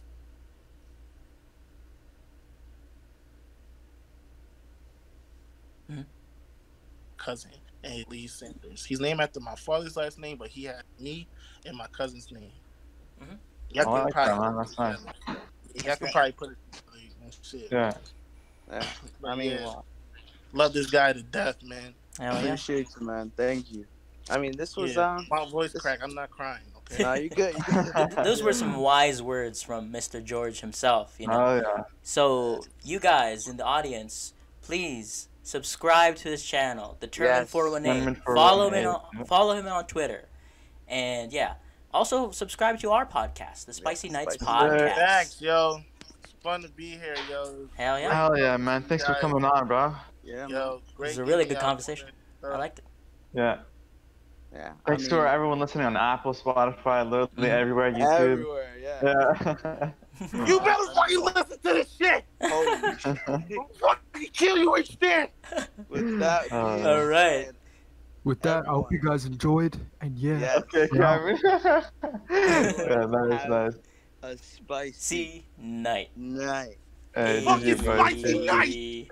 Mhm. 5.89 6.05
cousin 7.17 7.51
and 7.83 8.05
Lee 8.09 8.27
Sanders. 8.27 8.85
He's 8.85 8.99
named 8.99 9.19
after 9.21 9.39
my 9.39 9.55
father's 9.55 9.97
last 9.97 10.17
name, 10.19 10.37
but 10.37 10.49
he 10.49 10.63
had 10.65 10.83
me 10.99 11.27
and 11.65 11.75
my 11.77 11.87
cousin's 11.87 12.31
name. 12.31 12.51
Mhm. 13.21 13.39
Y'all 13.71 13.89
Oh, 13.89 13.93
I 13.93 13.97
could 13.97 14.03
like 14.05 14.13
probably- 14.13 14.65
that, 14.75 14.79
man. 14.79 14.95
That's. 15.73 15.85
Y'all 15.85 15.95
could 15.95 16.11
probably 16.11 16.31
put 16.33 16.49
it 16.51 16.57
like, 16.93 17.11
and 17.21 17.37
shit. 17.41 17.71
Yeah. 17.71 17.93
Yeah. 18.69 18.93
I 19.25 19.35
mean, 19.35 19.51
yeah, 19.51 19.81
love 20.53 20.73
this 20.73 20.89
guy 20.89 21.13
to 21.13 21.23
death, 21.23 21.61
man. 21.63 21.95
Hell 22.19 22.33
yeah. 22.33 22.39
appreciate 22.43 22.87
you, 22.99 23.05
man. 23.07 23.31
Thank 23.35 23.71
you. 23.71 23.85
I 24.29 24.37
mean, 24.37 24.55
this 24.55 24.75
was 24.77 24.95
Yeah. 24.95 25.15
um. 25.15 25.27
My 25.29 25.45
voice 25.49 25.73
This- 25.73 25.81
crack. 25.81 25.99
I'm 26.01 26.13
not 26.15 26.29
crying. 26.31 26.61
Okay. 26.91 27.03
Nah, 27.03 27.13
you 27.13 27.29
good. 27.29 27.55
You 27.55 27.63
good. 27.63 28.11
Those 28.23 28.43
were 28.43 28.53
some 28.53 28.75
wise 28.77 29.21
words 29.21 29.61
from 29.63 29.91
Mr. 29.91 30.23
George 30.23 30.59
himself, 30.61 31.15
you 31.17 31.27
know. 31.27 31.45
Oh 31.45 31.55
yeah. 31.77 31.83
So, 32.03 32.61
you 32.83 32.99
guys 32.99 33.47
in 33.47 33.57
the 33.57 33.63
audience, 33.65 34.33
please 34.61 35.27
subscribe 35.43 36.15
to 36.17 36.29
his 36.29 36.43
channel, 36.43 36.97
Determined 36.99 37.43
Yes. 37.43 37.49
418. 37.51 37.93
Determined 37.93 38.23
Follow 38.23 38.67
him 38.67 38.83
418, 38.83 39.19
on 39.19 39.25
follow 39.25 39.53
him 39.55 39.67
on 39.67 39.85
Twitter. 39.87 40.27
And 40.87 41.31
yeah, 41.33 41.55
also 41.93 42.31
subscribe 42.31 42.79
to 42.79 42.91
our 42.91 43.05
podcast, 43.05 43.65
the 43.65 43.73
Spicy 43.73 44.09
Nights 44.09 44.35
Spicy 44.35 44.45
podcast. 44.51 44.95
Thanks, 44.95 45.41
yo. 45.41 45.79
It's 46.23 46.33
fun 46.43 46.61
to 46.61 46.69
be 46.69 46.91
here, 46.91 47.15
yo. 47.29 47.67
Hell 47.75 47.99
yeah. 47.99 48.13
Hell 48.13 48.37
yeah, 48.37 48.55
man. 48.57 48.83
Thanks 48.83 49.03
for 49.05 49.13
Guys. 49.13 49.21
coming 49.21 49.43
on, 49.45 49.67
bro. 49.67 49.95
Yeah, 50.23 50.35
man. 50.41 50.49
Yo, 50.49 50.81
great. 50.95 51.09
was 51.09 51.17
a 51.19 51.25
really 51.25 51.45
good 51.45 51.59
conversation. 51.59 52.09
I 52.43 52.57
liked 52.57 52.79
it. 52.79 52.85
Yeah. 53.33 53.59
Yeah. 54.53 54.73
Thanks 54.85 55.05
I 55.05 55.09
to 55.09 55.15
everyone 55.31 55.59
listening 55.59 55.85
on 55.87 55.97
Apple, 55.97 56.33
Spotify, 56.33 57.03
literally 57.09 57.47
Mhm. 57.49 57.59
everywhere, 57.61 57.91
YouTube. 57.91 58.31
everywhere. 58.31 58.75
Yeah. 58.79 59.33
Yeah. 59.65 59.91
You 60.45 60.59
better 60.59 60.85
fucking 60.93 61.21
listen 61.21 61.45
to 61.49 61.57
this 61.63 61.91
shit. 61.97 62.23
Holy 62.39 62.97
shit. 62.99 63.17
I'll 63.27 63.69
fucking 63.79 64.29
kill 64.31 64.57
you 64.59 64.71
right 64.73 64.97
there. 64.99 65.27
With 65.89 66.19
that. 66.19 66.51
Uh, 66.51 66.87
All 66.87 67.05
right. 67.05 67.49
With 68.23 68.39
that, 68.43 68.63
I 68.67 68.71
hope 68.71 68.91
you 68.91 68.99
guys 68.99 69.25
enjoyed, 69.25 69.75
and 70.01 70.15
yeah, 70.17 70.39
Yeah. 70.39 70.55
okay, 70.59 70.87
Yeah. 70.93 70.99
Cameron. 70.99 71.39
yeah, 72.29 73.05
nice, 73.09 73.47
nice. 73.49 73.73
A 74.21 74.37
spicy 74.37 75.45
night. 75.57 76.09
night. 76.15 76.77
Hey, 77.15 77.43
Fuck 77.43 77.61
GG, 77.61 77.79
spicy 77.79 78.45
night. 78.45 79.09